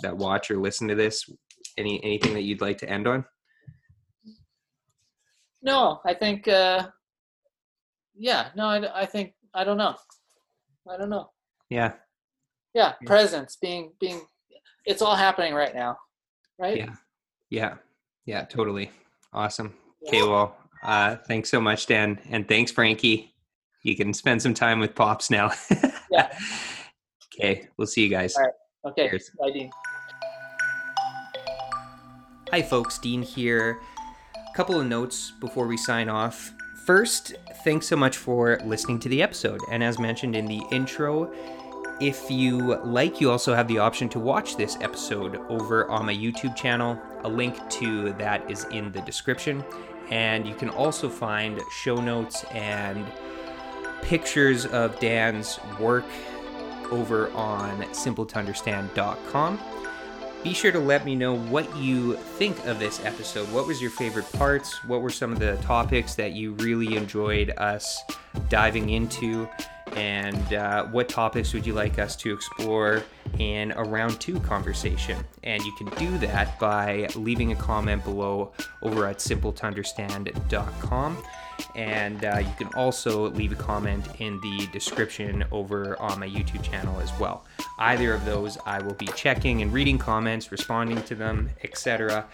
that 0.03 0.17
watch 0.17 0.51
or 0.51 0.59
listen 0.59 0.87
to 0.89 0.95
this 0.95 1.29
any 1.79 2.03
anything 2.05 2.35
that 2.35 2.43
you'd 2.43 2.61
like 2.61 2.79
to 2.79 2.89
end 2.89 3.07
on? 3.07 3.25
No, 5.63 6.01
I 6.07 6.15
think, 6.15 6.47
uh, 6.47 6.89
yeah, 8.15 8.49
no, 8.55 8.67
I, 8.67 9.03
I 9.03 9.07
think, 9.07 9.33
I 9.55 9.65
don't 9.65 9.79
know. 9.79 9.97
I 10.89 10.97
don't 10.97 11.11
know. 11.11 11.31
Yeah. 11.71 11.95
Yeah, 12.75 12.93
Yeah. 13.01 13.07
presence, 13.07 13.57
being, 13.61 13.93
being, 13.99 14.21
it's 14.85 15.03
all 15.03 15.17
happening 15.17 15.55
right 15.55 15.75
now, 15.75 15.97
right? 16.59 16.77
Yeah. 16.77 16.95
Yeah. 17.51 17.75
Yeah, 18.27 18.45
totally. 18.45 18.91
Awesome. 19.33 19.75
Okay, 20.07 20.23
well, 20.23 20.57
uh 20.85 21.17
thanks 21.27 21.51
so 21.51 21.61
much 21.61 21.87
Dan 21.87 22.21
and 22.31 22.47
thanks 22.47 22.71
Frankie. 22.71 23.35
You 23.83 23.97
can 23.97 24.13
spend 24.13 24.43
some 24.43 24.55
time 24.55 24.79
with 24.79 24.95
Pops 24.95 25.31
now. 25.31 25.51
Yeah. 26.09 26.31
Okay, 27.35 27.67
we'll 27.77 27.89
see 27.89 28.03
you 28.05 28.09
guys. 28.09 28.37
All 28.37 28.45
right. 28.45 28.53
Okay, 28.93 29.09
Cheers. 29.11 29.31
bye, 29.41 29.51
Dean. 29.51 29.71
Hi, 32.53 32.63
folks. 32.63 32.99
Dean 32.99 33.23
here. 33.23 33.81
A 34.37 34.57
couple 34.57 34.81
of 34.81 34.87
notes 34.87 35.33
before 35.41 35.67
we 35.67 35.77
sign 35.77 36.09
off. 36.09 36.55
First, 36.85 37.35
thanks 37.65 37.89
so 37.89 37.97
much 37.97 38.17
for 38.17 38.61
listening 38.65 39.01
to 39.01 39.09
the 39.09 39.21
episode. 39.21 39.61
And 39.69 39.83
as 39.83 39.99
mentioned 39.99 40.37
in 40.37 40.47
the 40.47 40.63
intro, 40.71 41.33
if 42.01 42.31
you 42.31 42.77
like, 42.85 43.21
you 43.21 43.33
also 43.33 43.53
have 43.53 43.67
the 43.67 43.79
option 43.79 44.09
to 44.11 44.21
watch 44.21 44.57
this 44.57 44.79
episode 44.81 45.41
over 45.49 45.91
on 45.91 46.07
my 46.07 46.15
YouTube 46.15 46.55
channel. 46.55 46.97
A 47.25 47.29
link 47.29 47.69
to 47.71 48.13
that 48.13 48.49
is 48.49 48.65
in 48.71 48.93
the 48.93 49.01
description. 49.01 49.65
And 50.11 50.47
you 50.47 50.55
can 50.55 50.71
also 50.71 51.09
find 51.09 51.61
show 51.73 51.97
notes 51.97 52.45
and 52.53 53.05
pictures 54.03 54.67
of 54.67 55.01
Dan's 55.01 55.59
work 55.81 56.05
over 56.93 57.29
on 57.33 57.83
simpletounderstand.com. 57.87 59.59
Be 60.43 60.55
sure 60.55 60.71
to 60.71 60.79
let 60.79 61.05
me 61.05 61.17
know 61.17 61.37
what 61.37 61.77
you 61.77 62.17
think 62.17 62.67
of 62.67 62.79
this 62.79 63.05
episode. 63.05 63.51
What 63.53 63.67
was 63.67 63.83
your 63.83 63.91
favorite 63.91 64.31
parts? 64.33 64.85
What 64.85 65.03
were 65.03 65.11
some 65.11 65.33
of 65.33 65.41
the 65.41 65.57
topics 65.57 66.15
that 66.15 66.33
you 66.33 66.53
really 66.55 66.97
enjoyed 66.97 67.51
us 67.57 68.01
diving 68.49 68.91
into? 68.91 69.49
And 69.95 70.53
uh, 70.53 70.87
what 70.87 71.09
topics 71.09 71.55
would 71.55 71.67
you 71.67 71.73
like 71.73 71.99
us 71.99 72.17
to 72.17 72.33
explore 72.33 73.03
in 73.39 73.73
a 73.73 73.83
round 73.83 74.21
two 74.21 74.41
conversation? 74.41 75.19
And 75.45 75.63
you 75.63 75.73
can 75.77 75.87
do 75.99 76.19
that 76.19 76.59
by 76.59 77.09
leaving 77.15 77.53
a 77.53 77.57
comment 77.57 78.05
below 78.05 78.53
over 78.83 79.07
at 79.07 79.19
simpletounderstand.com. 79.19 81.23
And 81.75 82.25
uh, 82.25 82.39
you 82.41 82.53
can 82.59 82.69
also 82.75 83.31
leave 83.31 83.53
a 83.53 83.57
comment 83.57 84.07
in 84.19 84.41
the 84.41 84.67
description 84.73 85.45
over 85.51 85.99
on 86.01 86.21
my 86.21 86.29
YouTube 86.29 86.63
channel 86.63 87.01
as 87.01 87.17
well. 87.19 87.45
Either 87.79 88.13
of 88.13 88.25
those, 88.25 88.59
I 88.67 88.83
will 88.83 88.95
be 88.95 89.07
checking 89.09 89.63
and 89.63 89.73
reading 89.73 89.99
comments, 89.99 90.53
responding 90.53 91.03
to 91.05 91.15
them, 91.15 91.51
etc. 91.63 92.27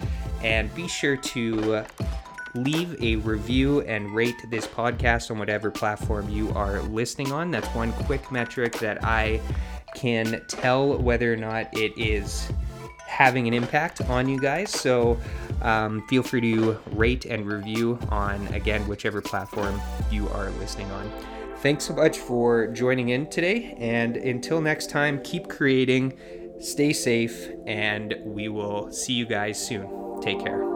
And 0.42 0.74
be 0.74 0.88
sure 0.88 1.16
to 1.16 1.84
leave 2.54 3.00
a 3.02 3.16
review 3.16 3.80
and 3.82 4.14
rate 4.14 4.36
this 4.50 4.66
podcast 4.66 5.30
on 5.30 5.38
whatever 5.38 5.70
platform 5.70 6.28
you 6.28 6.50
are 6.50 6.80
listening 6.82 7.32
on. 7.32 7.50
That's 7.50 7.68
one 7.68 7.92
quick 7.92 8.30
metric 8.30 8.78
that 8.80 9.02
I 9.04 9.40
can 9.94 10.42
tell 10.48 10.98
whether 10.98 11.32
or 11.32 11.36
not 11.36 11.76
it 11.76 11.92
is 11.96 12.50
having 13.06 13.46
an 13.46 13.54
impact 13.54 14.00
on 14.02 14.28
you 14.28 14.40
guys. 14.40 14.70
So 14.70 15.18
um, 15.60 16.06
feel 16.08 16.22
free 16.22 16.40
to 16.40 16.78
rate 16.92 17.26
and 17.26 17.46
review 17.46 17.98
on, 18.08 18.46
again, 18.48 18.86
whichever 18.88 19.20
platform 19.20 19.80
you 20.10 20.28
are 20.30 20.50
listening 20.52 20.90
on. 20.92 21.10
Thanks 21.58 21.84
so 21.84 21.94
much 21.94 22.18
for 22.18 22.66
joining 22.68 23.10
in 23.10 23.28
today. 23.28 23.74
And 23.78 24.16
until 24.16 24.60
next 24.60 24.90
time, 24.90 25.20
keep 25.22 25.48
creating, 25.48 26.18
stay 26.60 26.92
safe, 26.92 27.48
and 27.66 28.14
we 28.24 28.48
will 28.48 28.90
see 28.90 29.12
you 29.12 29.26
guys 29.26 29.64
soon. 29.64 30.20
Take 30.20 30.40
care. 30.42 30.71